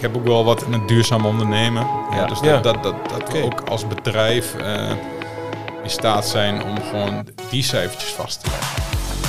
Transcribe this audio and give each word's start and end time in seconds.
ik 0.00 0.06
heb 0.06 0.16
ook 0.16 0.26
wel 0.26 0.44
wat 0.44 0.62
in 0.62 0.72
het 0.72 0.88
duurzaam 0.88 1.26
ondernemen. 1.26 1.86
Ja, 2.10 2.16
Ja. 2.16 2.26
dus 2.26 2.40
Ja. 2.40 2.60
dat, 2.60 2.82
dat, 2.82 2.94
dat, 3.08 3.32
we 3.32 3.42
ook 3.42 3.60
als 3.68 3.86
bedrijf 3.86 4.54
eh, 4.54 4.90
in 5.82 5.90
staat 5.90 6.26
zijn 6.26 6.62
om 6.64 6.76
gewoon 6.90 7.26
die 7.50 7.62
cijfertjes 7.62 8.10
vast 8.10 8.40
te 8.40 8.50
leggen. 8.50 8.82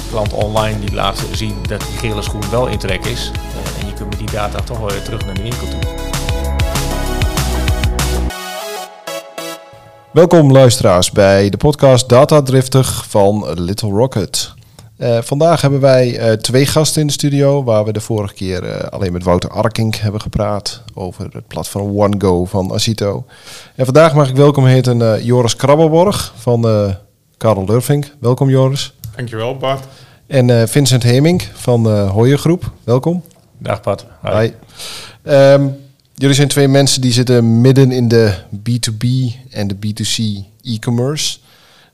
Klant 0.09 0.33
online 0.33 0.79
die 0.79 0.93
laat 0.93 1.23
zien 1.31 1.55
dat 1.67 1.81
die 1.81 2.09
gele 2.09 2.21
schoen 2.21 2.49
wel 2.51 2.67
in 2.67 2.77
trek 2.77 3.05
is. 3.05 3.31
Eh, 3.33 3.81
en 3.81 3.87
je 3.87 3.93
kunt 3.93 4.09
met 4.09 4.17
die 4.17 4.31
data 4.31 4.59
toch 4.59 4.79
wel 4.79 4.89
weer 4.89 5.03
terug 5.03 5.25
naar 5.25 5.33
de 5.33 5.41
winkel 5.41 5.67
toe. 5.67 5.79
Welkom 10.11 10.51
luisteraars 10.51 11.11
bij 11.11 11.49
de 11.49 11.57
podcast 11.57 12.09
Data 12.09 12.41
Driftig 12.41 13.05
van 13.09 13.53
Little 13.53 13.89
Rocket. 13.89 14.53
Eh, 15.01 15.21
vandaag 15.21 15.61
hebben 15.61 15.79
wij 15.79 16.17
eh, 16.17 16.31
twee 16.31 16.65
gasten 16.65 17.01
in 17.01 17.07
de 17.07 17.13
studio, 17.13 17.63
waar 17.63 17.83
we 17.83 17.91
de 17.91 18.01
vorige 18.01 18.33
keer 18.33 18.63
eh, 18.63 18.89
alleen 18.89 19.11
met 19.11 19.23
Wouter 19.23 19.49
Arkink 19.49 19.95
hebben 19.95 20.21
gepraat 20.21 20.83
over 20.93 21.27
het 21.31 21.47
platform 21.47 21.97
OneGo 21.97 22.45
van 22.45 22.71
Acito. 22.73 23.25
En 23.75 23.85
vandaag 23.85 24.15
mag 24.15 24.29
ik 24.29 24.35
welkom 24.35 24.65
heten 24.65 25.01
eh, 25.01 25.23
Joris 25.23 25.55
Krabbelborg 25.55 26.33
van 26.37 26.67
eh 26.67 26.93
Karel 27.37 27.65
Lurvink. 27.65 28.15
Welkom 28.19 28.49
Joris. 28.49 28.93
Dankjewel 29.15 29.57
Bart. 29.57 29.83
En 30.27 30.49
eh, 30.49 30.67
Vincent 30.67 31.03
Hemink 31.03 31.49
van 31.53 31.83
de 31.83 31.89
Hoyer 31.89 32.37
Groep. 32.37 32.71
Welkom. 32.83 33.23
Dag 33.57 33.81
Pat. 33.81 34.05
Hi. 34.23 34.31
Hi. 34.31 34.51
Ehm, 35.23 35.67
jullie 36.13 36.35
zijn 36.35 36.47
twee 36.47 36.67
mensen 36.67 37.01
die 37.01 37.11
zitten 37.11 37.61
midden 37.61 37.91
in 37.91 38.07
de 38.07 38.33
B2B 38.55 39.07
en 39.51 39.67
de 39.67 39.75
B2C 39.75 40.45
e-commerce. 40.63 41.37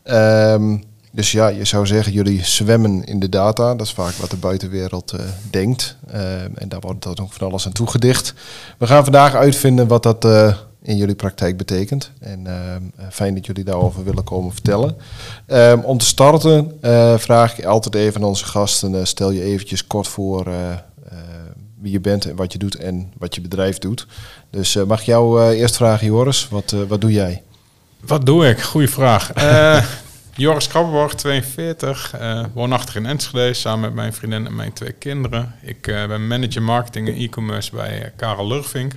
Ehm, 0.03 0.77
dus 1.17 1.31
ja, 1.31 1.47
je 1.47 1.65
zou 1.65 1.85
zeggen, 1.87 2.13
jullie 2.13 2.43
zwemmen 2.45 3.03
in 3.03 3.19
de 3.19 3.29
data. 3.29 3.75
Dat 3.75 3.85
is 3.87 3.93
vaak 3.93 4.13
wat 4.13 4.29
de 4.29 4.37
buitenwereld 4.37 5.11
eh, 5.11 5.19
denkt. 5.49 5.95
Ehm, 6.11 6.49
en 6.55 6.69
daar 6.69 6.79
wordt 6.79 7.03
dan 7.03 7.17
ook 7.21 7.33
van 7.33 7.47
alles 7.49 7.65
aan 7.65 7.71
toegedicht. 7.71 8.33
We 8.77 8.87
gaan 8.87 9.03
vandaag 9.03 9.33
uitvinden 9.35 9.87
wat 9.87 10.03
dat 10.03 10.25
eh, 10.25 10.55
in 10.81 10.97
jullie 10.97 11.15
praktijk 11.15 11.57
betekent. 11.57 12.11
En 12.19 12.47
eh, 12.47 12.75
fijn 13.11 13.33
dat 13.33 13.45
jullie 13.45 13.63
daarover 13.63 14.03
willen 14.03 14.23
komen 14.23 14.51
vertellen. 14.53 14.95
Ehm, 15.45 15.79
om 15.79 15.97
te 15.97 16.05
starten 16.05 16.71
eh, 16.81 17.17
vraag 17.17 17.57
ik 17.57 17.65
altijd 17.65 17.95
even 17.95 18.21
aan 18.21 18.27
onze 18.27 18.45
gasten. 18.45 18.95
eh, 18.95 19.05
stel 19.05 19.31
je 19.31 19.43
eventjes 19.43 19.87
kort 19.87 20.07
voor 20.07 20.47
eh, 20.47 20.71
eh, 20.71 20.77
wie 21.81 21.91
je 21.91 21.99
bent 21.99 22.25
en 22.25 22.35
wat 22.35 22.51
je 22.53 22.59
doet 22.59 22.75
en 22.75 23.11
wat 23.17 23.35
je 23.35 23.41
bedrijf 23.41 23.77
doet. 23.77 24.07
Dus 24.49 24.75
eh, 24.75 24.83
mag 24.83 24.99
ik 24.99 25.05
jou 25.05 25.41
eh, 25.41 25.59
eerst 25.59 25.75
vragen, 25.75 26.07
Joris, 26.07 26.47
wat, 26.49 26.71
eh, 26.71 26.79
wat 26.87 27.01
doe 27.01 27.11
jij? 27.11 27.41
Wat 27.99 28.25
doe 28.25 28.47
ik? 28.49 28.61
Goeie 28.61 28.89
vraag. 28.89 29.31
Joris 30.37 30.67
Krabbenborg, 30.67 31.13
42, 31.13 32.13
eh, 32.13 32.45
woonachtig 32.53 32.95
in 32.95 33.05
Enschede, 33.05 33.53
samen 33.53 33.81
met 33.81 33.93
mijn 33.93 34.13
vriendin 34.13 34.45
en 34.45 34.55
mijn 34.55 34.73
twee 34.73 34.91
kinderen. 34.91 35.55
Ik 35.61 35.87
eh, 35.87 36.07
ben 36.07 36.27
manager 36.27 36.61
marketing 36.61 37.07
en 37.07 37.15
e-commerce 37.15 37.75
bij 37.75 38.01
eh, 38.01 38.11
Karel 38.15 38.47
Lurvink. 38.47 38.93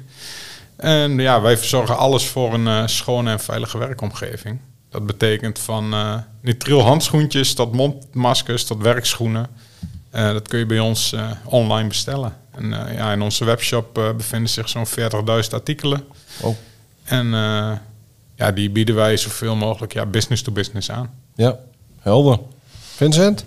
En 0.77 1.19
ja, 1.19 1.41
wij 1.41 1.57
verzorgen 1.57 1.99
alles 1.99 2.27
voor 2.27 2.55
een 2.55 2.89
schone 2.89 3.31
en 3.31 3.41
veilige 3.41 3.79
werkomgeving. 3.79 4.59
Dat 4.91 5.07
betekent 5.07 5.59
van 5.59 5.95
nitriel 6.41 6.81
handschoentjes 6.81 7.55
tot 7.55 7.73
mondmaskers 7.73 8.65
tot 8.65 8.83
werkschoenen. 8.83 9.49
Dat 10.11 10.49
kun 10.49 10.59
je 10.59 10.67
bij 10.67 10.79
ons 10.79 11.15
online 11.45 11.89
bestellen. 11.89 12.37
En 12.51 12.69
ja, 12.71 13.13
in 13.13 13.23
onze 13.23 13.45
webshop 13.45 13.95
bevinden 14.17 14.49
zich 14.49 14.69
zo'n 14.69 14.87
40.000 14.87 14.95
artikelen. 15.51 16.05
Oh. 16.41 16.57
En 17.05 17.27
ja, 18.35 18.53
die 18.53 18.71
bieden 18.71 18.95
wij 18.95 19.17
zoveel 19.17 19.57
mogelijk 19.57 19.93
ja, 19.93 20.07
business 20.07 20.43
to 20.43 20.53
business 20.53 20.91
aan. 20.91 21.11
Ja, 21.41 21.59
helder. 22.01 22.39
Vincent? 22.79 23.45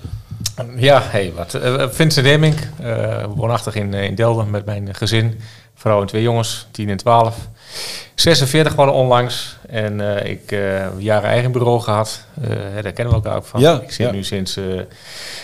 Ja, 0.75 1.02
hey, 1.03 1.33
wat. 1.36 1.53
Eh, 1.53 1.89
Vincent 1.89 2.25
Hemming, 2.25 2.55
eh, 2.81 3.25
woonachtig 3.35 3.75
in, 3.75 3.94
eh, 3.94 4.03
in 4.03 4.16
Delden 4.16 4.50
met 4.50 4.66
mijn 4.66 4.95
gezin. 4.95 5.39
Vrouw 5.73 6.02
en 6.02 6.08
twee 6.08 6.22
jongens, 6.22 6.67
10 6.72 6.89
en 6.89 6.97
12. 6.97 7.47
46 8.16 8.72
geworden 8.72 8.95
onlangs. 8.95 9.58
En 9.69 10.17
eh, 10.17 10.31
ik 10.31 10.52
eh 10.52 10.85
jaren 10.97 11.30
eigen 11.30 11.52
bureau 11.52 11.80
gehad. 11.81 12.25
Eh, 12.41 12.50
daar 12.81 12.91
kennen 12.91 13.13
we 13.13 13.22
elkaar 13.22 13.35
ook 13.35 13.45
van. 13.45 13.59
Ja, 13.59 13.81
ik 13.81 13.91
zit 13.91 14.06
ja. 14.06 14.12
nu 14.12 14.23
sinds 14.23 14.57
eh, 14.57 14.66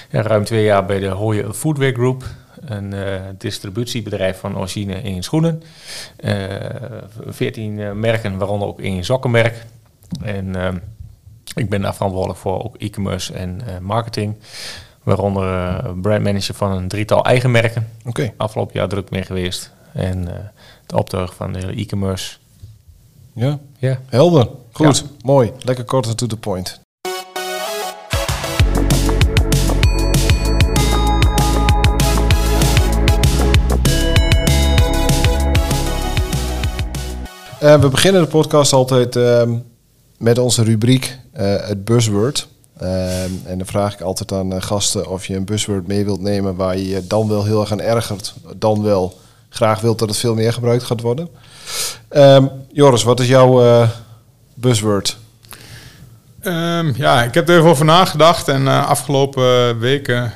ruim 0.09 0.43
twee 0.43 0.63
jaar 0.63 0.85
bij 0.85 0.99
de 0.99 1.07
Hooye 1.07 1.53
Foodwear 1.53 1.93
Group. 1.93 2.23
Een 2.65 2.93
eh, 2.93 3.21
distributiebedrijf 3.37 4.39
van 4.39 4.57
origine 4.57 5.01
in 5.01 5.23
schoenen. 5.23 5.63
Eh 6.15 6.43
14 7.27 7.79
eh, 7.79 7.91
merken, 7.91 8.37
waaronder 8.37 8.67
ook 8.67 8.79
één 8.79 9.03
sokkenmerk. 9.03 9.65
En 10.21 10.55
ehm, 10.55 10.77
ik 11.55 11.69
ben 11.69 11.81
daar 11.81 11.95
verantwoordelijk 11.95 12.39
voor 12.39 12.63
ook 12.63 12.75
e-commerce 12.77 13.33
en 13.33 13.61
eh, 13.67 13.77
marketing. 13.77 14.35
Waaronder 15.03 15.67
eh, 15.67 15.91
brandmanager 16.01 16.55
van 16.55 16.71
een 16.71 16.87
drietal 16.87 17.25
eigen 17.25 17.51
merken. 17.51 17.87
Oké. 18.05 18.33
Afgelopen 18.37 18.73
jaar 18.79 18.87
druk 18.87 19.09
mee 19.09 19.23
geweest. 19.23 19.71
En 19.93 20.27
eh, 20.27 20.43
de 20.85 20.97
opdracht 20.97 21.35
van 21.35 21.53
de 21.53 21.59
hele 21.59 21.75
e-commerce. 21.75 22.37
Ja, 23.33 23.59
Ja. 23.77 23.99
helder. 24.05 24.49
Goed, 24.71 25.05
mooi. 25.21 25.51
Lekker 25.59 25.85
kort 25.85 26.07
en 26.07 26.15
to 26.15 26.27
the 26.27 26.37
point. 26.37 26.79
We 37.59 37.87
beginnen 37.91 38.21
de 38.21 38.27
podcast 38.27 38.73
altijd 38.73 39.15
ehm, 39.15 39.57
met 40.19 40.37
onze 40.37 40.63
rubriek 40.63 41.17
eh, 41.31 41.55
het 41.61 41.85
buzzword. 41.85 42.47
Ehm, 42.77 43.31
en 43.45 43.57
dan 43.57 43.67
vraag 43.67 43.93
ik 43.93 44.01
altijd 44.01 44.31
aan 44.31 44.53
eh, 44.53 44.61
gasten 44.61 45.09
of 45.09 45.25
je 45.25 45.35
een 45.35 45.45
buzzword 45.45 45.87
mee 45.87 46.05
wilt 46.05 46.21
nemen 46.21 46.55
waar 46.55 46.77
je 46.77 46.87
je 46.87 47.07
dan 47.07 47.27
wel 47.27 47.43
heel 47.43 47.61
erg 47.61 47.71
aan 47.71 47.81
ergert, 47.81 48.33
dan 48.55 48.83
wel 48.83 49.17
graag 49.49 49.81
wilt 49.81 49.99
dat 49.99 50.09
het 50.09 50.17
veel 50.17 50.35
meer 50.35 50.53
gebruikt 50.53 50.83
gaat 50.83 51.01
worden. 51.01 51.29
Ehm, 52.09 52.45
Joris, 52.71 53.03
wat 53.03 53.19
is 53.19 53.27
jouw 53.27 53.63
eh, 53.63 53.89
buzzword? 54.53 55.17
Ehm, 56.41 56.91
ja, 56.95 57.23
ik 57.23 57.33
heb 57.33 57.49
er 57.49 57.57
even 57.57 57.69
over 57.69 57.85
nagedacht. 57.85 58.47
En 58.47 58.67
afgelopen 58.67 59.79
weken 59.79 60.31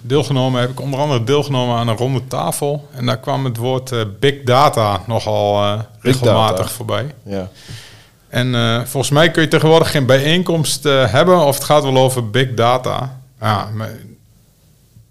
deelgenomen, 0.00 0.60
heb 0.60 0.70
ik 0.70 0.80
onder 0.80 1.00
andere 1.00 1.24
deelgenomen 1.24 1.76
aan 1.76 1.88
een 1.88 1.96
ronde 1.96 2.26
tafel. 2.26 2.88
En 2.94 3.06
daar 3.06 3.18
kwam 3.18 3.44
het 3.44 3.56
woord 3.56 4.20
big 4.20 4.42
data 4.42 5.02
nogal 5.06 5.76
regelmatig 6.00 6.56
data. 6.56 6.68
voorbij. 6.68 7.14
Ja. 7.22 7.48
En 8.28 8.54
eh, 8.54 8.80
volgens 8.84 9.12
mij 9.12 9.30
kun 9.30 9.42
je 9.42 9.48
tegenwoordig 9.48 9.90
geen 9.90 10.06
bijeenkomst 10.06 10.86
eh, 10.86 11.12
hebben 11.12 11.40
of 11.44 11.54
het 11.54 11.64
gaat 11.64 11.82
wel 11.82 11.96
over 11.98 12.30
big 12.30 12.54
data. 12.54 13.20
Ja, 13.40 13.70
maar 13.74 13.90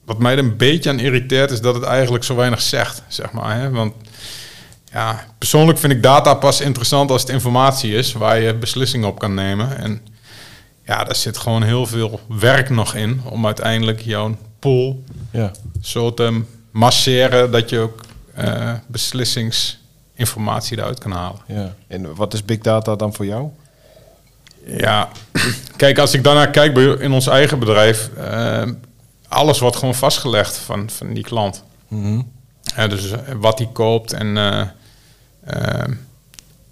wat 0.05 0.19
mij 0.19 0.31
er 0.31 0.37
een 0.39 0.57
beetje 0.57 0.89
aan 0.89 0.99
irriteert 0.99 1.51
is 1.51 1.61
dat 1.61 1.75
het 1.75 1.83
eigenlijk 1.83 2.23
zo 2.23 2.35
weinig 2.35 2.61
zegt, 2.61 3.03
zeg 3.07 3.31
maar. 3.31 3.59
Hè? 3.59 3.69
Want 3.69 3.93
ja, 4.91 5.25
persoonlijk 5.37 5.79
vind 5.79 5.93
ik 5.93 6.03
data 6.03 6.33
pas 6.33 6.61
interessant 6.61 7.11
als 7.11 7.21
het 7.21 7.29
informatie 7.31 7.93
is 7.95 8.13
waar 8.13 8.39
je 8.39 8.53
beslissingen 8.53 9.07
op 9.07 9.19
kan 9.19 9.33
nemen. 9.33 9.77
En 9.77 10.01
ja, 10.85 11.03
daar 11.03 11.15
zit 11.15 11.37
gewoon 11.37 11.63
heel 11.63 11.85
veel 11.85 12.19
werk 12.39 12.69
nog 12.69 12.95
in 12.95 13.21
om 13.23 13.45
uiteindelijk 13.45 14.01
jouw 14.01 14.37
pool 14.59 15.03
Ja. 15.31 15.51
zo 15.81 16.13
te 16.13 16.41
masseren 16.71 17.51
dat 17.51 17.69
je 17.69 17.79
ook 17.79 18.01
eh, 18.33 18.73
beslissingsinformatie 20.17 20.77
eruit 20.77 20.99
kan 20.99 21.11
halen. 21.11 21.41
ja. 21.47 21.75
En 21.87 22.15
wat 22.15 22.33
is 22.33 22.45
big 22.45 22.59
data 22.59 22.95
dan 22.95 23.13
voor 23.13 23.25
jou? 23.25 23.49
Ja, 24.65 25.09
kijk, 25.75 25.97
als 25.97 26.13
ik 26.13 26.23
daarnaar 26.23 26.51
kijk 26.51 26.73
bij, 26.73 26.83
in 26.83 27.11
ons 27.11 27.27
eigen 27.27 27.59
bedrijf, 27.59 28.09
eh, 28.17 28.63
alles 29.27 29.59
wordt 29.59 29.75
gewoon 29.75 29.95
vastgelegd 29.95 30.57
van, 30.57 30.89
van 30.89 31.13
die 31.13 31.23
klant. 31.23 31.63
Ja, 32.75 32.87
dus 32.87 33.11
eh, 33.11 33.19
wat 33.39 33.57
hij 33.57 33.69
koopt 33.73 34.13
en 34.13 34.37
eh, 35.43 35.83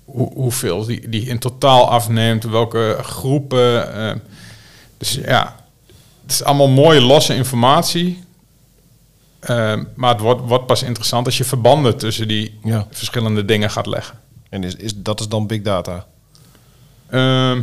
hoe, 0.05 0.33
hoeveel 0.33 0.85
die, 0.85 1.09
die 1.09 1.27
in 1.27 1.39
totaal 1.39 1.89
afneemt, 1.89 2.43
welke 2.43 2.97
groepen. 3.01 4.21
dus 4.97 5.19
ja, 5.25 5.55
het 6.21 6.31
is 6.31 6.43
allemaal 6.43 6.67
mooie 6.67 7.01
losse 7.01 7.35
informatie. 7.35 8.23
Eh, 9.45 9.73
maar 9.95 10.11
het 10.11 10.21
wordt, 10.21 10.41
wordt 10.47 10.65
pas 10.65 10.83
interessant 10.83 11.25
als 11.25 11.37
je 11.37 11.43
verbanden 11.43 11.97
tussen 11.97 12.27
die 12.27 12.59
Ja. 12.63 12.87
verschillende 12.91 13.45
dingen 13.45 13.69
gaat 13.71 13.85
leggen. 13.85 14.17
En 14.49 14.63
is, 14.63 14.75
is, 14.75 14.91
dat 14.95 15.19
is 15.19 15.27
dan 15.27 15.47
big 15.47 15.61
data? 15.61 16.05
Ehm, 17.09 17.61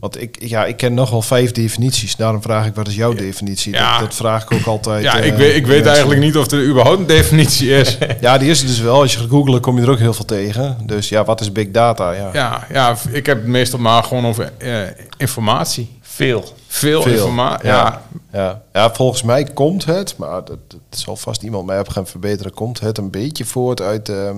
Want 0.00 0.20
ik, 0.22 0.36
ja, 0.40 0.64
ik 0.64 0.76
ken 0.76 0.94
nogal 0.94 1.22
vijf 1.22 1.52
definities. 1.52 2.16
Daarom 2.16 2.42
vraag 2.42 2.66
ik, 2.66 2.74
wat 2.74 2.88
is 2.88 2.94
jouw 2.94 3.12
definitie? 3.14 3.72
Ja. 3.72 3.90
Dat, 3.92 4.00
dat 4.08 4.14
vraag 4.14 4.42
ik 4.42 4.52
ook 4.52 4.66
altijd. 4.66 5.02
ja, 5.02 5.18
eh, 5.20 5.26
ik 5.26 5.34
weet, 5.34 5.54
ik 5.56 5.66
weet 5.66 5.86
eigenlijk 5.86 6.20
niet 6.20 6.36
of 6.36 6.50
er 6.50 6.66
überhaupt 6.68 6.98
een 6.98 7.06
definitie 7.06 7.70
is. 7.70 7.98
Ja, 8.20 8.38
die 8.38 8.50
is 8.50 8.60
er 8.60 8.66
dus 8.66 8.80
wel. 8.80 9.00
Als 9.00 9.12
je 9.12 9.18
gaat 9.18 9.28
googlen, 9.28 9.60
kom 9.60 9.76
je 9.76 9.82
er 9.82 9.90
ook 9.90 9.98
heel 9.98 10.14
veel 10.14 10.24
tegen. 10.24 10.76
Dus 10.86 11.08
ja, 11.08 11.24
wat 11.24 11.40
is 11.40 11.52
big 11.52 11.70
data? 11.70 12.12
Ja, 12.12 12.30
Ja, 12.32 12.66
ja, 12.72 12.96
ik 13.10 13.26
heb 13.26 13.36
het 13.38 13.46
meestal 13.46 13.78
maar 13.78 14.02
gewoon 14.02 14.26
over 14.26 14.52
eh, 14.58 14.80
informatie. 15.16 15.97
Veel. 16.18 16.44
Veel, 16.66 17.02
Veel. 17.02 17.12
informatie. 17.12 17.68
Ja. 17.68 18.02
Ja. 18.32 18.38
Ja. 18.40 18.62
ja, 18.72 18.94
volgens 18.94 19.22
mij 19.22 19.44
komt 19.44 19.84
het, 19.84 20.16
maar 20.16 20.44
dat, 20.44 20.58
dat 20.68 20.80
zal 20.90 21.16
vast 21.16 21.42
iemand 21.42 21.66
mij 21.66 21.80
op 21.80 21.88
gaan 21.88 22.06
verbeteren, 22.06 22.54
komt 22.54 22.80
het 22.80 22.98
een 22.98 23.10
beetje 23.10 23.44
voort 23.44 23.80
uit 23.80 24.08
eh, 24.08 24.30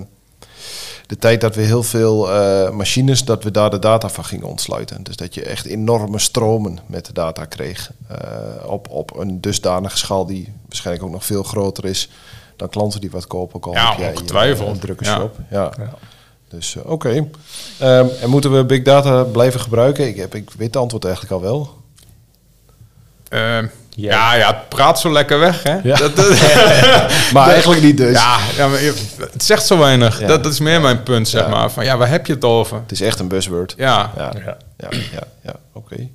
de 1.07 1.17
tijd 1.19 1.41
dat 1.41 1.55
we 1.55 1.63
heel 1.63 1.83
veel 1.83 2.33
eh, 2.33 2.71
machines, 2.71 3.25
dat 3.25 3.45
we 3.45 3.51
daar 3.51 3.71
de 3.71 3.79
data 3.79 4.09
van 4.09 4.25
gingen 4.25 4.47
ontsluiten. 4.47 5.03
Dus 5.03 5.17
dat 5.17 5.35
je 5.35 5.43
echt 5.45 5.67
enorme 5.67 6.19
stromen 6.19 6.79
met 6.87 7.07
de 7.07 7.13
data 7.13 7.45
kreeg. 7.45 7.91
eh, 8.09 8.19
op, 8.71 8.89
op 8.91 9.17
een 9.17 9.41
dusdanige 9.41 9.97
schaal 9.99 10.27
die 10.27 10.53
waarschijnlijk 10.69 11.07
ook 11.07 11.13
nog 11.13 11.25
veel 11.25 11.43
groter 11.43 11.85
is 11.85 12.09
dan 12.57 12.69
klanten 12.69 13.01
die 13.01 13.11
wat 13.11 13.27
kopen, 13.27 13.73
Ja, 13.73 13.95
je, 13.99 14.07
ongetwijfeld. 14.09 14.75
eh, 14.77 14.81
drukke 14.81 15.05
shop. 15.05 15.37
Ja. 15.51 15.73
Ja. 15.79 15.95
Dus 16.51 16.77
eh, 16.77 16.91
oké. 16.91 17.27
Ehm, 17.79 18.07
en 18.23 18.29
moeten 18.31 18.53
we 18.57 18.65
big 18.65 18.83
data 18.83 19.23
blijven 19.23 19.61
gebruiken? 19.61 20.09
Ik, 20.09 20.17
heb, 20.17 20.35
ik 20.35 20.51
weet 20.57 20.67
het 20.67 20.77
antwoord 20.77 21.05
eigenlijk 21.05 21.35
al 21.35 21.41
wel. 21.41 21.79
Eh, 23.29 23.59
ja, 23.91 24.35
ja, 24.35 24.47
het 24.47 24.69
praat 24.69 25.01
zo 25.01 25.13
lekker 25.13 25.39
weg, 25.39 25.63
hè? 25.63 25.79
Ja. 25.83 25.97
Dat, 25.97 26.17
dat- 26.17 26.27
Maar 27.33 27.49
eigenlijk 27.55 27.83
niet 27.83 27.97
dus. 27.97 28.13
ja, 28.17 28.39
ja 28.57 28.69
maar 28.69 28.83
je- 28.83 29.07
het 29.33 29.45
zegt 29.45 29.67
zo 29.67 29.79
weinig. 29.79 30.21
Ja. 30.21 30.27
Dat, 30.27 30.43
dat 30.43 30.53
is 30.53 30.61
meer 30.61 30.81
mijn 30.81 31.03
punt, 31.03 31.29
zeg 31.29 31.43
Ja. 31.45 31.49
maar. 31.49 31.71
Van, 31.71 31.85
ja, 31.85 31.97
waar 31.97 32.09
heb 32.09 32.27
je 32.27 32.33
het 32.33 32.45
over? 32.45 32.77
Het 32.81 32.93
is 32.93 33.01
echt 33.01 33.19
een 33.19 33.29
buzzword. 33.29 33.75
Ja, 33.77 34.11
Ja, 34.17 34.33
Ja. 34.79 34.97
ja, 35.43 35.55
oké. 35.73 36.09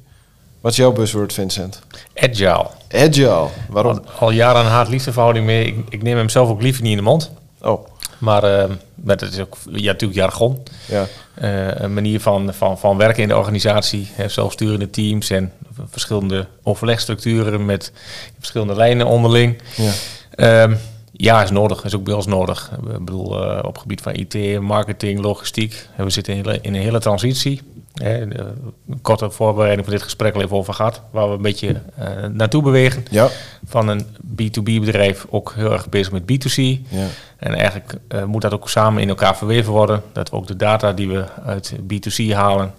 Wat 0.61 0.71
is 0.71 0.77
jouw 0.77 0.91
buzzword, 0.91 1.33
Vincent? 1.33 1.79
Agile. 2.15 2.67
Agile. 2.91 3.47
Waarom? 3.69 3.91
Al, 3.97 4.01
al 4.19 4.31
jaren 4.31 4.61
een 4.65 4.71
haat-liefdeverhouding 4.71 5.45
mee. 5.45 5.65
Ik, 5.65 5.75
ik 5.89 6.01
neem 6.01 6.17
hem 6.17 6.29
zelf 6.29 6.49
ook 6.49 6.61
liever 6.61 6.81
niet 6.81 6.91
in 6.91 6.97
de 6.97 7.03
mond. 7.03 7.31
Oh, 7.61 7.87
Maar 8.25 8.43
eh, 8.43 8.69
dat 8.95 9.21
is 9.21 9.39
ook 9.39 9.57
ja, 9.71 9.91
natuurlijk 9.91 10.19
jargon. 10.19 10.63
ja. 10.85 11.07
Eh, 11.33 11.67
een 11.67 11.93
manier 11.93 12.19
van, 12.19 12.53
van, 12.53 12.79
van 12.79 12.97
werken 12.97 13.23
in 13.23 13.29
de 13.29 13.37
organisatie. 13.37 14.07
Hè, 14.13 14.29
zelfsturende 14.29 14.89
teams 14.89 15.29
en 15.29 15.51
verschillende 15.89 16.47
overlegstructuren 16.63 17.65
met 17.65 17.91
verschillende 18.37 18.75
lijnen 18.75 19.07
onderling. 19.07 19.61
ja. 19.75 19.91
Ehm, 20.31 20.75
ja, 21.11 21.43
is 21.43 21.51
nodig. 21.51 21.83
Is 21.83 21.95
ook 21.95 22.03
bij 22.03 22.13
ons 22.13 22.25
nodig. 22.25 22.71
Ik 22.93 23.05
bedoel, 23.05 23.43
eh, 23.43 23.57
op 23.57 23.73
het 23.73 23.81
gebied 23.81 24.01
van 24.01 24.13
IT, 24.15 24.59
marketing, 24.59 25.19
logistiek. 25.19 25.87
We 25.97 26.09
zitten 26.09 26.61
in 26.61 26.75
een 26.75 26.81
hele 26.81 26.99
transitie. 26.99 27.61
Hè, 27.95 28.27
de, 28.27 28.53
een 28.89 29.01
korte 29.01 29.29
voorbereiding 29.31 29.83
van 29.85 29.93
dit 29.93 30.03
gesprek 30.03 30.35
al 30.35 30.41
even 30.41 30.57
over 30.57 30.73
gehad. 30.73 31.01
Waar 31.11 31.27
we 31.29 31.35
een 31.35 31.41
beetje 31.41 31.81
eh, 31.97 32.07
naartoe 32.31 32.61
bewegen. 32.63 33.05
Ja, 33.09 33.29
Van 33.65 33.87
een 33.87 34.05
B2B 34.41 34.63
bedrijf 34.63 35.25
ook 35.29 35.53
heel 35.55 35.71
erg 35.71 35.89
bezig 35.89 36.11
met 36.11 36.21
B2C. 36.21 36.55
ja. 36.89 37.05
En 37.37 37.53
eigenlijk 37.53 37.93
eh, 38.07 38.23
moet 38.23 38.41
dat 38.41 38.53
ook 38.53 38.69
samen 38.69 39.01
in 39.01 39.09
elkaar 39.09 39.37
verweven 39.37 39.71
worden. 39.71 40.01
Dat 40.13 40.29
we 40.29 40.35
ook 40.35 40.47
de 40.47 40.55
data 40.55 40.93
die 40.93 41.07
we 41.07 41.25
uit 41.45 41.73
B2C 41.93 42.33
halen 42.33 42.73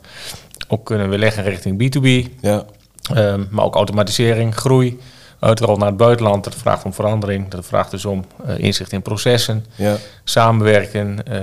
ook 0.69 0.85
kunnen 0.87 1.09
weerleggen 1.09 1.43
richting 1.43 1.83
B2B. 1.83 2.31
ja. 2.41 2.65
Ehm, 3.15 3.45
maar 3.51 3.65
ook 3.65 3.75
automatisering, 3.75 4.55
groei, 4.55 4.99
uitrol 5.39 5.77
naar 5.77 5.89
het 5.89 5.97
buitenland. 5.97 6.45
Dat 6.45 6.55
vraagt 6.55 6.85
om 6.85 6.93
verandering. 6.93 7.49
Dat 7.49 7.67
vraagt 7.67 7.91
dus 7.91 8.05
om 8.05 8.25
eh, 8.47 8.59
inzicht 8.59 8.93
in 8.93 9.03
processen, 9.03 9.65
ja. 9.75 9.97
samenwerken. 10.25 11.27
eh, 11.27 11.41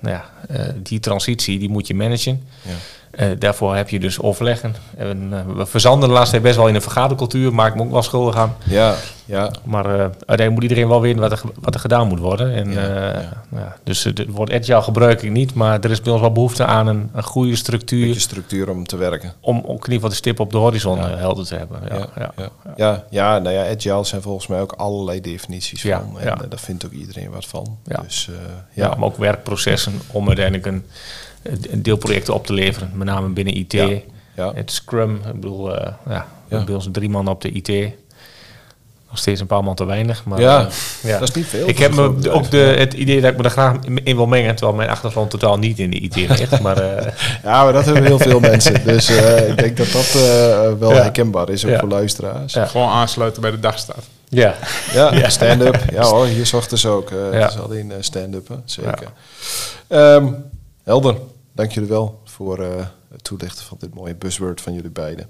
nou 0.00 0.14
ja, 0.16 0.24
eh, 0.48 0.60
die 0.82 1.00
transitie 1.00 1.58
die 1.58 1.68
moet 1.68 1.86
je 1.86 1.94
managen. 1.94 2.48
ja. 2.62 2.72
Eh, 3.18 3.28
daarvoor 3.38 3.76
heb 3.76 3.88
je 3.88 4.00
dus 4.00 4.20
overleggen. 4.20 4.74
En, 4.96 5.28
eh, 5.32 5.56
we 5.56 5.66
verzanden 5.66 6.08
de 6.08 6.14
laatste 6.14 6.30
tijd 6.30 6.42
best 6.42 6.56
wel 6.56 6.68
in 6.68 6.74
een 6.74 6.82
vergadercultuur. 6.82 7.54
Maak 7.54 7.68
ik 7.68 7.74
me 7.74 7.82
ook 7.82 7.90
wel 7.90 8.02
schuldig 8.02 8.36
aan. 8.36 8.56
Ja, 8.64 8.94
ja, 9.24 9.50
Maar 9.64 9.84
eh, 9.84 10.00
uiteindelijk 10.00 10.50
moet 10.50 10.62
iedereen 10.62 10.88
wel 10.88 11.00
weten 11.00 11.20
wat 11.20 11.32
er, 11.32 11.40
wat 11.60 11.74
er 11.74 11.80
gedaan 11.80 12.08
moet 12.08 12.18
worden. 12.18 12.54
En, 12.54 12.72
Ja, 12.72 12.82
ja. 12.82 13.42
ja, 13.50 13.76
dus 13.84 14.04
het 14.04 14.26
woord 14.28 14.52
agile 14.52 14.82
gebruik 14.82 15.22
ik 15.22 15.30
niet. 15.30 15.54
Maar 15.54 15.80
er 15.80 15.90
is 15.90 16.00
bij 16.00 16.12
ons 16.12 16.20
wel 16.20 16.32
behoefte 16.32 16.64
aan 16.64 16.86
een, 16.86 17.10
een 17.12 17.22
goede 17.22 17.56
structuur. 17.56 18.06
beetje 18.06 18.20
structuur 18.20 18.70
om 18.70 18.86
te 18.86 18.96
werken. 18.96 19.32
Om 19.40 19.56
ook 19.56 19.64
in 19.66 19.72
ieder 19.74 19.92
geval 19.92 20.08
de 20.08 20.14
stip 20.14 20.40
op 20.40 20.50
de 20.50 20.58
horizon 20.58 20.98
helder 20.98 21.46
te 21.46 21.54
hebben. 21.54 21.80
Ja, 21.88 21.94
Ja, 21.94 22.08
ja. 22.16 22.32
ja, 22.36 22.74
ja. 22.76 23.04
ja, 23.10 23.38
nou 23.38 23.54
ja, 23.54 23.74
agile 23.74 24.04
zijn 24.04 24.22
volgens 24.22 24.46
mij 24.46 24.60
ook 24.60 24.72
allerlei 24.72 25.20
definities 25.20 25.82
van. 25.82 26.18
En 26.20 26.48
daar 26.48 26.58
vindt 26.58 26.86
ook 26.86 26.92
iedereen 26.92 27.30
wat 27.30 27.46
van. 27.46 27.78
Ja. 27.84 28.00
Dus 28.02 28.30
Ja, 28.72 28.88
maar 28.88 29.06
ook 29.06 29.16
werkprocessen 29.16 29.92
om 30.12 30.26
uiteindelijk 30.26 30.66
een, 30.66 30.74
een 30.74 30.82
deelprojecten 31.72 32.34
op 32.34 32.46
te 32.46 32.52
leveren. 32.52 32.90
Met 32.94 33.06
name 33.06 33.28
binnen 33.28 33.56
IT. 33.56 33.72
Ja, 33.72 33.88
ja. 34.36 34.52
Het 34.54 34.72
Scrum. 34.72 35.14
Ik 35.26 35.32
bedoel, 35.40 35.76
eh, 35.76 35.92
ja, 36.08 36.26
Ja. 36.48 36.64
bij 36.64 36.74
ons 36.74 36.88
drie 36.92 37.08
man 37.08 37.28
op 37.28 37.40
de 37.40 37.50
IT. 37.52 37.92
Nog 39.10 39.18
steeds 39.18 39.40
een 39.40 39.46
paar 39.46 39.64
man 39.64 39.74
te 39.74 39.84
weinig. 39.84 40.24
Maar, 40.24 40.40
Ja, 40.40 40.60
eh, 40.66 40.72
ja. 41.10 41.18
dat 41.18 41.28
is 41.28 41.34
niet 41.34 41.46
veel. 41.46 41.68
Ik 41.68 41.78
heb 41.78 41.94
me 41.94 42.30
ook 42.30 42.50
de, 42.50 42.56
het 42.56 42.92
idee 42.94 43.20
dat 43.20 43.30
ik 43.30 43.36
me 43.38 43.44
er 43.44 43.50
graag 43.50 43.76
in 44.04 44.16
wil 44.16 44.26
mengen, 44.26 44.54
terwijl 44.54 44.76
mijn 44.76 44.88
achtergrond 44.90 45.30
totaal 45.30 45.58
niet 45.58 45.78
in 45.78 45.90
de 45.90 45.96
IT 46.00 46.16
ligt. 46.16 46.60
Maar 46.62 46.76
eh, 46.78 47.12
Ja, 47.42 47.64
maar 47.64 47.72
dat 47.72 47.84
hebben 47.84 48.04
heel 48.04 48.18
veel 48.18 48.40
mensen. 48.40 48.84
Dus 48.84 49.08
eh, 49.08 49.48
ik 49.48 49.58
denk 49.58 49.76
dat 49.76 49.92
dat 49.92 50.06
eh, 50.14 50.20
wel 50.78 50.90
Ja. 50.92 51.02
herkenbaar 51.02 51.48
is, 51.50 51.64
ook 51.64 51.70
Ja. 51.70 51.78
voor 51.78 51.88
luisteraars. 51.88 52.52
Ja. 52.52 52.66
gewoon 52.66 52.88
aansluiten 52.88 53.42
bij 53.42 53.50
de 53.50 53.60
dagstaat. 53.60 54.04
ja, 54.28 54.54
Ja, 54.92 55.14
Ja. 55.20 55.28
stand-up. 55.28 55.78
Ja 55.92 56.02
hoor, 56.02 56.26
hier 56.26 56.46
zochten 56.46 56.78
ze 56.78 56.88
ook. 56.88 57.10
eh 57.10 57.16
Ja. 57.32 57.38
Het 57.38 57.50
is 57.54 57.58
alleen 57.60 57.90
eh, 57.92 57.96
stand-up, 58.00 58.48
hè. 58.48 58.54
zeker. 58.64 59.08
Ehm, 59.88 60.26
helder, 60.88 61.16
dank 61.52 61.72
jullie 61.72 61.88
wel 61.88 62.20
voor 62.24 62.58
eh, 62.58 62.86
het 63.10 63.24
toelichten 63.24 63.64
van 63.64 63.76
dit 63.80 63.94
mooie 63.94 64.14
buzzword 64.14 64.60
van 64.60 64.72
jullie 64.72 64.90
beiden. 64.90 65.28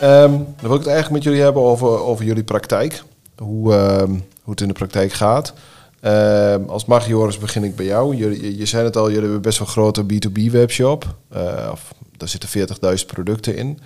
Ehm, 0.00 0.30
dan 0.30 0.56
wil 0.60 0.72
ik 0.74 0.78
het 0.78 0.86
eigenlijk 0.86 1.10
met 1.10 1.22
jullie 1.22 1.40
hebben 1.40 1.62
over, 1.62 1.88
over 1.88 2.24
jullie 2.24 2.44
praktijk. 2.44 3.02
Hoe, 3.36 3.74
ehm, 3.74 4.10
hoe 4.42 4.50
het 4.50 4.60
in 4.60 4.68
de 4.68 4.74
praktijk 4.74 5.12
gaat. 5.12 5.54
Ehm, 6.00 6.62
als 6.68 6.84
mag, 6.84 7.06
Joris, 7.06 7.38
begin 7.38 7.64
ik 7.64 7.76
bij 7.76 7.86
jou. 7.86 8.16
Jullie, 8.16 8.42
je, 8.42 8.66
je 8.66 8.76
het 8.76 8.96
al, 8.96 9.06
jullie 9.06 9.22
hebben 9.22 9.42
best 9.42 9.58
wel 9.58 9.66
een 9.66 9.72
grote 9.72 10.04
B2B 10.04 10.50
webshop. 10.50 11.16
Eh, 11.28 11.72
daar 12.16 12.28
zitten 12.28 12.48
40.000 12.48 13.06
producten 13.06 13.56
in. 13.56 13.78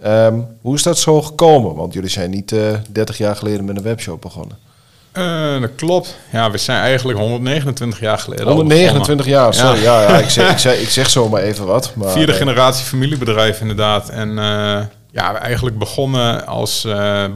Ehm, 0.00 0.40
hoe 0.60 0.74
is 0.74 0.82
dat 0.82 0.98
zo 0.98 1.22
gekomen? 1.22 1.74
Want 1.74 1.92
jullie 1.92 2.10
zijn 2.10 2.30
niet 2.30 2.52
eh 2.52 2.74
30 2.90 3.18
jaar 3.18 3.36
geleden 3.36 3.64
met 3.64 3.76
een 3.76 3.82
webshop 3.82 4.20
begonnen. 4.20 4.56
Eh, 5.12 5.60
dat 5.60 5.70
klopt. 5.76 6.16
Ja, 6.32 6.50
we 6.50 6.58
zijn 6.58 6.80
eigenlijk 6.80 7.18
129 7.18 8.00
jaar 8.00 8.18
geleden 8.18 8.46
al 8.46 8.52
129 8.52 9.26
jaar, 9.26 9.54
sorry. 9.54 9.82
Ja. 9.82 10.02
Ja, 10.02 10.18
ik, 10.18 10.30
zeg, 10.30 10.50
ik, 10.50 10.58
zeg, 10.68 10.80
ik 10.80 10.88
zeg 10.88 11.10
zomaar 11.10 11.42
even 11.42 11.66
wat. 11.66 11.92
Maar, 11.94 12.10
Vierde 12.10 12.32
eh, 12.32 12.38
generatie 12.38 12.84
familiebedrijf 12.84 13.60
inderdaad. 13.60 14.08
En 14.08 14.28
ja, 15.10 15.32
we 15.32 15.38
eigenlijk 15.38 15.78
begonnen 15.78 16.46
als 16.46 16.86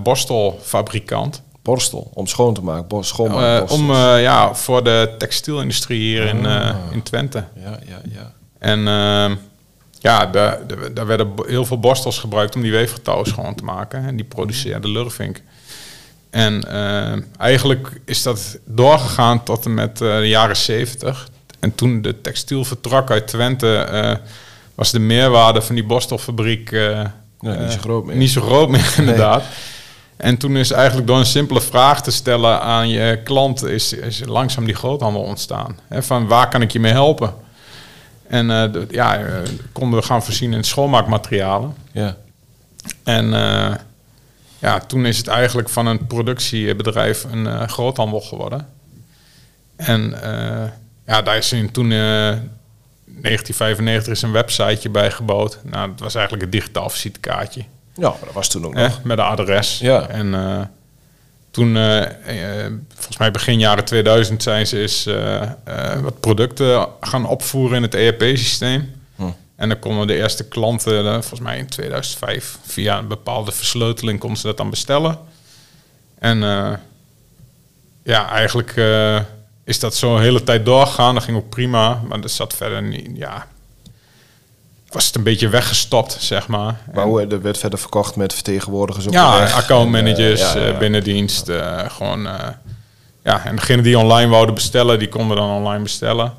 borstelfabrikant. 0.03 1.43
borstel, 1.63 2.11
om 2.15 2.27
schoon 2.27 2.55
te 2.55 2.63
maken. 2.63 3.05
Schoonmaakborstels. 3.05 3.81
om 3.81 3.93
ja, 4.19 4.55
voor 4.55 4.85
de 4.85 5.15
textielindustrie 5.19 6.01
hier 6.01 6.27
in, 6.27 6.47
eh, 6.47 6.75
in 6.91 7.03
Twente. 7.03 7.45
ja, 7.55 7.79
ja, 7.87 8.01
ja. 8.13 8.33
En 8.59 8.89
ehm, 8.89 9.35
ja, 10.01 10.27
daar, 10.27 11.07
werden 11.07 11.33
heel 11.47 11.65
veel 11.65 11.81
borstels 11.81 12.19
gebruikt 12.19 12.55
om 12.55 12.63
die 12.63 12.71
weefgetouwen 12.71 13.27
schoon 13.27 13.55
te 13.55 13.65
maken. 13.65 14.05
En 14.05 14.17
die 14.17 14.25
produceerde 14.25 14.89
Lurvink. 14.89 15.43
En 16.31 16.73
ehm, 16.73 17.21
eigenlijk 17.39 18.01
is 18.05 18.23
dat 18.23 18.59
doorgegaan 18.65 19.43
tot 19.43 19.65
en 19.65 19.75
met 19.75 20.01
eh, 20.01 20.17
de 20.17 20.29
jaren 20.29 20.57
70. 20.57 21.29
En 21.61 21.75
toen 21.75 22.03
de 22.03 22.21
textiel 22.21 22.65
vertrok 22.65 23.11
uit 23.11 23.27
Twente, 23.27 23.77
eh, 23.77 24.17
was 24.75 24.91
de 24.91 24.99
meerwaarde 24.99 25.63
van 25.63 25.75
die 25.75 25.85
borstelfabriek 25.85 26.73
eh, 26.73 26.81
Ja, 26.81 27.11
niet 27.41 27.59
eh, 27.59 27.69
zo 27.69 27.79
groot 27.79 28.05
meer. 28.05 28.17
Niet 28.17 28.31
zo 28.31 28.41
groot 28.41 28.69
meer, 28.69 28.95
inderdaad. 28.97 29.43
En 30.17 30.37
toen 30.37 30.57
is 30.57 30.71
eigenlijk 30.71 31.07
door 31.07 31.19
een 31.19 31.27
simpele 31.27 31.61
vraag 31.61 32.03
te 32.03 32.11
stellen 32.11 32.61
aan 32.61 32.89
je 32.89 33.21
klant, 33.25 33.65
is, 33.65 33.93
is 33.93 34.23
langzaam 34.27 34.65
die 34.65 34.75
groothandel 34.75 35.23
ontstaan. 35.23 35.79
Hè, 35.89 36.03
van 36.03 36.27
waar 36.27 36.49
kan 36.49 36.63
ik 36.63 36.71
je 36.71 36.81
mee 36.81 36.93
helpen? 36.93 37.35
En 38.31 38.51
eh, 38.51 38.83
ja, 38.91 39.19
eh, 39.19 39.49
konden 39.73 40.01
we 40.01 40.07
gaan 40.07 40.23
voorzien 40.23 40.53
in 40.53 40.65
schoonmaakmaterialen. 40.65 41.75
ja. 41.93 42.17
En 43.05 43.35
eh, 43.35 43.75
ja, 44.59 44.79
toen 44.79 45.07
is 45.07 45.19
het 45.19 45.27
eigenlijk 45.27 45.69
van 45.69 45.87
een 45.87 46.07
productiebedrijf 46.07 47.27
een 47.31 47.69
groothandel 47.69 48.21
geworden. 48.21 48.69
En 49.77 50.15
ja, 51.07 51.23
daar 51.23 51.37
is 51.37 51.53
in 51.53 51.71
toen 51.71 51.93
eh 51.93 51.99
1995 53.23 54.13
is 54.13 54.23
een 54.23 54.33
websiteje 54.33 54.91
bij 54.91 55.11
gebouwd. 55.11 55.59
Nou, 55.65 55.89
dat 55.91 56.01
was 56.01 56.15
eigenlijk 56.15 56.45
een 56.45 56.51
digitaal 56.51 56.91
visitekaartje. 56.91 57.65
Ja, 57.95 58.15
dat 58.25 58.33
was 58.33 58.49
toen 58.49 58.65
ook 58.65 58.75
nog. 58.75 59.03
met 59.03 59.19
een 59.19 59.25
adres. 59.25 59.79
Ja. 59.79 60.09
En 60.09 60.35
toen, 61.51 61.77
eh, 61.77 62.65
eh, 62.65 62.73
volgens 62.95 63.17
mij 63.17 63.31
begin 63.31 63.59
jaren 63.59 63.85
2000, 63.85 64.43
zijn 64.43 64.67
ze 64.67 64.81
eens 64.81 65.07
eh, 65.07 66.01
wat 66.01 66.21
producten 66.21 66.89
gaan 67.01 67.27
opvoeren 67.27 67.77
in 67.77 67.83
het 67.83 67.95
ERP-systeem. 67.95 68.93
Hm. 69.17 69.23
En 69.57 69.69
dan 69.69 69.79
konden 69.79 70.07
de 70.07 70.17
eerste 70.17 70.49
klanten, 70.49 71.05
volgens 71.05 71.41
mij 71.41 71.59
in 71.59 71.67
2005, 71.67 72.59
via 72.67 72.99
een 72.99 73.09
bepaalde 73.09 73.53
versleuteling 73.53 74.19
konden 74.19 74.39
ze 74.39 74.47
dat 74.47 74.57
dan 74.57 74.71
bestellen. 74.71 75.19
En 76.19 76.39
ja, 78.03 78.31
eigenlijk 78.31 78.75
is 79.65 79.79
dat 79.79 79.95
zo 79.95 80.17
een 80.17 80.23
hele 80.23 80.45
tijd 80.45 80.65
doorgegaan. 80.65 81.15
Dat 81.15 81.25
ging 81.25 81.37
ook 81.37 81.49
prima, 81.49 82.03
maar 82.09 82.21
dat 82.21 82.31
zat 82.31 82.55
verder 82.55 82.83
niet, 82.83 83.11
ja... 83.15 83.47
Was 84.91 85.07
het 85.07 85.15
een 85.17 85.23
beetje 85.23 85.49
weggestopt, 85.49 86.17
zeg 86.21 86.47
maar. 86.49 86.75
Maar 86.95 87.05
hoe 87.05 87.27
er 87.27 87.43
werd 87.43 87.59
verder 87.59 87.79
verkocht 87.79 88.17
met 88.17 88.33
vertegenwoordigers 88.35 89.07
op 89.07 89.13
de 89.13 89.19
Ja, 89.19 89.39
weg. 89.39 89.55
accountmanagers, 89.55 90.41
eh, 90.43 90.55
ja, 90.55 90.61
ja. 90.67 90.73
eh, 90.73 90.79
binnendienst. 90.79 91.49
eh, 91.49 91.79
gewoon, 91.89 92.27
eh, 92.27 92.49
ja, 93.25 93.45
en 93.45 93.57
degene 93.57 93.83
die 93.83 93.99
online 93.99 94.31
wouden 94.31 94.55
bestellen, 94.55 94.99
die 94.99 95.09
konden 95.09 95.37
dan 95.37 95.51
online 95.51 95.83
bestellen. 95.83 96.33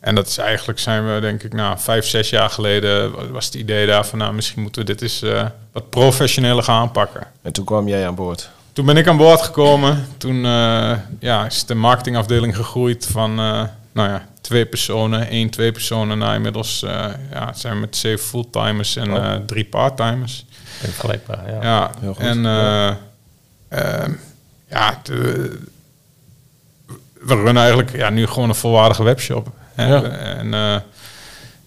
En 0.00 0.14
dat 0.14 0.26
is 0.26 0.38
eigenlijk, 0.38 0.78
zijn 0.78 1.14
we 1.14 1.20
denk 1.20 1.42
ik, 1.42 1.52
nou, 1.52 1.78
vijf, 1.78 2.06
zes 2.06 2.30
jaar 2.30 2.50
geleden 2.50 3.12
wa- 3.12 3.26
was 3.26 3.44
het 3.44 3.54
idee 3.54 3.86
daar 3.86 4.06
van, 4.06 4.18
nou, 4.18 4.32
misschien 4.34 4.62
moeten 4.62 4.80
we 4.80 4.86
dit 4.92 5.02
eens 5.02 5.22
eh, 5.22 5.44
wat 5.72 5.90
professioneler 5.90 6.62
gaan 6.62 6.80
aanpakken. 6.80 7.22
En 7.42 7.52
toen 7.52 7.64
kwam 7.64 7.88
jij 7.88 8.06
aan 8.06 8.14
boord. 8.14 8.50
Toen 8.72 8.86
ben 8.86 8.96
ik 8.96 9.06
aan 9.08 9.16
boord 9.16 9.42
gekomen. 9.42 10.06
Toen 10.16 10.44
eh, 10.44 10.92
ja, 11.20 11.46
is 11.46 11.64
de 11.64 11.74
marketingafdeling 11.74 12.56
gegroeid 12.56 13.08
van, 13.10 13.30
eh, 13.30 13.62
nou 13.92 14.08
ja, 14.08 14.26
twee 14.40 14.66
personen, 14.66 15.28
één, 15.28 15.50
twee 15.50 15.72
personen 15.72 16.18
naar 16.18 16.34
inmiddels 16.34 16.82
eh, 16.82 17.06
ja, 17.30 17.52
zijn 17.52 17.74
we 17.74 17.80
met 17.80 17.96
zeven 17.96 18.26
fulltimers 18.26 18.96
en 18.96 19.12
Oh. 19.12 19.24
eh, 19.26 19.34
drie 19.46 19.64
parttimers. 19.64 20.44
Vergelijkbaar, 20.78 21.50
ja. 21.50 21.62
Ja, 21.62 21.90
heel 22.00 22.14
goed. 22.14 22.22
en 22.22 22.46
eh, 22.46 22.88
ehm, 23.68 24.12
ja, 24.68 25.00
de- 25.02 25.58
we 27.20 27.34
runnen 27.34 27.56
eigenlijk 27.56 27.96
ja, 27.96 28.10
nu 28.10 28.26
gewoon 28.26 28.48
een 28.48 28.54
volwaardige 28.54 29.02
webshop. 29.02 29.48
Hè? 29.74 29.86
Ja. 29.86 30.02
En 30.02 30.54
eh, 30.54 30.74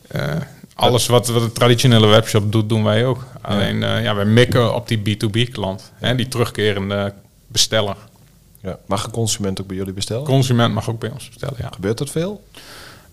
eh, 0.07 0.41
alles 0.75 1.05
wat, 1.07 1.27
wat 1.27 1.41
een 1.41 1.51
traditionele 1.51 2.07
webshop 2.07 2.51
doet, 2.51 2.69
doen 2.69 2.83
wij 2.83 3.05
ook. 3.05 3.25
Alleen, 3.41 3.83
eh, 3.83 4.03
ja, 4.03 4.15
wij 4.15 4.25
mikken 4.25 4.75
op 4.75 4.87
die 4.87 4.97
B2B-klant, 4.99 5.91
hè, 5.99 6.15
die 6.15 6.27
terugkerende 6.27 7.13
besteller. 7.47 7.95
Ja. 8.63 8.77
Mag 8.85 9.03
een 9.05 9.11
consument 9.11 9.61
ook 9.61 9.67
bij 9.67 9.75
jullie 9.75 9.93
bestellen? 9.93 10.23
Consument 10.23 10.73
mag 10.73 10.89
ook 10.89 10.99
bij 10.99 11.09
ons 11.09 11.27
bestellen, 11.29 11.55
ja. 11.57 11.69
Gebeurt 11.73 11.97
dat 11.97 12.09
veel? 12.09 12.43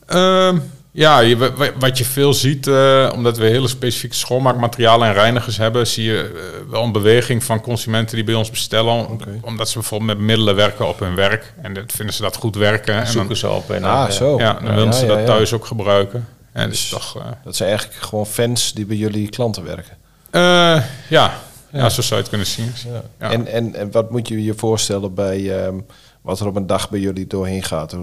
Ehm, 0.07 0.59
ja, 0.93 1.19
je, 1.21 1.73
wat 1.79 1.99
je 1.99 2.05
veel 2.05 2.35
ziet, 2.35 2.67
eh, 2.67 3.11
omdat 3.15 3.39
we 3.39 3.45
hele 3.45 3.69
specifieke 3.69 4.15
schoonmaakmaterialen 4.17 5.09
en 5.09 5.15
reinigers 5.15 5.57
hebben, 5.57 5.87
zie 5.87 6.05
je 6.05 6.19
eh, 6.35 6.71
wel 6.71 6.83
een 6.83 6.93
beweging 6.93 7.45
van 7.45 7.61
consumenten 7.61 8.17
die 8.17 8.25
bij 8.25 8.35
ons 8.35 8.51
bestellen. 8.51 9.07
Omdat 9.41 9.69
ze 9.69 9.79
bijvoorbeeld 9.79 10.11
met 10.19 10.27
middelen 10.27 10.55
werken 10.55 10.89
op 10.89 10.99
hun 11.01 11.15
werk. 11.15 11.53
En 11.63 11.75
dat 11.75 11.93
vinden 11.93 12.15
ze 12.15 12.23
dat 12.23 12.37
goed 12.37 12.57
werken. 12.57 12.95
En 12.95 13.03
dan, 13.05 13.13
Zoeken 13.13 13.37
ze 13.37 13.51
op. 13.51 13.71
En 13.71 13.85
Ah, 13.85 13.99
dan, 13.99 14.07
eh, 14.09 14.13
zo. 14.13 14.39
ja, 14.39 14.53
dan 14.53 14.75
willen 14.75 14.95
ze 14.95 15.01
ja, 15.03 15.07
dat 15.09 15.19
ja. 15.19 15.25
thuis 15.25 15.53
ook 15.53 15.67
gebruiken. 15.67 16.29
En 16.53 16.69
dus 16.69 16.81
Dus- 16.81 16.89
toch, 16.91 17.17
eh, 17.17 17.25
Dat 17.45 17.57
zijn 17.57 17.69
eigenlijk 17.69 18.01
gewoon 18.03 18.27
fans 18.27 18.73
die 18.73 18.87
bij 18.87 18.97
jullie 18.97 19.29
klanten 19.29 19.65
werken. 19.65 19.97
eh, 20.31 20.83
ja, 21.09 21.33
ja. 21.73 21.89
zo 21.89 22.03
zou 22.03 22.15
je 22.15 22.21
het 22.21 22.29
kunnen 22.29 22.47
zien. 22.47 22.73
Ja. 22.93 23.03
Ja. 23.21 23.31
En, 23.33 23.47
en, 23.47 23.75
en 23.75 23.91
wat 23.91 24.11
moet 24.11 24.29
je 24.29 24.45
je 24.45 24.55
voorstellen 24.55 25.15
bij 25.15 25.65
ehm, 25.65 25.75
wat 26.23 26.41
er 26.41 26.47
op 26.47 26.57
een 26.57 26.67
dag 26.67 26.91
bij 26.91 27.01
jullie 27.01 27.27
doorheen 27.27 27.63
gaat? 27.63 27.97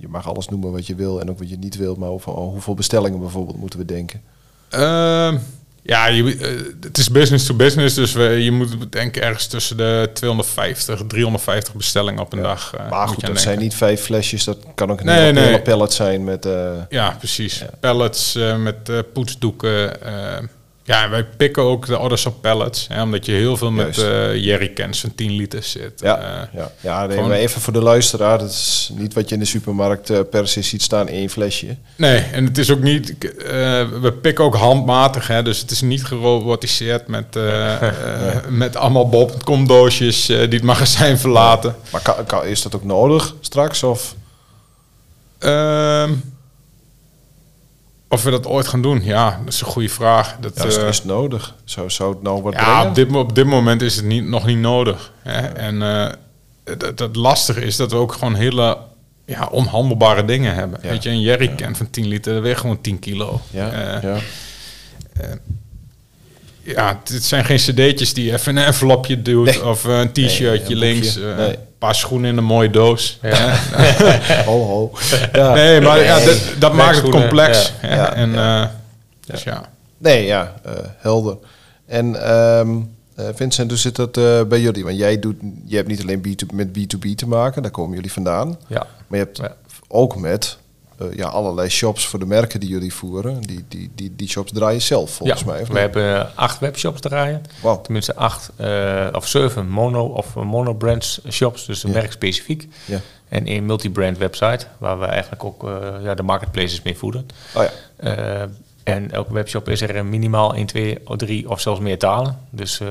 Je 0.00 0.08
mag 0.08 0.28
alles 0.28 0.48
noemen 0.48 0.72
wat 0.72 0.86
je 0.86 0.94
wil 0.94 1.20
en 1.20 1.30
ook 1.30 1.38
wat 1.38 1.48
je 1.50 1.56
niet 1.58 1.76
wil, 1.76 1.94
maar 1.94 2.08
over 2.08 2.32
hoeveel 2.32 2.74
bestellingen 2.74 3.20
bijvoorbeeld 3.20 3.56
moeten 3.58 3.78
we 3.78 3.84
denken? 3.84 4.20
Ehm, 4.68 5.36
ja, 5.82 6.06
je, 6.06 6.36
eh, 6.36 6.74
het 6.80 6.98
is 6.98 7.10
business 7.10 7.46
to 7.46 7.54
business, 7.54 7.94
dus 7.94 8.12
we, 8.12 8.22
je 8.22 8.50
moet 8.52 8.92
denken 8.92 9.22
ergens 9.22 9.46
tussen 9.46 9.76
de 9.76 10.10
250, 10.14 11.02
350 11.06 11.74
bestellingen 11.74 12.20
op 12.20 12.32
een 12.32 12.38
Ja. 12.38 12.44
dag. 12.44 12.74
eh, 12.74 12.90
maar 12.90 13.08
goed, 13.08 13.26
dat 13.26 13.40
zijn 13.40 13.58
niet 13.58 13.74
vijf 13.74 14.00
flesjes, 14.02 14.44
dat 14.44 14.58
kan 14.74 14.90
ook 14.90 15.00
een 15.00 15.06
Nee, 15.06 15.18
hele, 15.18 15.32
nee. 15.32 15.44
hele 15.44 15.62
pallet 15.62 15.92
zijn 15.92 16.24
met... 16.24 16.46
eh, 16.46 16.72
Ja, 16.88 17.14
precies. 17.18 17.64
Pallets 17.80 18.34
eh, 18.34 18.56
met 18.56 18.88
eh, 18.88 18.98
poetsdoeken. 19.12 20.00
Ja, 20.84 21.08
wij 21.10 21.24
pikken 21.24 21.62
ook 21.62 21.86
de 21.86 21.98
orders 21.98 22.26
op 22.26 22.42
pallets. 22.42 22.86
Hè, 22.88 23.02
omdat 23.02 23.26
je 23.26 23.32
heel 23.32 23.56
veel 23.56 23.70
met 23.70 23.96
Juist. 23.96 24.12
eh 24.34 24.44
jerrycans 24.44 25.00
van 25.00 25.14
10 25.14 25.30
liter 25.32 25.62
zit. 25.62 26.00
ja, 26.00 26.18
Eh, 26.18 26.58
ja, 26.60 26.72
ja 26.80 27.06
nee, 27.06 27.14
gewoon- 27.16 27.28
maar 27.30 27.38
even 27.38 27.60
voor 27.60 27.72
de 27.72 27.82
luisteraar. 27.82 28.38
Dat 28.38 28.50
is 28.50 28.90
niet 28.94 29.14
wat 29.14 29.28
je 29.28 29.34
in 29.34 29.40
de 29.40 29.46
supermarkt 29.46 30.10
eh, 30.10 30.18
per 30.30 30.48
se 30.48 30.62
ziet 30.62 30.82
staan, 30.82 31.08
één 31.08 31.30
flesje. 31.30 31.76
nee, 31.96 32.18
en 32.20 32.44
het 32.44 32.58
is 32.58 32.70
ook 32.70 32.80
niet... 32.80 33.14
we 34.00 34.14
pikken 34.22 34.44
ook 34.44 34.56
handmatig. 34.56 35.26
Hè, 35.26 35.42
dus 35.42 35.58
het 35.58 35.70
is 35.70 35.80
niet 35.80 36.04
gerobotiseerd 36.04 37.06
met, 37.08 37.36
eh, 37.36 37.76
met 38.48 38.76
allemaal 38.76 39.08
bol.com 39.08 39.66
doosjes 39.66 40.26
die 40.26 40.36
het 40.36 40.62
magazijn 40.62 41.18
verlaten. 41.18 41.76
Maar 41.90 42.00
kan, 42.02 42.26
kan, 42.26 42.44
is 42.46 42.62
dat 42.62 42.74
ook 42.74 42.84
nodig 42.84 43.34
straks? 43.40 43.82
Of? 43.82 44.14
Ehm, 45.38 46.12
of 48.12 48.22
we 48.22 48.30
dat 48.30 48.46
ooit 48.46 48.66
gaan 48.68 48.82
doen? 48.82 49.04
Ja, 49.04 49.40
dat 49.44 49.52
is 49.54 49.60
een 49.60 49.66
goede 49.66 49.88
vraag. 49.88 50.36
Dat, 50.40 50.52
Ja, 50.56 50.64
is, 50.64 50.76
is 50.76 50.96
het 50.96 51.04
nodig? 51.04 51.54
Zou, 51.64 51.90
zou 51.90 52.14
het 52.14 52.22
nou 52.22 52.42
wat 52.42 52.52
Ja, 52.52 52.64
brengen? 52.64 52.88
op 52.88 52.94
dit, 52.94 53.12
op 53.14 53.34
dit 53.34 53.46
moment 53.46 53.82
is 53.82 53.96
het 53.96 54.04
niet, 54.04 54.24
nog 54.24 54.46
niet 54.46 54.58
nodig. 54.58 55.12
Hè? 55.22 55.40
En 55.40 55.80
het, 56.64 56.98
het 56.98 57.16
lastige 57.16 57.60
is 57.60 57.76
dat 57.76 57.90
we 57.90 57.96
ook 57.96 58.12
gewoon 58.12 58.34
hele 58.34 58.78
ja, 59.26 59.46
onhandelbare 59.50 60.24
dingen 60.24 60.54
hebben. 60.54 60.78
Ja. 60.82 60.88
Weet 60.88 61.02
je, 61.02 61.08
een 61.10 61.20
jerrycan 61.20 61.76
van 61.76 61.90
10 61.90 62.06
liter, 62.06 62.32
dat 62.34 62.42
weegt 62.42 62.60
gewoon 62.60 62.80
10 62.80 62.98
kilo. 62.98 63.40
Ja, 63.50 63.70
Eh, 63.70 64.02
ja. 64.02 64.16
ja, 66.62 67.00
het 67.12 67.24
zijn 67.24 67.44
geen 67.44 67.56
cd'tjes 67.56 68.14
die 68.14 68.24
je 68.24 68.32
even 68.32 68.56
een 68.56 68.64
envelopje 68.64 69.22
doet 69.22 69.44
Nee. 69.46 69.64
of 69.66 69.84
een 69.84 70.12
t-shirtje 70.12 70.76
links, 70.76 71.16
Nee. 71.16 71.56
Paar 71.88 71.94
schoenen 71.94 72.30
in 72.30 72.36
een 72.36 72.44
mooie 72.44 72.70
doos. 72.70 73.18
Ja. 73.22 73.54
ho, 74.46 74.64
ho. 74.66 74.90
Ja. 75.32 75.54
Nee, 75.54 75.80
maar 75.80 76.02
ja, 76.02 76.18
dat, 76.24 76.40
dat 76.58 76.72
maakt 76.72 76.96
het 76.96 77.10
complex. 77.10 77.72
ja. 77.82 78.12
en, 78.14 78.32
ja. 78.32 78.62
eh, 78.62 78.68
Dus 79.26 79.42
ja. 79.42 79.62
Nee, 79.98 80.26
ja, 80.26 80.54
eh, 80.64 80.72
helder. 80.98 81.36
En 81.86 82.22
ehm, 82.28 82.68
eh, 83.14 83.26
Vincent, 83.34 83.70
hoe 83.70 83.78
zit 83.78 83.96
dat 83.96 84.16
eh, 84.16 84.42
bij 84.42 84.60
jullie? 84.60 84.84
Want 84.84 84.96
jij 84.96 85.18
doet, 85.18 85.36
je 85.66 85.76
hebt 85.76 85.88
niet 85.88 86.00
alleen 86.02 86.22
B2, 86.28 86.54
met 86.54 86.68
B2B 86.78 87.14
te 87.14 87.28
maken, 87.28 87.62
daar 87.62 87.70
komen 87.70 87.94
jullie 87.94 88.12
vandaan. 88.12 88.58
ja. 88.66 88.86
Maar 89.06 89.18
je 89.18 89.24
hebt 89.24 89.36
Ja. 89.38 89.52
ook 89.88 90.16
met 90.16 90.56
ja, 91.16 91.26
allerlei 91.26 91.68
shops 91.68 92.06
voor 92.06 92.18
de 92.18 92.26
merken 92.26 92.60
die 92.60 92.68
jullie 92.68 92.94
voeren. 92.94 93.40
Die, 93.40 93.64
die, 93.68 93.90
die, 93.94 94.12
die 94.16 94.28
shops 94.28 94.52
draaien 94.52 94.82
zelf, 94.82 95.10
volgens 95.10 95.40
ja. 95.40 95.46
mij. 95.46 95.64
We 95.66 95.78
hebben 95.78 96.16
eh, 96.20 96.24
acht 96.34 96.58
webshops 96.58 97.00
draaien. 97.00 97.42
Tenminste 97.82 98.14
acht 98.16 98.50
eh, 98.56 99.06
of 99.12 99.28
zeven 99.28 99.68
mono 99.68 100.04
of 100.04 100.34
monobrands 100.34 101.20
shops, 101.30 101.66
dus 101.66 101.82
Ja. 101.82 101.88
merkspecifiek. 101.88 102.68
Ja. 102.84 103.00
En 103.28 103.46
één 103.46 103.66
multibrand 103.66 104.18
website, 104.18 104.66
waar 104.78 104.98
we 104.98 105.04
eigenlijk 105.06 105.44
ook 105.44 105.64
eh, 105.64 105.72
ja, 106.02 106.14
de 106.14 106.22
marketplaces 106.22 106.82
mee 106.82 106.96
voeden. 106.98 107.26
Oh 107.54 107.62
ja. 107.62 107.70
Eh, 108.42 108.48
en 108.82 109.10
elke 109.10 109.32
webshop 109.32 109.68
is 109.68 109.80
er 109.80 110.04
minimaal 110.06 110.54
1, 110.54 110.66
2, 110.66 110.98
of 111.04 111.16
3 111.16 111.50
of 111.50 111.60
zelfs 111.60 111.80
meer 111.80 111.98
talen. 111.98 112.38
Dus 112.50 112.80
eh, 112.80 112.88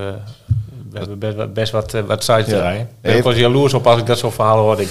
we 0.92 0.98
hebben 0.98 1.20
best, 1.20 1.36
wat- 1.36 1.54
best 1.54 1.72
wat, 1.72 1.94
eh, 1.94 2.02
wat 2.04 2.24
sites 2.24 2.46
draaien. 2.48 2.90
Ik 3.02 3.24
was 3.24 3.36
jaloers 3.36 3.74
op 3.74 3.88
als 3.88 4.00
ik 4.00 4.06
dat 4.06 4.18
soort 4.18 4.34
verhalen 4.34 4.64
hoorde. 4.64 4.82
Ik 4.82 4.90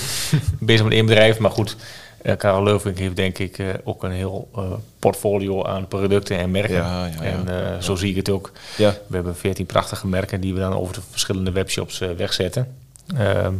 bezig 0.60 0.84
met 0.84 0.92
één 0.92 1.06
bedrijf, 1.06 1.38
maar 1.38 1.50
goed. 1.50 1.76
Karel 2.22 2.62
Leuvink 2.62 2.98
heeft 2.98 3.16
denk 3.16 3.38
ik 3.38 3.58
eh, 3.58 3.66
ook 3.84 4.02
een 4.02 4.10
heel 4.10 4.48
eh, 4.54 4.72
portfolio 4.98 5.64
aan 5.64 5.88
producten 5.88 6.38
en 6.38 6.50
merken. 6.50 6.74
Ja, 6.74 7.06
ja, 7.06 7.12
ja. 7.12 7.20
en 7.22 7.72
eh, 7.74 7.80
zo 7.80 7.94
zie 7.94 8.10
ik 8.10 8.16
het 8.16 8.30
ook. 8.30 8.52
We 8.76 8.94
hebben 9.10 9.36
14 9.36 9.66
prachtige 9.66 10.06
merken 10.06 10.40
die 10.40 10.54
we 10.54 10.60
dan 10.60 10.72
over 10.72 10.94
de 10.94 11.00
verschillende 11.10 11.52
webshops 11.52 11.98
wegzetten. 11.98 12.76
Ehm, 13.16 13.54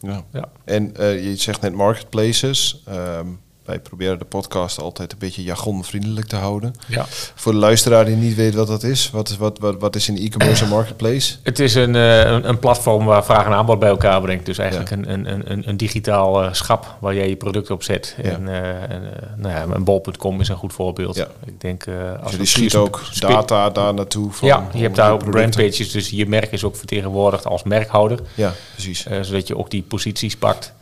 ja. 0.00 0.24
ja. 0.32 0.48
En 0.64 0.92
je 0.96 1.36
zegt 1.36 1.60
net 1.60 1.72
marketplaces. 1.72 2.82
Ehm, 2.86 3.26
wij 3.68 3.78
proberen 3.78 4.18
de 4.18 4.24
podcast 4.24 4.80
altijd 4.80 5.12
een 5.12 5.18
beetje 5.18 5.42
jargonvriendelijk 5.42 6.26
te 6.26 6.36
houden. 6.36 6.74
ja. 6.86 7.06
Voor 7.34 7.52
de 7.52 7.58
luisteraar 7.58 8.04
die 8.04 8.16
niet 8.16 8.34
weet 8.34 8.54
wat 8.54 8.66
dat 8.66 8.82
is, 8.82 9.10
wat, 9.10 9.28
is- 9.28 9.36
wat, 9.36 9.58
wat, 9.58 9.76
wat 9.78 9.96
is 9.96 10.08
een 10.08 10.16
e-commerce 10.18 10.66
marketplace? 10.76 11.36
Het 11.42 11.58
is 11.58 11.74
een, 11.74 11.96
eh, 11.96 12.18
een, 12.20 12.48
een 12.48 12.58
platform 12.58 13.04
waar 13.04 13.24
vraag 13.24 13.44
en 13.46 13.52
aanbod 13.52 13.78
bij 13.78 13.88
elkaar 13.88 14.20
brengt. 14.20 14.46
Dus 14.46 14.58
eigenlijk 14.58 14.90
een, 14.90 15.12
een, 15.12 15.32
een- 15.32 15.52
een, 15.52 15.68
een 15.68 15.76
digitaal 15.76 16.42
eh, 16.44 16.52
schap 16.52 16.96
waar 17.00 17.14
jij 17.14 17.28
je 17.28 17.36
product 17.36 17.70
op 17.70 17.82
zet. 17.82 18.14
Ja. 18.22 18.30
En, 18.30 18.48
eh, 18.48 18.68
en 18.90 19.02
nou 19.36 19.54
ja, 19.54 19.74
een 19.74 19.84
bol.com 19.84 20.40
is 20.40 20.48
een 20.48 20.56
goed 20.56 20.72
voorbeeld. 20.72 21.16
Ja. 21.16 21.26
Ik 21.46 21.60
denk, 21.60 21.84
als 21.88 22.30
Jullie 22.30 22.38
we 22.38 22.44
schieten 22.46 22.80
ook 22.80 23.02
data 23.18 23.70
daar 23.70 23.94
naartoe. 23.94 24.32
Van, 24.32 24.48
ja, 24.48 24.68
je 24.72 24.82
hebt 24.82 24.96
daar 24.96 25.12
ook 25.12 25.30
brandpages, 25.30 25.92
dus 25.92 26.10
je 26.10 26.26
merk 26.26 26.52
is 26.52 26.64
ook 26.64 26.76
vertegenwoordigd 26.76 27.46
als 27.46 27.62
merkhouder. 27.62 28.18
Ja, 28.34 28.52
precies. 28.72 29.06
zodat 29.20 29.46
je 29.46 29.56
ook 29.56 29.70
die 29.70 29.82
posities 29.82 30.36
pakt. 30.36 30.72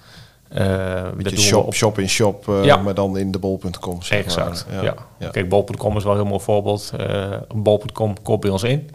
Dat 0.64 1.16
Beetje 1.16 1.38
shop, 1.40 1.66
op- 1.66 1.74
shop 1.74 1.98
in 1.98 2.08
shop, 2.08 2.48
eh, 2.48 2.64
Ja. 2.64 2.76
maar 2.76 2.94
dan 2.94 3.18
in 3.18 3.30
de 3.32 3.38
bol.com. 3.38 4.02
zeg 4.02 4.24
Exact, 4.24 4.66
maar. 4.72 4.84
ja. 4.84 4.94
ja. 5.18 5.28
Kijk, 5.28 5.48
bol.com 5.48 5.96
is 5.96 6.02
wel 6.04 6.12
een 6.12 6.18
heel 6.18 6.28
mooi 6.28 6.40
voorbeeld. 6.42 6.92
Eh 6.98 7.32
bol.com 7.54 8.22
koopt 8.22 8.40
bij 8.40 8.50
ons 8.50 8.62
in. 8.62 8.90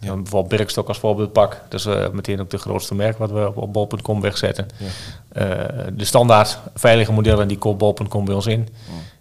Ja. 0.00 0.10
En 0.10 0.16
bijvoorbeeld 0.22 0.56
Birkstok 0.56 0.88
als 0.88 0.98
voorbeeld 0.98 1.32
pak. 1.32 1.60
Dat 1.68 1.80
is 1.80 1.86
meteen 2.12 2.40
ook 2.40 2.50
de 2.50 2.58
grootste 2.58 2.94
merk 2.94 3.18
wat 3.18 3.30
we 3.30 3.46
op, 3.48 3.56
op 3.56 3.72
bol.com 3.72 4.20
wegzetten. 4.20 4.66
Ja. 4.76 4.86
De 5.92 6.04
standaard 6.04 6.58
veilige 6.74 7.12
modellen 7.12 7.48
die 7.48 7.58
koopt 7.58 7.78
bol.com 7.78 8.24
bij 8.24 8.34
ons 8.34 8.46
in. 8.46 8.68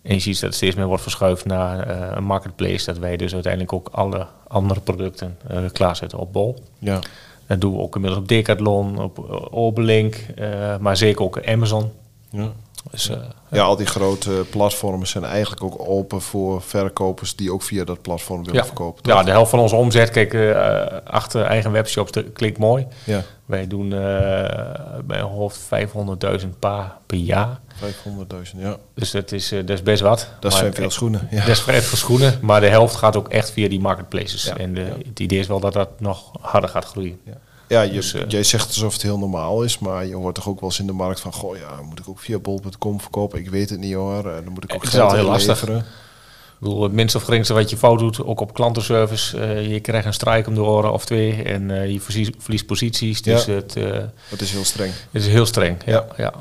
En 0.01 0.13
je 0.13 0.19
ziet 0.19 0.33
dat 0.33 0.43
het 0.43 0.53
steeds 0.55 0.75
meer 0.75 0.85
wordt 0.85 1.01
verschuift 1.03 1.45
naar 1.45 1.87
een 2.17 2.23
marketplace. 2.23 2.85
Dat 2.85 2.97
wij 2.97 3.17
dus 3.17 3.33
uiteindelijk 3.33 3.73
ook 3.73 3.89
alle 3.91 4.27
andere 4.47 4.79
producten 4.79 5.37
klaarzetten 5.71 6.19
op 6.19 6.33
bol. 6.33 6.55
Ja. 6.79 6.99
Dat 7.53 7.61
doen 7.61 7.77
we 7.77 7.83
ook 7.83 7.95
inmiddels 7.95 8.21
op 8.21 8.27
Decathlon, 8.27 8.99
op 8.99 9.29
eh, 9.29 9.45
Obelink, 9.51 10.15
eh, 10.35 10.77
maar 10.77 10.97
zeker 10.97 11.23
ook 11.23 11.45
Amazon. 11.45 11.91
Ja. 12.29 12.51
Dus, 12.91 13.09
eh, 13.09 13.17
ja, 13.51 13.63
al 13.63 13.75
die 13.75 13.85
grote 13.85 14.45
platformen 14.49 15.07
zijn 15.07 15.23
eigenlijk 15.23 15.63
ook 15.63 15.75
open 15.79 16.21
voor 16.21 16.61
verkopers 16.61 17.35
die 17.35 17.53
ook 17.53 17.61
via 17.61 17.83
dat 17.83 18.01
platform 18.01 18.39
willen 18.43 18.59
ja. 18.59 18.65
verkopen. 18.65 19.03
toch? 19.03 19.13
ja, 19.13 19.23
de 19.23 19.31
helft 19.31 19.49
van 19.49 19.59
onze 19.59 19.75
omzet, 19.75 20.09
kijk, 20.09 20.33
eh, 20.33 20.85
achter 21.03 21.43
eigen 21.43 21.71
webshops, 21.71 22.11
dat 22.11 22.25
klinkt 22.33 22.57
mooi. 22.57 22.87
ja. 23.03 23.21
Wij 23.45 23.67
doen 23.67 23.93
eh, 23.93 23.99
bij 25.05 25.19
een 25.19 25.25
hoofd 25.25 25.59
500.000 25.59 26.59
paar 26.59 26.97
per 27.05 27.17
jaar. 27.17 27.59
500.000, 27.79 28.57
ja. 28.57 28.77
Dus 28.93 29.11
dat 29.11 29.31
is, 29.31 29.51
eh, 29.51 29.59
dat 29.59 29.69
is 29.69 29.83
best 29.83 30.01
wat. 30.01 30.27
Dat 30.39 30.51
Maar 30.51 30.61
zijn 30.61 30.73
veel 30.73 30.89
schoenen. 30.91 31.27
Ja. 31.31 31.39
Dat 31.39 31.47
is 31.47 31.61
vrij 31.61 31.81
veel 31.81 31.97
schoenen, 31.97 32.39
maar 32.41 32.61
de 32.61 32.67
helft 32.67 32.95
gaat 32.95 33.15
ook 33.15 33.29
echt 33.29 33.51
via 33.51 33.69
die 33.69 33.79
marketplaces. 33.79 34.43
Ja, 34.43 34.57
En 34.57 34.73
de, 34.73 34.81
ja. 34.81 35.07
het 35.09 35.19
idee 35.19 35.39
is 35.39 35.47
wel 35.47 35.59
dat 35.59 35.73
dat 35.73 35.99
nog 35.99 36.31
harder 36.41 36.69
gaat 36.69 36.85
groeien. 36.85 37.19
Ja, 37.25 37.33
ja 37.67 37.81
je, 37.81 37.91
Dus, 37.91 38.13
eh, 38.13 38.21
jij 38.27 38.43
zegt 38.43 38.67
alsof 38.67 38.93
het 38.93 39.01
heel 39.01 39.17
normaal 39.17 39.63
is, 39.63 39.79
maar 39.79 40.05
je 40.05 40.15
hoort 40.15 40.35
toch 40.35 40.47
ook 40.47 40.59
wel 40.59 40.69
eens 40.69 40.79
in 40.79 40.87
de 40.87 40.93
markt 40.93 41.19
van... 41.19 41.33
Goh, 41.33 41.57
ja, 41.57 41.81
moet 41.81 41.99
ik 41.99 42.09
ook 42.09 42.19
via 42.19 42.39
bol.com 42.39 43.01
verkopen? 43.01 43.39
Ik 43.39 43.49
weet 43.49 43.69
het 43.69 43.79
niet 43.79 43.93
hoor. 43.93 44.17
Eh, 44.17 44.35
Dan 44.43 44.53
moet 44.53 44.63
ik 44.63 44.73
ook 44.73 44.81
Het 44.83 44.93
is 44.93 44.99
geld 44.99 45.11
heel 45.11 45.25
lastig. 45.25 45.63
Ik 45.67 46.69
bedoel, 46.69 46.83
het 46.83 46.91
minste 46.91 47.17
of 47.17 47.23
geringste 47.23 47.53
wat 47.53 47.69
je 47.69 47.77
fout 47.77 47.99
doet, 47.99 48.23
ook 48.23 48.39
op 48.39 48.53
klantenservice, 48.53 49.39
eh, 49.39 49.71
je 49.71 49.79
krijgt 49.79 50.05
een 50.05 50.13
strijk 50.13 50.47
om 50.47 50.53
de 50.55 50.61
oren 50.63 50.93
of 50.93 51.05
twee 51.05 51.43
en 51.43 51.71
eh, 51.71 51.91
je 51.91 51.99
verliest, 52.01 52.31
verliest 52.37 52.65
posities. 52.65 53.21
Dus 53.21 53.45
Ja. 53.45 53.53
het, 53.53 53.75
eh, 53.75 53.99
Dat 54.29 54.41
is 54.41 54.51
heel 54.51 54.63
streng. 54.63 54.91
het 55.11 55.21
is 55.21 55.27
heel 55.27 55.45
streng. 55.45 55.77
Ja. 55.85 55.91
Ja. 55.91 56.05
Ja. 56.17 56.33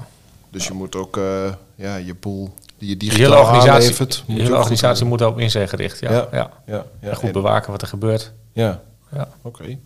Dus 0.52 0.66
je 0.66 0.72
moet 0.72 0.96
ook 0.96 1.16
eh, 1.16 1.52
ja, 1.74 1.96
je 1.96 2.14
boel 2.14 2.50
die 2.78 2.88
je 2.88 2.96
De 2.96 3.04
digitaal 3.04 3.26
hele 3.30 3.40
organisatie, 3.40 3.72
aanlevert, 3.72 4.12
de 4.12 4.22
moet 4.26 4.36
je 4.36 4.42
hele 4.42 4.56
organisatie 4.56 5.06
moet 5.06 5.18
daarop 5.18 5.38
in 5.38 5.50
zijn 5.50 5.68
gericht. 5.68 6.00
Ja, 6.00 6.10
ja. 6.10 6.26
Ja. 6.32 6.50
Ja, 6.66 6.84
En 7.00 7.14
goed 7.16 7.24
en- 7.26 7.32
bewaken 7.32 7.70
wat 7.70 7.82
er 7.82 7.88
gebeurt. 7.88 8.32
ja. 8.52 8.80
Ja. 9.14 9.28
Oké. 9.42 9.78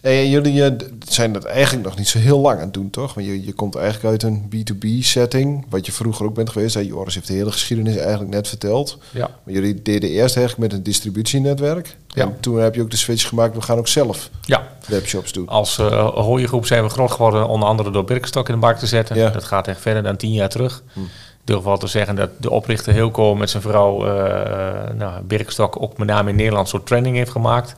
En 0.00 0.28
jullie 0.30 0.64
eh, 0.64 0.72
zijn 1.08 1.32
dat 1.32 1.44
eigenlijk 1.44 1.84
nog 1.86 1.96
niet 1.96 2.08
zo 2.08 2.18
heel 2.18 2.38
lang 2.38 2.58
aan 2.58 2.64
het 2.64 2.74
doen, 2.74 2.90
toch? 2.90 3.14
Want 3.14 3.26
je, 3.26 3.44
je 3.44 3.52
komt 3.52 3.74
eigenlijk 3.74 4.04
uit 4.04 4.22
een 4.22 4.50
B2B-setting, 4.54 5.64
wat 5.68 5.86
je 5.86 5.92
vroeger 5.92 6.26
ook 6.26 6.34
bent 6.34 6.50
geweest. 6.50 6.74
Hè? 6.74 6.80
Joris 6.80 7.14
heeft 7.14 7.26
de 7.26 7.32
hele 7.32 7.52
geschiedenis 7.52 7.96
eigenlijk 7.96 8.30
net 8.30 8.48
verteld. 8.48 8.98
Ja. 9.10 9.30
Maar 9.44 9.54
jullie 9.54 9.82
deden 9.82 10.10
eerst 10.10 10.36
eigenlijk 10.36 10.68
met 10.68 10.78
een 10.78 10.84
distributienetwerk. 10.84 11.96
Ja. 12.06 12.22
En 12.22 12.40
toen 12.40 12.58
heb 12.58 12.74
je 12.74 12.82
ook 12.82 12.90
de 12.90 12.96
switch 12.96 13.28
gemaakt, 13.28 13.54
we 13.54 13.62
gaan 13.62 13.78
ook 13.78 13.88
zelf 13.88 14.30
ja, 14.40 14.68
webshops 14.86 15.32
doen. 15.32 15.48
als 15.48 15.78
uh, 15.78 16.08
hooiengroep 16.08 16.66
zijn 16.66 16.82
we 16.82 16.88
groot 16.88 17.10
geworden, 17.10 17.48
onder 17.48 17.68
andere 17.68 17.90
door 17.90 18.04
Birkenstock 18.04 18.48
in 18.48 18.54
de 18.54 18.60
markt 18.60 18.80
te 18.80 18.86
zetten. 18.86 19.16
Ja. 19.16 19.30
Dat 19.30 19.44
gaat 19.44 19.68
echt 19.68 19.80
verder 19.80 20.02
dan 20.02 20.16
tien 20.16 20.32
jaar 20.32 20.48
terug. 20.48 20.82
Ik 20.94 21.02
durf 21.44 21.62
wel 21.62 21.78
te 21.78 21.86
zeggen 21.86 22.14
dat 22.16 22.30
de 22.36 22.50
oprichter 22.50 22.92
Hilco 22.92 23.34
met 23.34 23.50
zijn 23.50 23.62
vrouw 23.62 24.06
eh 24.06 24.94
nou, 24.94 25.22
Birkenstock 25.22 25.82
ook 25.82 25.98
met 25.98 26.08
name 26.08 26.30
in 26.30 26.36
Nederland 26.36 26.68
zo'n 26.68 26.82
training 26.84 27.16
heeft 27.16 27.30
gemaakt. 27.30 27.74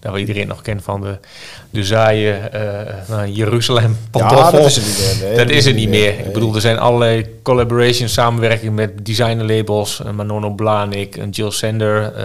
Dat 0.00 0.12
we 0.12 0.18
iedereen 0.18 0.48
nog 0.48 0.62
kennen 0.62 0.84
van 0.84 1.00
de, 1.00 1.18
de 1.70 1.84
zaaien 1.84 2.52
eh, 2.52 3.26
Jeruzalem 3.36 3.96
pantoffel. 4.10 4.52
dat 4.52 4.66
is 4.66 4.76
het 4.76 4.86
niet 4.86 4.98
meer. 5.20 5.28
Nee, 5.28 5.36
dat 5.38 5.50
is 5.50 5.64
het 5.64 5.74
niet 5.74 5.88
meer. 5.88 6.14
Nee. 6.16 6.26
Ik 6.26 6.32
bedoel, 6.32 6.54
er 6.54 6.60
zijn 6.60 6.78
allerlei 6.78 7.26
collaborations, 7.42 8.12
samenwerking 8.12 8.74
met 8.74 9.06
designerlabels. 9.06 10.00
Een 10.04 10.14
Manono 10.14 10.50
Blanik, 10.50 11.16
een 11.16 11.30
Jill 11.30 11.50
Sander. 11.50 12.12
eh, 12.14 12.24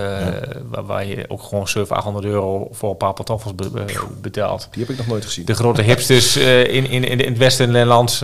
waar, 0.69 0.85
waar 0.85 1.05
je 1.05 1.25
ook 1.27 1.43
gewoon 1.43 1.67
700, 1.67 1.89
800 1.91 2.25
euro 2.25 2.67
voor 2.71 2.89
een 2.89 2.97
paar 2.97 3.13
pantoffels 3.13 3.55
be- 3.55 3.69
be- 3.69 3.85
betaalt. 4.21 4.67
Die 4.71 4.81
heb 4.81 4.91
ik 4.91 4.97
nog 4.97 5.07
nooit 5.07 5.25
gezien. 5.25 5.45
De 5.45 5.53
grote 5.55 5.81
hipsters 5.81 6.35
eh, 6.35 6.59
in, 6.73 6.89
in, 6.89 7.03
in 7.03 7.19
het 7.19 7.37
Westenland, 7.37 8.21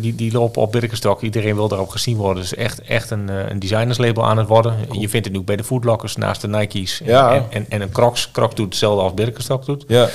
die, 0.00 0.14
die 0.14 0.32
lopen 0.32 0.62
op 0.62 0.72
Birkenstock. 0.72 1.20
Iedereen 1.22 1.40
wil 1.42 1.68
daarop 1.68 1.88
gezien 1.88 2.16
worden. 2.16 2.42
Dus 2.42 2.54
echt, 2.54 2.80
echt 2.80 3.10
een, 3.10 3.28
eh, 3.28 3.48
een 3.48 3.58
designerslabel 3.58 4.26
aan 4.26 4.38
het 4.38 4.48
worden. 4.48 4.76
Je 4.90 5.08
vindt 5.08 5.26
het 5.26 5.34
nu 5.34 5.38
ook 5.40 5.46
bij 5.46 5.56
de 5.56 5.64
foodlockers 5.64 6.16
naast 6.16 6.40
de 6.40 6.48
Nike's. 6.48 7.00
En, 7.00 7.06
Ja. 7.06 7.34
en, 7.34 7.44
en, 7.50 7.66
en 7.68 7.80
een 7.80 7.92
Crocs. 7.92 8.30
Crocs 8.30 8.54
doet 8.54 8.66
hetzelfde 8.66 9.02
als 9.02 9.14
Birkenstock 9.14 9.64
doet. 9.64 9.84
Ja. 9.88 10.08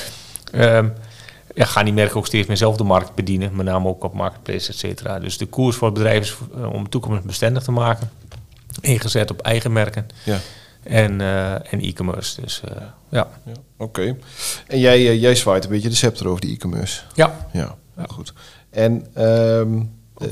Ehm 0.51 0.87
ja, 1.57 1.65
gaan 1.65 1.85
die 1.85 1.93
merken 1.93 2.17
ook 2.17 2.25
steeds 2.25 2.47
meer 2.47 2.57
zelf 2.57 2.77
de 2.77 2.83
markt 2.83 3.15
bedienen. 3.15 3.55
Met 3.55 3.65
name 3.65 3.87
ook 3.87 4.03
op 4.03 4.13
marketplace, 4.13 4.69
et 4.69 4.77
cetera. 4.77 5.19
Dus 5.19 5.37
de 5.37 5.45
koers 5.45 5.75
voor 5.75 5.87
het 5.87 5.97
bedrijf 5.97 6.23
is 6.23 6.35
eh, 6.55 6.73
om 6.73 6.89
toekomstbestendig 6.89 7.63
te 7.63 7.71
maken. 7.71 8.09
Ingezet 8.81 9.31
op 9.31 9.41
eigen 9.41 9.71
merken 9.73 10.07
ja. 10.23 10.39
en, 10.83 11.21
eh, 11.21 11.53
en 11.53 11.81
e-commerce. 11.81 12.41
Dus 12.41 12.61
ja. 13.09 13.27
ja. 13.45 13.53
Oké. 13.77 14.17
En 14.67 14.79
jij, 14.79 15.17
jij 15.17 15.35
zwaait 15.35 15.63
een 15.63 15.69
beetje 15.69 15.89
de 15.89 15.95
scepter 15.95 16.27
over 16.27 16.41
die 16.41 16.55
e-commerce. 16.55 17.01
Ja. 17.13 17.47
Ja, 17.53 17.75
goed. 18.07 18.33
En 18.69 19.05
ehm, 19.13 19.79
eh, 20.17 20.29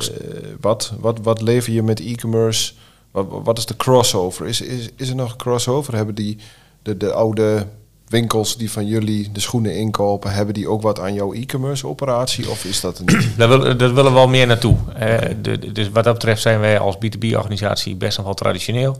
wat, 0.59 0.93
wat, 0.99 1.19
wat 1.19 1.41
lever 1.41 1.73
je 1.73 1.83
met 1.83 1.99
e-commerce? 1.99 2.73
Wat, 3.11 3.25
wat 3.43 3.57
is 3.57 3.65
de 3.65 3.75
crossover? 3.75 4.47
Is, 4.47 4.61
is, 4.61 4.89
is 4.95 5.09
er 5.09 5.15
nog 5.15 5.31
een 5.31 5.37
crossover? 5.37 5.95
Hebben 5.95 6.15
die 6.15 6.37
de, 6.81 6.97
de 6.97 7.13
oude 7.13 7.67
winkels 8.07 8.57
die 8.57 8.71
van 8.71 8.85
jullie 8.85 9.31
de 9.31 9.39
schoenen 9.39 9.75
inkopen, 9.75 10.31
hebben 10.33 10.53
die 10.53 10.69
ook 10.69 10.81
wat 10.81 10.99
aan 10.99 11.13
jouw 11.13 11.33
e-commerce 11.33 11.87
operatie? 11.87 12.49
Of 12.49 12.65
is 12.65 12.81
dat 12.81 12.99
een? 12.99 13.05
Daar 13.37 13.49
willen, 13.49 13.77
daar 13.77 13.93
willen 13.93 14.11
we 14.11 14.17
wel 14.17 14.27
meer 14.27 14.47
naartoe. 14.47 14.75
Eh, 14.95 15.29
de, 15.41 15.71
dus 15.71 15.89
wat 15.89 16.03
dat 16.03 16.13
betreft 16.13 16.41
zijn 16.41 16.59
wij 16.59 16.79
als 16.79 16.95
B2B-organisatie 16.95 17.95
best 17.95 18.17
nog 18.17 18.25
wel 18.25 18.35
traditioneel. 18.35 18.97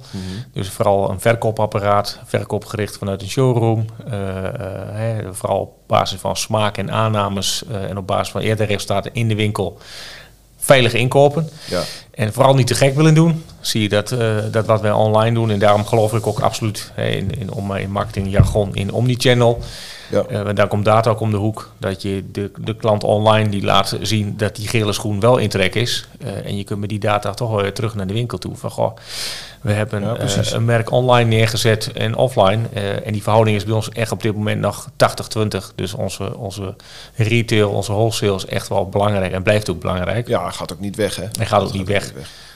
Dus 0.54 0.70
vooral 0.70 1.10
een 1.10 1.20
verkoopapparaat, 1.20 2.20
verkoopgericht 2.26 2.98
vanuit 2.98 3.22
een 3.22 3.30
showroom. 3.30 3.86
Eh, 4.08 5.18
vooral 5.32 5.60
op 5.60 5.74
basis 5.88 6.20
van 6.20 6.36
smaak 6.36 6.78
en 6.78 6.92
aannames 6.92 7.64
en 7.66 7.98
op 7.98 8.08
basis 8.08 8.32
van 8.32 8.42
eerder 8.42 8.66
resultaten 8.66 9.14
in 9.14 9.28
de 9.28 9.36
winkel 9.36 9.78
veilig 10.66 10.94
inkopen. 10.94 11.50
Ja, 11.66 11.82
En 12.12 12.34
vooral 12.34 12.56
niet 12.56 12.68
te 12.68 12.76
gek 12.76 12.96
willen 12.96 13.14
doen. 13.14 13.44
Zie 13.60 13.82
je 13.82 13.90
dat, 13.90 14.12
eh, 14.12 14.36
dat 14.52 14.66
wat 14.66 14.82
wij 14.82 14.92
online 14.92 15.34
doen. 15.34 15.52
En 15.52 15.60
daarom 15.60 15.86
geloof 15.86 16.14
ik 16.14 16.28
ook 16.28 16.40
absoluut 16.40 16.92
in, 16.98 17.32
in, 17.40 17.52
om 17.52 17.68
mijn 17.68 17.92
marketingjargon 17.92 18.76
in 18.76 18.92
omnichannel. 18.92 19.62
Ja, 20.10 20.44
want 20.44 20.58
daar 20.58 20.68
komt 20.68 20.86
data 20.86 21.10
ook 21.10 21.20
om 21.20 21.32
de 21.32 21.38
hoek. 21.38 21.72
Dat 21.78 22.02
je 22.02 22.24
de, 22.32 22.52
de 22.58 22.76
klant 22.76 23.04
online 23.04 23.50
die 23.50 23.64
laat 23.64 23.98
zien 24.02 24.38
dat 24.38 24.56
die 24.56 24.68
gele 24.68 24.94
schoen 24.94 25.20
wel 25.20 25.38
in 25.38 25.50
trek 25.50 25.76
is. 25.76 26.08
Eh, 26.20 26.46
en 26.46 26.58
je 26.58 26.64
kunt 26.64 26.80
met 26.80 26.90
die 26.90 27.00
data 27.00 27.34
toch 27.34 27.62
weer 27.62 27.74
terug 27.74 27.96
naar 27.96 28.08
de 28.08 28.14
winkel 28.14 28.38
toe. 28.38 28.56
Van 28.56 28.72
goh, 28.72 28.96
we 29.62 29.72
hebben 29.72 30.02
Ja, 30.02 30.16
eh, 30.16 30.52
een 30.52 30.66
merk 30.66 30.92
online 30.92 31.30
neergezet 31.30 31.92
en 31.92 32.16
offline. 32.16 32.70
En 33.04 33.14
die 33.14 33.24
verhouding 33.24 33.58
is 33.58 33.64
bij 33.64 33.74
ons 33.74 33.90
echt 33.90 34.12
op 34.12 34.22
dit 34.22 34.36
moment 34.36 34.62
nog 34.62 34.90
80-20. 34.96 35.72
Dus 35.76 35.94
onze, 35.94 36.38
onze 36.38 36.76
retail, 37.16 37.70
onze 37.70 37.92
wholesale 37.92 38.36
is 38.36 38.46
echt 38.46 38.68
wel 38.68 38.90
belangrijk 38.90 39.32
en 39.32 39.44
blijft 39.44 39.70
ook 39.70 39.80
belangrijk. 39.80 40.28
ja, 40.28 40.52
gaat 40.52 40.74
ook 40.74 40.80
niet 40.80 40.96
weg, 40.96 41.16
hè? 41.16 41.26
Hij 41.32 41.46
gaat 41.46 41.62
ook 41.62 41.74
niet 41.74 41.88
weg. 41.88 42.14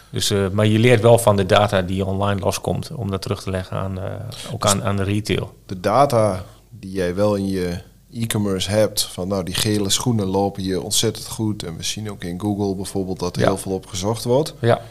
Dus, 0.09 0.33
maar 0.51 0.65
je 0.65 0.79
leert 0.79 1.01
wel 1.01 1.17
van 1.17 1.35
de 1.35 1.45
data 1.45 1.81
die 1.81 2.05
online 2.05 2.39
loskomt. 2.39 2.91
Om 2.95 3.12
dat 3.12 3.21
terug 3.21 3.43
te 3.43 3.49
leggen 3.49 3.77
aan, 3.77 3.99
ook 4.51 4.65
aan, 4.65 4.83
aan 4.83 4.95
de 4.95 5.03
retail. 5.03 5.53
De 5.65 5.79
data 5.79 6.43
die 6.69 6.91
jij 6.91 7.15
wel 7.15 7.36
in 7.36 7.47
je 7.47 7.77
e-commerce 8.13 8.69
hebt, 8.69 9.01
van 9.03 9.27
nou 9.27 9.43
die 9.43 9.53
gele 9.53 9.89
schoenen 9.89 10.25
lopen 10.27 10.63
je 10.63 10.82
ontzettend 10.82 11.27
goed. 11.27 11.63
En 11.63 11.77
we 11.77 11.84
zien 11.84 12.12
ook 12.12 12.23
in 12.23 12.39
Google 12.39 12.75
bijvoorbeeld 12.75 13.19
dat 13.19 13.36
er 13.36 13.41
Ja. 13.41 13.47
heel 13.47 13.58
veel 13.58 13.71
op 13.71 13.86
gezocht 13.86 14.23
wordt. 14.23 14.53
Ja, 14.62 14.82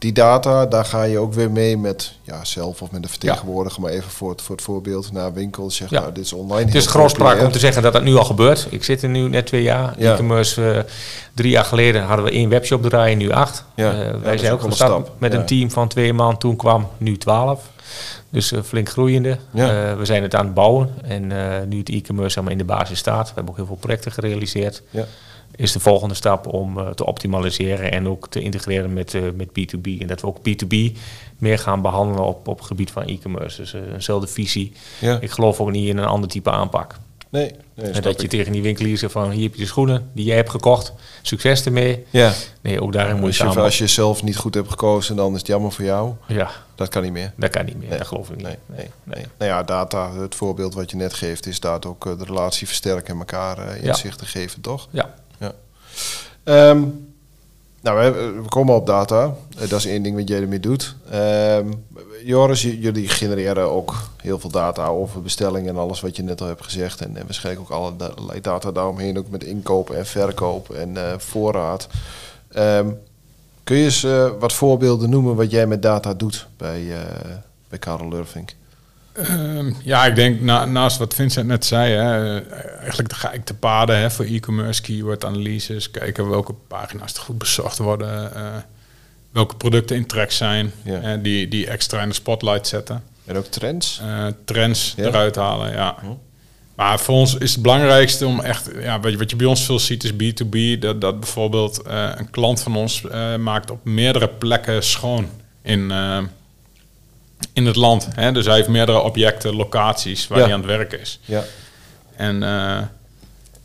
Die 0.00 0.12
data, 0.12 0.66
daar 0.66 0.84
ga 0.84 1.02
je 1.02 1.18
ook 1.18 1.34
weer 1.34 1.50
mee 1.50 1.76
met 1.78 2.12
ja, 2.22 2.44
zelf 2.44 2.82
of 2.82 2.90
met 2.90 3.02
de 3.02 3.08
vertegenwoordiger, 3.08 3.80
maar 3.82 3.90
even 3.90 4.10
voor 4.10 4.30
het, 4.30 4.42
voor 4.42 4.56
het 4.56 4.64
voorbeeld 4.64 5.12
naar 5.12 5.32
winkel. 5.32 5.70
Zeg, 5.70 5.90
Ja. 5.90 6.00
nou, 6.00 6.12
dit 6.12 6.24
is 6.24 6.32
online. 6.32 6.64
Het 6.64 6.74
is 6.74 6.86
grootspraak 6.86 7.40
om 7.42 7.50
te 7.52 7.58
zeggen 7.58 7.82
dat 7.82 7.92
dat 7.92 8.02
nu 8.02 8.16
al 8.16 8.24
gebeurt. 8.24 8.66
Ik 8.70 8.84
zit 8.84 9.02
er 9.02 9.08
nu 9.08 9.28
net 9.28 9.46
twee 9.46 9.62
jaar. 9.62 9.94
Ja. 9.98 10.12
E-commerce, 10.12 10.72
eh, 10.72 10.82
drie 11.34 11.50
jaar 11.50 11.64
geleden 11.64 12.02
hadden 12.02 12.24
we 12.24 12.30
één 12.30 12.48
webshop 12.48 12.82
draaien, 12.82 13.18
nu 13.18 13.30
acht. 13.30 13.64
Ja. 13.74 13.92
Eh, 13.92 14.14
wij 14.22 14.38
zijn 14.38 14.52
ook 14.52 14.60
gestart 14.60 14.90
stap. 14.90 15.10
met 15.18 15.34
een 15.34 15.46
team 15.46 15.70
van 15.70 15.88
twee 15.88 16.12
man. 16.12 16.38
Toen 16.38 16.56
kwam 16.56 16.88
nu 16.98 17.16
twaalf. 17.18 17.60
Dus 18.30 18.52
eh, 18.52 18.62
flink 18.62 18.88
groeiende. 18.88 19.38
Ja. 19.52 19.96
We 19.96 20.04
zijn 20.04 20.22
het 20.22 20.34
aan 20.34 20.44
het 20.44 20.54
bouwen. 20.54 20.88
En 21.02 21.26
nu 21.68 21.78
het 21.78 21.88
e-commerce 21.88 22.34
allemaal 22.36 22.52
in 22.52 22.66
de 22.66 22.72
basis 22.72 22.98
staat. 22.98 23.28
We 23.28 23.32
hebben 23.34 23.50
ook 23.52 23.56
heel 23.58 23.66
veel 23.66 23.76
projecten 23.80 24.12
gerealiseerd. 24.12 24.82
Ja. 24.90 25.04
Is 25.60 25.72
de 25.72 25.80
volgende 25.80 26.14
stap 26.14 26.46
om 26.46 26.78
eh, 26.78 26.88
te 26.88 27.06
optimaliseren 27.06 27.92
en 27.92 28.08
ook 28.08 28.28
te 28.28 28.40
integreren 28.40 28.92
met, 28.92 29.14
eh, 29.14 29.22
met 29.34 29.48
B2B. 29.48 30.00
En 30.00 30.06
dat 30.06 30.20
we 30.20 30.26
ook 30.26 30.38
B2B 30.38 30.96
meer 31.38 31.58
gaan 31.58 31.82
behandelen 31.82 32.24
op, 32.24 32.48
op 32.48 32.58
het 32.58 32.66
gebied 32.66 32.90
van 32.90 33.02
e-commerce. 33.02 33.60
Dus 33.60 33.74
eh, 33.74 33.80
eenzelfde 33.92 34.26
visie. 34.26 34.72
Ja. 34.98 35.18
Ik 35.20 35.30
geloof 35.30 35.60
ook 35.60 35.70
niet 35.70 35.88
in 35.88 35.98
een 35.98 36.04
ander 36.04 36.28
type 36.28 36.50
aanpak. 36.50 36.94
Nee, 37.28 37.52
nee 37.74 37.90
En 37.90 38.02
dat 38.02 38.20
je 38.20 38.28
tegen 38.28 38.52
die 38.52 38.62
winkelier 38.62 38.98
zegt 38.98 39.12
van 39.12 39.30
hier 39.30 39.42
heb 39.42 39.54
je 39.54 39.60
de 39.60 39.66
schoenen 39.66 40.10
die 40.12 40.24
jij 40.24 40.36
hebt 40.36 40.50
gekocht. 40.50 40.92
Succes 41.22 41.64
ermee. 41.64 42.04
Ja. 42.10 42.32
Nee, 42.60 42.82
ook 42.82 42.92
daarin 42.92 43.16
moet 43.16 43.36
je 43.36 43.42
samen. 43.42 43.62
als 43.62 43.78
je 43.78 43.86
zelf 43.86 44.22
niet 44.22 44.36
goed 44.36 44.54
hebt 44.54 44.70
gekozen, 44.70 45.16
dan 45.16 45.32
is 45.32 45.38
het 45.38 45.46
jammer 45.46 45.72
voor 45.72 45.84
jou. 45.84 46.14
Ja, 46.26 46.50
Dat 46.74 46.88
kan 46.88 47.02
niet 47.02 47.12
meer. 47.12 47.32
dat 47.36 47.50
kan 47.50 47.64
niet 47.64 47.78
meer. 47.78 47.88
Nee. 47.88 47.98
Dat 47.98 48.06
geloof 48.06 48.30
ik 48.30 48.36
niet. 48.36 48.46
Nee, 48.46 48.56
nee, 48.66 48.86
nee. 49.04 49.24
Nou 49.38 49.50
ja, 49.50 49.62
data, 49.62 50.12
het 50.12 50.34
voorbeeld 50.34 50.74
wat 50.74 50.90
je 50.90 50.96
net 50.96 51.14
geeft, 51.14 51.46
is 51.46 51.60
daar 51.60 51.84
ook 51.86 52.18
de 52.18 52.24
relatie 52.24 52.66
versterken 52.66 53.12
en 53.12 53.18
elkaar 53.18 53.76
inzicht 53.76 54.18
te 54.18 54.26
geven, 54.26 54.60
toch? 54.60 54.88
Ja. 54.90 55.14
Ehm, 56.44 56.82
nou, 57.80 57.98
we, 57.98 58.40
we 58.42 58.48
komen 58.48 58.74
op 58.74 58.86
data. 58.86 59.34
Eh, 59.58 59.68
dat 59.68 59.78
is 59.78 59.86
één 59.86 60.02
ding 60.02 60.16
wat 60.16 60.28
jij 60.28 60.40
ermee 60.40 60.60
doet. 60.60 60.94
Ehm, 61.10 61.66
Joris, 62.24 62.62
jullie 62.62 63.08
genereren 63.08 63.70
ook 63.70 63.94
heel 64.16 64.38
veel 64.38 64.50
data 64.50 64.86
over 64.86 65.22
bestellingen 65.22 65.68
en 65.68 65.80
alles 65.80 66.00
wat 66.00 66.16
je 66.16 66.22
net 66.22 66.40
al 66.40 66.46
hebt 66.46 66.64
gezegd. 66.64 67.00
En, 67.00 67.16
en 67.16 67.24
waarschijnlijk 67.24 67.70
ook 67.70 67.78
allerlei 67.78 68.40
data 68.40 68.72
daaromheen, 68.72 69.18
ook 69.18 69.28
met 69.30 69.44
inkoop 69.44 69.90
en 69.90 70.06
verkoop 70.06 70.70
en 70.70 70.96
eh, 70.96 71.18
voorraad. 71.18 71.88
Ehm, 72.48 72.90
kun 73.64 73.76
je 73.76 73.84
eens 73.84 74.04
eh, 74.04 74.30
wat 74.38 74.52
voorbeelden 74.52 75.10
noemen 75.10 75.36
wat 75.36 75.50
jij 75.50 75.66
met 75.66 75.82
data 75.82 76.14
doet 76.14 76.46
bij, 76.56 76.92
eh 76.92 77.30
bij 77.68 77.78
Karel 77.78 78.08
Lurvink? 78.08 78.54
Ehm, 79.22 79.72
ja, 79.82 80.06
ik 80.06 80.14
denk 80.14 80.40
na, 80.40 80.64
naast 80.64 80.98
wat 80.98 81.14
Vincent 81.14 81.46
net 81.46 81.64
zei, 81.64 81.92
hè, 81.92 82.40
eh, 82.40 82.52
eigenlijk 82.80 83.12
ga 83.12 83.32
ik 83.32 83.44
te 83.44 83.54
paden 83.54 83.98
hè, 83.98 84.10
voor 84.10 84.24
e-commerce, 84.24 84.82
keyword 84.82 85.24
analyses, 85.24 85.90
kijken 85.90 86.28
welke 86.28 86.52
pagina's 86.68 87.14
er 87.14 87.20
goed 87.22 87.38
bezocht 87.38 87.78
worden, 87.78 88.34
eh, 88.34 88.42
welke 89.32 89.56
producten 89.56 89.96
in 89.96 90.06
trek 90.06 90.30
zijn, 90.32 90.72
Ja. 90.84 91.16
die, 91.16 91.48
die 91.48 91.66
extra 91.66 92.02
in 92.02 92.08
de 92.08 92.14
spotlight 92.14 92.66
zetten, 92.66 93.02
En 93.24 93.36
ook 93.36 93.44
trends? 93.46 94.00
eh, 94.02 94.26
trends 94.44 94.94
Ja. 94.96 95.06
eruit 95.06 95.36
halen. 95.36 95.72
Ja. 95.72 95.96
Hm. 96.00 96.06
Maar 96.74 97.00
voor 97.00 97.14
ons 97.14 97.34
is 97.34 97.52
het 97.52 97.62
belangrijkste 97.62 98.26
om 98.26 98.40
echt, 98.40 98.70
ja, 98.80 99.00
wat, 99.00 99.12
je, 99.12 99.18
wat 99.18 99.30
je 99.30 99.36
bij 99.36 99.46
ons 99.46 99.64
veel 99.64 99.78
ziet 99.78 100.04
is 100.04 100.12
B2B, 100.12 100.78
dat, 100.80 101.00
dat 101.00 101.20
bijvoorbeeld 101.20 101.80
een 102.14 102.30
klant 102.30 102.62
van 102.62 102.76
ons 102.76 103.02
maakt 103.38 103.70
op 103.70 103.84
meerdere 103.84 104.28
plekken 104.28 104.82
schoon 104.82 105.28
in, 105.62 105.92
in 107.52 107.66
het 107.66 107.76
land. 107.76 108.08
Hè? 108.14 108.32
Dus 108.32 108.46
hij 108.46 108.54
heeft 108.54 108.68
meerdere 108.68 109.00
objecten, 109.00 109.54
locaties 109.56 110.26
waar 110.28 110.38
Ja. 110.38 110.44
hij 110.44 110.52
aan 110.52 110.60
het 110.60 110.68
werk 110.68 110.92
is. 110.92 111.20
Ja. 111.24 111.42
En 112.16 112.42
eh, 112.42 112.78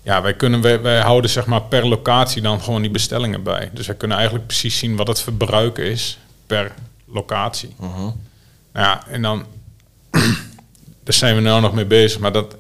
ja, 0.01 0.21
wij, 0.21 0.33
kunnen, 0.33 0.61
wij, 0.61 0.81
wij 0.81 0.99
houden 0.99 1.29
zeg 1.29 1.45
maar 1.45 1.61
per 1.61 1.87
locatie 1.87 2.41
dan 2.41 2.61
gewoon 2.61 2.81
die 2.81 2.91
bestellingen 2.91 3.43
bij. 3.43 3.69
Dus 3.73 3.87
wij 3.87 3.95
kunnen 3.95 4.17
eigenlijk 4.17 4.47
precies 4.47 4.77
zien 4.77 4.95
wat 4.95 5.07
het 5.07 5.21
verbruik 5.21 5.77
is 5.77 6.17
per 6.47 6.71
locatie. 7.05 7.75
Mhm. 7.79 8.01
Nou 8.01 8.13
ja, 8.73 9.03
en 9.07 9.21
dan 9.21 9.45
daar 11.03 11.13
zijn 11.13 11.35
we 11.35 11.41
nou 11.41 11.61
nog 11.61 11.73
mee 11.73 11.85
bezig. 11.85 12.19
Maar 12.19 12.31
dat, 12.31 12.55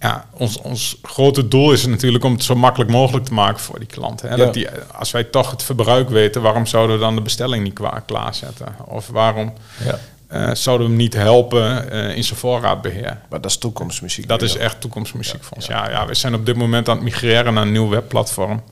ja, 0.00 0.26
ons, 0.32 0.58
ons 0.58 0.98
grote 1.02 1.48
doel 1.48 1.72
is 1.72 1.86
natuurlijk 1.86 2.24
om 2.24 2.32
het 2.32 2.44
zo 2.44 2.54
makkelijk 2.54 2.90
mogelijk 2.90 3.24
te 3.26 3.32
maken 3.34 3.60
voor 3.60 3.78
die 3.78 3.88
klanten. 3.88 4.28
Hè? 4.28 4.34
Ja. 4.34 4.44
Dat 4.44 4.54
die, 4.54 4.68
als 4.92 5.10
wij 5.10 5.24
toch 5.24 5.50
het 5.50 5.62
verbruik 5.62 6.08
weten, 6.08 6.42
waarom 6.42 6.66
zouden 6.66 6.96
we 6.96 7.02
dan 7.02 7.14
de 7.14 7.22
bestelling 7.22 7.64
niet 7.64 7.80
klaarzetten? 8.06 8.74
Of 8.86 9.06
waarom 9.06 9.52
Ja. 9.84 9.98
Eh, 10.28 10.54
zouden 10.54 10.86
we 10.86 10.92
hem 10.92 11.02
niet 11.02 11.14
helpen 11.14 11.90
eh, 11.90 12.16
in 12.16 12.24
zijn 12.24 12.38
voorraadbeheer? 12.38 13.18
Maar 13.28 13.40
dat 13.40 13.50
is 13.50 13.58
toekomstmuziek. 13.58 14.28
Dat 14.28 14.42
is 14.42 14.56
echt 14.56 14.80
toekomstmuziek 14.80 15.44
voor 15.44 15.56
ons. 15.56 15.66
Ja, 15.66 15.90
ja, 15.90 16.06
we 16.06 16.14
zijn 16.14 16.34
op 16.34 16.46
dit 16.46 16.56
moment 16.56 16.88
aan 16.88 16.94
het 16.94 17.04
migreren 17.04 17.54
naar 17.54 17.62
een 17.62 17.72
nieuw 17.72 17.88
webplatform. 17.88 18.62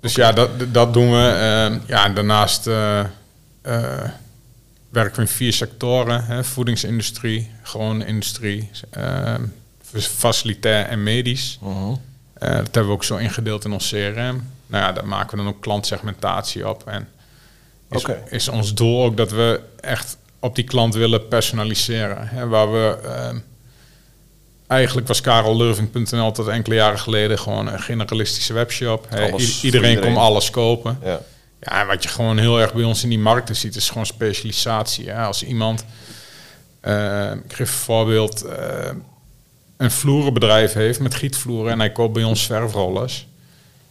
Dus 0.00 0.14
ja, 0.14 0.32
dat, 0.32 0.50
dat 0.74 0.92
doen 0.92 1.10
we. 1.10 1.28
Eh, 1.28 1.88
ja, 1.88 2.04
en 2.04 2.14
daarnaast 2.14 2.66
eh, 2.66 3.04
werken 4.88 5.16
we 5.16 5.20
in 5.20 5.28
vier 5.28 5.52
sectoren. 5.52 6.24
Hè, 6.24 6.44
voedingsindustrie, 6.44 7.50
gewone 7.62 8.06
industrie, 8.06 8.70
eh, 8.90 9.34
facilitair 10.00 10.86
en 10.86 11.02
medisch. 11.02 11.58
Mhm. 11.60 11.94
Dat 12.38 12.50
hebben 12.50 12.86
we 12.86 12.90
ook 12.90 13.04
zo 13.04 13.16
ingedeeld 13.16 13.64
in 13.64 13.72
ons 13.72 13.88
CRM. 13.88 14.48
Nou 14.66 14.84
ja, 14.84 14.92
daar 14.92 15.06
maken 15.06 15.30
we 15.30 15.44
dan 15.44 15.52
ook 15.52 15.60
klantsegmentatie 15.60 16.68
op. 16.68 16.86
En 16.86 17.08
is, 17.90 18.06
is 18.28 18.48
ons 18.48 18.74
doel 18.74 19.04
ook 19.04 19.16
dat 19.16 19.30
we 19.30 19.60
echt 19.80 20.16
op 20.40 20.54
die 20.54 20.64
klant 20.64 20.94
willen 20.94 21.28
personaliseren. 21.28 22.28
Hè, 22.28 22.46
waar 22.48 22.72
we... 22.72 22.98
ehm, 23.04 23.38
Eigenlijk 24.66 25.08
was 25.08 25.20
karellurving.nl 25.20 26.32
tot 26.32 26.48
enkele 26.48 26.74
jaren 26.74 26.98
geleden 26.98 27.38
gewoon 27.38 27.66
een 27.66 27.80
generalistische 27.80 28.52
webshop. 28.52 29.06
Hè. 29.08 29.24
Iedereen, 29.26 29.48
iedereen. 29.62 30.00
kon 30.00 30.16
alles 30.16 30.50
kopen. 30.50 30.98
Ja. 31.04 31.20
Ja, 31.60 31.80
en 31.80 31.86
wat 31.86 32.02
je 32.02 32.08
gewoon 32.08 32.38
heel 32.38 32.60
erg 32.60 32.74
bij 32.74 32.84
ons 32.84 33.02
in 33.02 33.08
die 33.08 33.18
markten 33.18 33.56
ziet, 33.56 33.76
is 33.76 33.88
gewoon 33.88 34.06
specialisatie. 34.06 35.10
Hè. 35.10 35.22
Als 35.24 35.42
iemand, 35.44 35.84
eh, 36.80 37.30
ik 37.44 37.52
geef 37.52 37.58
een 37.58 37.66
voorbeeld, 37.66 38.42
eh, 38.42 38.90
een 39.76 39.90
vloerenbedrijf 39.90 40.72
heeft 40.72 41.00
met 41.00 41.14
gietvloeren 41.14 41.72
en 41.72 41.78
hij 41.78 41.92
koopt 41.92 42.12
bij 42.12 42.24
ons 42.24 42.46
verfrollers. 42.46 43.26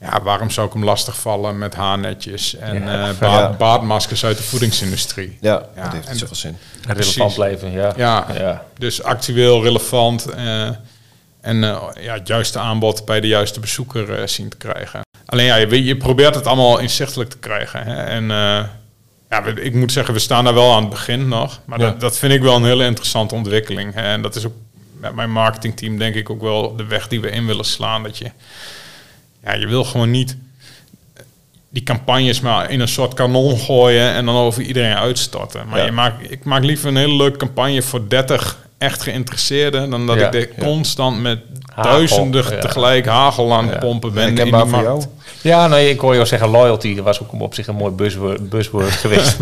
Ja, 0.02 0.22
waarom 0.22 0.50
zou 0.50 0.68
ik 0.68 0.74
hem 0.74 0.84
lastigvallen 0.84 1.58
met 1.58 1.76
haarnetjes 1.76 2.56
en 2.56 2.84
Ja. 2.84 3.10
eh, 3.10 3.18
ba- 3.18 3.28
Ja. 3.40 3.50
baardmaskers 3.58 4.26
uit 4.26 4.38
de 4.38 4.44
voedingsindustrie? 4.44 5.38
Ja, 5.42 5.66
Ja, 5.76 5.84
dat 5.84 5.94
heeft 5.94 6.08
en 6.08 6.16
zoveel 6.18 6.36
zin. 6.36 6.58
Relevant 6.88 7.34
blijven, 7.34 7.72
ja. 7.72 7.94
Ja, 7.98 8.26
ja. 8.34 8.66
dus 8.78 9.04
actueel, 9.04 9.64
relevant 9.64 10.26
eh, 10.26 10.68
en 11.42 11.64
eh, 11.64 11.82
ja, 12.00 12.14
het 12.14 12.28
juiste 12.28 12.60
aanbod 12.60 13.06
bij 13.06 13.20
de 13.22 13.28
juiste 13.28 13.60
bezoeker 13.60 14.14
eh, 14.14 14.28
zien 14.28 14.50
te 14.50 14.58
krijgen. 14.58 15.02
Alleen 15.26 15.46
ja, 15.46 15.56
je, 15.56 15.98
probeert 15.98 16.36
het 16.36 16.46
allemaal 16.48 16.78
inzichtelijk 16.80 17.30
te 17.30 17.38
krijgen. 17.38 17.84
Hè? 17.86 18.04
En 18.04 18.24
eh, 18.32 18.64
ja, 19.30 19.46
ik 19.56 19.74
moet 19.74 19.92
zeggen, 19.92 20.14
we 20.14 20.20
staan 20.20 20.44
daar 20.44 20.54
wel 20.54 20.74
aan 20.74 20.82
het 20.82 20.90
begin 20.90 21.28
nog. 21.28 21.60
Maar 21.66 21.80
Ja. 21.80 21.86
dat, 21.86 22.00
dat 22.00 22.18
vind 22.18 22.34
ik 22.34 22.42
wel 22.42 22.56
een 22.56 22.66
hele 22.66 22.86
interessante 22.86 23.36
ontwikkeling. 23.36 23.94
Hè? 23.94 24.02
En 24.02 24.22
dat 24.22 24.36
is 24.36 24.46
ook 24.46 24.54
met 25.00 25.16
mijn 25.16 25.32
marketingteam 25.32 25.98
denk 25.98 26.16
ik 26.16 26.30
ook 26.30 26.42
wel 26.42 26.76
de 26.76 26.86
weg 26.86 27.08
die 27.08 27.22
we 27.22 27.30
in 27.30 27.46
willen 27.46 27.66
slaan. 27.66 28.04
Dat 28.04 28.18
je, 28.18 28.32
ja, 29.44 29.54
je 29.54 29.68
wil 29.68 29.84
gewoon 29.84 30.12
niet 30.12 30.38
die 31.70 31.84
campagnes 31.84 32.40
maar 32.40 32.72
in 32.72 32.80
een 32.80 32.88
soort 32.88 33.14
kanon 33.14 33.58
gooien 33.58 34.14
en 34.14 34.26
dan 34.26 34.36
over 34.36 34.62
iedereen 34.62 34.96
uitstorten. 34.96 35.68
Maar 35.68 35.80
Ja. 35.80 35.86
je 35.86 35.92
maakt, 35.92 36.32
ik 36.32 36.44
maak 36.44 36.64
liever 36.64 36.88
een 36.88 36.96
hele 36.98 37.16
leuke 37.16 37.38
campagne 37.38 37.82
voor 37.82 38.08
30 38.10 38.59
echt 38.80 39.02
geïnteresseerden 39.02 39.90
dan 39.90 40.08
dat 40.08 40.20
Ja, 40.20 40.28
ik 40.28 40.34
er 40.34 40.50
ja. 40.56 40.64
constant 40.66 41.22
met 41.22 41.40
Hagel, 41.74 41.92
duizenden 41.92 42.60
tegelijk 42.60 43.06
hagel 43.06 43.54
aan 43.54 43.68
het 43.70 43.80
pompen 43.80 44.14
ben. 44.14 44.28
in 44.28 44.36
die 44.36 44.46
markt. 44.52 44.70
jou? 44.72 45.04
Ja, 45.42 45.68
nee, 45.68 45.90
ik 45.90 46.00
hoor 46.00 46.14
jou 46.14 46.26
zeggen 46.26 46.50
loyalty. 46.50 46.96
Dat 46.96 47.06
was 47.06 47.22
ook 47.22 47.42
op 47.42 47.54
zich 47.54 47.68
een 47.68 47.76
mooi 47.76 47.92
buzzword, 47.94 48.50
buzzword 48.50 48.92
geweest. 49.04 49.38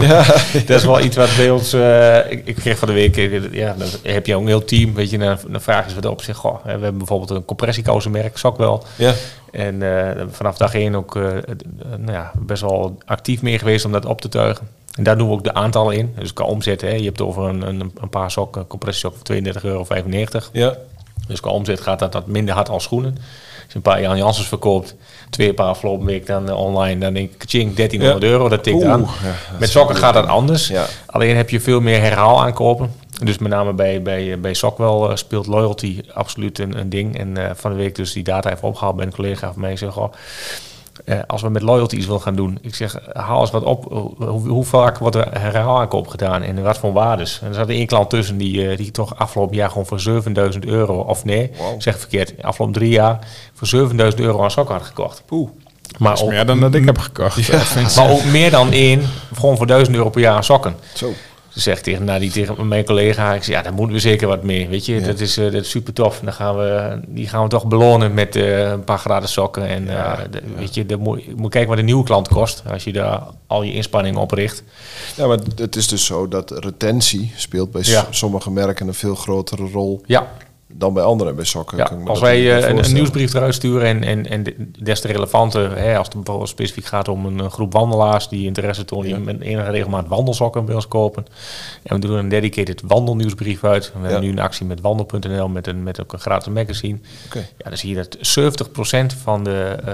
Dat 0.68 0.78
is 0.78 0.86
wel 0.86 1.00
iets 1.02 1.16
wat 1.16 1.30
bij 1.38 1.50
ons... 1.50 1.74
eh, 1.74 2.32
ik, 2.32 2.42
ik 2.46 2.56
kreeg 2.56 2.78
van 2.78 2.88
de 2.88 2.94
week... 2.94 3.18
eh, 3.18 3.54
Ja, 3.54 3.76
dan 3.78 3.88
heb 4.04 4.26
je 4.26 4.36
ook 4.36 4.42
een 4.42 4.48
heel 4.48 4.66
team. 4.66 4.94
Weet 4.94 5.10
je, 5.10 5.18
dan, 5.18 5.38
dan 5.48 5.62
vragen 5.62 5.90
ze 5.90 5.96
wat 5.96 6.06
op 6.06 6.22
zich. 6.22 6.38
Goh, 6.38 6.64
we 6.64 6.70
hebben 6.70 6.98
bijvoorbeeld 6.98 7.30
een 7.30 7.46
compressiekousenmerk, 7.46 8.38
Sockwell. 8.38 8.78
Ja. 8.96 9.14
En 9.52 9.82
eh, 10.18 10.24
vanaf 10.32 10.58
dag 10.58 10.74
één 10.74 10.96
ook 10.96 11.16
nou 11.98 12.12
ja, 12.12 12.32
best 12.40 12.62
wel 12.62 12.98
actief 13.06 13.42
mee 13.42 13.60
geweest 13.60 13.86
om 13.86 13.92
dat 13.92 14.06
op 14.06 14.22
te 14.22 14.30
tuigen. 14.30 14.68
En 14.98 15.04
daar 15.04 15.18
doen 15.18 15.28
we 15.28 15.34
ook 15.34 15.44
de 15.44 15.54
aantallen 15.54 15.98
in. 15.98 16.14
Dus 16.20 16.34
qua 16.34 16.46
omzet, 16.46 16.82
hè, 16.82 16.90
je 16.90 17.04
hebt 17.04 17.22
over 17.22 17.44
een, 17.44 17.62
een, 17.68 17.92
een 18.02 18.10
paar 18.10 18.32
sokken, 18.32 18.68
compressiesokken 18.68 19.44
voor 19.44 19.54
32,95 19.54 19.66
euro. 19.66 19.86
Ja. 20.52 20.76
Dus 21.28 21.40
qua 21.40 21.52
omzet 21.52 21.82
gaat 21.82 22.00
dat, 22.00 22.12
dat 22.12 22.28
minder 22.28 22.54
hard 22.56 22.70
als 22.70 22.84
schoenen. 22.84 23.12
Als 23.16 23.68
je 23.68 23.76
een 23.76 23.82
paar 23.82 24.02
Jan 24.02 24.18
Janssens 24.18 24.48
verkoopt, 24.48 24.96
twee 25.30 25.54
paar 25.54 25.68
afgelopen 25.68 26.06
week 26.06 26.26
dan 26.26 26.50
eh, 26.50 26.58
online, 26.58 27.00
dan 27.00 27.14
denk 27.14 27.34
ik, 27.34 27.44
ching, 27.50 27.76
1300 27.76 28.32
euro, 28.32 28.50
dat 28.50 28.64
tikt 28.64 28.76
Oeh, 28.76 28.92
aan. 28.92 29.00
ja, 29.02 29.08
dat 29.52 29.60
Met 29.60 29.70
sokken 29.70 29.96
wel 29.96 30.04
gaat 30.04 30.14
dat 30.14 30.28
anders. 30.28 30.68
Ja. 30.68 30.86
Alleen 31.06 31.36
heb 31.36 31.50
je 31.50 31.60
veel 31.60 31.82
meer 31.82 32.02
herhaal 32.02 32.44
aankopen. 32.44 32.92
Dus 33.24 33.38
met 33.38 33.52
name 33.52 33.74
bij, 33.74 34.02
bij, 34.02 34.40
bij 34.40 34.54
Sockwell 34.54 35.10
eh, 35.10 35.16
speelt 35.16 35.48
loyalty 35.48 36.02
absoluut 36.14 36.60
een, 36.60 36.80
een 36.80 36.90
ding. 36.90 37.18
En 37.18 37.38
eh, 37.38 37.52
van 37.56 37.72
de 37.72 37.78
week 37.78 37.96
dus 37.96 38.14
die 38.14 38.24
data 38.24 38.52
even 38.52 38.68
opgehaald 38.68 38.96
bij 38.96 39.06
een 39.06 39.14
collega 39.14 39.52
van 39.52 39.62
mij. 39.62 39.76
Zeg, 39.76 39.94
goh, 39.94 40.14
eh, 41.06 41.20
als 41.28 41.42
we 41.42 41.50
met 41.50 41.62
loyalty 41.62 41.96
iets 41.96 42.06
willen 42.06 42.22
gaan 42.22 42.36
doen. 42.36 42.58
Ik 42.62 42.76
zeg, 42.76 42.96
haal 43.14 43.42
eens 43.42 43.52
wat 43.52 43.64
op. 43.64 43.84
Hoe, 44.18 44.48
hoe 44.48 44.66
vaak 44.66 44.98
wordt 44.98 45.16
er 45.16 45.40
herhaalaankoop 45.42 46.08
gedaan 46.08 46.42
en 46.44 46.64
wat 46.64 46.78
voor 46.78 46.94
waardes? 46.94 47.40
En 47.42 47.48
er 47.48 47.54
zat 47.54 47.70
één 47.70 47.88
klant 47.88 48.10
tussen 48.10 48.38
die, 48.38 48.70
eh, 48.70 48.78
die 48.78 48.92
toch 48.92 49.16
afgelopen 49.20 49.56
jaar 49.56 49.70
gewoon 49.70 49.86
voor 49.86 50.00
7000 50.00 50.66
euro, 50.66 51.00
of 51.00 51.26
nee, 51.26 51.52
Wow. 51.58 51.82
zeg 51.82 52.00
verkeerd, 52.00 52.34
afgelopen 52.42 52.76
drie 52.80 52.92
jaar 52.92 53.20
voor 53.54 53.68
7000 53.68 54.22
euro 54.22 54.44
aan 54.44 54.52
sokken 54.52 54.76
had 54.76 54.86
gekocht. 54.86 55.24
Poeh. 55.26 55.50
Maar 55.98 56.10
Dat 56.10 56.18
is 56.18 56.24
ook, 56.24 56.30
meer 56.32 56.46
dan 56.46 56.60
dat 56.60 56.74
ik 56.74 56.86
heb 56.86 56.98
gekocht. 56.98 57.50
eh, 57.50 57.96
maar 57.98 58.10
ook 58.10 58.24
meer 58.24 58.52
dan 58.52 58.72
één, 58.72 59.02
gewoon 59.34 59.58
voor 59.58 59.68
1000 59.68 59.96
euro 59.96 60.10
per 60.10 60.22
jaar 60.22 60.36
aan 60.36 60.44
sokken. 60.44 60.76
Zo. 60.94 61.14
Ze 61.58 61.64
zegt 61.64 61.84
tegen, 61.84 62.04
nou, 62.04 62.20
die 62.20 62.32
tegen 62.32 62.68
mijn 62.68 62.86
collega, 62.86 63.34
ik 63.34 63.44
zeg, 63.44 63.56
ja, 63.56 63.62
daar 63.62 63.74
moeten 63.74 63.96
we 63.96 64.02
zeker 64.02 64.28
wat 64.28 64.44
mee. 64.44 64.68
Weet 64.68 64.86
je, 64.86 65.02
dat, 65.02 65.20
is, 65.20 65.38
eh, 65.38 65.44
dat 65.44 65.54
is 65.64 65.70
super 65.70 65.94
tof. 65.94 66.20
Dan 66.24 66.34
gaan 66.34 66.58
we, 66.58 67.00
die 67.08 67.28
gaan 67.28 67.44
we 67.44 67.50
toch 67.50 67.66
belonen 67.68 68.14
met 68.14 68.36
eh, 68.36 68.70
een 68.70 68.84
paar 68.84 68.98
graden 69.00 69.30
sokken. 69.30 69.68
En 69.68 69.90
eh, 69.90 70.18
de- 70.32 70.42
weet 70.58 70.74
je, 70.76 70.86
dan 70.86 71.00
moet, 71.00 71.36
moet 71.38 71.52
kijken 71.52 71.70
wat 71.70 71.80
een 71.80 71.86
nieuwe 71.86 72.04
klant 72.04 72.28
kost. 72.28 72.64
Als 72.72 72.84
je 72.84 72.94
daar 72.94 73.22
al 73.48 73.64
je 73.64 73.74
inspanningen 73.74 74.20
op 74.22 74.32
richt. 74.32 74.64
Ja, 75.16 75.28
maar 75.28 75.38
het 75.56 75.76
is 75.76 75.88
dus 75.88 76.06
zo 76.06 76.28
dat 76.28 76.52
retentie 76.60 77.32
speelt 77.36 77.72
bij 77.72 77.84
sommige 78.10 78.52
merken 78.52 78.88
een 78.88 78.94
veel 78.94 79.16
grotere 79.16 79.68
rol 79.72 80.02
Ja, 80.06 80.32
dan 80.74 80.94
bij 80.94 81.04
anderen. 81.04 81.36
Bij 81.36 81.46
sokken 81.46 81.78
ja. 81.78 81.92
als 82.06 82.20
wij 82.20 82.58
eh, 82.58 82.70
een, 82.70 82.84
een 82.86 82.94
nieuwsbrief 82.94 83.34
eruit 83.34 83.54
sturen 83.54 83.88
en, 83.88 84.04
en, 84.04 84.30
en 84.30 84.44
de- 84.44 84.72
des 84.84 85.02
te 85.02 85.08
relevanter, 85.08 85.78
hè, 85.78 85.98
als 85.98 86.08
het 86.08 86.16
bijvoorbeeld 86.16 86.50
specifiek 86.50 86.86
gaat 86.86 87.08
om 87.08 87.26
een, 87.26 87.52
groep 87.52 87.74
wandelaars 87.74 88.28
die 88.28 88.46
interesse 88.46 88.86
tonen, 88.86 89.06
die 89.06 89.18
met 89.18 89.42
enige 89.42 89.70
regelmaat 89.72 90.08
wandelsokken 90.08 90.66
bij 90.66 90.76
ons 90.76 90.88
kopen. 90.88 91.26
En 91.84 91.96
we 92.02 92.08
doen 92.08 92.18
een 92.18 92.30
dedicated 92.30 92.82
wandelnieuwsbrief 92.86 93.64
uit. 93.64 93.86
We 93.86 93.92
hebben 94.00 94.12
Ja. 94.12 94.20
nu 94.20 94.30
een 94.32 94.40
actie 94.40 94.66
met 94.66 94.82
wandel.nl 94.82 95.48
met, 95.48 95.68
een, 95.68 95.84
met 95.84 96.02
ook 96.02 96.14
een 96.14 96.20
gratis 96.20 96.54
magazine. 96.54 96.98
Oké. 97.26 97.38
Ja, 97.58 97.70
dan 97.70 97.78
zie 97.78 97.90
je 97.90 97.96
dat 97.96 98.18
70% 98.18 99.18
van 99.24 99.44
de 99.44 99.76
eh, 99.86 99.94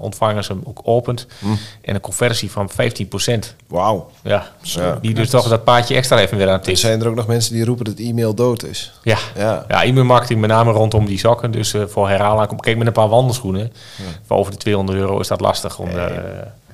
ontvangers 0.00 0.48
hem 0.48 0.60
ook 0.64 0.80
opent. 0.82 1.26
Hm. 1.38 1.46
En 1.82 1.94
een 1.94 2.00
conversie 2.00 2.50
van 2.50 2.70
15%. 2.70 3.54
Wauw. 3.66 4.10
Ja, 4.22 4.52
Ja. 4.62 4.98
die 5.00 5.14
dus 5.14 5.30
toch 5.30 5.48
dat 5.48 5.64
paadje 5.64 5.94
extra 5.94 6.18
even 6.18 6.36
weer 6.36 6.46
aan 6.46 6.52
het 6.52 6.60
Er 6.60 6.66
tikt. 6.66 6.78
zijn 6.78 7.00
er 7.00 7.08
ook 7.08 7.14
nog 7.14 7.26
mensen 7.26 7.52
die 7.54 7.64
roepen 7.64 7.84
dat 7.84 7.98
e-mail 7.98 8.34
dood 8.34 8.64
is. 8.64 8.92
Ja. 9.02 9.18
Ja. 9.36 9.64
Ja, 9.68 9.82
e-mailmarketing 10.10 10.40
met 10.40 10.50
name 10.50 10.72
rondom 10.72 11.06
die 11.06 11.18
zakken. 11.18 11.50
Dus 11.50 11.74
eh, 11.74 11.82
voor 11.86 12.08
herhaalaankoop. 12.08 12.60
Kijk, 12.60 12.76
met 12.78 12.86
een 12.86 12.92
paar 12.92 13.08
wandelschoenen. 13.08 13.72
Voor 14.26 14.36
over 14.36 14.52
de 14.52 14.58
200 14.58 14.98
euro 14.98 15.20
is 15.20 15.28
dat 15.28 15.40
lastig. 15.40 15.78
Om 15.78 15.88
eh, 15.88 16.06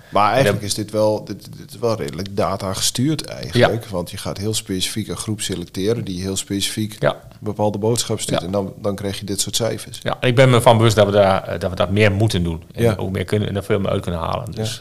Maar 0.08 0.32
eigenlijk 0.32 0.62
is 0.64 0.74
dit 0.74 0.90
wel, 0.90 1.24
dit, 1.24 1.48
dit 1.58 1.70
is 1.70 1.78
wel 1.78 1.96
redelijk 1.96 2.36
data 2.36 2.72
gestuurd 2.72 3.24
eigenlijk. 3.24 3.86
Want 3.86 4.10
je 4.10 4.16
gaat 4.16 4.38
heel 4.38 4.54
specifiek 4.54 5.08
een 5.08 5.16
groep 5.16 5.40
selecteren 5.40 6.04
die 6.04 6.22
heel 6.22 6.36
specifiek 6.36 6.96
Ja. 6.98 7.10
een 7.12 7.38
bepaalde 7.40 7.78
boodschap 7.78 8.20
stuurt. 8.20 8.40
Ja. 8.40 8.46
En 8.46 8.52
dan, 8.52 8.72
dan 8.76 8.94
krijg 8.94 9.18
je 9.18 9.24
dit 9.26 9.40
soort 9.40 9.56
cijfers. 9.56 9.98
ja, 10.02 10.16
ik 10.20 10.34
ben 10.34 10.50
me 10.50 10.60
van 10.60 10.76
bewust 10.76 10.96
dat 10.96 11.06
we, 11.06 11.12
daar, 11.12 11.42
eh, 11.48 11.58
dat 11.60 11.70
we 11.70 11.76
dat 11.76 11.90
meer 11.90 12.12
moeten 12.12 12.42
doen. 12.42 12.62
En 12.72 12.82
Ja. 12.82 12.94
ook 12.96 13.10
meer 13.10 13.24
kunnen, 13.24 13.48
en 13.48 13.56
er 13.56 13.64
veel 13.64 13.80
meer 13.80 13.90
uit 13.90 14.02
kunnen 14.02 14.20
halen. 14.20 14.50
Dus 14.52 14.80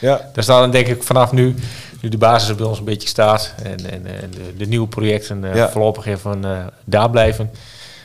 Ja, 0.00 0.20
daar 0.32 0.44
staat 0.44 0.60
dan 0.60 0.70
denk 0.70 0.86
ik 0.86 1.02
vanaf 1.02 1.32
nu, 1.32 1.54
nu 2.00 2.08
de 2.08 2.18
basis 2.18 2.54
bij 2.54 2.66
ons 2.66 2.78
een 2.78 2.84
beetje 2.84 3.08
staat. 3.08 3.54
En, 3.62 3.90
en, 3.90 4.06
en 4.06 4.30
de, 4.30 4.56
de 4.56 4.66
nieuwe 4.66 4.86
projecten 4.88 5.54
Ja. 5.54 5.70
voorlopig 5.70 6.06
even 6.06 6.44
eh, 6.44 6.66
daar 6.84 7.10
blijven. 7.10 7.50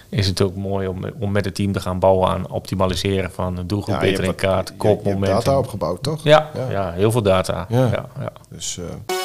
Is 0.09 0.27
het 0.27 0.41
ook 0.41 0.55
mooi 0.55 0.87
om, 0.87 1.05
om 1.19 1.31
met 1.31 1.45
het 1.45 1.55
team 1.55 1.71
te 1.71 1.79
gaan 1.79 1.99
bouwen 1.99 2.29
aan 2.29 2.49
optimaliseren 2.49 3.31
van 3.31 3.63
doelgroep 3.65 3.95
ja 3.95 4.01
beter 4.01 4.23
in 4.23 4.35
kaart, 4.35 4.67
je- 4.67 4.99
je 5.03 5.09
hebt 5.09 5.25
data 5.25 5.57
opgebouwd, 5.57 6.03
toch? 6.03 6.23
Ja, 6.23 6.49
Ja. 6.55 6.69
ja. 6.69 6.91
heel 6.91 7.11
veel 7.11 7.21
data. 7.21 7.65
Ja, 7.69 8.05
Dus 8.49 8.77
eh 8.77 9.15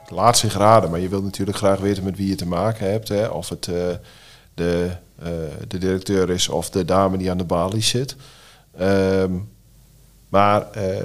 het 0.00 0.10
laat 0.10 0.38
zich 0.38 0.54
raden, 0.56 0.90
maar 0.90 1.00
je 1.00 1.08
wilt 1.08 1.24
natuurlijk 1.24 1.56
graag 1.56 1.78
weten 1.78 2.04
met 2.04 2.16
wie 2.16 2.28
je 2.28 2.34
te 2.34 2.46
maken 2.46 2.90
hebt. 2.90 3.08
Hè? 3.08 3.26
Of 3.26 3.48
het 3.48 3.66
eh, 3.68 3.74
de, 4.54 4.90
eh, 5.22 5.28
de 5.68 5.78
directeur 5.78 6.30
is 6.30 6.48
of 6.48 6.70
de 6.70 6.84
dame 6.84 7.16
die 7.16 7.30
aan 7.30 7.38
de 7.38 7.44
balie 7.44 7.82
zit. 7.82 8.16
Ehm, 8.78 9.32
maar 10.32 10.70
eh, 10.70 10.96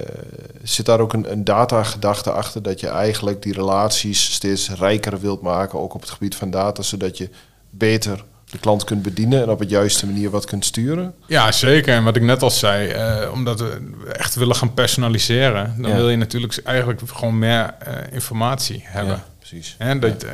zit 0.64 0.86
daar 0.86 1.00
ook 1.00 1.14
een, 1.14 1.32
een 1.32 1.44
datagedachte 1.44 2.32
achter 2.32 2.62
dat 2.64 2.80
je 2.80 2.88
eigenlijk 2.88 3.42
die 3.42 3.54
relaties 3.54 4.34
steeds 4.34 4.70
rijker 4.70 5.20
wilt 5.20 5.42
maken, 5.42 5.80
ook 5.80 5.94
op 5.94 6.02
het 6.02 6.10
gebied 6.10 6.36
van 6.36 6.50
data, 6.50 6.82
zodat 6.82 7.18
je 7.18 7.30
beter 7.70 8.24
de 8.50 8.58
klant 8.58 8.84
kunt 8.84 9.02
bedienen 9.02 9.42
en 9.42 9.50
op 9.50 9.60
het 9.60 9.70
juiste 9.70 10.06
manier 10.06 10.30
wat 10.30 10.46
kunt 10.46 10.66
sturen? 10.66 11.14
Ja, 11.26 11.52
zeker. 11.52 11.94
En 11.94 12.04
wat 12.04 12.16
ik 12.16 12.22
net 12.22 12.42
al 12.42 12.52
zei, 12.52 12.88
eh, 12.90 13.32
omdat 13.34 13.60
we 13.60 13.82
echt 14.12 14.36
willen 14.36 14.56
gaan 14.56 14.74
personaliseren, 14.74 15.76
dan 15.78 15.90
Ja. 15.92 15.96
wil 15.98 16.10
je 16.10 16.18
natuurlijk 16.18 16.60
eigenlijk 16.64 17.02
gewoon 17.06 17.40
meer 17.40 17.74
eh, 17.80 17.94
informatie 18.12 18.82
hebben. 18.84 19.14
Ja, 19.16 19.24
precies. 19.40 19.76
En 19.78 20.00
dat, 20.00 20.26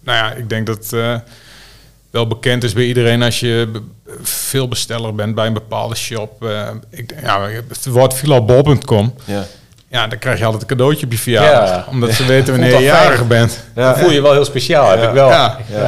nou 0.00 0.18
ja, 0.18 0.32
ik 0.32 0.48
denk 0.48 0.66
dat 0.66 0.94
wel 2.12 2.26
bekend 2.26 2.64
is 2.64 2.72
bij 2.72 2.84
iedereen 2.84 3.22
als 3.22 3.40
je 3.40 3.82
veel 4.22 4.68
besteller 4.68 5.14
bent 5.14 5.34
bij 5.34 5.46
een 5.46 5.52
bepaalde 5.52 5.94
shop. 5.94 6.44
eh, 6.44 6.68
ik, 6.90 7.14
ja, 7.22 7.48
het 7.68 7.86
woord 7.86 8.14
filabol.com. 8.14 9.14
Ja. 9.24 9.46
Ja, 9.88 10.06
dan 10.06 10.18
krijg 10.18 10.38
je 10.38 10.44
altijd 10.44 10.62
een 10.62 10.68
cadeautje 10.68 11.06
op 11.06 11.12
je 11.12 11.18
verjaardag. 11.18 11.68
Ja. 11.68 11.86
Omdat 11.90 12.12
ze 12.12 12.24
weten 12.26 12.52
wanneer 12.52 12.78
je 12.78 12.84
jarig 12.84 13.26
bent. 13.26 13.64
Ja. 13.74 13.96
voel 13.96 14.10
je 14.10 14.20
wel 14.22 14.32
heel 14.32 14.44
speciaal, 14.44 14.90
heb 14.90 15.02
ik 15.02 15.10
wel. 15.10 15.28
Ja. 15.28 15.58
Ja. 15.70 15.78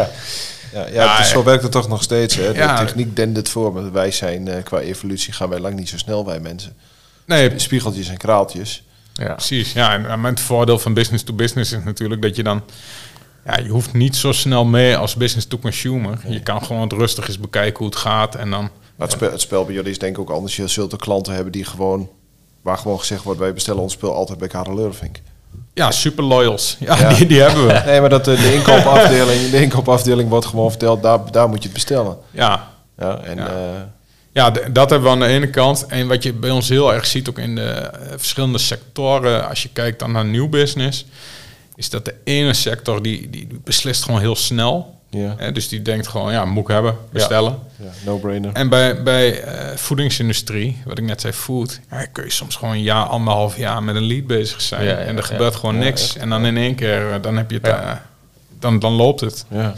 Ja, 0.72 0.86
ja, 0.86 0.86
Ja, 0.92 1.16
dus 1.18 1.28
zo 1.28 1.42
werkt 1.44 1.62
het 1.62 1.72
toch 1.72 1.88
nog 1.88 2.02
steeds. 2.02 2.36
Hè? 2.36 2.52
De 2.52 2.58
Ja. 2.58 2.78
techniek 2.78 3.16
dendt 3.16 3.36
het 3.36 3.48
voor, 3.48 3.72
maar 3.72 3.92
wij 3.92 4.10
zijn 4.10 4.48
eh, 4.48 4.62
qua 4.64 4.78
evolutie 4.78 5.32
gaan 5.32 5.48
wij 5.48 5.58
lang 5.58 5.74
niet 5.74 5.88
zo 5.88 5.98
snel 5.98 6.24
bij 6.24 6.40
mensen. 6.40 6.72
Nee, 7.26 7.50
Spiegeltjes 7.56 8.08
en 8.08 8.16
kraaltjes. 8.16 8.82
Ja. 9.12 9.32
precies. 9.32 9.72
Ja, 9.72 9.92
en, 9.94 10.06
en 10.06 10.24
het 10.24 10.40
voordeel 10.40 10.78
van 10.78 10.94
business 10.94 11.24
to 11.24 11.32
business 11.34 11.72
is 11.72 11.84
natuurlijk 11.84 12.22
dat 12.22 12.36
je 12.36 12.42
dan... 12.42 12.62
Ja, 13.46 13.58
je 13.58 13.68
hoeft 13.68 13.92
niet 13.92 14.16
zo 14.16 14.32
snel 14.32 14.64
mee 14.64 14.96
als 14.96 15.14
business 15.14 15.46
to 15.46 15.58
consumer. 15.58 16.18
Je 16.28 16.40
kan 16.42 16.64
gewoon 16.64 16.88
rustig 16.96 17.28
eens 17.28 17.38
bekijken 17.38 17.78
hoe 17.78 17.86
het 17.86 17.96
gaat. 17.96 18.34
En 18.34 18.50
dan... 18.50 18.60
Maar 18.96 19.06
het, 19.08 19.16
spel, 19.16 19.30
het 19.30 19.40
spel 19.40 19.64
bij 19.64 19.74
jullie 19.74 19.90
is 19.90 19.98
denk 19.98 20.14
ik 20.16 20.20
ook 20.20 20.30
anders. 20.30 20.56
Je 20.56 20.68
zult 20.68 20.92
er 20.92 20.98
klanten 20.98 21.34
hebben 21.34 21.52
die 21.52 21.64
gewoon, 21.64 22.08
waar 22.62 22.78
gewoon 22.78 22.98
gezegd 22.98 23.22
wordt, 23.22 23.40
wij 23.40 23.52
bestellen 23.54 23.82
ons 23.82 23.92
spul 23.92 24.14
altijd 24.14 24.38
bij 24.38 24.48
Karel 24.48 24.74
Lurvink. 24.74 25.20
Ja, 25.74 25.90
super 25.90 26.24
loyals. 26.24 26.76
Ja, 26.80 26.98
Ja. 26.98 27.08
Die, 27.14 27.26
die 27.26 27.40
hebben 27.40 27.66
we. 27.66 27.82
Nee, 27.86 28.00
maar 28.00 28.08
dat 28.10 28.28
eh, 28.28 28.40
de 28.42 28.54
inkoopafdeling, 28.54 29.50
de 29.50 29.62
inkoopafdeling 29.62 30.28
wordt 30.28 30.46
gewoon 30.46 30.70
verteld, 30.70 31.02
daar, 31.02 31.30
daar 31.30 31.48
moet 31.48 31.58
je 31.58 31.64
het 31.64 31.72
bestellen. 31.72 32.16
Ja, 32.30 32.68
Ja, 32.98 33.18
en 33.18 33.36
Ja. 34.32 34.50
d- 34.50 34.74
dat 34.74 34.90
hebben 34.90 35.08
we 35.08 35.14
aan 35.14 35.20
de 35.20 35.26
ene 35.34 35.50
kant. 35.50 35.86
En 35.86 36.08
wat 36.08 36.22
je 36.22 36.32
bij 36.32 36.50
ons 36.50 36.68
heel 36.68 36.94
erg 36.94 37.06
ziet, 37.06 37.28
ook 37.28 37.38
in 37.38 37.54
de 37.54 37.62
eh, 37.70 38.08
verschillende 38.16 38.58
sectoren, 38.58 39.48
als 39.48 39.62
je 39.62 39.68
kijkt 39.72 39.98
dan 39.98 40.12
naar 40.12 40.24
nieuw 40.24 40.48
business, 40.48 41.06
is 41.76 41.90
dat 41.90 42.04
de 42.04 42.14
ene 42.24 42.52
sector 42.54 43.02
die, 43.02 43.30
die 43.30 43.48
beslist 43.64 44.02
gewoon 44.04 44.20
heel 44.20 44.36
snel. 44.36 44.98
ja, 45.10 45.34
Hè, 45.38 45.52
dus 45.52 45.68
die 45.68 45.82
denkt 45.82 46.08
gewoon, 46.08 46.32
ja, 46.32 46.44
moet 46.44 46.62
ik 46.62 46.68
hebben, 46.68 46.96
bestellen. 47.10 47.58
ja, 47.76 47.90
no-brainer. 48.04 48.52
En 48.52 48.68
bij, 48.68 49.02
bij 49.02 49.40
eh, 49.42 49.76
voedingsindustrie, 49.76 50.82
wat 50.84 50.98
ik 50.98 51.04
net 51.04 51.20
zei, 51.20 51.32
food, 51.32 51.80
ja, 51.90 52.04
kun 52.06 52.24
je 52.24 52.30
soms 52.30 52.56
gewoon 52.56 52.74
een 52.74 52.82
jaar, 52.82 53.04
anderhalf 53.06 53.56
jaar 53.56 53.82
met 53.82 53.96
een 53.96 54.02
lead 54.06 54.26
bezig 54.26 54.60
zijn. 54.60 54.96
En 54.96 55.16
er 55.16 55.22
gebeurt 55.22 55.54
gewoon 55.54 55.78
niks. 55.78 56.16
En 56.16 56.28
dan 56.28 56.44
in 56.46 56.56
één 56.56 56.74
keer, 56.74 57.10
eh, 57.12 57.22
dan 57.22 57.36
heb 57.36 57.50
je 57.50 57.56
het, 57.56 57.66
eh, 57.66 57.92
dan, 58.58 58.78
dan 58.78 58.92
loopt 58.92 59.20
het. 59.20 59.44
Ja, 59.50 59.74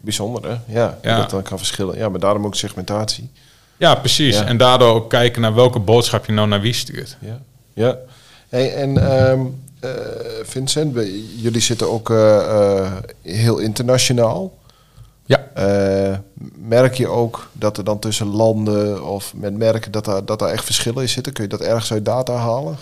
bijzonder 0.00 0.50
hè? 0.50 0.56
Ja, 0.66 0.98
Ja. 1.02 1.16
dat 1.16 1.30
dan 1.30 1.42
kan 1.42 1.58
verschillen. 1.58 1.96
Ja, 1.98 2.08
maar 2.08 2.20
daarom 2.20 2.44
ook 2.46 2.54
segmentatie. 2.54 3.30
Ja, 3.76 3.94
precies. 3.94 4.40
En 4.40 4.56
daardoor 4.56 4.94
ook 4.94 5.10
kijken 5.10 5.40
naar 5.42 5.54
welke 5.54 5.78
boodschap 5.78 6.26
je 6.26 6.32
nou 6.32 6.48
naar 6.48 6.60
wie 6.60 6.72
stuurt. 6.72 7.16
Ja, 7.20 7.38
ja. 7.72 7.96
Hey, 8.48 8.74
en 8.74 8.98
ehm, 9.10 9.40
eh, 9.80 9.90
Vincent, 10.42 10.94
jullie 11.36 11.60
zitten 11.60 11.90
ook 11.90 12.10
eh, 12.10 12.78
eh, 12.78 12.92
heel 13.22 13.58
internationaal. 13.58 14.58
Ja. 15.24 15.46
Eh, 15.54 16.18
merk 16.54 16.94
je 16.94 17.08
ook 17.08 17.50
dat 17.52 17.78
er 17.78 17.84
dan 17.84 17.98
tussen 17.98 18.26
landen 18.26 19.04
of 19.04 19.34
met 19.34 19.56
merken 19.56 19.92
dat 19.92 20.04
daar, 20.04 20.24
dat 20.24 20.38
daar 20.38 20.50
echt 20.50 20.64
verschillen 20.64 21.02
in 21.02 21.08
zitten? 21.08 21.32
Kun 21.32 21.44
je 21.44 21.50
dat 21.50 21.60
ergens 21.60 21.92
uit 21.92 22.04
data 22.04 22.34
halen? 22.34 22.76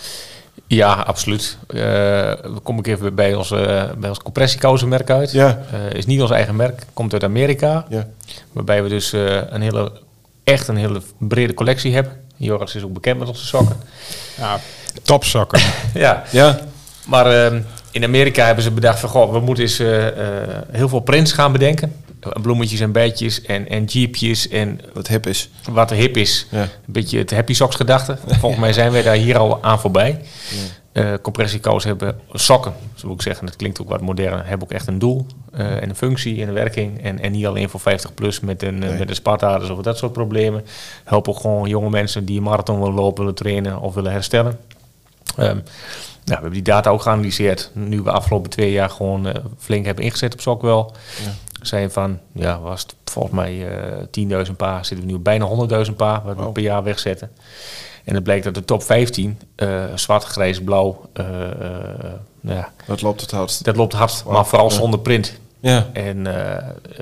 Ja, 0.66 0.94
absoluut. 0.94 1.58
Eh 1.66 2.28
dan 2.42 2.62
kom 2.62 2.78
ik 2.78 2.86
even 2.86 3.14
bij 3.14 3.34
ons, 3.34 3.50
eh, 3.50 3.90
bij 3.98 4.08
ons 4.08 4.18
compressiekousenmerk 4.18 5.10
uit. 5.10 5.32
Ja. 5.32 5.62
Eh, 5.72 5.92
is 5.92 6.06
niet 6.06 6.20
ons 6.20 6.30
eigen 6.30 6.56
merk, 6.56 6.82
komt 6.92 7.12
uit 7.12 7.24
Amerika. 7.24 7.86
Ja, 7.88 8.06
Waarbij 8.52 8.82
we 8.82 8.88
dus 8.88 9.12
eh, 9.12 9.40
een 9.48 9.62
hele, 9.62 9.92
echt 10.44 10.68
een 10.68 10.76
hele 10.76 11.02
brede 11.18 11.54
collectie 11.54 11.94
hebben. 11.94 12.12
Joris 12.36 12.74
is 12.74 12.82
ook 12.82 12.92
bekend 12.92 13.18
met 13.18 13.28
onze 13.28 13.46
sokken. 13.46 13.76
Ja, 14.38 14.60
topzakken. 15.02 15.60
ja, 15.94 16.22
ja, 16.30 16.58
maar 17.08 17.26
ehm, 17.26 17.60
in 17.90 18.04
Amerika 18.04 18.44
hebben 18.46 18.64
ze 18.64 18.70
bedacht 18.70 19.00
van... 19.00 19.08
Goh, 19.08 19.32
we 19.32 19.40
moeten 19.40 19.64
eens 19.64 19.78
eh, 19.78 20.06
eh, 20.06 20.48
heel 20.70 20.88
veel 20.88 21.00
prints 21.00 21.32
gaan 21.32 21.52
bedenken. 21.52 21.92
Bloemetjes 22.42 22.80
en 22.80 22.92
bijtjes 22.92 23.42
en, 23.42 23.68
en 23.68 23.84
jeepjes 23.84 24.48
en 24.48 24.80
wat 24.92 25.08
hip 25.08 25.26
is. 25.26 25.50
wat 25.70 25.90
hip 25.90 26.16
is. 26.16 26.46
Ja. 26.50 26.60
Een 26.62 26.68
beetje 26.86 27.18
het 27.18 27.30
happy 27.30 27.54
socks 27.54 27.76
gedachte. 27.76 28.18
Volgens 28.40 28.60
mij 28.60 28.72
zijn 28.72 28.92
wij 28.92 29.02
daar 29.02 29.14
hier 29.14 29.38
al 29.38 29.62
aan 29.62 29.80
voorbij. 29.80 30.20
Eh 30.92 31.12
compressiekousen 31.22 31.88
hebben 31.88 32.20
sokken, 32.32 32.72
zo 32.94 33.06
moet 33.06 33.16
ik 33.16 33.22
zeggen. 33.22 33.46
Dat 33.46 33.56
klinkt 33.56 33.80
ook 33.80 33.88
wat 33.88 34.00
moderner. 34.00 34.46
Hebben 34.46 34.66
ook 34.68 34.72
echt 34.74 34.86
een 34.86 34.98
doel 34.98 35.26
eh, 35.52 35.82
en 35.82 35.88
een 35.88 35.96
functie 35.96 36.42
en 36.42 36.48
een 36.48 36.54
werking. 36.54 37.02
En, 37.02 37.20
en 37.20 37.32
niet 37.32 37.46
alleen 37.46 37.68
voor 37.68 37.80
50 37.80 38.14
plus 38.14 38.40
met 38.40 38.62
een, 38.62 38.82
eh, 38.82 38.88
Nee. 38.88 38.98
met 38.98 39.08
een 39.08 39.14
spartaders 39.14 39.70
of 39.70 39.80
dat 39.80 39.98
soort 39.98 40.12
problemen. 40.12 40.64
Helpen 41.04 41.32
ook 41.32 41.40
gewoon 41.40 41.68
jonge 41.68 41.90
mensen 41.90 42.24
die 42.24 42.36
een 42.36 42.42
marathon 42.42 42.78
willen 42.78 42.94
lopen, 42.94 43.18
willen 43.18 43.34
trainen 43.34 43.80
of 43.80 43.94
willen 43.94 44.12
herstellen. 44.12 44.58
Nou, 45.36 45.60
we 46.36 46.42
hebben 46.42 46.52
die 46.52 46.62
data 46.72 46.90
ook 46.90 47.02
geanalyseerd. 47.02 47.70
Nu 47.72 48.02
we 48.02 48.10
afgelopen 48.10 48.50
twee 48.50 48.72
jaar 48.72 48.90
gewoon 48.90 49.26
eh, 49.26 49.34
flink 49.58 49.84
hebben 49.86 50.04
ingezet 50.04 50.32
op 50.32 50.40
Sockwell. 50.40 50.86
Ja. 51.24 51.32
Zijn 51.62 51.90
van, 51.90 52.18
ja, 52.34 52.60
was 52.60 52.82
het 52.82 52.94
volgens 53.04 53.34
mij 53.34 53.68
eh 53.68 54.46
10.000 54.46 54.56
paar, 54.56 54.84
zitten 54.84 55.06
we 55.06 55.12
nu 55.12 55.18
bijna 55.18 55.48
100.000 55.86 55.96
paar, 55.96 56.22
wat 56.24 56.36
we 56.36 56.52
per 56.52 56.62
jaar 56.62 56.82
wegzetten. 56.82 57.30
En 58.04 58.14
het 58.14 58.22
blijkt 58.24 58.44
dat 58.44 58.54
de 58.54 58.64
top 58.64 58.82
15, 58.82 59.38
eh, 59.56 59.84
zwart, 59.94 60.24
grijs, 60.24 60.62
blauw, 60.62 61.00
nou 62.40 62.56
ja, 62.58 62.68
Dat 62.86 63.02
loopt 63.02 63.20
het 63.20 63.30
hardst. 63.30 63.64
dat 63.64 63.76
loopt 63.76 63.92
hard, 63.92 64.24
maar 64.24 64.46
vooral 64.46 64.68
Ja. 64.68 64.74
zonder 64.74 65.00
print. 65.00 65.38
Ja, 65.60 65.86
En 65.92 66.26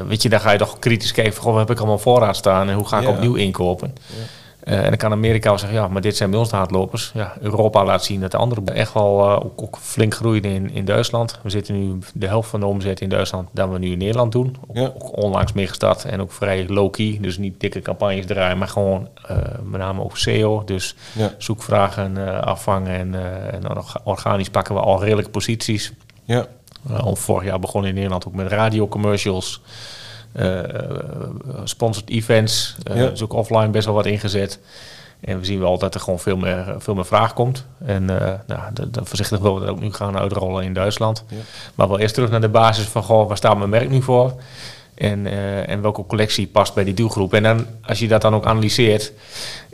weet 0.08 0.22
je, 0.22 0.28
dan 0.28 0.40
ga 0.40 0.50
je 0.50 0.58
toch 0.58 0.78
kritisch 0.78 1.12
kijken 1.12 1.32
van, 1.34 1.42
goh, 1.42 1.52
wat 1.52 1.60
heb 1.60 1.70
ik 1.70 1.78
allemaal 1.78 1.98
voorraad 1.98 2.36
staan 2.36 2.68
en 2.68 2.74
hoe 2.74 2.86
ga 2.88 2.96
ik 2.98 3.02
Ja. 3.04 3.10
opnieuw 3.10 3.34
inkopen? 3.34 3.94
Eh, 4.66 4.78
en 4.78 4.88
dan 4.88 4.96
kan 4.96 5.12
Amerika 5.12 5.48
wel 5.48 5.58
zeggen, 5.58 5.78
ja, 5.78 5.88
maar 5.88 6.00
dit 6.02 6.16
zijn 6.16 6.30
bij 6.30 6.38
ons 6.38 6.50
de 6.50 6.56
hardlopers. 6.56 7.10
Ja, 7.14 7.32
Europa 7.40 7.84
laat 7.84 8.04
zien 8.04 8.20
dat 8.20 8.30
de 8.30 8.36
anderen 8.36 8.66
echt 8.74 8.92
wel 8.92 9.20
eh, 9.28 9.44
ook, 9.44 9.62
ook 9.62 9.78
flink 9.80 10.14
groeien 10.14 10.44
in, 10.44 10.70
in 10.70 10.84
Duitsland. 10.84 11.38
We 11.42 11.50
zitten 11.50 11.74
nu 11.74 11.98
de 12.14 12.26
helft 12.26 12.48
van 12.50 12.60
de 12.60 12.66
omzet 12.66 13.00
in 13.00 13.08
Duitsland 13.08 13.48
dan 13.52 13.70
we 13.72 13.78
nu 13.78 13.90
in 13.90 13.98
Nederland 13.98 14.32
doen. 14.32 14.56
Ook, 14.68 14.76
Ja. 14.76 14.84
ook 14.86 15.16
onlangs 15.16 15.52
mee 15.52 15.66
gestart 15.66 16.04
en 16.04 16.20
ook 16.20 16.32
vrij 16.32 16.66
low-key. 16.68 17.18
Dus 17.20 17.38
niet 17.38 17.60
dikke 17.60 17.80
campagnes 17.80 18.26
draaien, 18.26 18.58
maar 18.58 18.68
gewoon 18.68 19.08
eh, 19.26 19.36
met 19.64 19.80
name 19.80 20.02
ook 20.02 20.16
SEO. 20.18 20.62
Dus 20.64 20.94
ja, 21.12 21.34
zoekvragen 21.38 22.42
afvangen 22.44 22.92
en, 22.98 23.14
en 23.52 23.62
organisch 24.04 24.50
pakken 24.50 24.74
we 24.74 24.80
al 24.80 25.02
redelijke 25.02 25.30
posities. 25.30 25.92
ja. 26.24 26.46
Al 26.96 27.16
vorig 27.16 27.44
jaar 27.48 27.58
begonnen 27.58 27.88
in 27.88 27.94
Nederland 27.96 28.26
ook 28.26 28.34
met 28.34 28.48
radiocommercials, 28.48 29.60
eh 29.64 29.70
sponsored 31.64 32.10
events. 32.10 32.76
eh 32.82 32.96
Ja. 32.96 33.10
Ook 33.22 33.32
offline 33.32 33.68
best 33.68 33.86
wel 33.86 33.94
wat 33.94 34.06
ingezet. 34.06 34.58
En 35.20 35.38
we 35.38 35.44
zien 35.44 35.60
wel 35.60 35.78
dat 35.78 35.94
er 35.94 36.00
gewoon 36.00 36.18
veel 36.18 36.36
meer, 36.36 36.74
veel 36.78 36.94
meer 36.94 37.06
vraag 37.06 37.32
komt. 37.32 37.66
En 37.84 38.20
eh 38.22 38.32
nou, 38.46 38.60
dat, 38.72 38.94
dat 38.94 39.08
voorzichtig 39.08 39.38
willen 39.38 39.54
we 39.60 39.66
dat 39.66 39.74
ook 39.74 39.80
nu 39.80 39.92
gaan 39.92 40.18
uitrollen 40.18 40.64
in 40.64 40.72
Duitsland. 40.72 41.24
Ja. 41.28 41.36
Maar 41.74 41.88
wel 41.88 41.98
eerst 41.98 42.14
terug 42.14 42.30
naar 42.30 42.40
de 42.40 42.48
basis 42.48 42.84
van, 42.86 43.02
goh, 43.02 43.28
waar 43.28 43.36
staat 43.36 43.56
mijn 43.58 43.70
merk 43.70 43.90
nu 43.90 44.02
voor? 44.02 44.34
En, 44.94 45.26
eh, 45.26 45.68
en 45.68 45.82
welke 45.82 46.06
collectie 46.06 46.46
past 46.46 46.74
bij 46.74 46.84
die 46.84 46.94
doelgroep? 46.94 47.34
En 47.34 47.42
dan, 47.42 47.66
als 47.82 47.98
je 47.98 48.08
dat 48.08 48.20
dan 48.22 48.34
ook 48.34 48.46
analyseert, 48.46 49.12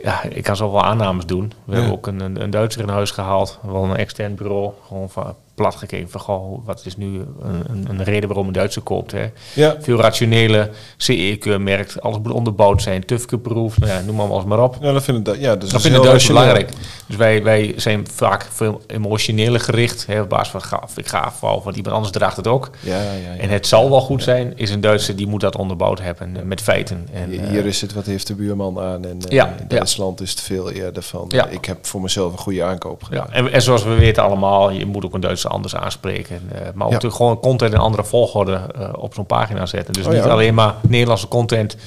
ja, 0.03 0.23
ik 0.23 0.43
kan 0.43 0.55
zoveel 0.55 0.83
aannames 0.83 1.25
doen. 1.25 1.53
We 1.65 1.71
Ja. 1.71 1.77
hebben 1.77 1.97
ook 1.97 2.07
een, 2.07 2.19
een, 2.19 2.41
een 2.41 2.49
Duitser 2.49 2.81
in 2.81 2.89
huis 2.89 3.11
gehaald, 3.11 3.59
wel 3.61 3.83
een 3.83 3.95
extern 3.95 4.35
bureau, 4.35 4.71
gewoon 4.87 5.09
van 5.09 5.35
plat 5.55 5.75
gekeken 5.75 6.09
van, 6.09 6.21
goh, 6.21 6.65
wat 6.65 6.81
is 6.85 6.97
nu 6.97 7.21
een, 7.41 7.85
een, 7.89 8.03
reden 8.03 8.27
waarom 8.29 8.47
een 8.47 8.53
Duitser 8.53 8.81
koopt? 8.81 9.11
Hè? 9.11 9.25
ja. 9.53 9.75
Veel 9.79 9.97
rationele, 9.99 10.69
CE-keurmerk, 10.97 11.95
alles 11.99 12.17
moet 12.17 12.31
onderbouwd 12.31 12.81
zijn, 12.81 13.05
tufke-proof, 13.05 13.79
nou 13.79 13.91
ja, 13.91 13.99
noem 14.01 14.15
maar 14.15 14.27
alles 14.29 14.43
maar 14.43 14.63
op. 14.63 14.77
Ja, 14.81 14.91
dat 14.91 15.03
vinden, 15.03 15.39
ja, 15.39 15.55
dus 15.55 15.69
Dat 15.69 15.81
vinden 15.81 16.01
Duitsers 16.01 16.27
belangrijk. 16.27 16.69
Dus 17.07 17.15
wij, 17.15 17.43
wij 17.43 17.73
zijn 17.75 18.07
vaak 18.11 18.47
veel 18.51 18.81
emotioneler 18.87 19.59
gericht. 19.59 20.05
Hè, 20.07 20.21
op 20.21 20.29
basis 20.29 20.47
van 20.49 20.61
gaaf, 20.61 20.97
ik 20.97 21.07
gaaf, 21.07 21.39
want 21.39 21.75
iemand 21.75 21.95
anders 21.95 22.11
draagt 22.13 22.35
het 22.37 22.47
ook. 22.47 22.69
Ja, 22.79 23.01
ja, 23.01 23.11
ja. 23.13 23.35
En 23.37 23.49
het 23.49 23.67
zal 23.67 23.89
wel 23.89 24.01
goed 24.01 24.23
zijn, 24.23 24.53
is 24.55 24.69
een 24.69 24.81
Duitser 24.81 25.15
die 25.15 25.27
moet 25.27 25.41
dat 25.41 25.55
onderbouwd 25.55 25.99
hebben 26.01 26.37
eh, 26.37 26.43
met 26.43 26.61
feiten. 26.61 27.07
En, 27.13 27.29
Hier- 27.29 27.39
eh, 27.43 27.47
Hier 27.49 27.65
is 27.65 27.81
het, 27.81 27.93
wat 27.93 28.05
heeft 28.05 28.27
de 28.27 28.35
buurman 28.35 28.79
aan? 28.79 29.05
En 29.05 29.17
eh, 29.27 29.31
Ja, 29.31 29.47
in. 29.59 29.67
Duitsland 29.67 30.21
is 30.21 30.29
het 30.29 30.41
veel 30.41 30.71
eerder 30.71 31.03
van, 31.03 31.25
Ja. 31.27 31.47
ik 31.47 31.65
heb 31.65 31.85
voor 31.85 32.01
mezelf 32.01 32.31
een 32.31 32.37
goede 32.37 32.63
aankoop 32.63 33.03
gedaan. 33.03 33.27
ja, 33.29 33.33
en, 33.35 33.51
en 33.51 33.61
zoals 33.61 33.83
we 33.83 33.93
weten 33.95 34.23
allemaal, 34.23 34.71
je 34.71 34.85
moet 34.85 35.05
ook 35.05 35.13
een 35.13 35.21
Anders 35.47 35.75
aanspreken. 35.75 36.41
eh, 36.51 36.59
maar 36.61 36.67
ook 36.67 36.75
Ja. 36.77 36.83
natuurlijk 36.83 37.15
gewoon 37.15 37.39
content 37.39 37.73
in 37.73 37.79
andere 37.79 38.03
volgorde 38.03 38.53
eh, 38.53 38.89
op 38.97 39.13
zo'n 39.13 39.25
pagina 39.25 39.65
zetten. 39.65 39.93
Dus 39.93 40.05
Oh, 40.05 40.11
niet 40.13 40.23
ja. 40.23 40.29
alleen 40.29 40.53
maar 40.53 40.75
Nederlandse 40.87 41.27
content 41.27 41.77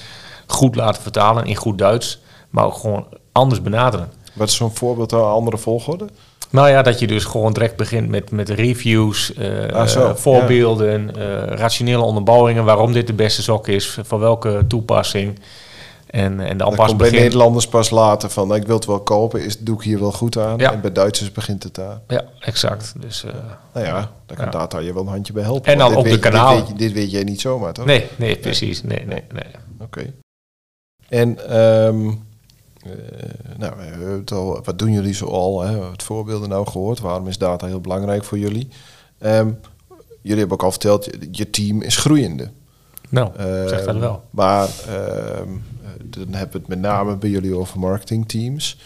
goed 0.46 0.74
laten 0.76 1.02
vertalen 1.02 1.44
in 1.44 1.56
goed 1.56 1.78
Duits, 1.78 2.20
maar 2.50 2.64
ook 2.64 2.74
gewoon 2.74 3.06
anders 3.32 3.62
benaderen. 3.62 4.08
Wat 4.32 4.48
is 4.48 4.54
zo'n 4.56 4.74
voorbeeld 4.76 5.12
aan 5.12 5.24
andere 5.30 5.58
volgorde? 5.58 6.06
Nou 6.50 6.68
ja, 6.68 6.82
dat 6.82 6.98
je 6.98 7.06
dus 7.06 7.24
gewoon 7.24 7.52
direct 7.52 7.76
begint 7.76 8.08
met, 8.08 8.30
met 8.30 8.48
reviews, 8.48 9.34
eh, 9.34 9.68
Ah, 9.72 9.86
zo, 9.86 10.12
voorbeelden, 10.14 11.14
rationele 11.56 12.02
onderbouwingen, 12.02 12.64
waarom 12.64 12.92
dit 12.92 13.06
de 13.06 13.12
beste 13.12 13.42
sok 13.42 13.68
is, 13.68 13.98
voor 14.02 14.18
welke 14.20 14.64
toepassing. 14.68 15.38
En, 16.16 16.40
en 16.40 16.56
dan 16.56 16.68
Dat 16.68 16.76
pas 16.76 16.86
komt 16.86 16.98
bij. 16.98 17.10
Nederlanders 17.10 17.68
pas 17.68 17.90
later 17.90 18.30
van, 18.30 18.54
ik 18.54 18.66
wil 18.66 18.76
het 18.76 18.84
wel 18.86 19.00
kopen, 19.00 19.44
is, 19.44 19.58
doe 19.58 19.76
ik 19.76 19.82
hier 19.82 19.98
wel 19.98 20.12
goed 20.12 20.38
aan? 20.38 20.58
Ja. 20.58 20.72
En 20.72 20.80
bij 20.80 20.92
Duitsers 20.92 21.32
begint 21.32 21.62
het 21.62 21.74
daar. 21.74 22.00
Ja, 22.08 22.24
exact. 22.40 22.94
Dus, 23.00 23.24
eh, 23.24 23.32
Nou 23.72 23.86
ja, 23.86 24.10
daar 24.26 24.36
kan 24.36 24.44
Ja. 24.44 24.50
data 24.50 24.78
je 24.78 24.92
wel 24.92 25.02
een 25.02 25.08
handje 25.08 25.32
bij 25.32 25.42
helpen. 25.42 25.72
En 25.72 25.78
dan 25.78 25.96
op 25.96 26.04
de 26.04 26.10
weet 26.10 26.18
kanalen. 26.18 26.58
Dit 26.58 26.68
weet, 26.68 26.78
je, 26.78 26.84
dit 26.84 26.92
weet 26.92 27.10
jij 27.10 27.24
niet 27.24 27.40
zomaar, 27.40 27.72
toch? 27.72 27.84
nee, 27.84 28.06
nee, 28.16 28.36
precies. 28.36 28.82
Nee, 28.82 29.06
nee, 29.06 29.22
nee. 29.32 29.44
Oké. 29.80 30.12
En, 31.08 31.48
ehm, 31.48 32.08
eh, 32.08 32.92
nou, 33.56 33.76
we 33.76 33.82
hebben 33.82 34.10
het 34.10 34.32
al, 34.32 34.60
wat 34.64 34.78
doen 34.78 34.92
jullie 34.92 35.14
zo 35.14 35.26
al? 35.26 35.60
Hè? 35.60 35.66
We 35.66 35.72
hebben 35.72 35.92
Het 35.92 36.02
voorbeelden 36.02 36.48
nou 36.48 36.66
gehoord. 36.66 37.00
Waarom 37.00 37.28
is 37.28 37.38
data 37.38 37.66
heel 37.66 37.80
belangrijk 37.80 38.24
voor 38.24 38.38
jullie? 38.38 38.68
Ehm, 39.18 39.50
jullie 40.22 40.38
hebben 40.38 40.56
ook 40.56 40.64
al 40.64 40.70
verteld, 40.70 41.08
je 41.30 41.50
team 41.50 41.82
is 41.82 41.96
groeiende. 41.96 42.50
Nou, 43.08 43.30
zeg 43.68 43.78
dat 43.78 43.86
Ehm, 43.86 43.98
wel. 43.98 44.22
Maar 44.30 44.68
ehm, 44.88 45.48
dan 46.04 46.32
hebben 46.32 46.52
we 46.52 46.58
het 46.58 46.68
met 46.68 46.80
name 46.80 47.16
bij 47.16 47.30
jullie 47.30 47.54
over 47.54 47.78
marketingteams. 47.78 48.78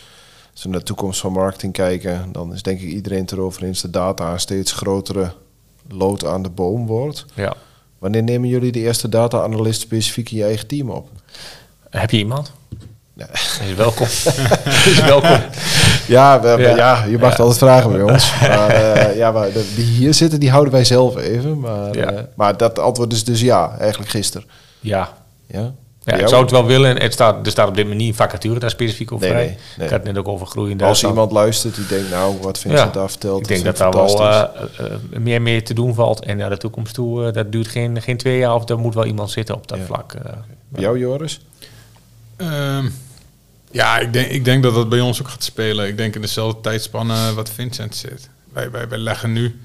Als 0.52 0.62
we 0.62 0.68
naar 0.68 0.78
de 0.78 0.84
toekomst 0.84 1.20
van 1.20 1.32
marketing 1.32 1.72
kijken, 1.72 2.32
dan 2.32 2.52
is 2.52 2.62
denk 2.62 2.80
ik 2.80 2.88
iedereen 2.88 3.20
het 3.20 3.32
erover 3.32 3.62
eens 3.62 3.80
dat 3.80 3.92
data 3.92 4.32
een 4.32 4.40
steeds 4.40 4.72
grotere 4.72 5.32
lood 5.88 6.24
aan 6.24 6.42
de 6.42 6.50
boom 6.50 6.86
wordt. 6.86 7.24
Ja. 7.34 7.54
Wanneer 7.98 8.22
nemen 8.22 8.48
jullie 8.48 8.72
de 8.72 8.78
eerste 8.80 9.08
data-analyst 9.08 9.80
specifiek 9.80 10.30
in 10.30 10.36
je 10.36 10.44
eigen 10.44 10.66
team 10.66 10.90
op? 10.90 11.08
Heb 11.90 12.10
je 12.10 12.16
iemand? 12.16 12.52
Nee. 13.60 13.68
Is 13.70 13.74
welkom. 13.76 14.06
is 14.92 15.00
welkom. 15.04 15.38
Ja, 16.06 16.40
we, 16.40 16.48
Ja. 16.62 16.76
ja. 16.76 17.04
je 17.04 17.12
mag 17.12 17.20
Ja. 17.22 17.28
het 17.28 17.38
altijd 17.38 17.58
vragen 17.58 17.92
bij 17.92 18.02
ons. 18.02 18.32
Maar, 18.40 18.68
eh, 18.70 19.16
ja, 19.16 19.30
maar 19.32 19.52
de- 19.52 19.72
die 19.76 19.84
hier 19.84 20.14
zitten, 20.14 20.40
die 20.40 20.50
houden 20.50 20.72
wij 20.72 20.84
zelf 20.84 21.16
even. 21.16 21.60
Maar, 21.60 21.96
Ja. 21.96 22.12
eh, 22.12 22.22
maar 22.34 22.56
dat 22.56 22.78
antwoord 22.78 23.12
is 23.12 23.24
dus 23.24 23.40
ja, 23.40 23.76
eigenlijk 23.78 24.10
gisteren. 24.10 24.46
Ja. 24.80 25.08
Ja, 25.46 25.72
Ja, 26.04 26.16
ik 26.16 26.28
zou 26.28 26.42
het 26.42 26.50
wel 26.50 26.66
willen. 26.66 27.00
Het 27.00 27.12
staat, 27.12 27.46
er 27.46 27.50
staat 27.52 27.68
op 27.68 27.74
dit 27.74 27.82
moment 27.84 28.00
niet 28.02 28.10
een 28.10 28.16
vacature 28.16 28.58
daar 28.58 28.70
specifiek 28.70 29.12
over 29.12 29.24
Nee, 29.26 29.34
vrij. 29.34 29.46
nee, 29.46 29.56
nee. 29.76 29.86
Ik 29.86 29.92
had 29.92 30.02
het 30.04 30.12
net 30.12 30.18
ook 30.18 30.28
over 30.28 30.46
groeiende. 30.46 30.84
Als 30.84 31.04
iemand 31.04 31.32
luistert 31.32 31.74
die 31.74 31.86
denkt, 31.86 32.10
nou, 32.10 32.34
wat 32.42 32.58
vindt 32.58 32.78
Ja. 32.78 32.84
ze 32.86 32.90
daar 32.92 33.10
verteld? 33.10 33.40
Ik 33.40 33.48
denk 33.48 33.64
dat 33.64 33.76
vind 33.76 33.92
daar 33.92 34.04
wel 34.04 34.20
eh, 34.28 34.40
eh, 34.78 34.92
meer 35.20 35.42
mee 35.42 35.62
te 35.62 35.74
doen 35.74 35.94
valt. 35.94 36.24
En 36.24 36.36
naar 36.36 36.50
de 36.50 36.56
toekomst 36.56 36.94
toe, 36.94 37.30
dat 37.30 37.52
duurt 37.52 37.68
geen, 37.68 38.02
geen 38.02 38.16
twee 38.16 38.38
jaar. 38.38 38.54
Of 38.54 38.68
er 38.68 38.78
moet 38.78 38.94
wel 38.94 39.04
iemand 39.04 39.30
zitten 39.30 39.54
op 39.54 39.68
dat 39.68 39.78
Ja. 39.78 39.84
vlak. 39.84 40.14
jou, 40.76 40.98
Joris? 40.98 41.40
Ehm, 42.36 42.84
ja, 43.70 43.98
ik 43.98 44.12
denk, 44.12 44.28
ik 44.28 44.44
denk 44.44 44.62
dat 44.62 44.74
dat 44.74 44.88
bij 44.88 45.00
ons 45.00 45.20
ook 45.20 45.28
gaat 45.28 45.44
spelen. 45.44 45.86
Ik 45.86 45.96
denk 45.96 46.14
in 46.14 46.20
dezelfde 46.20 46.60
tijdspanne 46.60 47.34
wat 47.34 47.50
Vincent 47.50 47.96
zit. 47.96 48.28
Wij, 48.52 48.70
wij, 48.70 48.88
wij 48.88 48.98
leggen 48.98 49.32
nu 49.32 49.60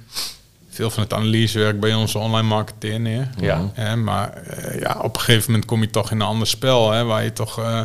veel 0.69 0.89
van 0.89 1.03
het 1.03 1.13
analysewerk 1.13 1.79
bij 1.79 1.93
onze 1.93 2.17
online 2.17 2.47
marketeer 2.47 2.99
neer. 2.99 3.29
Ja. 3.39 3.69
Hè, 3.73 3.95
maar 3.95 4.33
eh, 4.33 4.79
ja, 4.79 4.99
op 5.01 5.15
een 5.15 5.21
gegeven 5.21 5.51
moment 5.51 5.69
kom 5.69 5.81
je 5.81 5.89
toch 5.89 6.11
in 6.11 6.19
een 6.19 6.27
ander 6.27 6.47
spel. 6.47 6.91
Hè, 6.91 7.03
waar 7.03 7.23
je 7.23 7.33
toch 7.33 7.59
eh, 7.59 7.81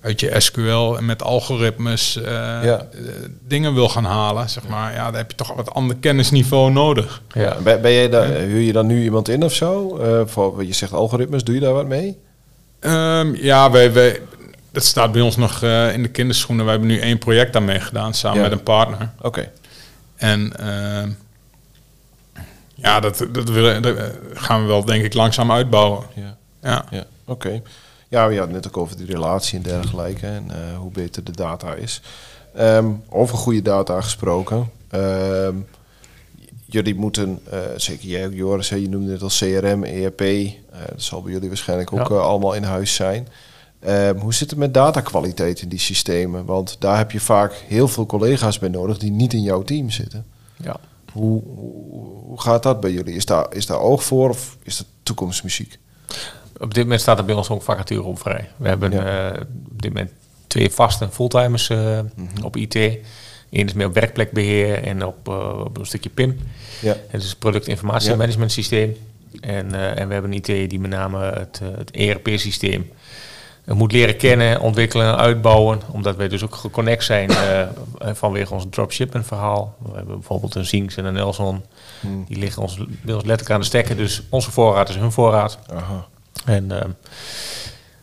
uit 0.00 0.20
je 0.20 0.40
SQL 0.40 0.96
en 0.96 1.04
met 1.04 1.22
algoritmes 1.22 2.16
eh, 2.16 2.24
Ja. 2.62 2.62
eh, 2.92 3.00
dingen 3.46 3.74
wil 3.74 3.88
gaan 3.88 4.04
halen. 4.04 4.48
Zeg 4.50 4.68
maar. 4.68 4.92
ja, 4.92 5.04
daar 5.10 5.20
heb 5.20 5.30
je 5.30 5.36
toch 5.36 5.54
wat 5.54 5.70
ander 5.74 5.96
kennisniveau 5.96 6.70
nodig. 6.70 7.22
Ja. 7.34 7.56
Ben, 7.62 7.80
ben 7.82 7.92
jij 7.92 8.08
daar, 8.08 8.28
huur 8.28 8.60
je 8.60 8.72
dan 8.72 8.86
nu 8.86 9.02
iemand 9.02 9.28
in 9.28 9.42
of 9.44 9.52
zo? 9.54 9.96
Eh, 9.98 10.20
voor, 10.26 10.64
je 10.64 10.72
zegt 10.72 10.92
algoritmes, 10.92 11.44
doe 11.44 11.54
je 11.54 11.60
daar 11.60 11.72
wat 11.72 11.86
mee? 11.86 12.18
Ehm, 12.80 13.34
ja, 13.34 13.70
wij, 13.70 13.92
wij, 13.92 14.20
dat 14.70 14.84
staat 14.84 15.12
bij 15.12 15.20
ons 15.20 15.36
nog 15.36 15.62
eh, 15.62 15.92
in 15.92 16.02
de 16.02 16.08
kinderschoenen. 16.08 16.64
We 16.64 16.70
hebben 16.70 16.88
nu 16.88 16.98
één 16.98 17.18
project 17.18 17.52
daarmee 17.52 17.80
gedaan 17.80 18.14
samen 18.14 18.36
Ja. 18.36 18.42
met 18.48 18.52
een 18.58 18.62
partner. 18.64 19.10
Oké. 19.20 19.50
En 20.16 20.56
ehm, 20.58 21.10
ja, 22.74 23.00
dat, 23.00 23.26
dat, 23.32 23.48
willen, 23.48 23.82
dat 23.82 23.96
eh, 23.96 24.04
gaan 24.32 24.60
we 24.60 24.66
wel 24.66 24.84
denk 24.84 25.04
ik 25.04 25.14
langzaam 25.14 25.52
uitbouwen. 25.52 26.04
Ja. 26.14 26.36
Ja. 26.62 26.84
Ja, 26.90 27.04
oké. 27.24 27.62
Ja, 28.08 28.28
we 28.28 28.36
hadden 28.36 28.54
net 28.54 28.66
ook 28.66 28.76
over 28.76 28.96
die 28.96 29.06
relatie 29.06 29.56
en 29.56 29.62
dergelijke 29.62 30.26
en 30.26 30.50
eh, 30.50 30.76
hoe 30.78 30.90
beter 30.90 31.24
de 31.24 31.32
data 31.32 31.74
is. 31.74 32.00
Ehm, 32.54 32.86
over 33.08 33.36
goede 33.36 33.62
data 33.62 34.00
gesproken. 34.00 34.70
Ehm, 34.90 35.54
jullie 36.66 36.94
moeten, 36.94 37.38
zeker 37.76 38.08
jij 38.08 38.26
ook 38.26 38.32
Joris, 38.32 38.68
je 38.68 38.88
noemde 38.88 39.12
het 39.12 39.22
al 39.22 39.28
CRM, 39.28 39.84
ERP. 39.84 40.18
dat 40.88 41.02
zal 41.02 41.22
bij 41.22 41.32
jullie 41.32 41.48
waarschijnlijk 41.48 41.92
ook 41.92 42.08
Ja. 42.08 42.14
allemaal 42.14 42.52
in 42.54 42.62
huis 42.62 42.94
zijn. 42.94 43.28
Ehm, 43.80 44.16
hoe 44.18 44.34
zit 44.34 44.50
het 44.50 44.58
met 44.58 44.74
datakwaliteit 44.74 45.62
in 45.62 45.68
die 45.68 45.78
systemen? 45.78 46.44
Want 46.44 46.76
daar 46.78 46.96
heb 46.96 47.10
je 47.10 47.20
vaak 47.20 47.52
heel 47.66 47.88
veel 47.88 48.06
collega's 48.06 48.58
bij 48.58 48.68
nodig 48.68 48.98
die 48.98 49.10
niet 49.10 49.32
in 49.32 49.42
jouw 49.42 49.62
team 49.62 49.90
zitten. 49.90 50.26
Ja. 50.56 50.76
Hoe, 51.12 51.42
gaat 52.36 52.62
dat 52.62 52.80
bij 52.80 52.90
jullie? 52.92 53.14
Is 53.14 53.24
daar, 53.26 53.46
is 53.50 53.66
daar 53.66 53.78
oog 53.80 54.04
voor 54.04 54.28
of 54.28 54.56
is 54.62 54.76
dat 54.76 54.86
toekomstmuziek? 55.02 55.78
Op 56.58 56.74
dit 56.74 56.82
moment 56.82 57.00
staat 57.00 57.18
er 57.18 57.24
bij 57.24 57.34
ons 57.34 57.50
ook 57.50 57.62
vacature 57.62 58.02
op 58.02 58.18
vrij. 58.18 58.48
We 58.56 58.68
hebben 58.68 58.90
Ja. 58.92 59.30
eh, 59.32 59.40
op 59.70 59.82
dit 59.82 59.92
moment 59.92 60.10
twee 60.46 60.70
vaste 60.70 61.08
fulltimers 61.10 61.68
eh, 61.68 61.98
op 62.44 62.56
IT. 62.56 62.74
Eén 62.74 63.66
is 63.66 63.72
meer 63.72 63.86
op 63.86 63.94
werkplekbeheer 63.94 64.82
en 64.84 65.04
op, 65.06 65.28
eh, 65.28 65.60
op 65.64 65.78
een 65.78 65.86
stukje 65.86 66.10
PIM. 66.10 66.38
Ja. 66.80 66.96
Het 67.08 67.22
is 67.22 67.28
het 67.28 67.38
productinformatiemanagement 67.38 68.52
systeem. 68.52 68.96
En, 69.40 69.74
en 69.96 70.06
we 70.08 70.12
hebben 70.12 70.32
een 70.32 70.36
IT 70.36 70.70
die 70.70 70.80
met 70.80 70.90
name 70.90 71.18
het, 71.18 71.60
het 71.76 71.90
ERP-systeem 71.90 72.90
moet 73.76 73.92
leren 73.92 74.16
kennen, 74.16 74.60
ontwikkelen 74.60 75.06
en 75.06 75.16
uitbouwen. 75.16 75.80
Omdat 75.90 76.16
wij 76.16 76.28
dus 76.28 76.44
ook 76.44 76.54
geconnect 76.54 77.04
zijn 77.04 77.30
eh, 77.30 77.66
vanwege 77.98 78.54
ons 78.54 78.66
dropshipment 78.70 79.26
verhaal. 79.26 79.76
We 79.82 79.96
hebben 79.96 80.14
bijvoorbeeld 80.14 80.54
een 80.54 80.66
Zinks 80.66 80.96
en 80.96 81.04
een 81.04 81.14
Nelson. 81.14 81.64
Hmm. 82.00 82.24
Die 82.28 82.38
liggen 82.38 82.62
ons, 82.62 82.76
bij 82.76 83.14
ons 83.14 83.24
letterlijk 83.24 83.50
aan 83.50 83.60
de 83.60 83.66
stekker. 83.66 83.96
Dus 83.96 84.22
onze 84.28 84.50
voorraad 84.50 84.88
is 84.88 84.96
hun 84.96 85.12
voorraad. 85.12 85.58
Aha. 85.74 86.06
En 86.44 86.80
eh, 86.80 86.88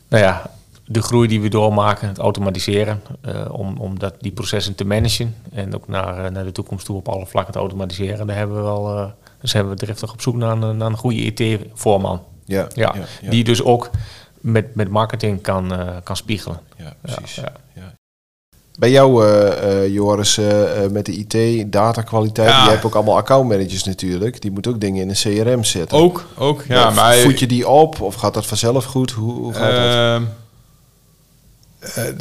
nou 0.08 0.24
ja, 0.24 0.52
de 0.86 1.02
groei 1.02 1.28
die 1.28 1.42
we 1.42 1.50
doormaken, 1.50 2.08
het 2.08 2.18
automatiseren, 2.18 3.02
eh, 3.22 3.46
om, 3.52 3.78
om 3.78 4.00
dat, 4.00 4.14
die 4.20 4.32
processen 4.32 4.76
te 4.76 4.86
managen 4.86 5.36
en 5.52 5.76
ook 5.76 5.88
naar, 5.88 6.32
naar 6.32 6.44
de 6.44 6.52
toekomst 6.52 6.86
toe 6.86 6.96
op 6.98 7.08
alle 7.08 7.26
vlakken 7.26 7.54
te 7.54 7.60
automatiseren, 7.60 8.28
daar 8.28 8.38
hebben 8.38 8.56
we 8.56 8.64
wel, 8.64 9.14
dus 9.42 9.54
hebben 9.54 9.74
we 9.74 9.80
driftig 9.80 10.14
op 10.14 10.22
zoek 10.22 10.36
naar 10.36 10.62
een, 10.62 10.78
naar 10.78 10.90
een 10.90 10.98
goede 10.98 11.34
IT-voorman. 11.34 12.22
Ja, 12.46 12.68
Ja, 12.74 12.94
ja, 12.96 13.06
ja. 13.22 13.30
die 13.30 13.44
dus 13.44 13.64
ook 13.64 13.90
met, 14.46 14.76
met 14.76 14.90
marketing 14.90 15.42
kan, 15.42 15.74
eh, 15.74 15.88
kan 16.04 16.16
spiegelen. 16.16 16.60
Ja, 16.78 16.94
precies. 17.02 17.36
Ja, 17.36 17.52
Ja. 17.76 17.94
Bij 18.80 18.92
jou, 18.92 19.26
eh, 19.26 19.84
eh, 19.84 19.94
Joris, 19.94 20.40
met 20.92 21.06
de 21.06 21.12
IT, 21.12 21.72
datakwaliteit, 21.72 22.50
Ja. 22.50 22.64
je 22.64 22.70
hebt 22.70 22.86
ook 22.86 22.96
allemaal 22.96 23.16
accountmanagers 23.18 23.84
natuurlijk. 23.84 24.42
Die 24.42 24.52
moeten 24.52 24.72
ook 24.74 24.80
dingen 24.82 25.02
in 25.02 25.10
een 25.10 25.16
CRM 25.16 25.64
zetten. 25.64 25.98
Ook, 25.98 26.26
ook. 26.38 26.64
Ja, 26.68 26.76
Ja, 26.76 26.90
maar 26.90 27.16
voed 27.16 27.40
je 27.40 27.48
die 27.48 27.68
op 27.68 28.02
of 28.02 28.16
gaat 28.16 28.34
dat 28.34 28.46
vanzelf 28.46 28.86
goed? 28.86 29.12
Hoe, 29.12 29.34
hoe 29.34 29.54
gaat 29.54 29.72
dat? 29.72 29.94
Ehm, 29.94 30.24
eh, 31.80 32.14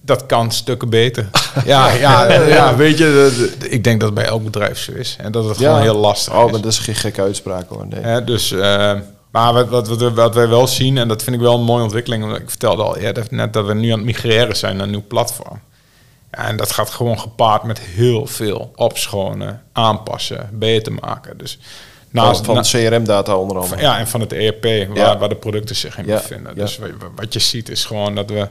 dat 0.00 0.26
kan 0.26 0.50
stukken 0.52 0.88
beter. 0.88 1.28
ja, 1.64 1.90
ja, 1.90 2.32
ja, 2.32 2.76
weet 2.76 2.98
je, 2.98 3.52
ik 3.68 3.84
denk 3.84 4.00
dat 4.00 4.08
het 4.08 4.18
bij 4.18 4.28
elk 4.28 4.44
bedrijf 4.44 4.78
zo 4.78 4.92
is. 4.92 5.16
En 5.20 5.32
dat 5.32 5.44
het 5.44 5.58
Ja. 5.58 5.66
gewoon 5.68 5.82
heel 5.82 5.96
lastig 5.96 6.34
Oh, 6.34 6.44
is. 6.46 6.52
maar 6.52 6.60
dat 6.60 6.72
is 6.72 6.78
geen 6.78 6.94
gekke 6.94 7.20
uitspraak 7.20 7.68
hoor. 7.68 7.86
Nee. 7.86 8.24
Dus, 8.24 8.52
eh, 8.52 8.92
maar 9.32 9.52
wat, 9.52 9.68
wat, 9.68 9.88
wat, 9.88 10.12
wat 10.12 10.34
wij 10.34 10.48
wel 10.48 10.66
zien, 10.66 10.98
en 10.98 11.08
dat 11.08 11.22
vind 11.22 11.36
ik 11.36 11.42
wel 11.42 11.54
een 11.54 11.64
mooie 11.64 11.82
ontwikkeling, 11.82 12.24
omdat 12.24 12.38
ik 12.40 12.48
vertelde 12.48 12.82
al 12.82 12.96
eerder 12.96 13.26
net 13.30 13.52
dat 13.52 13.66
we 13.66 13.74
nu 13.74 13.90
aan 13.90 13.96
het 13.96 14.06
migreren 14.06 14.56
zijn 14.56 14.76
naar 14.76 14.84
een 14.84 14.90
nieuw 14.90 15.04
platform. 15.08 15.60
Ja, 16.30 16.46
en 16.46 16.56
dat 16.56 16.72
gaat 16.72 16.90
gewoon 16.90 17.18
gepaard 17.20 17.62
met 17.62 17.80
heel 17.80 18.26
veel 18.26 18.72
opschonen, 18.76 19.62
aanpassen, 19.72 20.48
beter 20.52 20.92
maken. 20.92 21.38
Dus 21.38 21.58
Van, 22.14 22.44
van 22.44 22.54
na- 22.54 22.60
CRM-data 22.62 23.36
onder 23.36 23.56
andere. 23.56 23.74
van- 23.74 23.82
ja, 23.84 23.98
en 23.98 24.08
van 24.08 24.20
het 24.20 24.32
ERP, 24.32 24.62
waar, 24.64 24.96
Ja. 24.96 25.18
waar 25.18 25.28
de 25.28 25.34
producten 25.36 25.76
zich 25.76 25.98
in 25.98 26.06
Ja, 26.06 26.14
bevinden. 26.16 26.54
Dus 26.54 26.78
wa- 26.78 26.86
wa- 26.98 27.10
wat 27.16 27.32
je 27.32 27.38
ziet 27.38 27.68
is 27.68 27.84
gewoon 27.84 28.14
dat 28.14 28.30
we, 28.30 28.48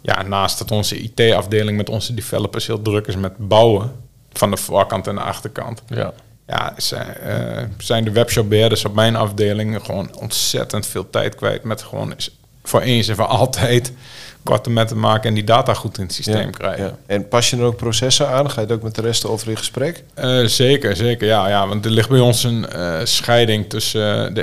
ja, 0.00 0.22
naast 0.22 0.58
dat 0.58 0.70
onze 0.70 0.96
IT-afdeling 0.98 1.76
met 1.76 1.88
onze 1.88 2.14
developers 2.14 2.66
heel 2.66 2.82
druk 2.82 3.06
is 3.06 3.16
met 3.16 3.32
bouwen, 3.48 3.92
van 4.32 4.50
de 4.50 4.56
voorkant 4.56 5.06
en 5.06 5.14
de 5.14 5.20
achterkant, 5.20 5.82
Ja. 5.88 6.12
Ja, 6.50 6.74
zijn, 6.76 7.16
eh, 7.16 7.64
zijn 7.78 8.04
de 8.04 8.10
webshopbeheerders 8.10 8.84
op 8.84 8.94
mijn 8.94 9.16
afdeling 9.16 9.78
gewoon 9.84 10.16
ontzettend 10.18 10.86
veel 10.86 11.10
tijd 11.10 11.34
kwijt 11.34 11.64
met 11.64 11.82
gewoon 11.82 12.14
voor 12.64 12.80
eens 12.80 13.08
en 13.08 13.16
voor 13.16 13.26
altijd 13.26 13.92
korte 14.42 14.70
metten 14.70 15.00
maken 15.00 15.28
en 15.28 15.34
die 15.34 15.44
data 15.44 15.74
goed 15.74 15.98
in 15.98 16.04
het 16.04 16.12
systeem 16.14 16.36
Ja, 16.46 16.50
krijgen. 16.50 16.84
ja. 16.84 16.96
En 17.06 17.28
pas 17.28 17.50
je 17.50 17.56
er 17.56 17.62
ook 17.62 17.76
processen 17.76 18.28
aan? 18.28 18.50
Ga 18.50 18.60
je 18.60 18.66
het 18.66 18.76
ook 18.76 18.82
met 18.82 18.94
de 18.94 19.00
rest 19.00 19.24
over 19.26 19.48
in 19.48 19.56
gesprek? 19.56 20.04
Eh, 20.14 20.44
zeker, 20.44 20.96
zeker. 20.96 21.26
Ja, 21.26 21.48
ja, 21.48 21.68
want 21.68 21.84
er 21.84 21.90
ligt 21.90 22.08
bij 22.08 22.20
ons 22.20 22.44
een 22.44 22.68
eh, 22.68 23.00
scheiding 23.04 23.68
tussen 23.68 24.34
de, 24.34 24.42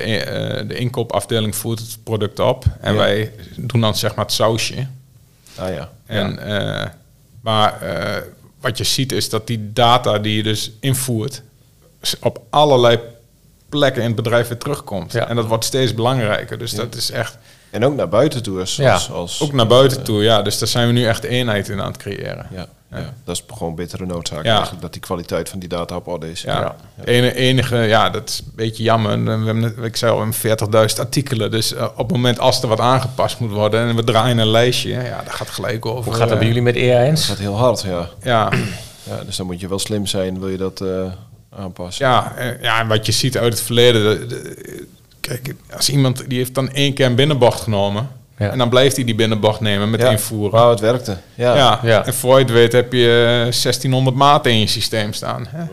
de 0.67 0.75
inkoopafdeling 0.75 1.55
voert 1.55 1.79
het 1.79 1.97
product 2.03 2.39
op 2.39 2.65
en 2.81 2.91
Ja. 2.93 2.99
wij 2.99 3.31
doen 3.55 3.81
dan 3.81 3.95
zeg 3.95 4.15
maar 4.15 4.25
het 4.25 4.33
sausje. 4.33 4.87
Ah 5.55 5.73
ja. 5.73 5.89
En, 6.05 6.39
maar 7.41 7.73
wat 8.61 8.77
je 8.77 8.83
ziet 8.83 9.11
is 9.11 9.29
dat 9.29 9.47
die 9.47 9.69
data 9.73 10.19
die 10.19 10.35
je 10.35 10.43
dus 10.43 10.71
invoert 10.79 11.41
op 12.21 12.41
allerlei 12.49 12.99
plekken 13.69 14.01
in 14.01 14.07
het 14.07 14.15
bedrijf 14.15 14.47
weer 14.47 14.57
terugkomt. 14.57 15.11
Ja. 15.11 15.27
En 15.27 15.35
dat 15.35 15.45
wordt 15.45 15.65
steeds 15.65 15.93
belangrijker. 15.93 16.57
Dus 16.57 16.71
dat 16.71 16.95
is 16.95 17.11
echt 17.11 17.37
En 17.69 17.85
ook 17.85 17.95
naar 17.95 18.09
buiten 18.09 18.43
toe 18.43 18.59
als... 18.59 18.75
Ja, 18.75 18.93
als, 18.93 19.11
als 19.11 19.41
ook 19.41 19.53
naar 19.53 19.67
buiten 19.67 20.03
toe. 20.03 20.23
Ja, 20.23 20.41
dus 20.41 20.57
daar 20.59 20.67
zijn 20.67 20.87
we 20.87 20.93
nu 20.93 21.05
echt 21.05 21.23
eenheid 21.23 21.69
in 21.69 21.81
aan 21.81 21.87
het 21.91 21.97
creëren. 21.97 22.47
Ja, 22.51 22.67
ja. 22.91 22.97
Ja. 22.97 23.13
dat 23.23 23.35
is 23.35 23.43
gewoon 23.57 23.75
bittere 23.75 24.05
noodzaak 24.05 24.43
Ja. 24.43 24.51
eigenlijk, 24.53 24.81
dat 24.81 24.93
die 24.93 25.01
kwaliteit 25.01 25.49
van 25.49 25.59
die 25.59 25.69
data 25.69 25.95
op 25.95 26.07
orde 26.07 26.31
is. 26.31 26.41
Ja, 26.41 26.75
ene, 27.03 27.33
enige, 27.33 27.75
ja, 27.77 28.09
dat 28.09 28.29
is 28.29 28.39
een 28.39 28.51
beetje 28.55 28.83
jammer. 28.83 29.11
En 29.11 29.23
We 29.25 29.31
hebben, 29.31 29.59
net- 29.59 29.77
ik 29.85 29.95
zei 29.95 30.11
al, 30.11 30.17
we 30.17 30.23
hebben 30.23 30.89
40.000 30.89 30.99
artikelen. 30.99 31.51
Dus 31.51 31.73
eh, 31.73 31.83
op 31.83 31.97
het 31.97 32.11
moment 32.11 32.39
als 32.39 32.61
er 32.61 32.67
wat 32.67 32.79
aangepast 32.79 33.39
moet 33.39 33.51
worden 33.51 33.87
en 33.89 33.95
we 33.95 34.03
draaien 34.03 34.37
een 34.37 34.47
lijstje, 34.47 34.89
ja, 34.89 35.21
dat 35.23 35.33
gaat 35.33 35.49
gelijk 35.49 35.85
over. 35.85 36.03
Hoe 36.03 36.13
gaat 36.13 36.21
dat 36.21 36.31
eh, 36.31 36.37
bij 36.37 36.47
jullie 36.47 36.61
met 36.61 36.73
Dat 36.73 36.83
EAN's? 36.83 37.25
gaat 37.25 37.37
heel 37.37 37.57
hard, 37.57 37.81
ja. 37.81 38.09
Ja, 38.23 38.49
ja. 39.03 39.23
Dus 39.25 39.35
dan 39.37 39.45
moet 39.45 39.59
je 39.59 39.67
wel 39.67 39.79
slim 39.79 40.05
zijn, 40.05 40.39
wil 40.39 40.49
je 40.49 40.57
dat 40.57 40.81
eh, 40.81 41.11
aanpassen. 41.57 42.05
ja, 42.05 42.33
eh, 42.37 42.61
ja, 42.61 42.79
en 42.79 42.87
wat 42.87 43.05
je 43.05 43.11
ziet 43.11 43.37
uit 43.37 43.53
het 43.53 43.61
verleden. 43.61 44.19
de- 44.19 44.25
de- 44.27 44.87
kijk, 45.21 45.55
als 45.75 45.89
iemand 45.89 46.23
die 46.29 46.37
heeft 46.37 46.55
dan 46.55 46.71
één 46.71 46.93
keer 46.93 47.05
een 47.05 47.15
binnenbocht 47.15 47.61
genomen, 47.61 48.15
Ja. 48.39 48.49
En 48.49 48.57
dan 48.57 48.69
blijft 48.69 48.95
hij 48.95 49.05
die 49.05 49.15
binnenbocht 49.15 49.59
nemen 49.59 49.89
met 49.89 50.01
Ja. 50.01 50.09
invoeren. 50.09 50.51
Wauw, 50.51 50.69
het 50.69 50.79
werkte. 50.79 51.17
Ja. 51.35 51.55
Ja. 51.55 51.79
Ja. 51.83 52.05
en 52.05 52.13
voor 52.13 52.33
je 52.37 52.43
het 52.43 52.51
weet 52.53 52.71
heb 52.71 52.93
je 52.93 53.41
eh, 53.45 53.51
1600 53.53 54.15
maten 54.15 54.51
in 54.51 54.59
je 54.59 54.67
systeem 54.67 55.13
staan. 55.13 55.47
Hè? 55.49 55.63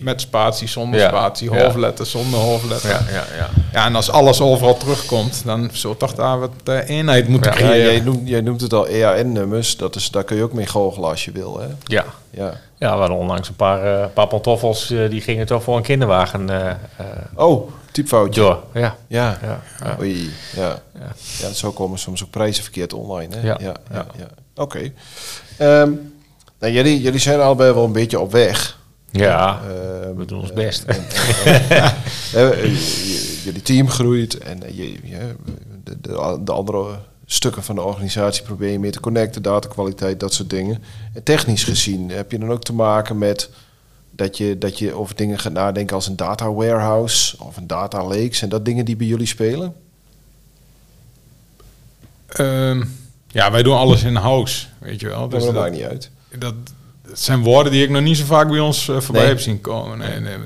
Met 0.00 0.20
spatie, 0.20 0.68
zonder 0.68 1.00
Ja. 1.00 1.08
spatie, 1.08 1.52
Ja. 1.52 1.62
hoofdletter, 1.64 2.06
zonder 2.06 2.40
hoofdletter. 2.40 2.90
Ja, 2.90 3.00
Ja. 3.10 3.24
ja, 3.36 3.48
ja. 3.72 3.86
en 3.86 3.94
als 3.94 4.10
alles 4.10 4.40
overal 4.40 4.76
terugkomt, 4.76 5.42
dan 5.44 5.70
zou 5.72 5.96
toch 5.96 6.14
daar 6.14 6.38
wat 6.38 6.50
eh, 6.64 6.88
eenheid 6.88 7.28
moeten 7.28 7.52
Ja. 7.52 7.58
Ja, 7.58 7.64
creëren. 7.64 7.92
jij, 7.92 8.00
noemt, 8.00 8.28
jij 8.28 8.40
noemt 8.40 8.60
het 8.60 8.72
al 8.72 8.86
EAN-nummers. 8.88 9.76
Dat 9.76 9.96
is, 9.96 10.10
daar 10.10 10.24
kun 10.24 10.36
je 10.36 10.42
ook 10.42 10.52
mee 10.52 10.66
goochelen 10.66 11.08
als 11.08 11.24
je 11.24 11.32
wil. 11.32 11.58
Hè? 11.60 11.66
ja. 11.84 12.04
Ja. 12.30 12.54
Ja, 12.78 12.92
we 12.94 12.98
hadden 13.00 13.16
onlangs 13.16 13.48
een 13.48 13.56
paar, 13.56 14.00
eh 14.02 14.06
paar 14.14 14.26
pantoffels, 14.26 14.90
eh, 14.90 15.10
die 15.10 15.20
gingen 15.20 15.46
toch 15.46 15.62
voor 15.62 15.76
een 15.76 15.82
kinderwagen 15.82 16.50
eh 16.50 16.74
Oh, 17.34 17.70
typfoutje. 17.92 18.40
door. 18.40 18.62
Ja, 18.74 18.96
Ja. 19.06 19.38
ja, 19.42 19.60
ja. 19.84 19.96
Oei, 20.00 20.30
ja. 20.56 20.78
Ja. 20.94 21.12
ja. 21.40 21.52
zo 21.52 21.72
komen 21.72 21.98
soms 21.98 22.22
ook 22.24 22.30
prijzen 22.30 22.62
verkeerd 22.62 22.92
online. 22.92 23.36
Hè? 23.36 23.46
Ja. 23.46 23.56
ja, 23.60 23.74
ja. 23.92 24.06
Oké. 24.54 24.92
Ehm, 25.58 25.90
nou, 26.58 26.72
jullie, 26.72 27.00
jullie 27.00 27.20
zijn 27.20 27.40
allebei 27.40 27.72
wel 27.72 27.84
een 27.84 27.92
beetje 27.92 28.20
op 28.20 28.32
weg. 28.32 28.78
Ja, 29.10 29.60
Ehm, 29.62 30.14
we 30.16 30.24
doen 30.24 30.40
ons 30.40 30.52
best. 30.52 30.84
jullie 33.44 33.62
team 33.62 33.88
groeit 33.88 34.38
en 34.38 34.60
je, 34.74 34.98
de, 35.84 36.38
de 36.44 36.52
andere 36.52 36.98
stukken 37.32 37.62
van 37.64 37.74
de 37.74 37.82
organisatie 37.82 38.42
probeer 38.42 38.70
je 38.70 38.78
meer 38.78 38.92
te 38.92 39.00
connecten, 39.00 39.42
datakwaliteit, 39.42 40.20
dat 40.20 40.34
soort 40.34 40.50
dingen. 40.50 40.82
En 41.14 41.22
technisch 41.22 41.64
gezien 41.64 42.10
heb 42.10 42.30
je 42.30 42.38
dan 42.38 42.50
ook 42.50 42.62
te 42.62 42.72
maken 42.72 43.18
met 43.18 43.50
dat 44.10 44.36
je, 44.36 44.58
dat 44.58 44.78
je 44.78 44.92
over 44.94 45.16
dingen 45.16 45.38
gaat 45.38 45.52
nadenken 45.52 45.94
als 45.94 46.06
een 46.06 46.16
data 46.16 46.52
warehouse 46.52 47.36
of 47.44 47.56
een 47.56 47.66
data 47.66 48.04
lake. 48.04 48.34
Zijn 48.34 48.50
dat 48.50 48.64
dingen 48.64 48.84
die 48.84 48.96
bij 48.96 49.06
jullie 49.06 49.26
spelen? 49.26 49.74
Ehm, 52.26 52.82
ja, 53.28 53.50
wij 53.50 53.62
doen 53.62 53.76
alles 53.76 54.02
in-house, 54.02 54.66
weet 54.78 55.00
je 55.00 55.06
wel. 55.08 55.28
Dus 55.28 55.32
Dus 55.38 55.44
dat 55.44 55.54
dat, 55.54 55.62
maakt 55.62 55.74
niet 55.76 55.84
uit. 55.86 56.10
dat, 56.38 56.54
dat 57.02 57.18
zijn 57.18 57.42
woorden 57.42 57.72
die 57.72 57.82
ik 57.82 57.90
nog 57.90 58.02
niet 58.02 58.16
zo 58.16 58.24
vaak 58.24 58.48
bij 58.48 58.60
ons 58.60 58.88
eh, 58.88 59.00
voorbij 59.00 59.22
Nee. 59.22 59.30
heb 59.30 59.40
zien 59.40 59.60
komen. 59.60 59.98
Nee, 59.98 60.20
nee. 60.20 60.36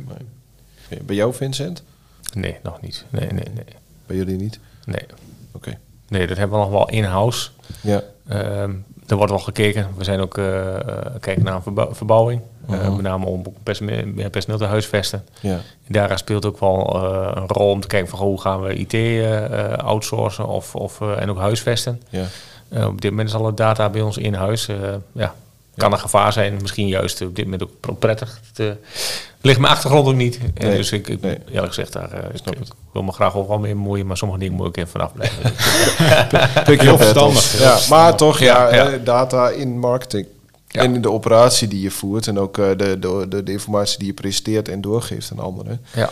Bij 1.02 1.16
jou, 1.16 1.34
Vincent? 1.34 1.82
Nee, 2.32 2.56
nog 2.62 2.80
niet. 2.80 3.04
Nee, 3.10 3.26
nee, 3.26 3.48
nee. 3.54 3.64
Bij 4.06 4.16
jullie 4.16 4.36
niet? 4.36 4.58
Nee, 4.84 5.06
Oké. 5.52 5.78
Nee 6.08 6.26
dat 6.26 6.36
hebben 6.36 6.58
we 6.58 6.64
nog 6.64 6.72
wel 6.72 6.88
in-house. 6.88 7.50
Ja. 7.80 8.02
Ehm, 8.28 8.72
er 9.06 9.16
wordt 9.16 9.32
wel 9.32 9.40
gekeken. 9.40 9.88
We 9.96 10.04
zijn 10.04 10.20
ook 10.20 10.38
eh, 10.38 10.74
eh, 10.74 10.80
kijken 11.20 11.44
naar 11.44 11.62
verbouwing. 11.90 12.40
Mhm. 12.66 12.92
met 12.92 13.02
name 13.02 13.26
om 13.26 13.42
personeel 13.62 14.58
te 14.58 14.64
huisvesten. 14.64 15.24
Ja. 15.40 15.60
Daaraan 15.88 16.18
speelt 16.18 16.46
ook 16.46 16.60
wel 16.60 16.96
een 17.36 17.46
rol 17.46 17.70
om 17.70 17.80
te 17.80 17.86
kijken 17.86 18.08
van 18.08 18.18
hoe 18.18 18.40
gaan 18.40 18.62
we 18.62 18.74
IT 18.74 19.24
outsourcen 19.76 20.46
of, 20.46 20.74
of, 20.74 21.00
en 21.00 21.30
ook 21.30 21.38
huisvesten. 21.38 22.02
Ja. 22.08 22.24
Op 22.86 23.00
dit 23.00 23.10
moment 23.10 23.28
is 23.28 23.34
alle 23.34 23.54
data 23.54 23.90
bij 23.90 24.00
ons 24.00 24.16
in 24.16 24.34
huis. 24.34 24.68
Ja, 25.12 25.34
kan 25.76 25.92
een 25.92 25.98
gevaar 25.98 26.32
zijn. 26.32 26.58
Misschien 26.60 26.88
juist 26.88 27.20
op 27.20 27.36
dit 27.36 27.44
moment 27.44 27.62
ook 27.62 27.70
pr- 27.80 27.92
prettig. 27.92 28.40
Het 28.56 28.78
ligt 29.40 29.58
mijn 29.58 29.72
achtergrond 29.72 30.06
ook 30.06 30.14
niet. 30.14 30.38
En 30.54 30.66
Nee, 30.68 30.76
dus 30.76 30.92
ik, 30.92 31.08
ik 31.08 31.20
nee. 31.20 31.38
eerlijk 31.48 31.74
gezegd, 31.74 31.92
daar, 31.92 32.12
eh, 32.12 32.34
ik, 32.34 32.56
ik 32.60 32.68
wil 32.92 33.02
me 33.02 33.12
graag 33.12 33.36
overal 33.36 33.58
mee 33.58 33.72
bemoeien. 33.74 34.06
Maar 34.06 34.16
sommige 34.16 34.40
dingen 34.40 34.54
moet 34.56 34.66
ik 34.66 34.76
even 34.76 34.90
vanaf 34.90 35.12
blijven. 35.12 35.52
Heel 36.84 36.98
verstandig. 36.98 37.58
Ja, 37.58 37.78
maar 37.88 38.16
toch, 38.16 38.38
ja, 38.38 38.68
eh, 38.68 39.04
data 39.04 39.48
in 39.48 39.78
marketing. 39.78 40.26
Ja. 40.68 40.80
En 40.82 40.94
in 40.94 41.02
de 41.02 41.10
operatie 41.10 41.68
die 41.68 41.80
je 41.80 41.90
voert 41.90 42.26
en 42.26 42.38
ook 42.38 42.58
eh, 42.58 42.68
de, 42.76 42.98
de, 42.98 43.26
de, 43.28 43.42
de 43.42 43.52
informatie 43.52 43.98
die 43.98 44.06
je 44.06 44.14
presenteert 44.14 44.68
en 44.68 44.80
doorgeeft 44.80 45.30
aan 45.32 45.38
anderen, 45.38 45.80
ja, 45.94 46.10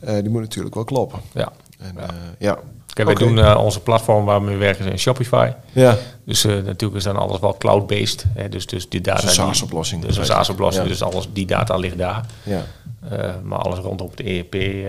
eh, 0.00 0.14
die 0.14 0.28
moet 0.28 0.40
natuurlijk 0.40 0.74
wel 0.74 0.84
kloppen. 0.84 1.20
ja. 1.32 1.52
En, 1.78 1.94
ja. 2.38 2.58
Kijk, 2.94 3.06
wij 3.08 3.16
Oké. 3.16 3.24
doen 3.34 3.38
eh, 3.44 3.60
onze 3.64 3.80
platform 3.80 4.24
waar 4.24 4.44
we 4.44 4.56
werken 4.56 4.90
in 4.90 4.98
Shopify. 4.98 5.50
Ja, 5.72 5.96
Dus 6.24 6.44
eh, 6.44 6.52
natuurlijk 6.54 6.94
is 6.94 7.04
dan 7.04 7.16
alles 7.16 7.38
wel 7.38 7.56
cloud-based. 7.58 8.24
Hè, 8.34 8.48
dus, 8.48 8.66
dus 8.66 8.88
die 8.88 9.00
data. 9.00 9.22
Een 9.22 9.28
SaaS-oplossing. 9.28 10.04
Dus 10.04 10.16
een 10.16 10.24
SaaS-oplossing. 10.24 10.84
Ja. 10.84 10.90
Dus 10.90 11.02
alles, 11.02 11.28
die 11.32 11.46
data 11.46 11.76
ligt 11.76 11.98
daar. 11.98 12.26
ja, 12.42 12.64
Eh, 13.10 13.30
maar 13.42 13.58
alles 13.58 13.78
rondom 13.78 14.10
het 14.10 14.20
ERP, 14.20 14.54
eh, 14.54 14.86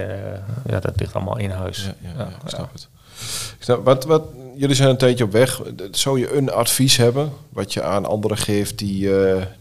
ja, 0.69 0.79
dat 0.79 0.91
ligt 0.95 1.13
allemaal 1.13 1.37
in 1.37 1.49
huis. 1.49 1.89
ja, 2.17 2.23
ik 2.43 2.49
snap 2.49 2.69
het. 2.73 2.87
Ik 3.57 3.63
snap- 3.63 3.85
wat, 3.85 4.05
wat, 4.05 4.23
jullie 4.55 4.75
zijn 4.75 4.89
een 4.89 4.97
tijdje 4.97 5.23
op 5.23 5.31
weg. 5.31 5.61
Zou 5.91 6.19
je 6.19 6.35
een 6.35 6.51
advies 6.51 6.97
hebben 6.97 7.31
wat 7.49 7.73
je 7.73 7.83
aan 7.83 8.05
anderen 8.05 8.37
geeft 8.37 8.77
die, 8.77 9.09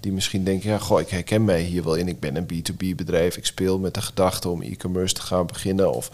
die 0.00 0.12
misschien 0.12 0.44
denken, 0.44 0.70
ja, 0.70 0.78
goh, 0.78 1.00
ik 1.00 1.08
herken 1.08 1.44
mij 1.44 1.60
hier 1.60 1.84
wel 1.84 1.94
in. 1.94 2.08
Ik 2.08 2.20
ben 2.20 2.36
een 2.36 2.46
B2B 2.46 2.94
bedrijf. 2.96 3.36
Ik 3.36 3.46
speel 3.46 3.78
met 3.78 3.94
de 3.94 4.02
gedachte 4.02 4.48
om 4.48 4.62
e-commerce 4.62 5.14
te 5.14 5.20
gaan 5.22 5.46
beginnen. 5.46 5.92
Of 5.92 6.10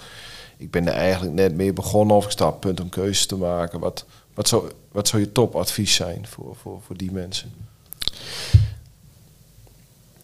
ik 0.60 0.70
ben 0.70 0.86
er 0.86 0.92
eigenlijk 0.94 1.34
net 1.34 1.54
mee 1.54 1.72
begonnen 1.72 2.16
of 2.16 2.24
ik 2.24 2.30
sta 2.30 2.46
op 2.46 2.50
het 2.52 2.60
punt 2.60 2.80
om 2.80 2.88
keuzes 2.88 3.26
te 3.26 3.36
maken. 3.36 3.80
Wat, 3.80 4.04
wat, 4.34 4.48
zou, 4.48 4.70
wat 4.92 5.08
zou 5.08 5.22
je 5.22 5.32
topadvies 5.32 5.94
zijn 5.94 6.26
voor, 6.28 6.56
voor, 6.62 6.80
voor 6.86 6.96
die 6.96 7.12
mensen? 7.12 7.52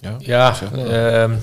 Ja, 0.01 0.15
Ja, 0.19 0.57
ehm, 0.73 1.35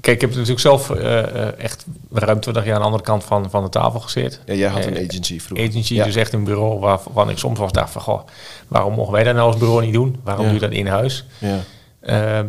kijk, 0.00 0.14
ik 0.16 0.20
heb 0.20 0.30
natuurlijk 0.30 0.60
zelf 0.60 0.90
eh, 0.90 1.18
eh, 1.46 1.58
echt 1.58 1.86
ruim 2.12 2.40
20 2.40 2.64
jaar 2.64 2.74
aan 2.74 2.80
de 2.80 2.86
andere 2.86 3.02
kant 3.04 3.24
van, 3.24 3.50
van 3.50 3.62
de 3.62 3.68
tafel 3.68 4.00
gezeten. 4.00 4.40
ja 4.46 4.54
jij 4.54 4.68
had 4.68 4.84
een 4.86 4.96
Eh, 4.96 5.06
agency 5.08 5.40
vroeger. 5.40 5.68
Agency, 5.68 5.94
ja. 5.94 6.04
dus 6.04 6.14
echt 6.16 6.32
een 6.32 6.44
bureau 6.44 6.78
waarvan 6.80 7.30
ik 7.30 7.38
soms 7.38 7.58
was 7.58 7.72
dacht 7.72 7.90
van, 7.92 8.02
goh, 8.02 8.20
waarom 8.68 8.94
mogen 8.94 9.12
wij 9.12 9.24
dat 9.24 9.34
nou 9.34 9.46
als 9.52 9.56
bureau 9.60 9.84
niet 9.84 9.92
doen? 9.94 10.20
Waarom 10.24 10.44
Ja. 10.44 10.50
doe 10.50 10.60
je 10.60 10.66
dat 10.68 10.76
in 10.78 10.86
huis? 10.86 11.24
Ja, 11.38 11.60
Ehm, 12.00 12.46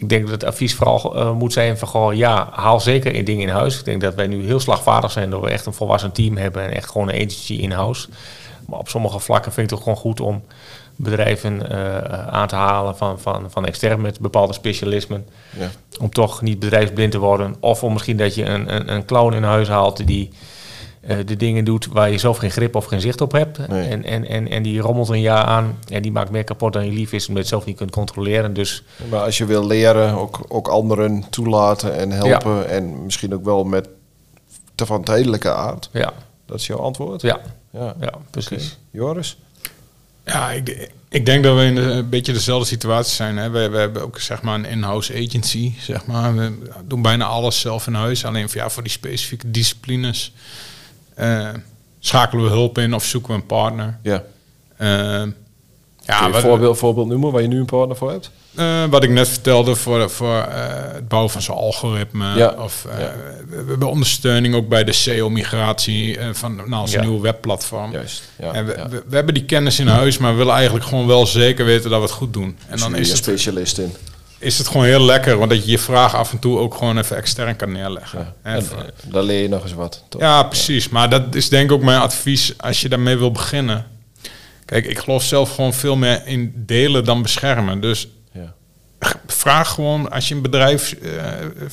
ik 0.00 0.08
denk 0.08 0.22
dat 0.22 0.30
het 0.30 0.44
advies 0.44 0.74
vooral 0.74 1.16
eh, 1.16 1.32
moet 1.32 1.52
zijn 1.52 1.78
van, 1.78 1.88
goh, 1.88 2.14
ja, 2.14 2.48
haal 2.52 2.80
zeker 2.80 3.14
in 3.14 3.24
dingen 3.24 3.48
in 3.48 3.54
huis. 3.54 3.78
Ik 3.78 3.84
denk 3.84 4.00
dat 4.00 4.14
wij 4.14 4.26
nu 4.26 4.44
heel 4.44 4.60
slagvaardig 4.60 5.10
zijn 5.10 5.30
door 5.30 5.42
we 5.42 5.50
echt 5.50 5.66
een 5.66 5.72
volwassen 5.72 6.12
team 6.12 6.36
hebben 6.36 6.62
en 6.62 6.74
echt 6.74 6.90
gewoon 6.90 7.08
een 7.08 7.14
agency 7.14 7.54
in 7.54 7.70
huis. 7.70 8.08
Maar 8.66 8.78
op 8.78 8.88
sommige 8.88 9.18
vlakken 9.18 9.52
vind 9.52 9.70
ik 9.70 9.70
het 9.70 9.78
ook 9.78 9.84
gewoon 9.84 9.98
goed 9.98 10.20
om 10.20 10.42
bedrijven 10.96 11.70
eh, 11.70 12.26
aan 12.28 12.48
te 12.48 12.54
halen 12.54 12.96
van, 12.96 13.20
van, 13.20 13.50
van 13.50 13.66
extern 13.66 14.00
met 14.00 14.20
bepaalde 14.20 14.52
specialismen. 14.52 15.26
ja. 15.58 15.70
Om 16.00 16.10
toch 16.10 16.42
niet 16.42 16.58
bedrijfsblind 16.58 17.12
te 17.12 17.18
worden. 17.18 17.56
Of 17.60 17.82
om 17.84 17.92
misschien 17.92 18.16
dat 18.16 18.34
je 18.34 18.44
een, 18.44 18.74
een, 18.74 18.92
een 18.92 19.04
clown 19.04 19.34
in 19.34 19.42
huis 19.42 19.68
haalt 19.68 20.06
die 20.06 20.30
eh, 21.00 21.16
de 21.26 21.36
dingen 21.36 21.64
doet 21.64 21.86
waar 21.86 22.10
je 22.10 22.18
zelf 22.18 22.36
geen 22.36 22.50
grip 22.50 22.74
of 22.74 22.84
geen 22.84 23.00
zicht 23.00 23.20
op 23.20 23.32
hebt. 23.32 23.68
Nee. 23.68 23.88
En, 23.88 24.04
en, 24.04 24.28
en, 24.28 24.48
en 24.48 24.62
die 24.62 24.80
rommelt 24.80 25.08
een 25.08 25.20
jaar 25.20 25.44
aan 25.44 25.78
en 25.88 26.02
die 26.02 26.12
maakt 26.12 26.30
meer 26.30 26.44
kapot 26.44 26.72
dan 26.72 26.84
je 26.84 26.92
lief 26.92 27.12
is, 27.12 27.28
omdat 27.28 27.34
je 27.34 27.38
het 27.38 27.48
zelf 27.48 27.64
niet 27.64 27.76
kunt 27.76 27.90
controleren. 27.90 28.54
Dus 28.54 28.84
Maar 29.10 29.20
als 29.20 29.38
je 29.38 29.44
wil 29.44 29.66
leren, 29.66 30.14
ook, 30.14 30.40
ook 30.48 30.68
anderen 30.68 31.24
toelaten 31.30 31.96
en 31.96 32.10
helpen. 32.10 32.68
En 32.68 33.04
misschien 33.04 33.34
ook 33.34 33.44
wel 33.44 33.64
met 33.64 33.88
te 34.74 34.86
van 34.86 35.04
tijdelijke 35.04 35.52
aard. 35.52 35.88
ja, 35.92 36.12
Dat 36.46 36.58
is 36.58 36.66
jouw 36.66 36.78
antwoord? 36.78 37.22
ja, 37.22 37.40
ja. 37.72 37.94
ja 38.00 38.12
precies. 38.30 38.78
Joris? 38.90 39.38
Ja, 40.24 40.50
ik, 40.50 40.90
ik 41.08 41.26
denk 41.26 41.44
dat 41.44 41.56
we 41.56 41.64
in 41.64 41.76
een 41.76 42.08
beetje 42.08 42.32
dezelfde 42.32 42.66
situatie 42.66 43.14
zijn. 43.14 43.36
Hè. 43.36 43.50
We, 43.50 43.68
we 43.68 43.78
hebben 43.78 44.02
ook 44.02 44.20
zeg 44.20 44.42
maar 44.42 44.54
een 44.54 44.64
in-house 44.64 45.14
agency. 45.14 45.72
Zeg 45.78 46.06
maar. 46.06 46.34
We 46.34 46.52
doen 46.84 47.02
bijna 47.02 47.24
alles 47.24 47.60
zelf 47.60 47.86
in 47.86 47.94
huis. 47.94 48.24
Alleen 48.24 48.48
voor, 48.48 48.60
ja, 48.60 48.70
voor 48.70 48.82
die 48.82 48.92
specifieke 48.92 49.50
disciplines 49.50 50.32
schakelen 51.98 52.44
we 52.44 52.50
hulp 52.50 52.78
in 52.78 52.94
of 52.94 53.04
zoeken 53.04 53.30
we 53.30 53.36
een 53.40 53.46
partner. 53.46 53.98
Ja. 54.02 54.22
Eh, 54.76 55.22
Ja, 56.04 56.30
wat, 56.30 56.40
voorbeeld, 56.40 56.78
voorbeeld 56.78 57.08
noemen 57.08 57.32
waar 57.32 57.42
je 57.42 57.48
nu 57.48 57.58
een 57.58 57.64
partner 57.66 57.96
voor 57.96 58.10
hebt? 58.10 58.30
eh, 58.54 58.84
wat 58.90 59.02
ik 59.04 59.10
net 59.10 59.28
vertelde 59.28 59.74
voor, 59.74 60.10
voor 60.10 60.36
eh, 60.36 60.64
het 60.92 61.08
bouwen 61.08 61.30
van 61.30 61.42
zo'n 61.42 61.56
algoritme. 61.56 62.36
Ja. 62.36 62.54
Of, 62.58 62.86
eh, 62.90 62.98
Ja. 63.00 63.12
we, 63.48 63.64
hebben 63.68 63.88
ondersteuning 63.88 64.54
ook 64.54 64.68
bij 64.68 64.84
de 64.84 64.92
SEO-migratie 64.92 66.18
eh, 66.18 66.28
van 66.32 66.62
naar 66.66 66.80
ons 66.80 66.92
Ja. 66.92 67.00
nieuwe 67.00 67.20
webplatform. 67.20 67.92
Juist. 67.92 68.22
Ja, 68.38 68.52
En 68.52 68.66
we, 68.66 68.74
ja. 68.76 68.88
we, 68.88 69.02
we 69.08 69.14
hebben 69.14 69.34
die 69.34 69.44
kennis 69.44 69.78
in 69.78 69.86
huis, 69.86 70.18
maar 70.18 70.32
we 70.32 70.38
willen 70.38 70.54
eigenlijk 70.54 70.84
gewoon 70.84 71.06
wel 71.06 71.26
zeker 71.26 71.64
weten 71.64 71.90
dat 71.90 71.98
we 71.98 72.04
het 72.04 72.14
goed 72.14 72.32
doen. 72.32 72.56
En 72.68 72.78
dan 72.78 72.94
is 72.96 73.08
een 73.08 73.14
het, 73.14 73.24
specialist 73.24 73.78
in. 73.78 73.92
Is 74.40 74.58
het 74.58 74.68
gewoon 74.68 74.86
heel 74.86 75.02
lekker, 75.04 75.38
want 75.38 75.50
dat 75.50 75.64
je 75.64 75.70
je 75.70 75.78
vraag 75.78 76.14
af 76.14 76.32
en 76.32 76.38
toe 76.38 76.58
ook 76.58 76.74
gewoon 76.74 76.98
even 76.98 77.16
extern 77.16 77.56
kan 77.56 77.72
neerleggen. 77.72 78.18
Ja. 78.18 78.34
En, 78.50 78.58
eh, 78.58 78.78
daar 79.04 79.22
leer 79.22 79.42
je 79.42 79.48
nog 79.48 79.62
eens 79.62 79.72
wat. 79.72 80.04
toch? 80.08 80.20
ja, 80.20 80.42
precies. 80.42 80.88
Maar 80.88 81.10
dat 81.10 81.34
is 81.34 81.48
denk 81.48 81.64
ik 81.64 81.72
ook 81.76 81.82
mijn 81.82 82.00
advies 82.00 82.52
als 82.58 82.80
je 82.80 82.88
daarmee 82.88 83.16
wil 83.16 83.30
beginnen. 83.32 83.86
Kijk, 84.64 84.86
ik 84.86 84.98
geloof 84.98 85.22
zelf 85.22 85.54
gewoon 85.54 85.72
veel 85.74 85.96
meer 85.96 86.22
in 86.26 86.52
delen 86.56 87.04
dan 87.04 87.22
beschermen. 87.22 87.80
Dus 87.80 88.08
Ja. 88.32 88.54
vraag 89.26 89.68
gewoon, 89.70 90.10
als 90.10 90.28
je 90.28 90.34
een 90.34 90.42
bedrijf 90.42 90.92
eh, 90.92 91.24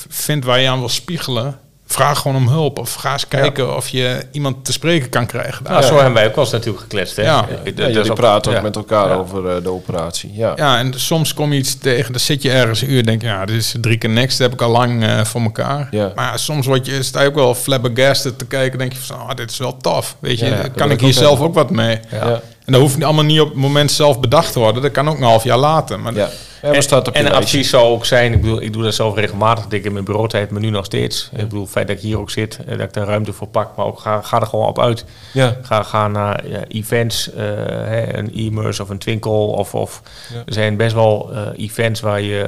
vindt 0.10 0.46
waar 0.46 0.60
je 0.60 0.70
aan 0.70 0.80
wil 0.80 0.90
spiegelen, 0.90 1.60
vraag 1.88 2.20
gewoon 2.20 2.38
om 2.38 2.48
hulp. 2.48 2.80
Of 2.80 2.94
ga 2.94 3.12
eens 3.12 3.28
kijken 3.28 3.76
of 3.76 3.88
je 3.90 4.24
iemand 4.32 4.66
te 4.66 4.72
spreken 4.72 5.10
kan 5.10 5.26
krijgen. 5.26 5.64
daar. 5.64 5.74
Nou, 5.74 5.86
zo 5.86 5.96
hebben 5.96 6.14
wij 6.14 6.28
ook 6.28 6.36
wel 6.36 6.44
eens 6.44 6.54
natuurlijk 6.54 6.80
gekletst. 6.80 7.16
Hè? 7.16 7.22
Ja. 7.24 7.46
Ja, 7.76 7.90
jullie 7.90 8.14
praten 8.14 8.52
ook 8.52 8.58
ja. 8.58 8.64
met 8.64 8.76
elkaar 8.76 9.08
Ja. 9.08 9.16
over 9.16 9.50
eh, 9.56 9.64
de 9.64 9.70
operatie. 9.72 10.32
Ja. 10.34 10.54
Ja, 10.56 10.78
en 10.78 10.94
soms 10.96 11.34
kom 11.34 11.54
je 11.54 11.60
iets 11.60 11.78
tegen, 11.78 12.12
dan 12.12 12.22
zit 12.22 12.42
je 12.42 12.52
ergens 12.52 12.82
een 12.82 12.92
uur 12.92 13.00
en 13.00 13.06
denk 13.06 13.22
je, 13.22 13.28
ja, 13.28 13.46
dit 13.46 13.56
is 13.56 13.76
drie 13.82 13.98
keer 13.98 14.10
niks, 14.10 14.38
dat 14.38 14.50
heb 14.50 14.60
ik 14.60 14.66
al 14.66 14.72
lang 14.72 15.04
eh, 15.04 15.24
voor 15.24 15.42
elkaar. 15.42 15.88
Ja. 15.92 16.12
Maar 16.16 16.40
soms 16.40 16.66
word 16.66 16.86
je, 16.86 17.04
sta 17.04 17.22
je 17.22 17.28
ook 17.28 17.36
wel 17.36 17.56
flabbergasted 17.56 18.38
te 18.40 18.46
kijken, 18.46 18.80
denk 18.80 18.94
je 18.94 19.00
van, 19.00 19.22
oh, 19.22 19.36
dit 19.36 19.52
is 19.52 19.58
wel 19.58 19.78
tof. 19.78 20.16
Weet 20.20 20.40
je, 20.40 20.72
kan 20.76 20.92
ik 20.92 21.00
hier 21.00 21.10
ook 21.10 21.16
zelf 21.16 21.30
hebben. 21.30 21.48
ook 21.48 21.54
wat 21.54 21.70
mee. 21.70 22.00
Ja. 22.12 22.28
Ja. 22.30 22.42
En 22.66 22.74
dat 22.74 22.82
hoeft 22.82 22.96
niet 22.96 23.04
allemaal 23.04 23.24
niet 23.24 23.40
op 23.42 23.48
het 23.48 23.58
moment 23.58 23.92
zelf 23.92 24.20
bedacht 24.20 24.52
te 24.54 24.60
worden, 24.60 24.82
dat 24.82 24.92
kan 24.92 25.10
ook 25.10 25.18
een 25.18 25.24
half 25.24 25.44
jaar 25.44 25.58
later. 25.58 26.00
Maar 26.00 26.14
Ja. 26.62 26.82
Staat 26.82 27.08
op 27.08 27.14
en 27.14 27.24
lijstje? 27.24 27.44
advies 27.44 27.70
zou 27.70 27.84
ook 27.84 28.06
zijn, 28.06 28.34
ik 28.34 28.42
bedoel, 28.42 28.62
ik 28.62 28.74
doe 28.74 28.84
dat 28.84 28.94
zelf 28.94 29.16
regelmatig, 29.16 29.64
denk 29.68 29.82
ik 29.82 29.88
in 29.88 29.94
mijn 29.94 30.06
bureautijd, 30.06 30.50
maar 30.50 30.62
nu 30.62 30.70
nog 30.70 30.86
steeds. 30.86 31.30
Ik 31.32 31.38
bedoel, 31.38 31.62
het 31.62 31.72
feit 31.72 31.88
dat 31.88 31.96
ik 31.96 32.02
hier 32.02 32.20
ook 32.20 32.30
zit, 32.30 32.60
eh, 32.66 32.78
dat 32.78 32.80
ik 32.88 32.94
daar 32.94 33.08
ruimte 33.08 33.34
voor 33.34 33.48
pak, 33.48 33.76
maar 33.76 33.86
ook 33.86 34.00
ga, 34.00 34.22
ga 34.22 34.40
er 34.42 34.48
gewoon 34.48 34.68
op 34.68 34.80
uit. 34.80 35.06
Ja. 35.34 35.58
Ga, 35.62 35.84
ga 35.84 36.08
naar 36.08 36.48
ja, 36.48 36.64
events, 36.68 37.34
eh, 37.34 37.44
hè, 37.66 38.18
een 38.18 38.32
e-merse 38.36 38.82
of 38.82 38.90
een 38.90 38.98
Twinkle. 38.98 39.32
Of, 39.32 39.76
of 39.76 40.02
Ja. 40.34 40.44
er 40.46 40.54
zijn 40.54 40.78
best 40.78 40.94
wel 40.94 41.30
eh, 41.34 41.42
events 41.66 42.00
waar 42.02 42.22
je 42.22 42.46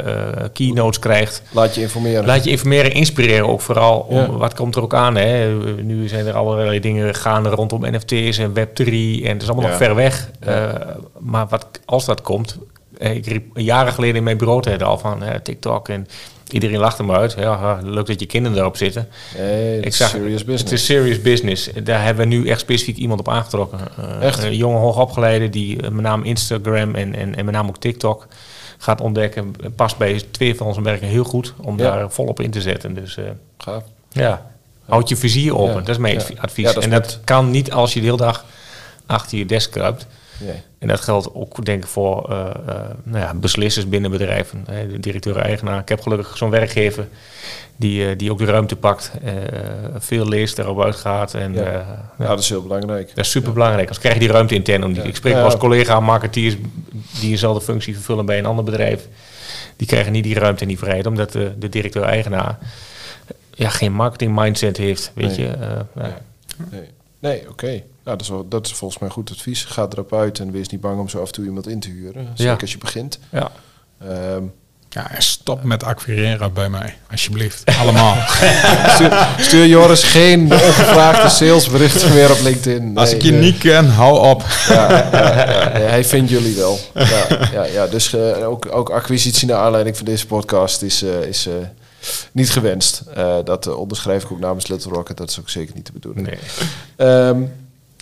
keynotes 0.54 1.00
krijgt. 1.00 1.42
Laat 1.52 1.76
je 1.76 1.82
informeren. 1.82 2.26
Laat 2.26 2.44
je 2.44 2.50
informeren, 2.50 2.92
inspireren 2.92 3.48
ook 3.48 3.62
vooral. 3.62 4.00
Om. 4.00 4.38
Wat 4.38 4.54
komt 4.54 4.76
er 4.76 4.82
ook 4.82 4.94
aan? 4.94 5.16
Hè? 5.16 5.54
Nu 5.82 6.08
zijn 6.08 6.28
er 6.28 6.34
allerlei 6.34 6.80
dingen 6.80 7.16
gaande 7.16 7.50
rondom 7.50 7.82
NFT's 7.82 8.38
en 8.38 8.54
Web3. 8.54 8.94
En 9.24 9.34
het 9.34 9.42
is 9.42 9.50
allemaal 9.50 9.70
nog 9.70 9.78
ver 9.78 9.96
weg. 9.96 10.30
Maar 11.20 11.48
wat, 11.48 11.68
als 11.86 12.06
dat 12.06 12.22
komt... 12.22 12.58
eh, 13.00 13.16
Ik 13.16 13.26
riep 13.26 13.58
jaren 13.58 13.94
geleden 13.94 14.16
in 14.16 14.24
mijn 14.24 14.38
bureau 14.38 14.78
al 14.84 14.98
van 14.98 15.24
eh, 15.24 15.36
TikTok. 15.36 15.90
En 15.90 16.08
iedereen 16.50 16.78
lachte 16.80 17.04
me 17.04 17.14
uit. 17.14 17.36
Ja, 17.38 17.80
leuk 17.84 18.06
dat 18.06 18.20
je 18.20 18.26
kinderen 18.26 18.58
erop 18.58 18.78
zitten. 18.78 19.08
Ik 19.82 19.96
zag, 19.96 20.10
serious 20.10 20.44
business. 20.46 20.64
Het 20.64 20.72
is 20.72 20.86
serious 20.86 21.22
business. 21.22 21.70
Daar 21.84 22.04
hebben 22.04 22.30
we 22.30 22.36
nu 22.36 22.48
echt 22.48 22.60
specifiek 22.60 22.98
iemand 22.98 23.20
op 23.20 23.30
aangetrokken. 23.30 23.80
Eh, 23.98 24.22
Echt? 24.28 24.44
Een 24.44 24.56
jonge 24.56 24.78
hoogopgeleide 24.78 25.50
die 25.50 25.82
met 25.82 26.02
name 26.02 26.26
Instagram 26.26 26.96
en, 26.96 27.16
en, 27.16 27.36
en 27.36 27.46
met 27.46 27.54
name 27.54 27.68
ook 27.68 27.78
TikTok 27.80 28.28
gaat 28.78 29.02
ontdekken. 29.02 29.56
Past 29.76 29.98
bij 29.98 30.22
twee 30.32 30.56
van 30.56 30.68
onze 30.68 30.82
merken 30.82 31.08
heel 31.08 31.24
goed 31.24 31.54
om 31.62 31.78
Ja. 31.78 31.84
daar 31.84 32.12
volop 32.12 32.40
in 32.40 32.52
te 32.52 32.62
zetten. 32.62 32.94
Dus 32.94 33.18
Gaaf. 33.58 33.84
ja, 34.12 34.52
houd 34.86 35.10
je 35.10 35.16
vizier 35.16 35.58
open. 35.58 35.74
Ja. 35.74 35.80
Dat 35.80 35.90
is 35.90 35.98
mijn 35.98 36.22
advies. 36.38 36.66
Ja, 36.66 36.74
dat 36.74 36.78
is 36.78 36.84
en 36.84 36.90
dat 36.90 37.20
kan 37.24 37.52
niet 37.52 37.72
als 37.72 37.94
je 37.94 38.00
de 38.00 38.06
hele 38.06 38.18
dag 38.18 38.46
achter 39.06 39.38
je 39.38 39.46
desk 39.46 39.72
kruipt. 39.72 40.08
Nee. 40.40 40.62
En 40.80 40.88
dat 40.88 41.00
geldt 41.02 41.34
ook 41.34 41.66
denk 41.66 41.84
ik 41.84 41.90
voor 41.90 42.30
eh, 42.32 42.50
eh, 42.68 42.76
nou 43.04 43.20
ja, 43.24 43.34
beslissers 43.34 43.90
binnen 43.90 44.12
bedrijven. 44.12 44.64
hè, 44.70 44.88
De 44.88 45.00
directeur-eigenaar. 45.00 45.80
Ik 45.80 45.90
heb 45.90 46.02
gelukkig 46.02 46.38
zo'n 46.38 46.50
werkgever 46.50 47.08
die, 47.76 48.10
eh, 48.10 48.18
die 48.18 48.32
ook 48.32 48.38
de 48.38 48.46
ruimte 48.46 48.76
pakt. 48.76 49.12
eh, 49.24 49.34
veel 49.98 50.28
leest, 50.28 50.56
daarop 50.56 50.82
uitgaat. 50.84 51.34
En, 51.34 51.54
Ja. 51.54 51.64
eh, 52.18 52.28
dat 52.28 52.40
is 52.40 52.50
heel 52.50 52.62
belangrijk. 52.64 53.08
dat 53.16 53.26
is 53.26 53.32
super 53.32 53.54
belangrijk. 53.54 53.82
Anders 53.82 54.00
krijg 54.00 54.14
je 54.16 54.20
die 54.22 54.32
ruimte 54.32 54.56
intern 54.56 54.84
om 54.84 54.94
die. 54.94 55.02
Ja. 55.02 55.08
Ik 55.08 55.16
spreek 55.16 55.36
als 55.36 55.58
collega 55.58 56.00
marketeers 56.00 56.56
die 57.20 57.30
dezelfde 57.30 57.62
functie 57.64 57.94
vervullen 57.94 58.26
bij 58.26 58.38
een 58.38 58.46
ander 58.46 58.64
bedrijf. 58.66 59.08
Die 59.76 59.88
krijgen 59.88 60.12
niet 60.12 60.24
die 60.24 60.40
ruimte 60.40 60.62
en 60.62 60.68
die 60.68 60.78
vrijheid, 60.78 61.06
omdat 61.06 61.32
de, 61.32 61.52
de 61.60 61.70
directeur-eigenaar 61.70 62.58
ja, 63.54 63.70
geen 63.70 63.94
marketing 63.94 64.36
mindset 64.36 64.78
heeft. 64.78 65.12
Weet 65.16 65.38
Nee. 65.38 65.48
je? 65.48 65.56
Ja. 65.60 65.88
Nee, 66.72 66.82
nee 67.20 67.50
oké. 67.50 67.66
Nou, 68.04 68.18
dat, 68.18 68.22
is 68.22 68.30
wel, 68.30 68.48
dat 68.48 68.66
is 68.66 68.74
volgens 68.74 69.00
mij 69.02 69.10
goed 69.10 69.32
advies. 69.32 69.64
Ga 69.64 69.88
erop 69.92 70.14
uit 70.14 70.40
en 70.40 70.52
wees 70.52 70.68
niet 70.68 70.82
bang 70.82 71.00
om 71.00 71.10
zo 71.10 71.22
af 71.22 71.28
en 71.28 71.34
toe 71.34 71.46
iemand 71.46 71.68
in 71.68 71.80
te 71.80 71.90
huren. 71.90 72.28
Zeker 72.34 72.54
Ja. 72.54 72.58
als 72.62 72.72
je 72.72 72.78
begint. 72.78 73.20
Ja. 73.32 73.52
Ehm, 74.08 74.44
Ja, 74.92 75.12
en 75.12 75.22
stop 75.22 75.64
met 75.64 75.84
acquireren 75.84 76.54
bij 76.54 76.70
mij, 76.70 76.98
alsjeblieft. 77.12 77.64
Allemaal. 77.82 78.16
stuur, 78.94 79.28
stuur 79.40 79.66
Joris 79.68 80.04
geen 80.04 80.42
ongevraagde 80.52 81.30
salesberichten 81.30 82.14
meer 82.14 82.32
op 82.32 82.40
LinkedIn. 82.42 82.98
Als 82.98 83.14
ik 83.14 83.22
je 83.22 83.32
nee. 83.32 83.42
niet 83.42 83.58
ken, 83.58 83.86
hou 83.90 84.28
op. 84.28 84.44
Ja, 84.68 84.90
ja, 84.90 85.10
ja, 85.12 85.72
nee, 85.74 85.84
hij 85.84 86.06
vindt 86.06 86.30
jullie 86.30 86.56
wel. 86.56 86.80
Ja, 86.94 87.26
ja, 87.52 87.64
ja, 87.66 87.88
dus 87.88 88.14
eh, 88.14 88.48
ook, 88.50 88.68
ook 88.72 88.90
acquisitie 88.90 89.48
naar 89.48 89.58
aanleiding 89.58 89.98
van 89.98 90.06
deze 90.06 90.26
podcast 90.26 90.82
is, 90.82 91.04
eh, 91.04 91.22
is 91.22 91.48
eh, 91.48 91.54
niet 92.32 92.50
gewenst. 92.50 93.04
Eh, 93.14 93.38
dat 93.44 93.76
onderschrijf 93.76 94.24
ik 94.24 94.32
ook 94.32 94.40
namens 94.40 94.68
Little 94.68 94.92
Rocket. 94.92 95.18
Dat 95.18 95.30
is 95.30 95.40
ook 95.40 95.50
zeker 95.50 95.76
niet 95.76 95.86
de 95.86 95.92
bedoeling. 95.92 96.28
Nee. 96.28 96.38
Ehm, 96.96 97.42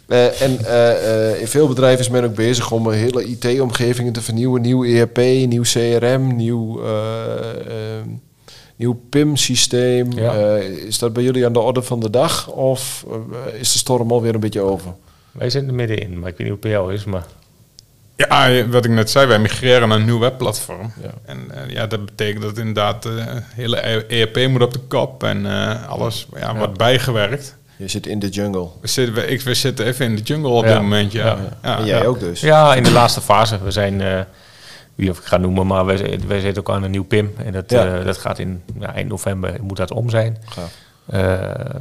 eh, 0.07 0.41
en 0.41 0.65
eh, 0.65 1.41
in 1.41 1.47
veel 1.47 1.67
bedrijven 1.67 1.99
is 1.99 2.09
men 2.09 2.23
ook 2.23 2.35
bezig 2.35 2.71
om 2.71 2.91
hele 2.91 3.25
IT-omgevingen 3.25 4.13
te 4.13 4.21
vernieuwen. 4.21 4.61
Nieuw 4.61 4.85
ERP, 4.85 5.17
nieuw 5.47 5.63
CRM, 5.63 6.35
nieuw, 6.35 6.83
eh, 6.83 7.49
ehm, 7.49 8.09
nieuw 8.75 8.99
PIM-systeem. 9.09 10.11
Ja. 10.11 10.55
Is 10.57 10.99
dat 10.99 11.13
bij 11.13 11.23
jullie 11.23 11.45
aan 11.45 11.53
de 11.53 11.59
orde 11.59 11.81
van 11.81 11.99
de 11.99 12.09
dag? 12.09 12.49
Of 12.49 13.05
is 13.59 13.71
de 13.71 13.77
storm 13.77 14.11
alweer 14.11 14.33
een 14.33 14.39
beetje 14.39 14.61
over? 14.61 14.93
Wij 15.31 15.49
zitten 15.49 15.69
er 15.69 15.75
middenin, 15.75 16.19
maar 16.19 16.29
ik 16.29 16.37
weet 16.37 16.47
niet 16.47 16.47
hoe 16.47 16.49
het 16.49 16.59
bij 16.59 16.71
jou 16.71 16.93
is. 16.93 17.05
Maar 17.05 17.25
Ja, 18.17 18.67
wat 18.67 18.85
ik 18.85 18.91
net 18.91 19.09
zei, 19.09 19.27
wij 19.27 19.39
migreren 19.39 19.89
naar 19.89 19.97
een 19.97 20.05
nieuw 20.05 20.19
webplatform. 20.19 20.93
Ja. 21.01 21.09
En 21.25 21.51
eh, 21.51 21.69
ja, 21.69 21.87
dat 21.87 22.05
betekent 22.05 22.43
dat 22.43 22.57
inderdaad 22.57 23.03
de 23.03 23.23
hele 23.55 23.77
ERP 24.07 24.47
moet 24.49 24.61
op 24.61 24.73
de 24.73 24.79
kop 24.79 25.23
en 25.23 25.45
eh, 25.45 25.87
alles 25.89 26.27
ja, 26.35 26.55
wordt 26.55 26.77
bijgewerkt. 26.77 27.55
Je 27.77 27.87
zit 27.87 28.07
in 28.07 28.19
de 28.19 28.29
jungle. 28.29 28.67
We 28.81 28.87
zitten, 28.87 29.15
we, 29.15 29.27
ik, 29.27 29.41
we 29.41 29.53
zitten 29.53 29.85
even 29.85 30.05
in 30.05 30.15
de 30.15 30.21
jungle 30.21 30.49
op 30.49 30.63
Ja. 30.65 30.71
dit 30.71 30.81
moment, 30.81 31.11
ja. 31.11 31.25
Ja. 31.25 31.37
ja. 31.63 31.77
en 31.77 31.85
jij 31.85 31.99
ja. 32.01 32.05
ook 32.05 32.19
dus. 32.19 32.39
ja, 32.41 32.75
in 32.75 32.83
de 32.83 32.91
laatste 32.91 33.21
fase. 33.21 33.63
We 33.63 33.71
zijn, 33.71 34.01
eh, 34.01 34.19
wie 34.95 35.09
of 35.09 35.17
ik 35.17 35.23
ga 35.25 35.37
noemen, 35.37 35.67
maar 35.67 35.85
wij, 35.85 36.19
wij 36.27 36.39
zitten 36.39 36.61
ook 36.67 36.75
aan 36.75 36.83
een 36.83 36.91
nieuw 36.91 37.03
PIM. 37.05 37.33
En 37.45 37.51
dat, 37.53 37.71
Ja. 37.71 37.97
eh, 37.99 38.05
dat 38.05 38.17
gaat 38.17 38.39
in 38.39 38.63
ja, 38.79 38.93
eind 38.93 39.09
november, 39.09 39.53
moet 39.61 39.77
dat 39.77 39.91
om 39.91 40.09
zijn. 40.09 40.37
Gaaf. 40.45 40.71
Eh 41.07 41.19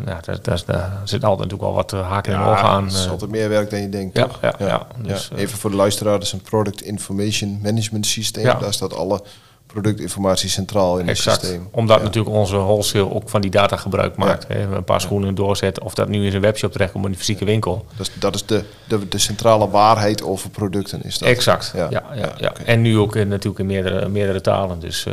nou, 0.04 0.20
daar, 0.20 0.38
daar, 0.42 0.62
daar 0.66 1.00
zit 1.04 1.24
altijd 1.24 1.50
natuurlijk 1.50 1.62
wel 1.62 1.74
wat 1.74 1.92
eh, 1.92 2.08
haken 2.10 2.32
en 2.32 2.38
Ja, 2.40 2.50
ogen 2.50 2.64
aan. 2.64 2.84
Het 2.84 2.92
is 2.92 3.04
eh. 3.04 3.10
altijd 3.10 3.30
meer 3.30 3.48
werk 3.48 3.70
dan 3.70 3.80
je 3.80 3.88
denkt, 3.88 4.16
ja, 4.16 4.22
toch? 4.26 4.38
ja, 4.42 4.54
ja, 4.58 4.86
dus, 5.02 5.30
Even 5.36 5.58
voor 5.58 5.70
de 5.70 5.76
luisteraar, 5.76 6.12
dat 6.12 6.22
is 6.22 6.32
een 6.32 6.40
Product 6.40 6.82
Information 6.82 7.58
Management 7.62 8.06
Systeem. 8.06 8.44
Ja. 8.44 8.54
Daar 8.54 8.72
staat 8.72 8.94
alle 8.94 9.20
productinformatie 9.66 10.48
centraal 10.48 10.98
in 10.98 11.08
Exact. 11.08 11.36
het 11.36 11.46
systeem. 11.46 11.68
Omdat 11.72 11.98
Ja. 11.98 12.04
natuurlijk 12.04 12.34
onze 12.34 12.56
wholesale 12.56 13.14
ook 13.14 13.28
van 13.28 13.40
die 13.40 13.50
data 13.50 13.76
gebruik 13.76 14.16
maakt. 14.16 14.48
Hè. 14.48 14.74
Een 14.74 14.84
paar 14.84 15.00
schoenen 15.00 15.34
doorzetten. 15.34 15.82
Of 15.82 15.94
dat 15.94 16.08
nu 16.08 16.26
in 16.26 16.34
een 16.34 16.40
webshop 16.40 16.72
terechtkomt 16.72 17.04
in 17.04 17.10
een 17.10 17.16
fysieke 17.16 17.44
winkel. 17.44 17.84
Dat 17.96 18.06
is, 18.06 18.12
dat 18.18 18.34
is 18.34 18.46
de, 18.46 18.64
de, 18.88 19.08
de 19.08 19.18
centrale 19.18 19.68
waarheid 19.68 20.22
over 20.22 20.50
producten. 20.50 21.02
Is 21.02 21.18
dat. 21.18 21.28
Exact. 21.28 21.72
Ja. 21.74 21.86
Ja. 21.90 22.02
Ja, 22.14 22.18
ja, 22.18 22.32
Ja. 22.38 22.52
En 22.64 22.82
nu 22.82 22.98
ook 22.98 23.16
in, 23.16 23.28
natuurlijk 23.28 23.58
in 23.58 23.66
meerdere, 23.66 24.08
meerdere 24.08 24.40
talen. 24.40 24.80
Dus, 24.80 25.06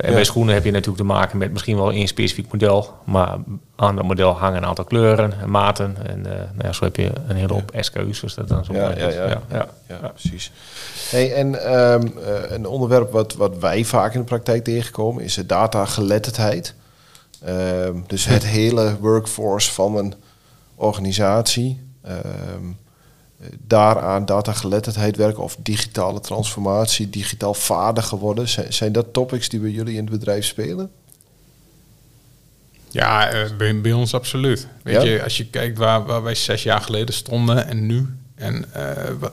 en 0.00 0.08
Ja. 0.08 0.14
bij 0.14 0.24
schoenen 0.24 0.54
heb 0.54 0.64
je 0.64 0.70
natuurlijk 0.70 0.98
te 0.98 1.04
maken 1.04 1.38
met 1.38 1.52
misschien 1.52 1.76
wel 1.76 1.90
één 1.92 2.08
specifiek 2.08 2.52
model. 2.52 2.94
Maar 3.04 3.36
aan 3.76 3.96
dat 3.96 4.04
model 4.04 4.32
hangen 4.38 4.56
een 4.62 4.68
aantal 4.68 4.84
kleuren 4.84 5.40
en 5.40 5.50
maten. 5.50 5.96
En 6.06 6.26
eh, 6.26 6.36
nou 6.38 6.62
ja, 6.66 6.72
zo 6.72 6.84
heb 6.84 6.96
je 6.96 7.10
een 7.28 7.36
hele 7.36 7.52
hoop 7.52 7.72
SKU's. 7.80 8.20
Dus 8.20 8.34
dat 8.34 8.48
dan 8.48 8.64
zo 8.64 8.72
Ja, 8.72 8.88
ja, 8.88 9.06
is. 9.06 9.14
ja. 9.14 9.40
ja, 9.88 9.96
precies. 10.08 10.52
Hey, 11.10 11.34
en 11.34 11.64
ehm, 11.64 12.06
eh, 12.06 12.50
een 12.50 12.66
onderwerp 12.66 13.12
wat, 13.12 13.34
wat 13.34 13.58
wij 13.58 13.84
vaak 13.84 14.12
in 14.14 14.20
de 14.20 14.26
praktijk 14.26 14.64
tegenkomen 14.64 15.22
is 15.24 15.34
de 15.34 15.46
datageletterdheid. 15.46 16.74
Ehm, 17.44 17.94
dus 18.06 18.24
het 18.24 18.46
hele 18.46 18.96
workforce 19.00 19.72
van 19.72 19.96
een 19.96 20.14
organisatie. 20.74 21.80
ehm, 22.02 22.64
eh, 23.42 23.48
daaraan 23.66 24.24
datageletterdheid 24.24 25.16
werken 25.16 25.42
of 25.42 25.56
digitale 25.58 26.20
transformatie, 26.20 27.10
digitaal 27.10 27.54
vaardiger 27.54 28.18
worden. 28.18 28.48
Zijn, 28.48 28.72
zijn 28.72 28.92
dat 28.92 29.12
topics 29.12 29.48
die 29.48 29.60
bij 29.60 29.70
jullie 29.70 29.96
in 29.96 30.02
het 30.02 30.10
bedrijf 30.10 30.44
spelen? 30.44 30.90
Ja, 32.92 33.28
eh, 33.28 33.56
bij, 33.56 33.80
bij 33.80 33.92
ons 33.92 34.14
absoluut. 34.14 34.66
Weet 34.82 34.94
Ja? 34.94 35.02
je, 35.02 35.22
als 35.22 35.36
je 35.36 35.46
kijkt 35.46 35.78
waar, 35.78 36.04
waar 36.04 36.22
wij 36.22 36.34
zes 36.34 36.62
jaar 36.62 36.80
geleden 36.80 37.14
stonden 37.14 37.66
en 37.66 37.86
nu. 37.86 38.06
En 38.34 38.64
eh, 38.72 39.12
wat, 39.18 39.32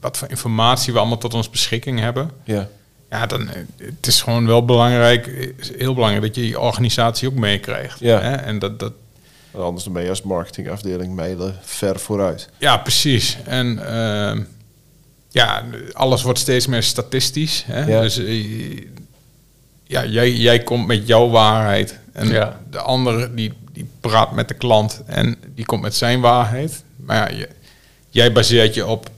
wat 0.00 0.16
voor 0.16 0.28
informatie 0.28 0.92
we 0.92 0.98
allemaal 0.98 1.18
tot 1.18 1.34
onze 1.34 1.50
beschikking 1.50 2.00
hebben. 2.00 2.30
Ja. 2.44 2.68
Ja, 3.10 3.26
dan, 3.26 3.48
eh, 3.48 3.62
het 3.76 4.06
is 4.06 4.22
gewoon 4.22 4.46
wel 4.46 4.64
belangrijk, 4.64 5.54
heel 5.76 5.94
belangrijk 5.94 6.24
dat 6.24 6.34
je 6.34 6.48
je 6.48 6.60
organisatie 6.60 7.28
ook 7.28 7.34
meekrijgt. 7.34 8.00
Ja. 8.00 8.20
Hè? 8.20 8.34
En 8.34 8.58
dat, 8.58 8.80
dat, 8.80 8.92
Anders 9.64 9.84
dan 9.84 9.92
ben 9.92 10.02
je 10.02 10.08
als 10.08 10.22
marketingafdeling 10.22 11.14
mijlen 11.14 11.56
ver 11.62 11.98
vooruit. 12.00 12.48
ja, 12.58 12.76
precies. 12.76 13.36
En 13.44 13.86
ehm, 13.86 14.42
ja, 15.28 15.64
alles 15.92 16.22
wordt 16.22 16.38
steeds 16.38 16.66
meer 16.66 16.82
statistisch. 16.82 17.64
Hè? 17.66 17.84
Ja. 17.84 18.00
Dus 18.00 18.18
eh, 18.18 18.82
ja, 19.84 20.04
jij, 20.04 20.32
jij 20.32 20.62
komt 20.62 20.86
met 20.86 21.06
jouw 21.06 21.28
waarheid. 21.28 21.98
En 22.12 22.28
Ja. 22.28 22.60
de 22.70 22.78
andere 22.78 23.34
die, 23.34 23.52
die 23.72 23.88
praat 24.00 24.32
met 24.32 24.48
de 24.48 24.54
klant 24.54 25.02
en 25.06 25.36
die 25.54 25.64
komt 25.64 25.82
met 25.82 25.94
zijn 25.94 26.20
waarheid. 26.20 26.82
Maar 26.96 27.16
ja, 27.32 27.38
je- 27.38 27.48
jij 28.10 28.32
baseert 28.32 28.74
je 28.74 28.86
op 28.86 29.10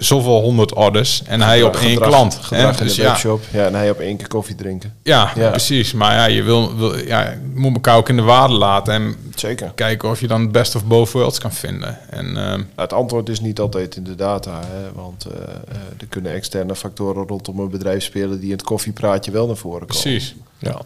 zoveel 0.00 0.40
honderd 0.40 0.74
orders 0.74 1.22
en 1.26 1.40
hij 1.40 1.62
op 1.62 1.76
één 1.76 1.88
Gedrag- 1.90 2.08
klant. 2.08 2.34
Gedrag 2.42 2.78
in 2.80 2.86
Dus 2.86 2.94
de 2.96 3.02
ja, 3.02 3.08
webshop. 3.08 3.42
Ja, 3.52 3.66
en 3.66 3.74
hij 3.74 3.90
op 3.90 3.98
één 3.98 4.16
keer 4.16 4.28
koffie 4.28 4.54
drinken. 4.54 4.94
ja, 5.02 5.32
Ja. 5.36 5.50
precies. 5.50 5.92
Maar 5.92 6.14
ja, 6.14 6.24
je 6.24 6.42
wil, 6.42 6.76
wil, 6.76 6.98
ja, 6.98 7.20
je 7.30 7.52
moet 7.54 7.74
elkaar 7.74 7.96
ook 7.96 8.08
in 8.08 8.16
de 8.16 8.22
waarde 8.22 8.54
laten 8.54 8.94
en 8.94 9.16
Zeker. 9.34 9.72
kijken 9.74 10.08
of 10.10 10.20
je 10.20 10.26
dan 10.26 10.40
het 10.40 10.52
best 10.52 10.74
of 10.74 10.84
both 10.84 11.10
worlds 11.12 11.38
kan 11.38 11.52
vinden. 11.52 11.98
En 12.10 12.26
ehm, 12.26 12.34
Nou, 12.36 12.64
het 12.76 12.92
antwoord 12.92 13.28
is 13.28 13.40
niet 13.40 13.60
altijd 13.60 13.96
in 13.96 14.04
de 14.04 14.14
data, 14.14 14.60
hè, 14.66 14.92
want 14.94 15.24
eh, 15.24 15.32
eh, 15.42 15.76
er 16.00 16.06
kunnen 16.08 16.32
externe 16.32 16.76
factoren 16.76 17.26
rondom 17.26 17.58
een 17.58 17.70
bedrijf 17.70 18.02
spelen 18.02 18.36
die 18.40 18.46
in 18.50 18.56
het 18.56 18.62
koffiepraatje 18.62 19.30
wel 19.30 19.46
naar 19.46 19.56
voren 19.56 19.86
komen. 19.86 20.02
precies. 20.02 20.34
Ja. 20.58 20.80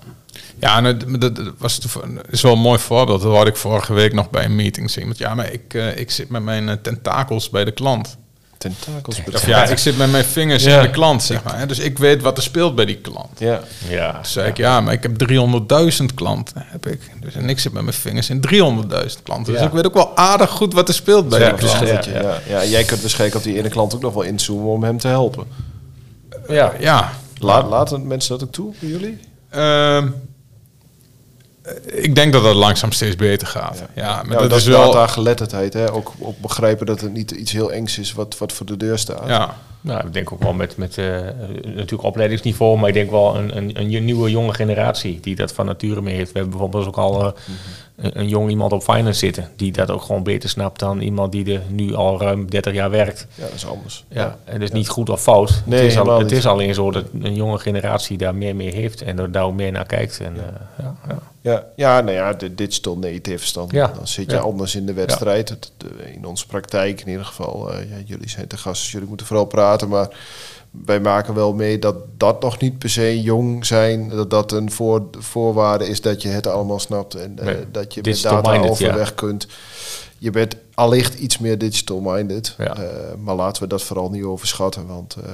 Ja, 0.58 0.76
en 0.76 0.84
het, 0.84 1.20
dat 1.20 1.36
dat 1.36 1.52
was 1.58 1.80
is 2.30 2.42
wel 2.42 2.52
een 2.52 2.58
mooi 2.58 2.78
voorbeeld. 2.78 3.22
Dat 3.22 3.36
had 3.36 3.46
ik 3.46 3.56
vorige 3.56 3.92
week 3.92 4.12
nog 4.12 4.30
bij 4.30 4.44
een 4.44 4.56
meeting 4.56 4.90
zien. 4.90 5.04
Want 5.04 5.18
ja, 5.18 5.34
maar 5.34 5.52
ik, 5.52 5.74
eh, 5.74 5.96
ik 5.98 6.10
zit 6.10 6.28
met 6.28 6.42
mijn 6.42 6.78
tentakels 6.82 7.50
bij 7.50 7.64
de 7.64 7.70
klant. 7.72 8.16
Tentakels. 8.70 9.20
Of 9.34 9.46
ja, 9.46 9.64
ik 9.64 9.78
zit 9.78 9.96
met 9.96 10.10
mijn 10.10 10.24
vingers 10.24 10.64
Ja. 10.64 10.76
in 10.76 10.82
de 10.82 10.90
klant, 10.90 11.22
zeg 11.22 11.42
maar. 11.44 11.58
hè. 11.58 11.66
Dus 11.66 11.78
ik 11.78 11.98
weet 11.98 12.22
wat 12.22 12.36
er 12.36 12.42
speelt 12.42 12.74
bij 12.74 12.84
die 12.84 12.96
klant. 12.96 13.38
Ja, 13.38 13.60
Ja. 13.88 14.12
Toen 14.12 14.24
zei 14.24 14.48
ik, 14.48 14.56
ja, 14.56 14.80
maar 14.80 14.92
ik 14.92 15.02
heb 15.02 15.16
300.000 15.18 16.14
klanten. 16.14 16.64
Heb 16.66 16.86
ik. 16.86 17.00
Dus, 17.20 17.34
en 17.34 17.48
ik 17.48 17.58
zit 17.58 17.72
met 17.72 17.82
mijn 17.82 17.94
vingers 17.96 18.30
in 18.30 18.40
300.000 18.40 19.22
klanten. 19.22 19.52
Dus 19.52 19.60
Ja. 19.62 19.66
ik 19.68 19.72
weet 19.72 19.86
ook 19.86 19.94
wel 19.94 20.16
aardig 20.16 20.50
goed 20.50 20.72
wat 20.72 20.88
er 20.88 20.94
speelt 20.94 21.28
bij 21.28 21.40
Ja, 21.40 21.48
die 21.48 21.58
klant. 21.58 22.04
ja, 22.04 22.20
Ja, 22.20 22.38
ja. 22.48 22.64
jij 22.64 22.84
kunt 22.84 23.00
waarschijnlijk 23.00 23.38
op 23.38 23.44
die 23.44 23.58
ene 23.58 23.68
klant 23.68 23.94
ook 23.94 24.00
nog 24.02 24.14
wel 24.14 24.22
inzoomen 24.22 24.66
om 24.72 24.82
hem 24.84 24.98
te 24.98 25.08
helpen. 25.08 25.44
Ja. 26.48 26.72
Ja, 26.78 27.12
La- 27.38 27.66
laten 27.66 28.06
mensen 28.06 28.38
dat 28.38 28.46
ook 28.48 28.52
toe 28.54 28.72
bij 28.80 28.88
jullie? 28.88 29.18
Ehm, 29.50 30.08
ik 31.84 32.14
denk 32.14 32.32
dat 32.32 32.42
dat 32.42 32.54
langzaam 32.54 32.92
steeds 32.92 33.16
beter 33.16 33.46
gaat. 33.46 33.82
Ja, 33.94 34.22
maar 34.22 34.32
Ja, 34.32 34.38
dat, 34.38 34.50
dat 34.50 34.58
is 34.58 34.66
wel... 34.66 34.92
datageletterdheid. 34.92 35.72
Hè? 35.72 35.92
Ook, 35.92 36.12
ook 36.18 36.38
begrijpen 36.38 36.86
dat 36.86 37.00
het 37.00 37.12
niet 37.12 37.30
iets 37.30 37.52
heel 37.52 37.72
engs 37.72 37.98
is 37.98 38.12
wat, 38.12 38.38
wat 38.38 38.52
voor 38.52 38.66
de 38.66 38.76
deur 38.76 38.98
staat. 38.98 39.28
Ja, 39.28 39.56
Nou, 39.80 40.06
ik 40.06 40.12
denk 40.12 40.32
ook 40.32 40.42
wel 40.42 40.52
met, 40.52 40.76
met 40.76 40.98
eh, 40.98 41.06
natuurlijk 41.64 42.02
opleidingsniveau, 42.02 42.78
maar 42.78 42.88
ik 42.88 42.94
denk 42.94 43.10
wel 43.10 43.36
een, 43.36 43.56
een, 43.56 43.70
een 43.74 44.04
nieuwe 44.04 44.30
jonge 44.30 44.54
generatie 44.54 45.20
die 45.20 45.36
dat 45.36 45.52
van 45.52 45.66
nature 45.66 46.02
mee 46.02 46.14
heeft. 46.14 46.32
We 46.32 46.38
hebben 46.38 46.58
bijvoorbeeld 46.58 46.86
ook 46.86 46.96
al 46.96 47.24
eh, 47.24 47.32
een, 47.96 48.18
een 48.18 48.28
jong 48.28 48.50
iemand 48.50 48.72
op 48.72 48.82
finance 48.82 49.18
zitten, 49.18 49.50
die 49.56 49.72
dat 49.72 49.90
ook 49.90 50.02
gewoon 50.02 50.22
beter 50.22 50.48
snapt 50.48 50.78
dan 50.78 51.00
iemand 51.00 51.32
die 51.32 51.54
er 51.54 51.62
nu 51.68 51.94
al 51.94 52.20
ruim 52.20 52.50
30 52.50 52.72
jaar 52.74 52.90
werkt. 52.90 53.26
Ja, 53.34 53.44
dat 53.44 53.54
is 53.54 53.66
anders. 53.66 54.04
Ja, 54.08 54.38
en 54.44 54.60
dus 54.60 54.70
niet 54.70 54.88
goed 54.88 55.10
of 55.10 55.22
fout. 55.22 55.62
Nee, 55.66 55.80
het 55.82 55.90
is, 55.90 55.98
al, 55.98 56.18
het 56.18 56.32
is 56.32 56.46
alleen 56.46 56.74
zo 56.74 56.90
dat 56.90 57.04
een 57.22 57.34
jonge 57.34 57.58
generatie 57.58 58.18
daar 58.18 58.34
meer 58.34 58.56
mee 58.56 58.72
heeft 58.74 59.02
en 59.02 59.18
er 59.18 59.32
daar 59.32 59.44
ook 59.44 59.54
meer 59.54 59.72
naar 59.72 59.86
kijkt. 59.86 60.20
En, 60.20 60.36
eh, 60.36 60.42
ja, 60.78 60.94
ja. 61.08 61.18
Ja, 61.40 61.64
ja, 61.76 62.00
nou 62.00 62.16
ja, 62.16 62.32
de 62.32 62.54
digital 62.54 62.98
natives 62.98 63.52
dan. 63.52 63.68
Ja. 63.70 63.92
Dan 63.96 64.06
zit 64.08 64.30
je 64.30 64.36
Ja. 64.36 64.42
anders 64.42 64.74
in 64.74 64.86
de 64.86 64.92
wedstrijd. 64.92 65.48
De- 65.76 66.12
in 66.14 66.26
onze 66.26 66.46
praktijk 66.46 67.00
in 67.00 67.08
ieder 67.08 67.24
geval. 67.24 67.72
eh, 67.72 67.90
ja, 67.90 67.96
jullie 68.04 68.28
zijn 68.28 68.46
te 68.46 68.56
gast, 68.56 68.82
dus 68.82 68.92
jullie 68.92 69.08
moeten 69.08 69.26
vooral 69.26 69.44
praten. 69.44 69.88
Maar 69.88 70.08
wij 70.84 71.00
maken 71.00 71.34
wel 71.34 71.54
mee 71.54 71.78
dat 71.78 71.96
dat 72.16 72.42
nog 72.42 72.60
niet 72.60 72.78
per 72.78 72.90
se 72.90 73.22
jong 73.22 73.66
zijn. 73.66 74.08
Dat 74.08 74.30
dat 74.30 74.52
een 74.52 74.70
voor, 74.70 75.02
voorwaarde 75.18 75.88
is 75.88 76.00
dat 76.00 76.22
je 76.22 76.28
het 76.28 76.46
allemaal 76.46 76.78
snapt. 76.78 77.14
En 77.14 77.38
eh, 77.38 77.54
dat 77.72 77.94
je 77.94 78.00
met 78.02 78.22
data 78.22 78.50
minded, 78.50 78.70
overweg 78.70 79.14
kunt. 79.14 79.46
Je 80.18 80.30
bent 80.30 80.56
allicht 80.74 81.14
iets 81.14 81.38
meer 81.38 81.58
digital 81.58 82.00
minded. 82.00 82.54
Ja. 82.58 82.76
Eh, 82.76 83.14
maar 83.18 83.34
laten 83.34 83.62
we 83.62 83.68
dat 83.68 83.82
vooral 83.82 84.10
niet 84.10 84.24
overschatten. 84.24 84.86
Want 84.86 85.16
eh, 85.24 85.32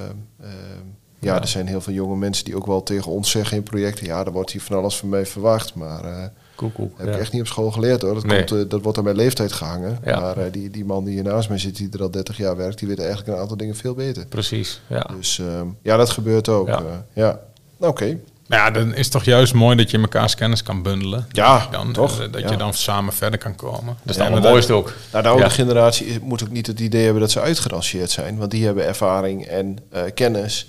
ja, 1.18 1.34
Ja. 1.34 1.41
er 1.41 1.49
zijn 1.49 1.66
heel 1.66 1.80
veel 1.80 1.95
jonge 1.95 2.16
mensen 2.16 2.45
die 2.45 2.57
ook 2.57 2.66
wel 2.66 2.82
tegen 2.82 3.12
ons 3.12 3.30
zeggen 3.30 3.57
in 3.57 3.62
projecten. 3.62 4.07
Ja, 4.07 4.24
er 4.24 4.32
wordt 4.32 4.51
hier 4.51 4.62
van 4.62 4.76
alles 4.76 4.97
van 4.97 5.09
mij 5.09 5.26
verwacht. 5.26 5.74
Maar... 5.74 6.32
koek, 6.69 6.99
heb 6.99 7.07
ja. 7.07 7.13
ik 7.13 7.19
echt 7.21 7.33
niet 7.33 7.41
op 7.41 7.47
school 7.47 7.71
geleerd 7.71 8.03
hoor. 8.03 8.15
Dat, 8.15 8.25
Nee. 8.25 8.45
komt, 8.45 8.61
eh, 8.61 8.69
dat 8.69 8.83
wordt 8.83 8.99
aan 8.99 9.05
mijn 9.05 9.17
leeftijd 9.17 9.53
gehangen. 9.53 9.99
Ja. 10.05 10.21
Maar 10.21 10.37
eh, 10.37 10.53
die, 10.53 10.71
die 10.71 10.85
man 10.85 11.05
die 11.05 11.15
hier 11.15 11.23
naast 11.23 11.49
mij 11.49 11.59
zit, 11.59 11.77
die 11.77 11.89
er 11.93 12.03
al 12.03 12.11
30 12.11 12.37
jaar 12.37 12.57
werkt, 12.57 12.79
die 12.79 12.89
weet 12.89 12.99
eigenlijk 12.99 13.29
een 13.29 13.37
aantal 13.37 13.57
dingen 13.57 13.77
veel 13.77 13.95
beter. 13.95 14.27
Precies, 14.27 14.81
ja. 14.87 15.07
Dus 15.17 15.39
ehm, 15.39 15.67
ja, 15.83 15.97
dat 15.97 16.11
gebeurt 16.11 16.49
ook. 16.49 16.67
Ja. 16.69 16.79
eh, 16.79 16.85
ja. 17.13 17.41
Oké. 17.79 18.19
Maar 18.47 18.59
ja, 18.59 18.71
dan 18.71 18.95
is 18.95 19.03
het 19.03 19.11
toch 19.11 19.25
juist 19.25 19.55
mooi 19.55 19.77
dat 19.77 19.91
je 19.91 19.99
mekaars 19.99 20.35
kennis 20.35 20.63
kan 20.63 20.83
bundelen. 20.83 21.27
Ja, 21.33 21.69
Dan, 21.71 21.93
toch? 21.93 22.31
dat 22.31 22.41
Ja. 22.41 22.51
je 22.51 22.57
dan 22.57 22.75
samen 22.75 23.13
verder 23.13 23.39
kan 23.39 23.55
komen. 23.57 23.97
Dat 24.03 24.11
is 24.11 24.17
Ja, 24.17 24.23
het 24.23 24.31
allermooiste 24.33 24.73
ook. 24.73 24.93
Nou, 25.13 25.23
de 25.23 25.29
oude 25.29 25.45
Ja. 25.45 25.49
generatie 25.51 26.19
moet 26.23 26.43
ook 26.43 26.51
niet 26.51 26.67
het 26.67 26.81
idee 26.81 27.03
hebben 27.05 27.21
dat 27.23 27.31
ze 27.31 27.41
uitgeranceerd 27.41 28.11
zijn. 28.11 28.37
Want 28.39 28.51
die 28.51 28.65
hebben 28.65 28.87
ervaring 28.87 29.45
en 29.47 29.79
eh, 29.91 30.03
kennis. 30.15 30.69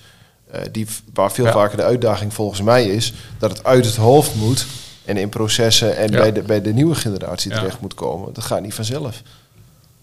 eh, 0.51 0.61
die, 0.71 0.87
waar 1.13 1.31
veel 1.31 1.45
Ja. 1.45 1.51
vaker 1.51 1.77
de 1.77 1.83
uitdaging 1.83 2.33
volgens 2.33 2.61
mij 2.61 2.85
is 2.85 3.13
dat 3.39 3.51
het 3.51 3.63
uit 3.63 3.85
het 3.85 3.95
hoofd 3.95 4.35
moet. 4.35 4.65
En 5.05 5.17
in 5.17 5.29
processen 5.29 5.97
en 5.97 6.11
Ja. 6.11 6.17
bij, 6.17 6.31
de, 6.31 6.41
bij 6.41 6.61
de 6.61 6.73
nieuwe 6.73 6.95
generatie 6.95 7.51
Ja. 7.51 7.57
terecht 7.57 7.81
moet 7.81 7.93
komen. 7.93 8.33
Dat 8.33 8.43
gaat 8.43 8.61
niet 8.61 8.73
vanzelf. 8.73 9.21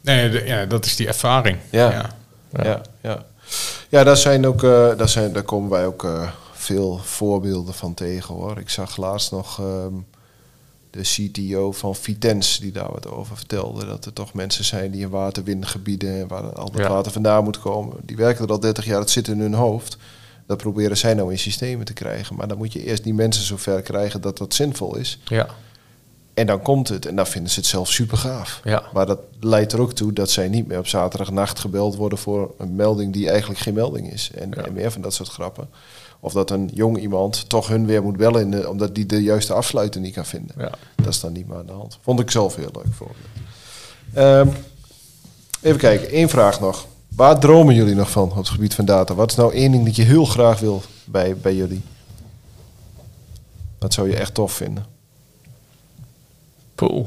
Nee, 0.01 0.30
de- 0.30 0.44
ja, 0.46 0.66
dat 0.66 0.84
is 0.86 0.96
die 0.96 1.07
ervaring. 1.07 1.59
Ja. 1.70 1.90
Ja. 1.90 2.11
Ja, 2.62 2.82
ja. 3.03 3.24
ja. 3.88 4.05
daar, 4.05 4.16
zijn 4.16 4.46
ook, 4.46 4.61
daar, 4.61 5.09
zijn, 5.09 5.32
daar 5.32 5.42
komen 5.42 5.70
wij 5.70 5.86
ook 5.86 6.05
eh, 6.05 6.28
veel 6.53 6.99
voorbeelden 7.03 7.74
van 7.74 7.94
tegen 7.94 8.34
hoor. 8.34 8.59
Ik 8.59 8.70
zag 8.70 8.96
laatst 8.96 9.30
nog 9.30 9.59
ehm, 9.61 9.92
de 10.90 11.01
CTO 11.03 11.72
van 11.72 11.94
Vitens 11.96 12.59
die 12.59 12.72
daar 12.72 12.92
wat 12.92 13.09
over 13.11 13.36
vertelde. 13.36 13.86
Dat 13.86 14.05
er 14.05 14.12
toch 14.12 14.32
mensen 14.34 14.64
zijn 14.64 14.90
die 14.90 15.01
in 15.01 15.09
waterwindgebieden, 15.09 16.28
waar 16.28 16.42
al 16.53 16.70
dat 16.70 16.86
water 16.86 17.12
vandaan 17.12 17.44
moet 17.44 17.59
komen, 17.61 17.96
die 18.03 18.16
werken 18.16 18.44
er 18.44 18.51
al 18.51 18.61
30 18.61 18.84
jaar, 18.84 19.01
het 19.01 19.11
zit 19.11 19.28
in 19.28 19.40
hun 19.40 19.55
hoofd. 19.55 19.96
Dat 20.49 20.57
proberen 20.57 20.96
zij 20.96 21.14
nou 21.14 21.30
in 21.32 21.38
systemen 21.38 21.86
te 21.86 21.92
krijgen. 21.92 22.36
Maar 22.36 22.49
dan 22.49 22.57
moet 22.59 22.72
je 22.72 22.84
eerst 22.84 23.03
die 23.05 23.14
mensen 23.14 23.44
zover 23.44 23.82
krijgen 23.82 24.20
dat 24.20 24.38
dat 24.38 24.55
zinvol 24.55 24.96
is. 24.96 25.18
Ja, 25.24 25.46
En 26.34 26.46
dan 26.46 26.62
komt 26.62 26.88
het 26.88 27.07
en 27.07 27.16
dan 27.16 27.26
vinden 27.26 27.51
ze 27.53 27.59
het 27.61 27.68
zelf 27.68 27.90
super 27.90 28.16
gaaf. 28.18 28.61
ja. 28.64 28.82
Maar 28.92 29.07
dat 29.07 29.18
leidt 29.40 29.72
er 29.72 29.80
ook 29.80 29.92
toe 29.92 30.12
dat 30.12 30.30
zij 30.30 30.49
niet 30.49 30.66
meer 30.66 30.78
op 30.78 30.86
zaterdagnacht 30.86 31.59
gebeld 31.59 31.96
worden 31.96 32.18
voor 32.18 32.55
een 32.59 32.76
melding 32.76 33.12
die 33.12 33.28
eigenlijk 33.30 33.61
geen 33.61 33.74
melding 33.74 34.12
is. 34.12 34.30
En, 34.34 34.51
Ja. 34.57 34.62
en 34.64 34.72
meer 34.72 34.90
van 34.92 35.01
dat 35.03 35.14
soort 35.14 35.28
grappen. 35.28 35.68
Of 36.20 36.32
dat 36.32 36.51
een 36.51 36.70
jong 36.74 36.99
iemand 36.99 37.49
toch 37.49 37.68
hun 37.68 37.86
weer 37.86 38.03
moet 38.03 38.16
bellen 38.16 38.40
in 38.40 38.51
de- 38.51 38.68
omdat 38.68 38.94
die 38.94 39.07
de 39.07 39.22
juiste 39.22 39.53
afsluiter 39.53 40.01
niet 40.01 40.14
kan 40.14 40.26
vinden. 40.26 40.55
ja. 40.59 40.70
Dat 40.96 41.07
is 41.09 41.20
dan 41.20 41.32
niet 41.32 41.49
meer 41.49 41.59
aan 41.59 41.66
de 41.66 41.72
hand. 41.72 41.99
Vond 42.03 42.20
ik 42.20 42.30
zelf 42.30 42.55
heel 42.57 42.70
leuk 42.72 42.94
voor. 42.94 43.11
Ehm, 44.14 44.49
even 45.62 45.78
kijken, 45.78 46.09
één 46.11 46.28
vraag 46.28 46.61
nog. 46.61 46.86
Waar 47.09 47.38
dromen 47.38 47.74
jullie 47.74 47.94
nog 47.94 48.11
van 48.11 48.30
op 48.30 48.36
het 48.36 48.48
gebied 48.48 48.74
van 48.74 48.84
data? 48.84 49.14
Wat 49.14 49.30
is 49.30 49.36
nou 49.36 49.54
één 49.54 49.72
ding 49.72 49.84
dat 49.84 49.96
je 49.96 50.02
heel 50.02 50.24
graag 50.24 50.59
wil 50.61 50.82
bij, 51.04 51.36
bij 51.36 51.54
jullie? 51.54 51.82
Wat 53.78 53.92
zou 53.94 54.09
je 54.11 54.16
echt 54.16 54.34
tof 54.34 54.52
vinden? 54.52 54.84
Poeh. 56.74 57.06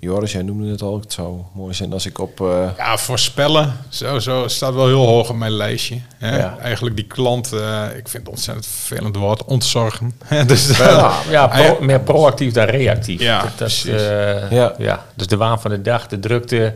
Joris, 0.00 0.32
jij 0.32 0.42
noemde 0.42 0.70
het 0.70 0.82
al. 0.82 1.00
Het 1.00 1.12
zou 1.12 1.36
mooi 1.52 1.74
zijn 1.74 1.92
als 1.92 2.06
ik 2.06 2.18
op... 2.18 2.40
eh, 2.40 2.68
Ja, 2.76 2.98
voorspellen, 2.98 3.76
zo, 3.88 4.18
zo 4.18 4.48
staat 4.48 4.74
wel 4.74 4.86
heel 4.86 5.06
hoog 5.06 5.30
op 5.30 5.36
mijn 5.36 5.52
lijstje. 5.52 6.00
Hè? 6.16 6.36
Ja. 6.38 6.58
Eigenlijk 6.58 6.96
die 6.96 7.06
klant, 7.06 7.52
eh, 7.52 7.84
ik 7.96 8.08
vind 8.08 8.22
het 8.22 8.28
ontzettend 8.28 8.66
vervelend 8.66 9.16
woord, 9.16 9.44
ontzorgen. 9.44 10.12
dus, 10.46 10.68
eh, 10.68 10.78
Ja, 10.78 11.12
ja 11.30 11.46
pro- 11.46 11.62
ja. 11.62 11.76
meer 11.80 12.00
proactief 12.00 12.52
dan 12.52 12.64
reactief. 12.64 13.20
Ja, 13.20 13.36
dat, 13.36 13.44
dat, 13.48 13.56
precies. 13.56 13.84
eh, 14.02 14.50
Ja. 14.50 14.74
ja. 14.78 15.04
Dus 15.14 15.26
de 15.26 15.36
waan 15.36 15.60
van 15.60 15.70
de 15.70 15.82
dag, 15.82 16.06
de 16.06 16.18
drukte. 16.20 16.74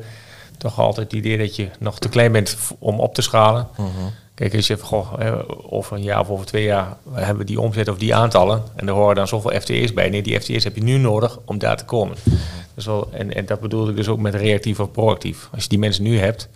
Toch 0.58 0.78
altijd 0.78 1.12
het 1.12 1.20
idee 1.20 1.38
dat 1.38 1.56
je 1.56 1.68
nog 1.78 1.98
te 1.98 2.08
klein 2.08 2.32
bent 2.32 2.56
om 2.78 3.00
op 3.00 3.14
te 3.14 3.22
schalen. 3.22 3.66
Kijk, 4.34 4.54
als 4.54 4.66
je 4.66 4.74
even, 4.74 4.86
goh, 4.86 5.12
over 5.70 5.96
een 5.96 6.02
jaar 6.02 6.20
of 6.20 6.28
over 6.28 6.46
twee 6.46 6.64
jaar 6.64 6.96
hebben 7.12 7.36
we 7.38 7.44
die 7.44 7.60
omzet 7.60 7.88
of 7.88 7.98
die 7.98 8.14
aantallen. 8.14 8.62
En 8.76 8.88
er 8.88 8.94
horen 8.94 9.14
dan 9.14 9.28
zoveel 9.28 9.60
FTE's 9.60 9.92
bij. 9.92 10.08
Nee, 10.10 10.22
die 10.22 10.40
FTE's 10.40 10.64
heb 10.64 10.74
je 10.74 10.82
nu 10.82 10.96
nodig 10.98 11.38
om 11.44 11.58
daar 11.58 11.76
te 11.76 11.84
komen. 11.84 12.16
Dus 12.74 12.86
wel, 12.86 13.08
en, 13.12 13.34
en 13.34 13.46
dat 13.46 13.60
bedoelde 13.60 13.90
ik 13.90 13.96
dus 13.96 14.08
ook 14.08 14.18
met 14.18 14.34
reactief 14.34 14.80
of 14.80 14.90
proactief. 14.90 15.48
Als 15.52 15.62
je 15.62 15.68
die 15.68 15.78
mensen 15.78 16.02
nu 16.02 16.18
hebt, 16.18 16.48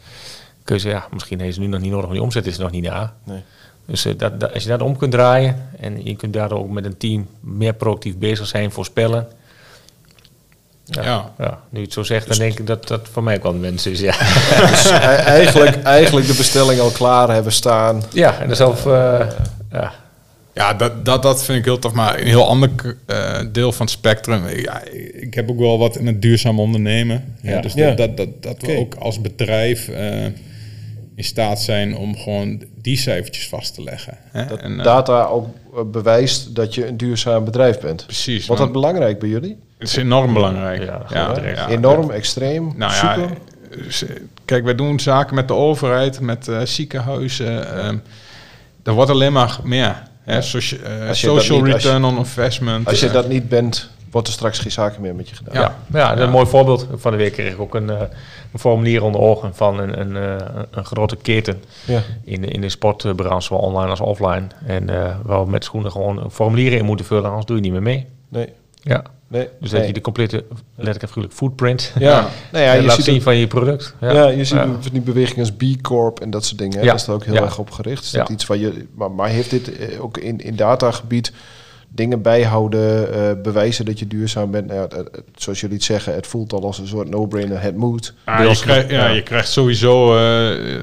kun 0.64 0.74
je 0.76 0.80
zeggen, 0.80 1.00
ja, 1.00 1.08
misschien 1.12 1.40
heeft 1.40 1.54
ze 1.54 1.60
nu 1.60 1.66
nog 1.66 1.80
niet 1.80 1.90
nodig, 1.90 2.04
want 2.06 2.14
die 2.16 2.22
omzet 2.24 2.46
is 2.46 2.56
er 2.56 2.62
nog 2.62 2.70
niet 2.70 2.84
daar. 2.84 3.12
nee. 3.24 3.40
Dus 3.86 4.04
eh, 4.04 4.12
dat, 4.18 4.40
dat- 4.40 4.52
als 4.54 4.62
je 4.62 4.68
dat 4.68 4.82
om 4.82 4.96
kunt 4.96 5.12
draaien 5.12 5.68
en 5.80 6.04
je 6.04 6.16
kunt 6.16 6.32
daardoor 6.32 6.58
ook 6.58 6.70
met 6.70 6.84
een 6.84 6.96
team 6.96 7.26
meer 7.40 7.72
proactief 7.74 8.16
bezig 8.16 8.46
zijn, 8.46 8.72
voorspellen. 8.72 9.28
Ja, 10.84 11.02
Ja. 11.02 11.32
ja. 11.38 11.58
nu 11.70 11.82
het 11.82 11.92
zo 11.92 12.02
zegt, 12.02 12.28
dan 12.28 12.38
denk 12.38 12.58
ik 12.58 12.66
dat 12.66 12.88
dat 12.88 13.00
voor 13.12 13.22
mij 13.22 13.36
ook 13.36 13.42
wel 13.42 13.52
een 13.54 13.60
wens 13.60 13.86
is. 13.86 14.00
Ja, 14.00 14.14
Dus 14.70 14.90
e- 14.90 14.94
eigenlijk, 14.94 15.82
eigenlijk 15.82 16.26
de 16.26 16.34
bestelling 16.34 16.80
al 16.80 16.90
klaar 16.90 17.28
hebben 17.30 17.52
staan. 17.52 18.02
ja 18.12 18.40
en 18.40 18.56
zelf. 18.56 18.86
eh, 18.86 19.26
ja, 19.72 19.92
Ja, 20.54 20.74
dat, 20.74 21.04
dat, 21.04 21.22
dat 21.22 21.44
vind 21.44 21.58
ik 21.58 21.64
heel 21.64 21.78
tof. 21.78 21.92
Maar 21.92 22.18
een 22.20 22.26
heel 22.26 22.48
ander 22.48 22.70
eh, 23.06 23.40
deel 23.52 23.72
van 23.72 23.86
het 23.86 23.94
spectrum. 23.94 24.48
Ja, 24.48 24.82
ik 25.12 25.34
heb 25.34 25.50
ook 25.50 25.58
wel 25.58 25.78
wat 25.78 25.96
in 25.96 26.06
het 26.06 26.22
duurzaam 26.22 26.60
ondernemen. 26.60 27.34
Ja, 27.42 27.50
Ja. 27.50 27.60
dus 27.60 27.72
Ja. 27.74 27.86
dat, 27.90 27.96
dat, 27.96 28.16
dat, 28.16 28.28
dat 28.42 28.56
we 28.62 28.76
ook 28.76 28.94
als 28.94 29.20
bedrijf 29.20 29.88
eh, 29.88 30.26
in 31.14 31.24
staat 31.24 31.60
zijn 31.60 31.96
om 31.96 32.16
gewoon 32.16 32.62
die 32.82 32.96
cijfertjes 32.96 33.48
vast 33.48 33.74
te 33.74 33.82
leggen. 33.82 34.18
Hè? 34.30 34.46
Dat 34.46 34.58
En, 34.58 34.78
eh, 34.78 34.84
data 34.84 35.22
ook 35.24 35.46
eh, 35.74 35.80
bewijst 35.84 36.54
dat 36.54 36.74
je 36.74 36.86
een 36.86 36.96
duurzaam 36.96 37.44
bedrijf 37.44 37.80
bent. 37.80 38.04
precies. 38.06 38.46
Wordt 38.46 38.62
dat 38.62 38.72
belangrijk 38.72 39.18
bij 39.18 39.28
jullie? 39.28 39.58
het 39.78 39.88
is 39.88 39.96
enorm 39.96 40.32
belangrijk. 40.32 40.82
Ja. 41.10 41.68
Enorm, 41.68 42.10
extreem, 42.10 42.72
Nou 42.76 42.92
super? 42.92 43.30
eh, 43.70 44.16
kijk, 44.44 44.64
wij 44.64 44.74
doen 44.74 45.00
zaken 45.00 45.34
met 45.34 45.48
de 45.48 45.54
overheid, 45.54 46.20
met 46.20 46.48
eh, 46.48 46.60
ziekenhuizen. 46.64 47.76
ehm 47.76 47.96
er 48.84 48.92
wordt 48.92 49.10
alleen 49.10 49.32
maar 49.32 49.58
meer. 49.62 50.02
Hè? 50.22 50.42
Socia- 50.42 50.76
eh, 50.78 51.12
social 51.12 51.62
niet- 51.62 51.72
als 51.72 51.82
je- 51.82 51.88
return 51.88 52.04
on 52.04 52.16
investment. 52.16 52.86
Als 52.88 53.00
je 53.00 53.10
dat 53.10 53.28
niet 53.28 53.48
bent, 53.48 53.90
wordt 54.12 54.26
er 54.26 54.32
straks 54.32 54.58
geen 54.58 54.72
zaken 54.72 55.02
meer 55.02 55.14
met 55.14 55.28
je 55.28 55.34
gedaan. 55.34 55.54
Ja. 55.54 55.60
ja. 55.92 55.98
ja, 55.98 56.04
dat 56.08 56.14
is 56.14 56.20
Ja. 56.20 56.26
een 56.26 56.32
mooi 56.32 56.46
voorbeeld. 56.46 56.86
Van 56.94 57.10
de 57.10 57.16
week 57.16 57.32
kreeg 57.32 57.52
ik 57.52 57.60
ook 57.60 57.74
een, 57.74 57.90
eh, 57.90 58.00
een 58.52 58.58
formulier 58.58 59.02
onder 59.02 59.20
ogen 59.20 59.54
van 59.54 59.78
een, 59.80 60.00
een, 60.00 60.16
eh, 60.40 60.46
een 60.70 60.84
grote 60.84 61.16
keten 61.16 61.62
Ja. 61.86 62.00
in 62.24 62.40
de, 62.40 62.46
in 62.46 62.60
de 62.60 62.68
sportbranche, 62.68 63.46
zowel 63.46 63.62
online 63.64 63.90
als 63.90 64.00
offline. 64.00 64.46
En 64.66 64.88
eh 64.90 65.16
waar 65.22 65.44
we 65.44 65.50
met 65.50 65.64
schoenen 65.64 65.90
gewoon 65.90 66.30
formulieren 66.30 66.78
in 66.78 66.84
moeten 66.84 67.06
vullen, 67.06 67.24
anders 67.26 67.46
doe 67.46 67.56
je 67.56 67.62
niet 67.62 67.72
meer 67.72 67.82
mee. 67.82 68.06
Nee, 68.28 68.48
Ja. 68.82 69.02
nee. 69.28 69.48
Dus 69.60 69.70
dat 69.70 69.78
nee. 69.78 69.88
je 69.88 69.94
de 69.94 70.00
complete, 70.00 70.44
letterlijk 70.74 71.06
figuurlijk, 71.06 71.34
footprint 71.34 71.92
Ja, 71.98 72.20
nou 72.52 72.64
ja, 72.64 72.72
ja, 72.72 72.72
je 72.72 72.82
laat 72.86 72.94
ziet 72.94 73.04
zien 73.04 73.14
het- 73.14 73.22
van 73.22 73.36
je 73.36 73.46
product. 73.46 73.94
Ja, 74.00 74.28
je 74.28 74.44
ziet 74.44 74.58
Ja. 74.58 74.68
die 74.92 75.00
bewegingen 75.00 75.40
als 75.40 75.52
B 75.52 75.82
Corp 75.82 76.20
en 76.20 76.30
dat 76.30 76.44
soort 76.44 76.58
dingen. 76.58 76.74
hè. 76.78 76.80
Ja. 76.80 76.86
Daar 76.86 76.94
is 76.96 77.04
dat 77.04 77.14
ook 77.14 77.24
heel 77.24 77.34
Ja. 77.34 77.42
erg 77.42 77.58
op 77.58 77.70
gericht. 77.70 78.04
Is 78.04 78.10
dat 78.10 78.28
Ja. 78.28 78.34
iets 78.34 78.46
waar 78.46 78.58
je, 78.58 78.86
maar, 78.94 79.10
maar 79.10 79.28
heeft 79.28 79.50
dit 79.50 79.98
ook 80.00 80.18
in, 80.18 80.38
in 80.40 80.56
datagebied 80.56 81.32
dingen 81.94 82.22
bijhouden, 82.22 83.12
eh, 83.14 83.42
bewijzen 83.42 83.84
dat 83.84 83.98
je 83.98 84.06
duurzaam 84.06 84.50
bent? 84.50 84.66
Nou 84.66 84.78
ja, 84.78 84.82
het- 84.96 85.08
het- 85.12 85.22
zoals 85.36 85.60
jullie 85.60 85.76
het 85.76 85.84
zeggen, 85.84 86.14
het 86.14 86.26
voelt 86.26 86.52
al 86.52 86.62
als 86.64 86.78
een 86.78 86.86
soort 86.86 87.08
no-brainer. 87.08 87.60
Het 87.62 87.76
moet. 87.76 88.14
Ah, 88.24 88.38
je, 88.52 88.60
krijgt, 88.60 88.90
ja, 88.90 89.06
ja. 89.06 89.12
je 89.12 89.22
krijgt 89.22 89.48
sowieso, 89.48 90.16
eh, 90.16 90.78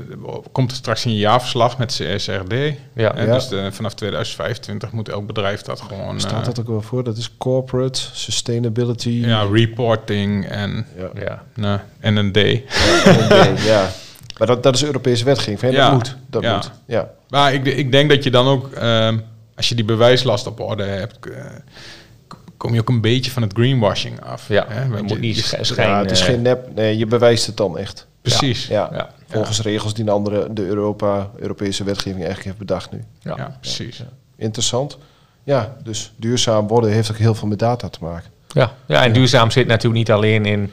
komt 0.52 0.72
er 0.72 0.78
straks 0.78 1.06
in 1.06 1.12
je 1.12 1.18
jaarverslag 1.18 1.78
met 1.78 1.92
CSRD. 2.02 2.54
Ja. 2.94 3.10
Dus 3.12 3.48
de- 3.48 3.70
vanaf 3.72 3.94
2025 3.94 4.92
moet 4.92 5.10
elk 5.10 5.28
bedrijf 5.28 5.62
dat 5.62 5.82
gewoon... 5.82 6.20
Staat 6.20 6.40
eh, 6.40 6.46
dat 6.46 6.60
ook 6.60 6.68
wel 6.68 6.82
voor? 6.82 7.04
Dat 7.04 7.18
is 7.18 7.38
corporate 7.38 8.00
sustainability. 8.14 9.10
Ja, 9.10 9.46
reporting 9.52 10.46
en, 10.48 10.86
Ja. 10.98 11.10
Ja. 11.22 11.44
nou, 11.56 11.80
en 12.00 12.16
een 12.16 12.32
D. 12.32 12.36
Ja, 12.38 13.54
ja. 13.66 13.90
Maar 14.38 14.48
dat, 14.48 14.64
dat 14.64 14.76
is 14.76 14.84
Europese 14.86 15.24
wetgeving. 15.26 15.62
hè? 15.62 15.78
Ja, 15.78 15.84
Dat 15.86 15.94
moet. 15.94 16.16
Dat 16.30 16.44
ja. 16.44 16.56
moet. 16.56 16.72
Ja. 16.86 17.10
Maar 17.30 17.54
ik, 17.54 17.66
ik 17.66 17.92
denk 17.92 18.10
dat 18.10 18.24
je 18.24 18.32
dan 18.32 18.48
ook, 18.48 18.72
ehm, 18.72 19.18
als 19.60 19.70
je 19.70 19.76
die 19.76 19.86
bewijslast 19.86 20.48
op 20.48 20.60
orde 20.60 20.84
hebt, 20.84 21.18
eh, 21.30 21.46
kom 22.58 22.74
je 22.74 22.80
ook 22.80 22.90
een 22.90 23.02
beetje 23.02 23.32
van 23.32 23.42
het 23.42 23.54
greenwashing 23.54 24.22
af. 24.22 24.48
Ja, 24.48 24.66
hè? 24.70 24.82
je 24.84 25.04
moet 25.04 25.20
niet 25.20 25.36
je- 25.36 25.74
ja, 25.76 25.98
het 26.02 26.12
is 26.12 26.20
eh, 26.20 26.26
geen 26.26 26.42
nep. 26.42 26.68
Nee, 26.76 26.98
je 26.98 27.06
bewijst 27.06 27.46
het 27.46 27.58
dan 27.58 27.78
echt. 27.78 28.08
Precies. 28.22 28.68
Ja. 28.68 28.90
ja, 28.94 29.10
Volgens 29.28 29.62
regels 29.62 29.94
die 29.94 30.04
een 30.04 30.10
andere, 30.10 30.54
de 30.54 30.66
Europa, 30.66 31.30
Europese 31.38 31.84
wetgeving 31.84 32.16
eigenlijk 32.18 32.46
heeft 32.46 32.58
bedacht 32.58 32.92
nu. 32.92 33.04
ja. 33.20 33.34
Ja, 33.38 33.58
precies. 33.62 34.04
Interessant. 34.38 34.98
Ja, 35.44 35.76
dus 35.84 36.12
duurzaam 36.16 36.68
worden 36.68 36.92
heeft 36.92 37.12
ook 37.12 37.18
heel 37.18 37.36
veel 37.36 37.48
met 37.48 37.60
data 37.60 37.90
te 37.90 38.00
maken. 38.02 38.30
Ja, 38.48 38.72
ja, 38.86 39.04
en 39.04 39.14
duurzaam 39.14 39.52
zit 39.52 39.68
natuurlijk 39.68 39.96
niet 39.96 40.12
alleen 40.12 40.46
in 40.46 40.72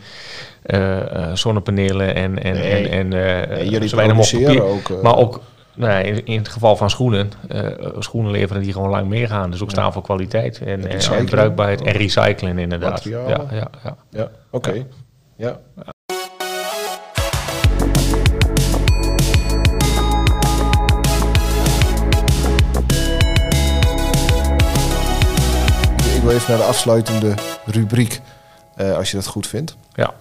eh, 0.63 1.01
eh, 1.31 1.35
zonnepanelen 1.37 2.15
en, 2.15 2.43
en, 2.43 2.53
Nee. 2.55 2.89
en, 2.89 3.13
en 3.13 3.49
En 3.59 3.69
jullie 3.69 3.89
zo 3.89 3.97
weinig 3.97 4.17
mogelijk 4.17 4.45
produceren 4.45 4.75
papier. 4.77 4.93
ook, 4.95 4.99
eh, 4.99 5.03
maar 5.05 5.17
ook 5.17 5.41
nou, 5.77 5.93
ja, 5.93 5.99
in, 5.99 6.27
in 6.27 6.39
het 6.39 6.49
geval 6.49 6.77
van 6.77 6.91
schoenen, 6.91 7.31
eh, 7.49 7.67
schoenen 7.99 8.31
leveren 8.31 8.63
die 8.63 8.73
gewoon 8.73 8.91
lang 8.91 9.09
meegaan. 9.09 9.51
Dus 9.51 9.63
ook 9.63 9.71
staan 9.71 9.93
voor 9.93 10.03
kwaliteit 10.03 10.61
en, 10.61 10.67
en, 10.67 10.91
recycling. 10.91 11.31
bruikbaarheid 11.31 11.83
en 11.83 11.93
recyclen 11.93 12.59
inderdaad. 12.59 12.91
Materialen. 12.91 13.49
Ja, 13.51 13.57
ja, 13.57 13.71
ja. 13.85 13.97
Ja, 14.11 14.31
oké. 14.51 14.87
Ja. 15.37 15.61
Ik 26.15 26.23
wil 26.23 26.31
even 26.31 26.51
naar 26.51 26.59
de 26.59 26.69
afsluitende 26.69 27.35
rubriek, 27.65 28.21
eh, 28.77 28.97
als 28.97 29.11
je 29.11 29.17
dat 29.17 29.27
goed 29.27 29.47
vindt. 29.47 29.77
ja. 29.95 30.15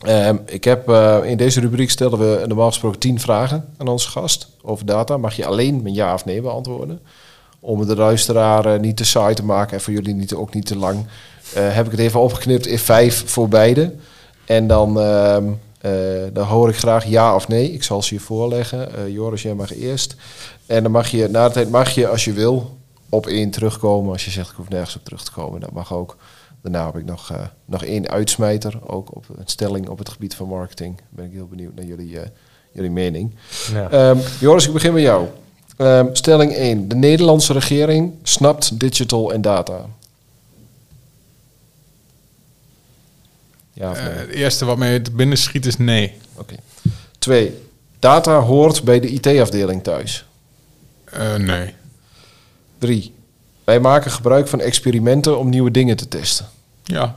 Ehm, 0.00 0.36
ik 0.46 0.64
heb, 0.64 0.88
eh, 0.88 1.18
in 1.24 1.36
deze 1.36 1.60
rubriek 1.60 1.90
stellen 1.90 2.18
we 2.18 2.44
normaal 2.46 2.68
gesproken 2.68 2.98
10 2.98 3.20
vragen 3.20 3.64
aan 3.76 3.88
onze 3.88 4.08
gast 4.08 4.48
over 4.62 4.86
data. 4.86 5.16
Mag 5.16 5.36
je 5.36 5.46
alleen 5.46 5.82
met 5.82 5.94
ja 5.94 6.14
of 6.14 6.24
nee 6.24 6.40
beantwoorden. 6.40 7.00
Om 7.60 7.86
de 7.86 7.96
luisteraar 7.96 8.66
eh, 8.66 8.80
niet 8.80 8.96
te 8.96 9.04
saai 9.04 9.34
te 9.34 9.44
maken 9.44 9.76
en 9.76 9.80
voor 9.80 9.92
jullie 9.92 10.14
niet, 10.14 10.34
ook 10.34 10.54
niet 10.54 10.66
te 10.66 10.76
lang, 10.76 11.06
eh, 11.54 11.74
heb 11.74 11.84
ik 11.84 11.90
het 11.90 12.00
even 12.00 12.20
opgeknipt 12.20 12.66
in 12.66 12.78
vijf 12.78 13.22
voor 13.26 13.48
beide. 13.48 13.94
En 14.44 14.66
dan, 14.66 15.00
ehm, 15.00 15.44
eh, 15.80 15.92
dan 16.32 16.46
hoor 16.46 16.68
ik 16.68 16.76
graag 16.76 17.06
ja 17.06 17.34
of 17.34 17.48
nee. 17.48 17.72
Ik 17.72 17.82
zal 17.82 18.02
ze 18.02 18.14
je 18.14 18.20
voorleggen. 18.20 19.12
Joris, 19.12 19.42
jij 19.42 19.54
mag 19.54 19.74
eerst. 19.74 20.16
En 20.66 20.82
dan 20.82 20.92
mag 20.92 21.08
je, 21.08 21.28
na 21.28 21.46
de 21.46 21.52
tijd 21.52 21.70
mag 21.70 21.90
je, 21.90 22.08
als 22.08 22.24
je 22.24 22.32
wil, 22.32 22.76
op 23.08 23.26
één 23.26 23.50
terugkomen. 23.50 24.12
Als 24.12 24.24
je 24.24 24.30
zegt, 24.30 24.50
ik 24.50 24.56
hoef 24.56 24.68
nergens 24.68 24.96
op 24.96 25.04
terug 25.04 25.24
te 25.24 25.32
komen, 25.32 25.60
dat 25.60 25.72
mag 25.72 25.92
ook. 25.92 26.16
Daarna 26.70 26.86
heb 26.86 26.96
ik 26.96 27.04
nog, 27.04 27.30
eh, 27.30 27.40
nog 27.64 27.84
één 27.84 28.08
uitsmijter, 28.08 28.88
ook 28.88 29.16
op 29.16 29.24
een 29.36 29.46
stelling 29.46 29.88
op 29.88 29.98
het 29.98 30.08
gebied 30.08 30.34
van 30.34 30.48
marketing. 30.48 31.00
Ben 31.08 31.24
ik 31.24 31.32
heel 31.32 31.46
benieuwd 31.46 31.74
naar 31.74 31.84
jullie, 31.84 32.20
eh, 32.20 32.28
jullie 32.72 32.90
mening. 32.90 33.34
ja. 33.72 33.90
Ehm, 33.90 34.18
Joris, 34.40 34.66
ik 34.66 34.72
begin 34.72 34.92
met 34.92 35.02
jou. 35.02 35.28
Ehm, 35.76 36.06
stelling 36.12 36.56
1. 36.56 36.88
De 36.88 36.94
Nederlandse 36.94 37.52
regering 37.52 38.12
snapt 38.22 38.80
digital 38.80 39.32
en 39.32 39.40
data. 39.40 39.86
Ja 43.72 43.90
of 43.90 44.02
nee? 44.02 44.08
Eh, 44.08 44.18
het 44.18 44.30
eerste 44.30 44.64
wat 44.64 44.76
mij 44.76 45.00
te 45.00 45.10
binnen 45.10 45.38
schiet 45.38 45.66
is 45.66 45.76
nee. 45.76 46.12
Oké. 46.34 46.54
2. 47.18 47.62
Data 47.98 48.40
hoort 48.40 48.82
bij 48.82 49.00
de 49.00 49.08
IT-afdeling 49.08 49.82
thuis. 49.82 50.26
Eh, 51.04 51.34
nee. 51.34 51.74
3. 52.78 53.14
Wij 53.64 53.80
maken 53.80 54.10
gebruik 54.10 54.48
van 54.48 54.60
experimenten 54.60 55.38
om 55.38 55.48
nieuwe 55.48 55.70
dingen 55.70 55.96
te 55.96 56.08
testen. 56.08 56.54
Ja. 56.86 57.16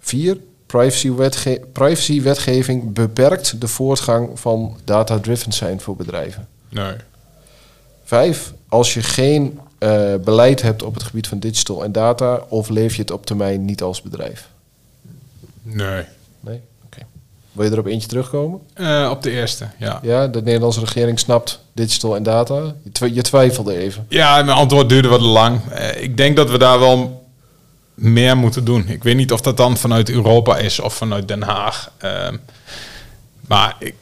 4. 0.00 0.36
Privacy-wetge- 0.66 1.60
Privacy-wetgeving 1.72 2.92
beperkt 2.92 3.60
de 3.60 3.68
voortgang 3.68 4.40
van 4.40 4.76
data-driven 4.84 5.52
zijn 5.52 5.80
voor 5.80 5.96
bedrijven. 5.96 6.48
Nee. 6.68 6.94
Vijf, 8.04 8.52
als 8.68 8.94
je 8.94 9.02
geen 9.02 9.58
eh, 9.78 10.14
beleid 10.24 10.62
hebt 10.62 10.82
op 10.82 10.94
het 10.94 11.02
gebied 11.02 11.26
van 11.28 11.38
digital 11.38 11.84
en 11.84 11.92
data, 11.92 12.40
of 12.48 12.68
leef 12.68 12.94
je 12.94 13.00
het 13.00 13.10
op 13.10 13.26
termijn 13.26 13.64
niet 13.64 13.82
als 13.82 14.02
bedrijf? 14.02 14.48
Nee. 15.62 16.04
Nee? 16.40 16.60
Oké. 16.84 17.00
Wil 17.52 17.64
je 17.64 17.70
er 17.70 17.78
op 17.78 17.86
eentje 17.86 18.08
terugkomen? 18.08 18.60
Eh, 18.74 19.08
op 19.10 19.22
de 19.22 19.30
eerste, 19.30 19.68
ja. 19.78 19.98
Ja, 20.02 20.26
de 20.26 20.42
Nederlandse 20.42 20.80
regering 20.80 21.18
snapt 21.18 21.60
digital 21.72 22.16
en 22.16 22.22
data. 22.22 22.74
Je 23.12 23.22
twijfelde 23.22 23.76
even. 23.76 24.06
Ja, 24.08 24.42
mijn 24.42 24.56
antwoord 24.56 24.88
duurde 24.88 25.08
wat 25.08 25.20
lang. 25.20 25.60
Eh, 25.70 26.02
ik 26.02 26.16
denk 26.16 26.36
dat 26.36 26.50
we 26.50 26.58
daar 26.58 26.78
wel 26.78 27.26
meer 27.98 28.36
moeten 28.36 28.64
doen. 28.64 28.88
Ik 28.88 29.02
weet 29.02 29.16
niet 29.16 29.32
of 29.32 29.40
dat 29.40 29.56
dan 29.56 29.76
vanuit 29.76 30.10
Europa 30.10 30.56
is 30.56 30.80
of 30.80 30.94
vanuit 30.94 31.28
Den 31.28 31.42
Haag. 31.42 31.90
Ehm, 31.98 32.36
maar 33.46 33.76
ik, 33.78 33.94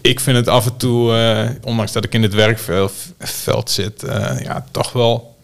ik, 0.00 0.20
vind 0.20 0.36
het 0.36 0.48
af 0.48 0.66
en 0.66 0.76
toe, 0.76 1.14
eh, 1.14 1.48
ondanks 1.62 1.92
dat 1.92 2.04
ik 2.04 2.14
in 2.14 2.22
het 2.22 2.34
werkveld 2.34 3.70
zit, 3.70 4.02
eh, 4.02 4.40
ja, 4.40 4.64
toch 4.70 4.92
wel 4.92 5.36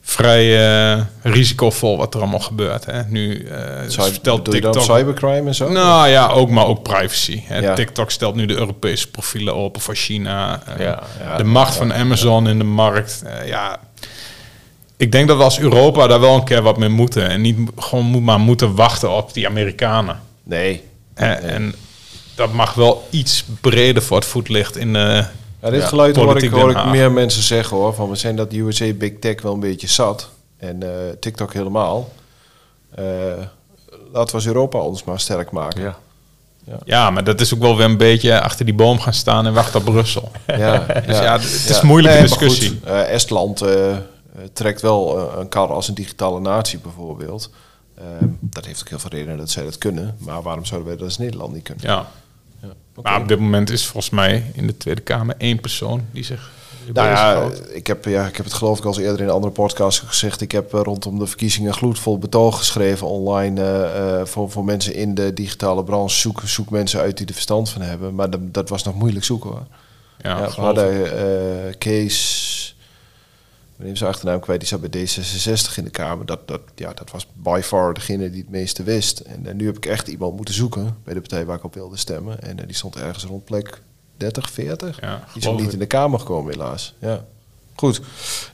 vrij 0.00 0.72
eh, 0.94 1.00
risicovol 1.22 1.96
wat 1.96 2.14
er 2.14 2.20
allemaal 2.20 2.40
gebeurt. 2.40 2.84
Hè. 2.84 3.02
Nu 3.02 3.48
Cyber, 3.86 4.14
stelt 4.14 4.50
TikTok... 4.50 4.82
cybercrime 4.82 5.48
en 5.48 5.54
zo? 5.54 5.68
Nou 5.68 6.08
ja, 6.08 6.28
ook, 6.28 6.50
maar 6.50 6.66
ook 6.66 6.82
privacy. 6.82 7.42
Hè. 7.44 7.58
Ja. 7.58 7.74
TikTok 7.74 8.10
stelt 8.10 8.34
nu 8.34 8.46
de 8.46 8.54
Europese 8.54 9.10
profielen 9.10 9.54
open 9.54 9.80
voor 9.80 9.94
China. 9.94 10.62
Ja, 10.78 11.02
ja, 11.20 11.36
de 11.36 11.44
macht 11.44 11.76
van 11.76 11.92
Amazon 11.92 12.48
in 12.48 12.58
de 12.58 12.64
markt. 12.64 13.22
Ja, 13.44 13.80
ik 15.02 15.12
denk 15.12 15.28
dat 15.28 15.36
we 15.36 15.42
als 15.42 15.58
Europa 15.58 16.06
daar 16.06 16.20
wel 16.20 16.34
een 16.34 16.44
keer 16.44 16.62
wat 16.62 16.76
mee 16.78 16.88
moeten. 16.88 17.28
En 17.28 17.40
niet 17.40 17.58
gewoon 17.76 18.04
moet 18.04 18.22
maar 18.22 18.40
moeten 18.40 18.74
wachten 18.74 19.10
op 19.10 19.34
die 19.34 19.46
Amerikanen. 19.46 20.20
Nee. 20.42 20.82
En 21.14 21.74
dat 22.34 22.52
mag 22.52 22.74
wel 22.74 23.06
iets 23.10 23.44
breder 23.60 24.02
voor 24.02 24.16
het 24.16 24.26
voetlicht 24.26 24.76
in 24.76 24.92
de 24.92 25.24
Ja, 25.62 25.70
dit 25.70 25.80
Ja, 25.80 25.86
geluid 25.86 26.16
hoor 26.16 26.42
ik, 26.42 26.50
hoor 26.50 26.70
ik 26.70 26.84
meer 26.84 27.12
mensen 27.12 27.42
zeggen 27.42 27.76
hoor. 27.76 27.94
Van 27.94 28.08
we 28.08 28.16
zijn 28.16 28.36
dat 28.36 28.52
USA 28.52 28.92
Big 28.92 29.12
Tech 29.20 29.42
wel 29.42 29.52
een 29.52 29.60
beetje 29.60 29.88
zat. 29.88 30.28
En 30.56 30.82
eh, 30.82 30.88
TikTok 31.20 31.52
helemaal. 31.52 32.08
Eh, 32.94 33.04
laten 34.12 34.26
we 34.26 34.32
als 34.32 34.46
Europa 34.46 34.78
ons 34.78 35.04
maar 35.04 35.20
sterk 35.20 35.50
maken. 35.50 35.82
ja. 35.82 35.98
Ja, 36.84 37.10
maar 37.10 37.24
dat 37.24 37.40
is 37.40 37.54
ook 37.54 37.60
wel 37.60 37.76
weer 37.76 37.86
een 37.86 37.96
beetje 37.96 38.40
achter 38.40 38.64
die 38.64 38.74
boom 38.74 39.00
gaan 39.00 39.12
staan 39.12 39.46
en 39.46 39.52
wachten 39.52 39.80
op 39.80 39.84
Brussel. 39.84 40.30
Ja, 40.46 40.78
Dus 41.06 41.18
ja, 41.18 41.32
het 41.32 41.68
is 41.68 41.78
een 41.78 41.86
moeilijke 41.86 42.20
discussie. 42.22 42.68
goed, 42.68 42.84
eh, 42.84 43.12
Estland 43.12 43.62
eh, 43.62 43.90
eh, 43.90 43.96
trekt 44.52 44.80
wel 44.80 45.18
eh, 45.18 45.38
een 45.38 45.48
kar 45.48 45.68
als 45.68 45.88
een 45.88 45.94
digitale 45.94 46.40
natie 46.40 46.78
bijvoorbeeld. 46.78 47.50
Eh, 47.94 48.04
dat 48.40 48.64
heeft 48.64 48.80
ook 48.80 48.88
heel 48.88 48.98
veel 48.98 49.10
redenen 49.10 49.36
dat 49.36 49.50
zij 49.50 49.64
dat 49.64 49.78
kunnen. 49.78 50.16
Maar 50.18 50.42
waarom 50.42 50.64
zouden 50.64 50.88
wij 50.88 50.98
dat 50.98 51.06
als 51.06 51.18
Nederland 51.18 51.54
niet 51.54 51.62
kunnen? 51.62 51.84
Ja. 51.86 52.06
Ja. 52.62 53.02
Maar 53.02 53.20
op 53.20 53.28
dit 53.28 53.38
moment 53.38 53.70
is 53.70 53.86
volgens 53.86 54.12
mij 54.12 54.50
in 54.54 54.66
de 54.66 54.76
Tweede 54.76 55.00
Kamer 55.00 55.34
één 55.38 55.60
persoon 55.60 56.06
die 56.10 56.24
zich 56.24 56.50
Nou 56.92 57.08
ja, 57.08 57.50
ik 57.68 57.86
heb, 57.86 58.04
ja, 58.04 58.26
ik 58.26 58.36
heb 58.36 58.44
het 58.44 58.54
geloof 58.54 58.78
ik 58.78 58.84
al 58.84 58.90
eens 58.90 59.00
eerder 59.00 59.20
in 59.20 59.26
een 59.26 59.34
andere 59.34 59.52
podcast 59.52 60.00
gezegd. 60.00 60.40
Ik 60.40 60.52
heb 60.52 60.74
eh, 60.74 60.80
rondom 60.82 61.18
de 61.18 61.26
verkiezingen 61.26 61.74
gloedvol 61.74 62.18
betoog 62.18 62.58
geschreven 62.58 63.06
online 63.06 63.60
eh, 63.60 64.20
eh, 64.20 64.26
voor, 64.26 64.50
voor 64.50 64.64
mensen 64.64 64.94
in 64.94 65.14
de 65.14 65.32
digitale 65.32 65.84
branche. 65.84 66.18
Zoek, 66.18 66.40
zoek 66.44 66.70
mensen 66.70 67.00
uit 67.00 67.16
die 67.16 67.26
er 67.26 67.32
verstand 67.32 67.70
van 67.70 67.82
hebben. 67.82 68.14
Maar 68.14 68.30
dat, 68.30 68.40
dat 68.54 68.68
was 68.68 68.82
nog 68.82 68.94
moeilijk 68.94 69.24
zoeken 69.24 69.50
hoor. 69.50 69.66
Ja, 70.18 70.38
Ja, 70.38 70.46
we 70.54 70.60
hadden 70.60 71.18
eh, 71.18 71.74
Kees, 71.78 72.61
ik 73.82 73.88
ben 73.88 73.96
zijn 73.96 74.10
achternaam 74.10 74.40
kwijt, 74.40 74.60
die 74.60 74.68
zat 74.68 74.80
bij 74.80 75.06
D66 75.06 75.74
in 75.76 75.84
de 75.84 75.90
Kamer. 75.90 76.26
Dat, 76.26 76.48
dat, 76.48 76.60
ja, 76.74 76.92
dat 76.92 77.10
was 77.10 77.26
by 77.32 77.60
far 77.62 77.94
degene 77.94 78.30
die 78.30 78.40
het 78.40 78.50
meeste 78.50 78.82
wist. 78.82 79.18
En, 79.18 79.46
eh, 79.46 79.54
nu 79.54 79.66
heb 79.66 79.76
ik 79.76 79.86
echt 79.86 80.08
iemand 80.08 80.36
moeten 80.36 80.54
zoeken 80.54 80.96
bij 81.04 81.14
de 81.14 81.20
partij 81.20 81.44
waar 81.44 81.56
ik 81.56 81.64
op 81.64 81.74
wilde 81.74 81.96
stemmen. 81.96 82.42
En 82.42 82.58
eh, 82.58 82.66
die 82.66 82.76
stond 82.76 82.96
ergens 82.96 83.24
rond 83.24 83.44
plek 83.44 83.82
30, 84.16 84.50
40. 84.50 85.00
Ja, 85.00 85.24
die 85.32 85.42
is 85.42 85.48
ook 85.48 85.60
niet 85.60 85.72
in 85.72 85.78
de 85.78 85.86
Kamer 85.86 86.18
gekomen 86.18 86.52
helaas. 86.52 86.94
Ja. 86.98 87.24
Goed. 87.74 88.00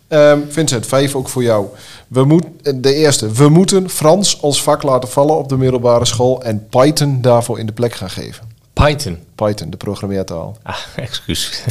Ehm, 0.09 0.41
Vincent, 0.49 0.87
vijf 0.87 1.15
ook 1.15 1.29
voor 1.29 1.43
jou. 1.43 1.67
We 2.09 2.25
moet, 2.25 2.45
eh, 2.63 2.73
de 2.77 2.95
eerste. 2.95 3.33
We 3.33 3.49
moeten 3.49 3.91
Frans 3.91 4.43
als 4.43 4.63
vak 4.63 4.83
laten 4.83 5.09
vallen 5.09 5.37
op 5.37 5.49
de 5.49 5.57
middelbare 5.57 6.05
school 6.05 6.43
en 6.43 6.69
Python 6.69 7.21
daarvoor 7.21 7.59
in 7.59 7.67
de 7.67 7.73
plek 7.73 7.93
gaan 7.93 8.11
geven. 8.11 8.47
Python. 8.73 9.19
Python, 9.35 9.71
de 9.71 9.77
programmeertaal. 9.77 10.57
Ah, 10.63 10.79
excuus. 10.97 11.51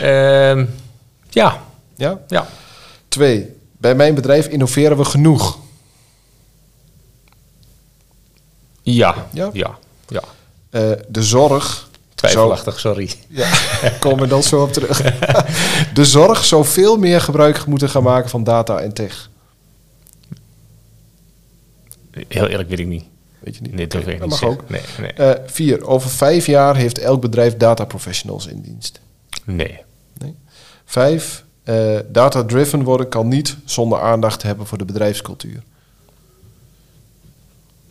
Ehm, 0.00 0.64
ja, 1.30 1.62
Ja? 1.96 2.20
ja. 2.28 2.46
Twee. 3.08 3.56
Bij 3.78 3.94
mijn 3.94 4.14
bedrijf 4.14 4.46
innoveren 4.48 4.96
we 4.96 5.04
genoeg. 5.04 5.58
Ja, 8.82 9.26
Ja? 9.32 9.50
ja, 9.52 9.78
ja. 10.08 10.22
Eh, 10.70 10.90
de 11.08 11.22
zorg. 11.22 11.90
Twijfelachtig, 12.14 12.80
sorry. 12.80 13.10
Ja, 13.28 13.50
komen 14.00 14.20
we 14.20 14.26
dan 14.28 14.42
zo 14.42 14.62
op 14.62 14.72
terug. 14.72 15.00
de 15.94 16.04
zorg 16.04 16.44
zou 16.44 16.64
veel 16.64 16.96
meer 16.96 17.20
gebruik 17.20 17.66
moeten 17.66 17.88
gaan 17.88 18.02
maken 18.02 18.30
van 18.30 18.44
data 18.44 18.78
en 18.78 18.92
tech. 18.92 19.30
Heel 22.28 22.46
eerlijk 22.46 22.68
weet 22.68 22.78
ik 22.78 22.86
niet. 22.86 23.04
Weet 23.38 23.56
je 23.56 23.62
niet? 23.62 23.74
Nee, 23.74 23.86
dat 23.86 24.06
niet 24.06 24.18
mag 24.18 24.28
zeggen. 24.38 24.48
ook. 24.48 24.68
Nee, 24.70 24.80
nee. 25.00 25.12
Eh, 25.12 25.40
vier. 25.46 25.86
Over 25.86 26.10
vijf 26.10 26.46
jaar 26.46 26.76
heeft 26.76 26.98
elk 26.98 27.20
bedrijf 27.20 27.56
data 27.56 27.84
professionals 27.84 28.46
in 28.46 28.60
dienst. 28.60 29.00
nee. 29.44 29.82
Nee. 30.18 30.34
Vijf. 30.84 31.44
Eh, 31.64 31.98
data-driven 32.08 32.82
worden 32.82 33.08
kan 33.08 33.28
niet 33.28 33.56
zonder 33.64 34.00
aandacht 34.00 34.40
te 34.40 34.46
hebben 34.46 34.66
voor 34.66 34.78
de 34.78 34.84
bedrijfscultuur. 34.84 35.62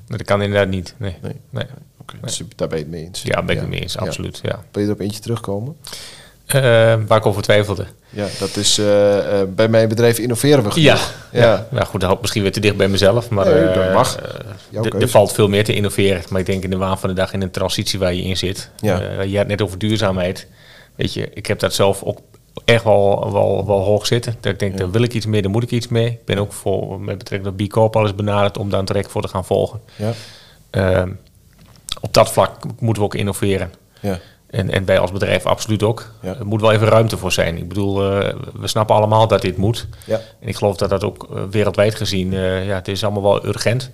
Dat 0.08 0.24
kan 0.24 0.42
inderdaad 0.42 0.70
niet. 0.70 0.96
Nee. 0.98 1.16
Nee. 1.22 1.36
nee. 1.50 1.66
Oké, 1.98 2.16
dus 2.22 2.42
daar 2.56 2.68
ben 2.68 2.78
je 2.78 2.84
het 2.84 2.94
mee 2.94 3.04
eens. 3.04 3.22
Ja, 3.22 3.44
ben 3.44 3.56
ik 3.56 3.62
het 3.62 3.70
mee 3.70 3.82
eens, 3.82 3.98
absoluut. 3.98 4.40
Ja. 4.44 4.64
Wil 4.72 4.82
je 4.82 4.88
er 4.88 4.94
op 4.94 5.00
eentje 5.00 5.22
terugkomen? 5.22 5.76
Uh, 6.48 6.62
waar 7.08 7.18
ik 7.18 7.26
over 7.26 7.42
twijfelde. 7.42 7.86
Ja, 8.10 8.28
dat 8.40 8.56
is 8.56 8.80
uh, 8.80 9.18
uh, 9.18 9.24
bij 9.50 9.68
mijn 9.68 9.88
bedrijf 9.90 10.18
innoveren 10.18 10.64
we 10.64 10.72
genoeg. 10.72 10.86
Ja, 10.86 10.98
ja. 11.32 11.42
ja. 11.42 11.68
Nou 11.70 11.86
goed, 11.86 12.02
dat 12.02 12.22
misschien 12.22 12.42
weer 12.42 12.52
te 12.52 12.60
dicht 12.60 12.78
bij 12.78 12.88
mezelf. 12.88 13.30
Maar 13.30 13.46
nee, 13.46 13.74
dat 13.74 13.94
mag. 13.94 14.20
er 15.00 15.10
valt 15.10 15.34
veel 15.34 15.48
meer 15.48 15.64
te 15.64 15.74
innoveren. 15.74 16.24
Maar 16.30 16.40
ik 16.40 16.46
denk 16.46 16.64
in 16.64 16.70
de 16.70 16.78
waan 16.78 17.00
van 17.00 17.10
de 17.10 17.16
dag 17.16 17.34
in 17.34 17.42
een 17.42 17.52
transitie 17.52 18.00
waar 18.00 18.14
je 18.14 18.22
in 18.22 18.38
zit. 18.38 18.70
Ja. 18.80 19.22
je 19.22 19.38
had 19.38 19.48
net 19.48 19.62
over 19.62 19.78
duurzaamheid. 19.78 20.48
Weet 20.96 21.14
je, 21.14 21.30
ik 21.34 21.46
heb 21.46 21.60
dat 21.60 21.74
zelf 21.74 22.04
ook 22.04 22.20
echt 22.66 22.84
wel, 22.84 23.32
wel, 23.32 23.66
wel 23.66 23.80
hoog 23.80 24.06
zitten. 24.06 24.36
Dat 24.40 24.52
ik 24.54 24.60
denk, 24.60 24.72
ja. 24.72 24.78
daar 24.78 24.92
wil 24.92 25.04
ik 25.04 25.14
iets 25.14 25.26
mee, 25.26 25.42
daar 25.42 25.52
moet 25.52 25.64
ik 25.64 25.72
iets 25.72 25.88
mee. 25.88 26.08
Ik 26.08 26.26
ben 26.26 26.38
ook 26.38 26.54
voor, 26.54 27.02
met 27.02 27.18
betrekking 27.18 27.58
tot 27.58 27.68
B 27.68 27.72
Corp 27.72 27.96
al 27.96 28.02
eens 28.02 28.16
benaderd 28.16 28.58
om 28.58 28.70
daar 28.70 28.80
een 28.80 28.86
traject 28.86 29.12
voor 29.12 29.22
te 29.22 29.28
gaan 29.28 29.46
volgen. 29.46 29.82
Ja. 29.96 30.14
Uh, 30.72 31.12
op 32.02 32.14
dat 32.14 32.32
vlak 32.32 32.58
moeten 32.80 33.02
we 33.04 33.08
ook 33.10 33.16
innoveren. 33.16 33.74
Ja. 34.00 34.20
En, 34.50 34.70
en 34.70 34.86
wij 34.86 35.00
als 35.00 35.12
bedrijf 35.12 35.46
absoluut 35.46 35.84
ook. 35.84 36.12
Ja. 36.22 36.36
Er 36.36 36.46
moet 36.46 36.62
wel 36.62 36.72
even 36.72 36.88
ruimte 36.88 37.18
voor 37.18 37.32
zijn. 37.32 37.58
Ik 37.58 37.68
bedoel, 37.68 38.04
uh, 38.04 38.30
we 38.54 38.68
snappen 38.68 38.96
allemaal 38.96 39.28
dat 39.28 39.42
dit 39.42 39.58
moet. 39.58 39.88
Ja. 40.06 40.22
En 40.40 40.48
ik 40.48 40.56
geloof 40.56 40.76
dat 40.78 40.90
dat 40.90 41.04
ook 41.04 41.28
uh, 41.32 41.44
wereldwijd 41.50 41.96
gezien, 41.96 42.32
uh, 42.32 42.66
ja, 42.68 42.76
het 42.76 42.88
is 42.88 43.04
allemaal 43.04 43.24
wel 43.24 43.46
urgent. 43.46 43.92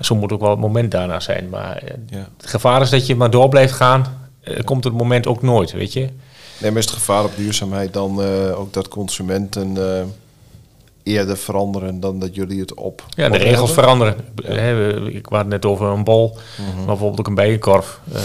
Zo 0.00 0.14
moet 0.14 0.32
ook 0.32 0.40
wel 0.40 0.50
het 0.50 0.58
moment 0.58 0.90
daarna 0.90 1.20
zijn. 1.20 1.48
Maar 1.48 1.82
ja. 2.10 2.28
het 2.36 2.46
gevaar 2.50 2.80
is 2.80 2.90
dat 2.90 3.06
je 3.06 3.16
maar 3.16 3.30
door 3.30 3.48
blijft 3.48 3.72
gaan. 3.72 4.30
komt 4.64 4.84
het 4.84 4.92
moment 4.92 5.26
ook 5.26 5.42
nooit, 5.42 5.72
weet 5.72 5.92
je. 5.92 6.08
Nee, 6.60 6.70
maar 6.70 6.80
is 6.80 6.86
het 6.86 6.94
gevaar 6.94 7.24
op 7.24 7.36
duurzaamheid 7.36 7.92
dan 7.92 8.22
ook 8.54 8.72
dat 8.72 8.88
consumenten 8.88 9.76
eerder 11.02 11.36
veranderen 11.36 12.00
dan 12.00 12.18
dat 12.18 12.34
jullie 12.34 12.60
het 12.60 12.74
op. 12.74 13.04
Ja, 13.08 13.28
de 13.28 13.38
regels 13.38 13.72
veranderen. 13.72 14.16
Ik 15.06 15.26
had 15.26 15.38
het 15.38 15.48
net 15.48 15.66
over 15.66 15.86
een 15.86 16.04
bol, 16.04 16.36
mm 16.58 16.76
maar 16.76 16.86
bijvoorbeeld 16.86 17.20
ook 17.20 17.26
een 17.26 17.34
bijenkorf. 17.34 18.00
Uh, 18.12 18.18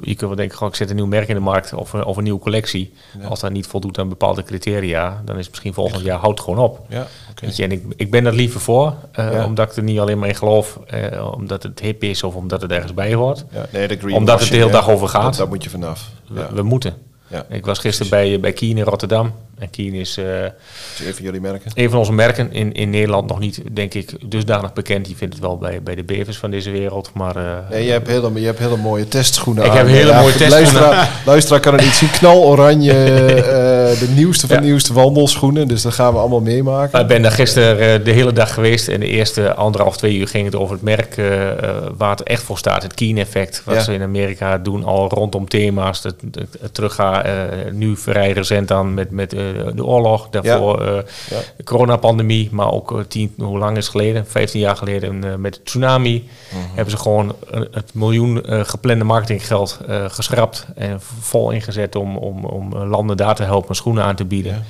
je 0.00 0.14
kunt 0.14 0.20
wel 0.20 0.34
denken, 0.34 0.56
gewoon, 0.56 0.72
ik 0.72 0.78
zet 0.78 0.90
een 0.90 0.96
nieuw 0.96 1.06
merk 1.06 1.28
in 1.28 1.34
de 1.34 1.40
markt 1.40 1.72
of, 1.72 1.94
of 1.94 2.16
een 2.16 2.22
nieuwe 2.22 2.40
collectie. 2.40 2.92
Als 3.28 3.40
dat 3.40 3.50
niet 3.50 3.66
voldoet 3.66 3.98
aan 3.98 4.08
bepaalde 4.08 4.42
criteria, 4.42 5.22
dan 5.24 5.34
is 5.36 5.40
het 5.40 5.50
misschien 5.50 5.74
volgend 5.74 6.02
jaar 6.02 6.18
houdt 6.18 6.40
gewoon 6.40 6.58
op. 6.58 6.80
Ja, 6.88 7.06
okay. 7.30 7.50
je, 7.54 7.62
en 7.62 7.72
ik, 7.72 7.84
ik 7.96 8.10
ben 8.10 8.26
er 8.26 8.34
liever 8.34 8.60
voor, 8.60 8.94
uh, 9.18 9.32
ja. 9.32 9.44
omdat 9.44 9.70
ik 9.70 9.76
er 9.76 9.82
niet 9.82 9.98
alleen 9.98 10.18
maar 10.18 10.28
in 10.28 10.34
geloof, 10.34 10.78
uh, 10.94 11.32
omdat 11.36 11.62
het 11.62 11.80
hip 11.80 12.02
is 12.02 12.22
of 12.22 12.34
omdat 12.34 12.62
het 12.62 12.70
ergens 12.70 12.94
bij 12.94 13.14
hoort. 13.14 13.44
Ja, 13.50 13.66
nee, 13.72 13.88
de 13.88 14.14
omdat 14.14 14.40
het 14.40 14.48
de 14.48 14.56
hele 14.56 14.70
dag 14.70 14.90
over 14.90 15.08
gaat. 15.08 15.36
Daar 15.36 15.48
moet 15.48 15.64
je 15.64 15.70
vanaf. 15.70 16.10
We, 16.28 16.46
we 16.52 16.62
moeten. 16.62 17.07
Ja, 17.28 17.46
ik 17.48 17.66
was 17.66 17.78
gisteren 17.78 18.10
bij, 18.10 18.40
bij 18.40 18.52
Kien 18.52 18.78
in 18.78 18.84
Rotterdam. 18.84 19.34
En 19.58 19.70
Kien 19.70 19.94
is... 19.94 20.18
Uh, 20.18 20.42
een 20.42 21.14
van 21.14 21.24
jullie 21.24 21.40
merken? 21.40 21.70
Een 21.74 21.90
van 21.90 21.98
onze 21.98 22.12
merken. 22.12 22.52
In, 22.52 22.72
in 22.72 22.90
Nederland 22.90 23.28
nog 23.28 23.38
niet, 23.38 23.60
denk 23.72 23.94
ik, 23.94 24.30
dusdanig 24.30 24.72
bekend. 24.72 25.08
Je 25.08 25.16
vindt 25.16 25.34
het 25.34 25.42
wel 25.42 25.58
bij, 25.58 25.82
bij 25.82 25.94
de 25.94 26.04
bevers 26.04 26.36
van 26.36 26.50
deze 26.50 26.70
wereld. 26.70 27.10
Maar, 27.14 27.36
uh, 27.36 27.42
nee, 27.70 27.84
je 27.84 27.90
hebt, 27.90 28.06
hele, 28.06 28.40
je 28.40 28.46
hebt 28.46 28.58
hele 28.58 28.76
mooie 28.76 29.08
testschoenen 29.08 29.64
Ik 29.64 29.72
heb 29.72 29.86
hele 29.86 30.14
mooie 30.14 30.34
testschoenen. 30.34 30.72
Luisteraar, 30.72 31.22
luisteraar 31.26 31.60
kan 31.60 31.74
er 31.74 31.82
niet 31.82 31.94
zien. 31.94 32.10
Knaloranje, 32.10 32.92
uh, 32.92 34.00
de 34.06 34.08
nieuwste 34.14 34.46
van 34.46 34.56
de 34.56 34.62
nieuwste 34.62 34.92
wandelschoenen. 34.92 35.68
Dus 35.68 35.82
dat 35.82 35.92
gaan 35.94 36.12
we 36.12 36.18
allemaal 36.18 36.40
meemaken. 36.40 37.00
Ik 37.00 37.06
ben 37.06 37.22
daar 37.22 37.32
gisteren 37.32 38.04
de 38.04 38.10
hele 38.10 38.32
dag 38.32 38.54
geweest. 38.54 38.88
En 38.88 39.00
de 39.00 39.06
eerste 39.06 39.54
anderhalf, 39.54 39.96
twee 39.96 40.16
uur 40.16 40.28
ging 40.28 40.44
het 40.44 40.54
over 40.54 40.74
het 40.74 40.84
merk 40.84 41.16
waar 41.96 42.10
het 42.10 42.22
echt 42.22 42.42
voor 42.42 42.58
staat. 42.58 42.82
Het 42.82 42.94
Keen-effect. 42.94 43.62
Wat 43.64 43.74
ja. 43.74 43.80
ze 43.80 43.92
in 43.92 44.02
Amerika 44.02 44.58
doen 44.58 44.84
al 44.84 45.08
rondom 45.08 45.48
thema's. 45.48 46.02
Het, 46.02 46.14
het, 46.32 46.56
het 46.60 46.74
teruggaan. 46.74 47.24
nu 47.72 47.96
vrij 47.96 48.32
recent 48.32 48.68
dan 48.68 48.94
met... 48.94 49.10
met 49.10 49.34
de 49.74 49.84
oorlog, 49.84 50.28
daarvoor 50.30 50.84
ja. 50.84 50.90
Uh, 50.90 50.96
ja. 51.30 51.38
de 51.56 51.64
coronapandemie, 51.64 52.48
maar 52.52 52.72
ook 52.72 52.92
uh, 52.92 52.98
tien, 53.08 53.34
hoe 53.36 53.58
lang 53.58 53.76
is 53.76 53.84
het 53.84 53.94
geleden? 53.94 54.26
15 54.26 54.60
jaar 54.60 54.76
geleden 54.76 55.40
met 55.40 55.54
de 55.54 55.62
tsunami. 55.62 56.28
-huh. 56.50 56.58
Hebben 56.74 56.90
ze 56.90 56.96
gewoon 56.96 57.34
het 57.70 57.94
miljoen 57.94 58.42
geplande 58.46 59.04
marketinggeld 59.04 59.80
geschrapt 60.08 60.66
en 60.74 61.00
vol 61.20 61.50
ingezet 61.50 61.96
om, 61.96 62.16
om, 62.16 62.44
om 62.44 62.76
landen 62.76 63.16
daar 63.16 63.34
te 63.34 63.42
helpen 63.42 63.76
schoenen 63.76 64.04
aan 64.04 64.16
te 64.16 64.24
bieden. 64.24 64.52
Ja. 64.52 64.60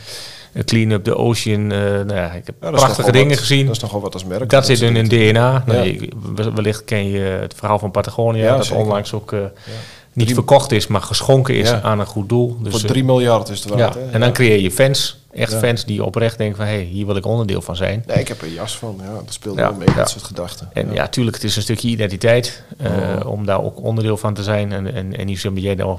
Clean 0.64 0.90
Up 0.90 1.04
the 1.04 1.16
Ocean. 1.16 1.60
Uh, 1.60 1.78
nou 1.80 2.14
ja, 2.14 2.32
ik 2.32 2.46
heb 2.46 2.54
ja, 2.60 2.70
prachtige 2.70 3.12
dingen 3.12 3.28
wat, 3.28 3.38
gezien. 3.38 3.66
Dat 3.66 3.76
is 3.76 3.82
nogal 3.82 4.00
wat 4.00 4.14
als 4.14 4.24
merk. 4.24 4.50
Dat 4.50 4.66
zit 4.66 4.80
in 4.80 4.94
hun 4.94 5.08
DNA. 5.08 5.62
Nou, 5.66 5.86
je, 5.86 6.08
wellicht 6.54 6.84
ken 6.84 7.08
je 7.08 7.20
het 7.20 7.54
verhaal 7.54 7.78
van 7.78 7.90
Patagonia. 7.90 8.56
dat 8.56 8.66
zeker. 8.66 8.82
onlangs 8.82 9.12
ook 9.12 9.32
uh, 9.32 9.40
niet 10.18 10.34
verkocht 10.34 10.72
is, 10.72 10.86
maar 10.86 11.02
geschonken 11.02 11.54
is 11.54 11.68
ja. 11.68 11.80
aan 11.82 12.00
een 12.00 12.06
goed 12.06 12.28
doel. 12.28 12.56
Dus, 12.60 12.72
Voor 12.72 12.88
3 12.88 13.04
miljard 13.04 13.48
is 13.48 13.64
het 13.64 13.74
waard. 13.74 13.94
Ja. 13.94 14.00
En 14.10 14.20
dan 14.20 14.32
creëer 14.32 14.60
je 14.60 14.70
fans. 14.70 15.16
Echt 15.30 15.54
fans 15.54 15.84
die 15.84 16.04
oprecht 16.04 16.38
denken 16.38 16.56
van... 16.56 16.66
hé, 16.66 16.72
hey, 16.72 16.82
hier 16.82 17.06
wil 17.06 17.16
ik 17.16 17.26
onderdeel 17.26 17.62
van 17.62 17.76
zijn. 17.76 18.04
Nee, 18.06 18.18
ik 18.18 18.28
heb 18.28 18.42
er 18.42 18.48
jas 18.48 18.76
van. 18.76 19.00
Ja, 19.02 19.12
dat 19.12 19.32
speelt 19.32 19.56
wel 19.56 19.74
mee, 19.74 19.88
dat 19.96 20.10
soort 20.10 20.24
gedachten. 20.24 20.70
En 20.72 20.92
ja, 20.92 21.08
tuurlijk, 21.08 21.36
het 21.36 21.44
is 21.44 21.56
een 21.56 21.62
stukje 21.62 21.88
identiteit. 21.88 22.62
Uh, 22.82 22.90
oh. 22.90 23.30
Om 23.30 23.46
daar 23.46 23.62
ook 23.62 23.82
onderdeel 23.82 24.16
van 24.16 24.34
te 24.34 24.42
zijn. 24.42 24.72
En, 24.72 24.94
en, 24.94 25.16
en 25.16 25.26
niet 25.26 25.38
zo 25.38 25.52
jij 25.54 25.74
nou 25.74 25.98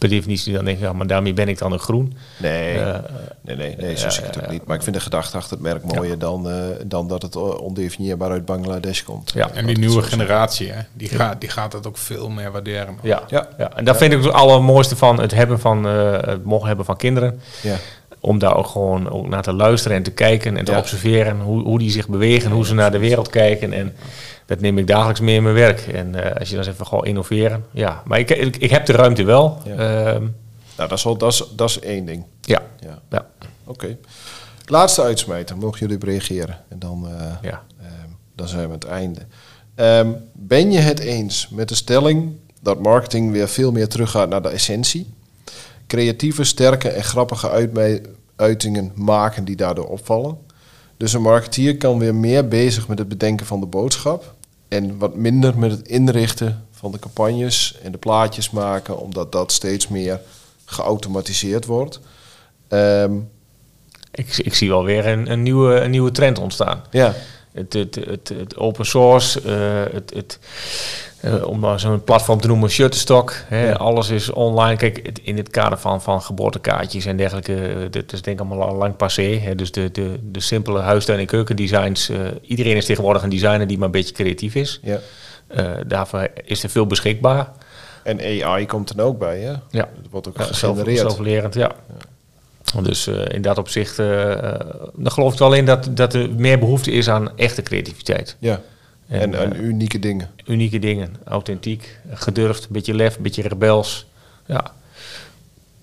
per 0.00 0.08
definitie 0.08 0.52
dan 0.52 0.64
denk 0.64 0.76
ik... 0.76 0.82
ja, 0.82 0.92
maar 0.92 1.06
daarmee 1.06 1.32
ben 1.32 1.48
ik 1.48 1.58
dan 1.58 1.72
een 1.72 1.78
groen. 1.78 2.16
Nee, 2.36 2.78
uh, 2.78 2.94
nee, 3.40 3.56
nee, 3.56 3.76
nee, 3.76 3.96
zo 3.96 4.10
zie 4.10 4.20
ik 4.20 4.34
het 4.34 4.42
ook 4.42 4.50
niet. 4.50 4.66
Maar 4.66 4.76
ik 4.76 4.82
vind 4.82 4.96
de 4.96 5.02
gedachte 5.02 5.36
achter 5.36 5.52
het 5.52 5.60
merk 5.60 5.84
mooier 5.84 6.18
dan, 6.18 6.48
uh, 6.48 6.54
dan 6.86 7.08
dat 7.08 7.22
het 7.22 7.36
ondefinieerbaar 7.36 8.30
uit 8.30 8.44
Bangladesh 8.44 9.02
komt. 9.02 9.32
Ja, 9.34 9.50
en 9.50 9.66
die 9.66 9.78
nieuwe 9.78 10.02
generatie, 10.02 10.72
hè, 10.72 10.82
die, 10.92 11.08
gaat, 11.08 11.40
die 11.40 11.50
gaat 11.50 11.72
het 11.72 11.86
ook 11.86 11.98
veel 11.98 12.28
meer 12.28 12.50
waarderen. 12.50 12.98
Ja, 13.02 13.22
ja. 13.28 13.48
ja. 13.58 13.76
en 13.76 13.84
daar 13.84 13.96
vind 13.96 14.12
ik 14.12 14.22
het 14.22 14.32
allermooiste 14.32 14.96
van 14.96 15.20
het 15.20 15.34
hebben 15.34 15.60
van... 15.60 15.84
het 15.84 16.44
mogen 16.44 16.66
hebben 16.66 16.84
van 16.84 16.96
kinderen. 16.96 17.40
Ja 17.62 17.76
om 18.20 18.38
daar 18.38 18.56
ook 18.56 18.66
gewoon 18.66 19.10
ook 19.10 19.28
naar 19.28 19.42
te 19.42 19.52
luisteren 19.52 19.96
en 19.96 20.02
te 20.02 20.10
kijken 20.10 20.56
en 20.56 20.64
te 20.64 20.72
ja. 20.72 20.78
observeren 20.78 21.40
hoe, 21.40 21.62
hoe 21.62 21.78
die 21.78 21.90
zich 21.90 22.08
bewegen, 22.08 22.50
hoe 22.50 22.66
ze 22.66 22.74
naar 22.74 22.90
de 22.90 22.98
wereld 22.98 23.28
kijken. 23.28 23.72
En 23.72 23.94
dat 24.50 24.60
neem 24.60 24.78
ik 24.78 24.86
dagelijks 24.86 25.20
mee 25.20 25.34
in 25.34 25.42
mijn 25.42 25.54
werk. 25.54 25.80
En 25.80 26.14
uh, 26.14 26.34
als 26.38 26.48
je 26.48 26.56
dan 26.56 26.64
even 26.64 26.86
gewoon 26.86 27.04
innoveren, 27.04 27.64
ja. 27.70 28.02
Maar 28.04 28.18
ik, 28.18 28.30
ik, 28.30 28.56
ik 28.56 28.70
heb 28.70 28.86
de 28.86 28.92
ruimte 28.92 29.24
wel. 29.24 29.58
Ja. 29.64 30.14
Um, 30.14 30.36
nou, 30.76 30.88
dat 30.88 30.98
is, 30.98 31.02
dat, 31.02 31.32
is, 31.32 31.44
dat 31.56 31.68
is 31.68 31.78
één 31.78 32.04
ding. 32.04 32.24
Ja. 32.40 32.62
ja. 32.80 32.98
ja. 33.10 33.26
Oké. 33.38 33.48
Okay. 33.84 33.98
Laatste 34.66 35.02
uitsmijter, 35.02 35.56
mogen 35.56 35.78
jullie 35.78 35.96
op 35.96 36.02
reageren. 36.02 36.58
En 36.68 36.78
dan, 36.78 37.04
uh, 37.04 37.32
ja. 37.42 37.62
um, 37.82 38.16
dan 38.34 38.48
zijn 38.48 38.60
we 38.60 38.66
aan 38.66 38.72
het 38.72 38.84
einde. 38.84 39.20
Um, 39.76 40.16
ben 40.32 40.72
je 40.72 40.78
het 40.78 40.98
eens 40.98 41.48
met 41.48 41.68
de 41.68 41.74
stelling 41.74 42.36
dat 42.60 42.82
marketing 42.82 43.32
weer 43.32 43.48
veel 43.48 43.72
meer 43.72 43.88
teruggaat 43.88 44.28
naar 44.28 44.42
de 44.42 44.48
essentie? 44.48 45.14
creatieve, 45.86 46.44
sterke 46.44 46.88
en 46.88 47.04
grappige 47.04 47.70
uitingen 48.36 48.92
maken 48.94 49.44
die 49.44 49.56
daardoor 49.56 49.88
opvallen. 49.88 50.38
Dus 50.96 51.12
een 51.12 51.22
marketeer 51.22 51.76
kan 51.76 51.98
weer 51.98 52.14
meer 52.14 52.48
bezig 52.48 52.88
met 52.88 52.98
het 52.98 53.08
bedenken 53.08 53.46
van 53.46 53.60
de 53.60 53.66
boodschap 53.66 54.34
en 54.70 54.98
wat 54.98 55.14
minder 55.14 55.58
met 55.58 55.70
het 55.70 55.88
inrichten 55.88 56.66
van 56.70 56.92
de 56.92 56.98
campagnes 56.98 57.78
en 57.82 57.92
de 57.92 57.98
plaatjes 57.98 58.50
maken, 58.50 58.98
omdat 58.98 59.32
dat 59.32 59.52
steeds 59.52 59.88
meer 59.88 60.20
geautomatiseerd 60.64 61.66
wordt. 61.66 62.00
Um, 62.68 63.30
ik, 64.10 64.36
ik, 64.36 64.54
zie 64.54 64.68
wel 64.68 64.84
weer 64.84 65.06
een, 65.06 65.30
een, 65.30 65.42
nieuwe, 65.42 65.80
een 65.80 65.90
nieuwe 65.90 66.10
trend 66.10 66.38
ontstaan. 66.38 66.82
Ja. 66.90 67.14
Het, 67.52 67.72
het, 67.72 67.94
het, 67.94 68.28
het 68.28 68.56
open 68.56 68.86
source, 68.86 69.40
uh, 69.46 69.94
het, 69.94 70.14
het 70.14 70.38
uh, 71.24 71.46
om 71.46 71.58
maar 71.58 71.80
zo'n 71.80 72.04
platform 72.04 72.40
te 72.40 72.46
noemen, 72.46 72.70
Shutterstock. 72.70 73.34
Hè, 73.46 73.68
ja. 73.68 73.74
Alles 73.74 74.08
is 74.08 74.30
online. 74.30 74.76
Kijk, 74.76 75.06
het, 75.06 75.20
in 75.22 75.36
het 75.36 75.50
kader 75.50 75.78
van, 75.78 76.02
van 76.02 76.22
geboortekaartjes 76.22 77.04
en 77.04 77.16
dergelijke, 77.16 77.88
dat 77.90 78.12
is 78.12 78.22
denk 78.22 78.40
ik 78.40 78.46
allemaal 78.46 78.76
lang 78.76 78.96
passé. 78.96 79.22
Hè, 79.22 79.54
dus 79.54 79.72
de, 79.72 79.90
de, 79.90 80.18
de 80.22 80.40
simpele 80.40 80.80
huistuin- 80.80 81.18
en 81.18 81.26
keukendesigns. 81.26 82.10
Uh, 82.10 82.18
iedereen 82.42 82.76
is 82.76 82.84
tegenwoordig 82.84 83.22
een 83.22 83.30
designer 83.30 83.66
die 83.66 83.76
maar 83.76 83.86
een 83.86 83.92
beetje 83.92 84.14
creatief 84.14 84.54
is. 84.54 84.80
Ja. 84.82 84.98
Daarvoor 85.86 86.28
is 86.44 86.62
er 86.62 86.70
veel 86.70 86.86
beschikbaar. 86.86 87.52
En 88.02 88.20
AI 88.42 88.66
komt 88.66 88.90
er 88.90 89.02
ook 89.02 89.18
bij, 89.18 89.40
hè? 89.40 89.50
Ja. 89.50 89.60
Dat 89.70 90.10
wordt 90.10 90.28
ook 90.28 90.38
ja, 90.38 90.44
gegenereerd. 90.44 90.98
Zelflerend, 90.98 91.54
ja. 91.54 91.70
ja. 91.88 91.94
Dus 92.82 93.08
uh, 93.08 93.24
in 93.28 93.42
dat 93.42 93.58
opzicht, 93.58 93.96
dan 93.96 95.12
geloof 95.12 95.32
ik 95.32 95.38
wel 95.38 95.52
in 95.52 95.66
dat, 95.66 95.88
dat 95.90 96.14
er 96.14 96.30
meer 96.30 96.58
behoefte 96.58 96.90
is 96.90 97.08
aan 97.08 97.36
echte 97.36 97.62
creativiteit. 97.62 98.36
Ja. 98.38 98.60
En, 99.08 99.34
en, 99.34 99.52
en, 99.52 99.64
unieke 99.64 99.98
dingen. 99.98 100.30
Unieke 100.46 100.78
dingen, 100.78 101.16
authentiek, 101.24 101.98
gedurfd, 102.10 102.62
een 102.62 102.72
beetje 102.72 102.94
lef, 102.94 103.16
een 103.16 103.22
beetje 103.22 103.48
rebels. 103.48 104.06
Ja. 104.46 104.72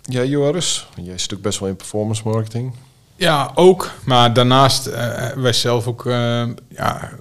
Ja, 0.01 0.23
Joris, 0.23 0.87
jij 1.01 1.17
zit 1.17 1.33
ook 1.33 1.41
best 1.41 1.59
wel 1.59 1.69
in 1.69 1.75
performance 1.75 2.21
marketing. 2.25 2.73
Ja, 3.15 3.51
ook. 3.55 3.91
Maar 4.05 4.33
daarnaast, 4.33 4.87
uh, 4.87 5.27
wij 5.35 5.53
zelf 5.53 5.87
ook 5.87 6.05
uh, 6.05 6.47
ja, 6.69 7.11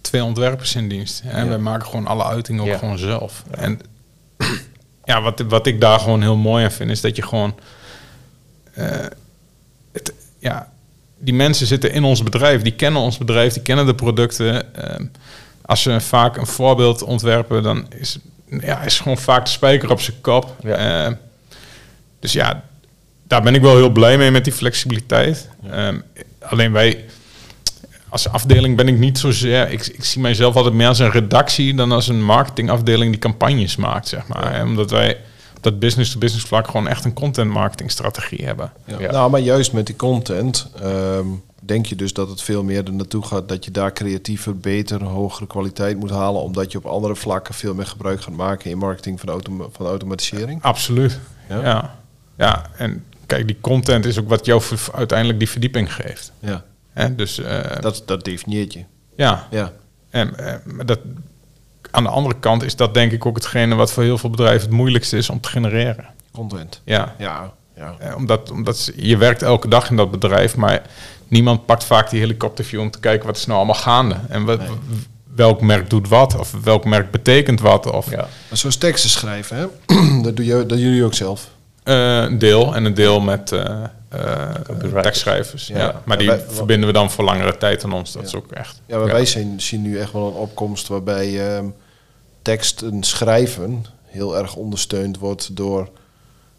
twee 0.00 0.24
ontwerpers 0.24 0.74
in 0.74 0.88
dienst. 0.88 1.22
Hè. 1.24 1.40
Ja. 1.40 1.48
Wij 1.48 1.58
maken 1.58 1.86
gewoon 1.86 2.06
alle 2.06 2.24
uitingen 2.24 2.62
ook 2.62 2.68
ja. 2.68 2.78
gewoon 2.78 2.98
zelf. 2.98 3.42
Ja. 3.50 3.56
En 3.56 3.80
ja, 5.04 5.22
wat, 5.22 5.40
wat 5.48 5.66
ik 5.66 5.80
daar 5.80 6.00
gewoon 6.00 6.22
heel 6.22 6.36
mooi 6.36 6.64
aan 6.64 6.72
vind, 6.72 6.90
is 6.90 7.00
dat 7.00 7.16
je 7.16 7.22
gewoon... 7.22 7.54
Uh, 8.78 8.86
het, 9.92 10.12
ja, 10.38 10.72
die 11.18 11.34
mensen 11.34 11.66
zitten 11.66 11.92
in 11.92 12.04
ons 12.04 12.22
bedrijf, 12.22 12.62
die 12.62 12.74
kennen 12.74 13.02
ons 13.02 13.18
bedrijf, 13.18 13.52
die 13.52 13.62
kennen 13.62 13.86
de 13.86 13.94
producten. 13.94 14.54
Uh, 14.54 15.06
als 15.62 15.82
ze 15.82 16.00
vaak 16.00 16.36
een 16.36 16.46
voorbeeld 16.46 17.02
ontwerpen, 17.02 17.62
dan 17.62 17.86
is, 17.98 18.18
ja, 18.60 18.80
is 18.80 19.00
gewoon 19.00 19.18
vaak 19.18 19.44
de 19.44 19.50
spijker 19.50 19.90
op 19.90 20.00
zijn 20.00 20.20
kop. 20.20 20.56
Ja. 20.62 21.06
Uh, 21.06 21.12
dus 22.20 22.32
ja, 22.32 22.64
daar 23.22 23.42
ben 23.42 23.54
ik 23.54 23.62
wel 23.62 23.76
heel 23.76 23.90
blij 23.90 24.18
mee 24.18 24.30
met 24.30 24.44
die 24.44 24.52
flexibiliteit. 24.52 25.48
Ja. 25.62 25.88
Um, 25.88 26.02
alleen 26.38 26.72
wij, 26.72 27.04
als 28.08 28.28
afdeling 28.28 28.76
ben 28.76 28.88
ik 28.88 28.98
niet 28.98 29.18
zozeer... 29.18 29.70
Ik, 29.70 29.86
ik 29.86 30.04
zie 30.04 30.20
mijzelf 30.20 30.56
altijd 30.56 30.74
meer 30.74 30.88
als 30.88 30.98
een 30.98 31.10
redactie... 31.10 31.74
dan 31.74 31.92
als 31.92 32.08
een 32.08 32.22
marketingafdeling 32.22 33.10
die 33.10 33.20
campagnes 33.20 33.76
maakt, 33.76 34.08
zeg 34.08 34.26
maar. 34.26 34.62
Omdat 34.62 34.90
wij 34.90 35.18
dat 35.64 35.78
business-to-business 35.78 36.46
vlak... 36.46 36.66
gewoon 36.66 36.88
echt 36.88 37.04
een 37.04 37.12
content 37.12 37.50
marketing 37.50 37.90
strategie 37.90 38.44
hebben. 38.44 38.72
Ja. 38.84 38.98
Ja. 39.00 39.10
Nou, 39.10 39.30
maar 39.30 39.40
juist 39.40 39.72
met 39.72 39.86
die 39.86 39.96
content 39.96 40.70
ehm, 40.80 41.26
denk 41.60 41.86
je 41.86 41.96
dus 41.96 42.12
dat 42.12 42.28
het 42.28 42.42
veel 42.42 42.62
meer 42.64 42.84
er 42.84 42.92
naartoe 42.92 43.24
gaat 43.26 43.48
dat 43.48 43.64
je 43.64 43.70
daar 43.70 43.92
creatiever, 43.92 44.58
beter, 44.58 45.02
hogere 45.02 45.46
kwaliteit 45.46 45.98
moet 45.98 46.10
halen, 46.10 46.42
omdat 46.42 46.72
je 46.72 46.78
op 46.78 46.86
andere 46.86 47.16
vlakken 47.16 47.54
veel 47.54 47.74
meer 47.74 47.86
gebruik 47.86 48.22
gaat 48.22 48.34
maken 48.34 48.70
in 48.70 48.78
marketing 48.78 49.20
van, 49.20 49.28
automa- 49.28 49.66
van 49.72 49.86
automatisering. 49.86 50.62
Absoluut. 50.62 51.20
Ja? 51.48 51.60
Ja. 51.62 51.96
ja. 52.36 52.70
en 52.76 53.04
kijk, 53.26 53.46
die 53.46 53.58
content 53.60 54.04
is 54.04 54.18
ook 54.18 54.28
wat 54.28 54.46
jou 54.46 54.62
uiteindelijk 54.94 55.38
die 55.38 55.50
verdieping 55.50 55.94
geeft. 55.94 56.32
Ja, 56.38 56.64
Hè? 56.92 57.14
Dus 57.14 57.38
eh, 57.38 57.80
dat, 57.80 58.02
dat 58.06 58.24
definieert 58.24 58.72
je. 58.72 58.84
ja, 59.16 59.46
Ja, 59.50 59.72
en 60.10 60.38
eh, 60.38 60.54
maar 60.64 60.86
dat, 60.86 60.98
aan 61.94 62.02
de 62.02 62.08
andere 62.10 62.34
kant 62.40 62.62
is 62.62 62.76
dat 62.76 62.94
denk 62.94 63.12
ik 63.12 63.26
ook 63.26 63.36
hetgene 63.36 63.74
wat 63.74 63.92
voor 63.92 64.02
heel 64.02 64.18
veel 64.18 64.30
bedrijven 64.30 64.60
het 64.68 64.76
moeilijkste 64.76 65.16
is 65.16 65.30
om 65.30 65.40
te 65.40 65.48
genereren. 65.48 66.04
content. 66.32 66.80
Ja, 66.84 67.14
Ja, 67.18 67.52
ja. 67.76 67.94
Eh, 67.98 68.16
omdat, 68.16 68.50
omdat 68.50 68.90
je 68.96 69.16
werkt 69.16 69.42
elke 69.42 69.68
dag 69.68 69.90
in 69.90 69.96
dat 69.96 70.10
bedrijf, 70.10 70.56
maar 70.56 70.82
niemand 71.28 71.66
pakt 71.66 71.84
vaak 71.84 72.10
die 72.10 72.20
helikopterview 72.20 72.80
om 72.80 72.90
te 72.90 73.00
kijken 73.00 73.26
wat 73.26 73.36
is 73.36 73.46
nou 73.46 73.56
allemaal 73.58 73.74
gaande. 73.80 74.16
En 74.28 74.44
wat, 74.44 74.58
Nee. 74.58 74.68
welk 75.34 75.60
merk 75.60 75.90
doet 75.90 76.08
wat, 76.08 76.38
of 76.38 76.54
welk 76.64 76.84
merk 76.84 77.10
betekent 77.10 77.60
wat. 77.60 77.90
Of 77.92 78.10
Ja. 78.10 78.16
Maar 78.48 78.58
zoals 78.58 78.76
teksten 78.76 79.10
schrijven, 79.10 79.56
hè? 79.56 79.66
dat, 80.22 80.36
doe 80.36 80.44
je, 80.44 80.52
dat 80.52 80.68
doen 80.68 80.78
jullie 80.78 81.04
ook 81.04 81.14
zelf. 81.14 81.48
eh, 81.82 82.16
een 82.22 82.38
deel 82.38 82.74
en 82.74 82.84
een 82.84 82.94
deel 82.94 83.20
met 83.20 83.52
eh 83.52 83.82
eh, 84.08 84.54
Copywriters. 84.66 85.02
tekstschrijvers. 85.02 85.66
Ja. 85.66 85.78
Ja. 85.78 86.00
Maar 86.04 86.18
die 86.18 86.26
Wij- 86.28 86.44
verbinden 86.48 86.86
we 86.86 86.92
dan 86.92 87.10
voor 87.10 87.24
langere 87.24 87.56
tijd 87.56 87.84
aan 87.84 87.92
ons. 87.92 88.12
Dat 88.12 88.22
Ja. 88.22 88.28
is 88.28 88.34
ook 88.34 88.52
echt. 88.52 88.80
Ja, 88.86 88.98
maar 88.98 89.06
wij 89.06 89.26
zien, 89.26 89.60
zien 89.60 89.82
nu 89.82 89.98
echt 89.98 90.12
wel 90.12 90.26
een 90.26 90.32
opkomst 90.34 90.88
waarbij 90.88 91.54
ehm 91.56 91.64
teksten 92.44 93.02
schrijven 93.02 93.84
heel 94.04 94.36
erg 94.36 94.54
ondersteund 94.56 95.18
wordt 95.18 95.56
door 95.56 95.88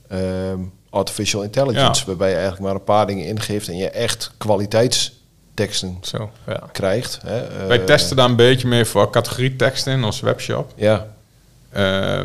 ehm, 0.07 0.59
artificial 0.89 1.43
intelligence. 1.43 1.99
Ja. 2.01 2.05
Waarbij 2.07 2.29
je 2.29 2.35
eigenlijk 2.35 2.65
maar 2.65 2.75
een 2.75 2.83
paar 2.83 3.07
dingen 3.07 3.25
ingeeft 3.25 3.67
en 3.67 3.77
je 3.77 3.89
echt 3.89 4.31
kwaliteitsteksten 4.37 5.97
Zo, 6.01 6.29
ja. 6.47 6.63
krijgt. 6.71 7.19
Hè. 7.25 7.47
Eh, 7.47 7.67
wij 7.67 7.79
testen 7.79 8.15
daar 8.15 8.29
een 8.29 8.35
beetje 8.35 8.67
mee 8.67 8.85
voor 8.85 9.09
categorieteksten 9.09 9.93
in 9.93 10.03
onze 10.03 10.25
webshop. 10.25 10.73
Ja, 10.75 11.07
Eh, 11.69 12.21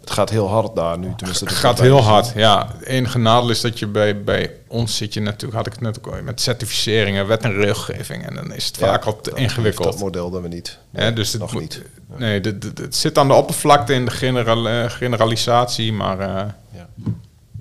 het 0.00 0.10
gaat 0.10 0.30
heel 0.30 0.48
hard 0.48 0.76
daar 0.76 0.98
nu. 0.98 1.12
Tenminste, 1.16 1.44
Het 1.44 1.54
gaat 1.54 1.80
heel 1.80 2.00
hard, 2.02 2.32
ja. 2.34 2.68
Het 2.78 2.86
enige 2.86 3.18
nadeel 3.18 3.50
is 3.50 3.60
dat 3.60 3.78
je 3.78 3.86
bij, 3.86 4.22
bij 4.24 4.50
ons 4.66 4.96
zit 4.96 5.14
je 5.14 5.20
natuurlijk, 5.20 5.54
had 5.54 5.66
ik 5.66 5.72
het 5.72 5.80
net 5.80 5.98
ook 5.98 6.06
al, 6.14 6.22
met 6.22 6.40
certificeringen, 6.40 7.26
wet 7.26 7.42
en 7.42 7.52
regelgeving. 7.52 8.26
En 8.26 8.34
dan 8.34 8.52
is 8.54 8.66
het 8.66 8.76
Ja, 8.76 8.86
vaak 8.86 9.04
al 9.04 9.20
te 9.20 9.32
ingewikkeld. 9.34 9.86
Dat 9.92 9.98
model 9.98 10.30
dan 10.30 10.42
we 10.42 10.48
niet. 10.48 10.78
Hè, 10.92 11.12
dus 11.12 11.32
het 11.32 11.40
nog 11.40 11.52
moet- 11.52 11.60
niet. 11.62 11.82
Nee, 12.16 12.40
het 12.40 12.96
zit 12.96 13.18
aan 13.18 13.28
de 13.28 13.34
oppervlakte 13.34 13.92
in 13.94 14.04
de 14.04 14.10
general, 14.10 14.68
eh, 14.68 14.90
generalisatie, 14.90 15.92
maar 15.92 16.18
eh, 16.20 16.26
Ja, 16.72 16.86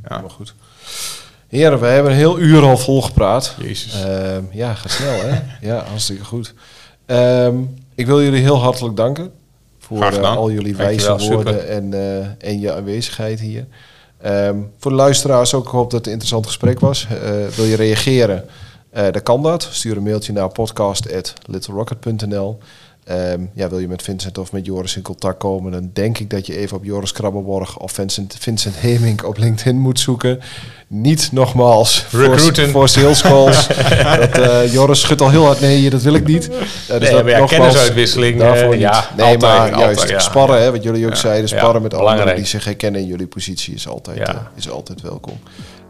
ja, 0.10 0.20
maar 0.22 0.30
goed. 0.30 0.54
Heren, 1.48 1.80
we 1.80 1.86
hebben 1.88 2.12
een 2.12 2.18
heel 2.18 2.40
uur 2.40 2.62
al 2.64 2.78
volgepraat. 2.78 3.56
jezus. 3.62 4.04
Ehm, 4.04 4.44
ja, 4.52 4.74
gaat 4.74 4.92
snel 4.92 5.20
hè? 5.22 5.40
ja, 5.68 5.84
hartstikke 5.84 6.24
goed. 6.26 6.54
Ehm, 7.06 7.56
ik 7.96 8.06
wil 8.06 8.22
jullie 8.24 8.42
heel 8.42 8.60
hartelijk 8.62 8.96
danken 8.96 9.32
voor 9.90 10.04
eh, 10.04 10.36
al 10.36 10.52
jullie 10.52 10.76
wijze 10.76 11.18
woorden 11.18 11.68
en, 11.68 11.94
eh, 11.94 12.50
en 12.50 12.60
je 12.60 12.74
aanwezigheid 12.74 13.40
hier. 13.40 13.66
Ehm, 14.22 14.58
voor 14.78 14.92
de 14.92 14.98
luisteraars 14.98 15.54
ook, 15.54 15.66
ik 15.66 15.70
hoop 15.70 15.90
dat 15.90 16.00
het 16.00 16.06
een 16.06 16.12
interessant 16.12 16.46
gesprek 16.46 16.80
was. 16.80 17.08
Eh, 17.10 17.16
wil 17.56 17.66
je 17.66 17.76
reageren? 17.76 18.46
Eh 18.90 19.12
dan 19.12 19.24
kan 19.24 19.44
dat. 19.44 19.68
Stuur 19.72 19.98
een 19.98 20.04
mailtje 20.04 20.34
naar 20.34 20.50
podcast.littlerocket.nl. 20.50 22.58
Ehm, 23.10 23.41
ja, 23.53 23.70
wil 23.70 23.80
je 23.80 23.88
met 23.88 24.01
Vincent 24.01 24.38
of 24.38 24.51
met 24.51 24.66
Joris 24.66 24.95
in 24.95 25.01
contact 25.01 25.38
komen, 25.38 25.72
dan 25.72 25.89
denk 25.93 26.18
ik 26.18 26.30
dat 26.30 26.45
je 26.47 26.57
even 26.57 26.78
op 26.78 26.84
Joris 26.84 27.12
Krabbelborg 27.12 27.78
of 27.80 27.91
Vincent, 27.91 28.36
Vincent 28.39 28.76
Hemink 28.78 29.26
op 29.28 29.38
LinkedIn 29.38 29.80
moet 29.80 29.99
zoeken. 29.99 30.39
Niet 30.88 31.30
nogmaals 31.32 32.01
voor, 32.03 32.20
Recruiten. 32.20 32.70
voor 32.70 32.89
sales 32.89 33.22
calls. 33.22 33.68
dat, 34.20 34.38
eh, 34.38 34.74
Joris 34.74 34.99
schudt 34.99 35.22
al 35.22 35.30
heel 35.30 35.45
hard 35.45 35.60
nee, 35.60 35.89
dat 35.89 36.01
wil 36.01 36.14
ik 36.14 36.28
niet. 36.28 36.49
Eh, 36.49 36.57
dus 36.60 36.99
Nee, 36.99 36.99
dat 36.99 37.24
maar 37.24 37.32
ja, 37.32 37.39
nogmaals, 37.39 37.49
kennis-uitwisseling, 37.51 38.39
Daarvoor 38.39 38.64
eh, 38.66 38.70
niet. 38.72 38.80
ja, 38.80 39.10
nee, 39.18 39.26
altijd, 39.26 39.41
maar 39.41 39.72
altijd, 39.74 39.97
juist 39.97 40.10
ja. 40.10 40.20
sparren, 40.20 40.62
hè, 40.62 40.72
wat 40.72 40.84
jullie 40.84 41.05
ook 41.05 41.14
Ja. 41.14 41.18
zeiden, 41.20 41.49
sparren 41.49 41.74
Ja, 41.74 41.80
met 41.80 41.93
anderen 41.93 42.36
die 42.36 42.45
zich 42.45 42.66
herkennen 42.66 43.01
in 43.01 43.07
jullie 43.07 43.28
positie 43.28 43.74
is 43.74 43.88
altijd, 43.88 44.18
Ja. 44.18 44.28
eh, 44.34 44.36
is 44.55 44.70
altijd 44.70 45.01
welkom. 45.01 45.39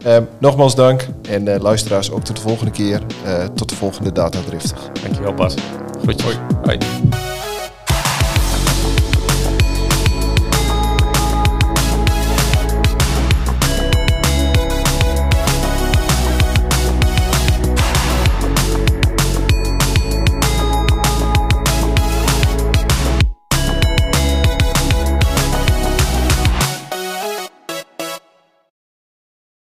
Ehm, 0.02 0.22
nogmaals 0.38 0.74
dank 0.74 1.08
en 1.28 1.48
eh, 1.48 1.60
luisteraars 1.60 2.10
ook 2.10 2.24
tot 2.24 2.36
de 2.36 2.42
volgende 2.42 2.70
keer. 2.70 3.00
Eh, 3.24 3.44
tot 3.44 3.68
de 3.68 3.76
volgende 3.76 4.12
Data 4.12 4.38
Driftig. 4.46 4.90
Dankjewel 5.02 5.34
Bas. 5.34 5.54
Goed. 6.04 6.22
Hoi. 6.22 6.36
Hoi. 6.62 6.78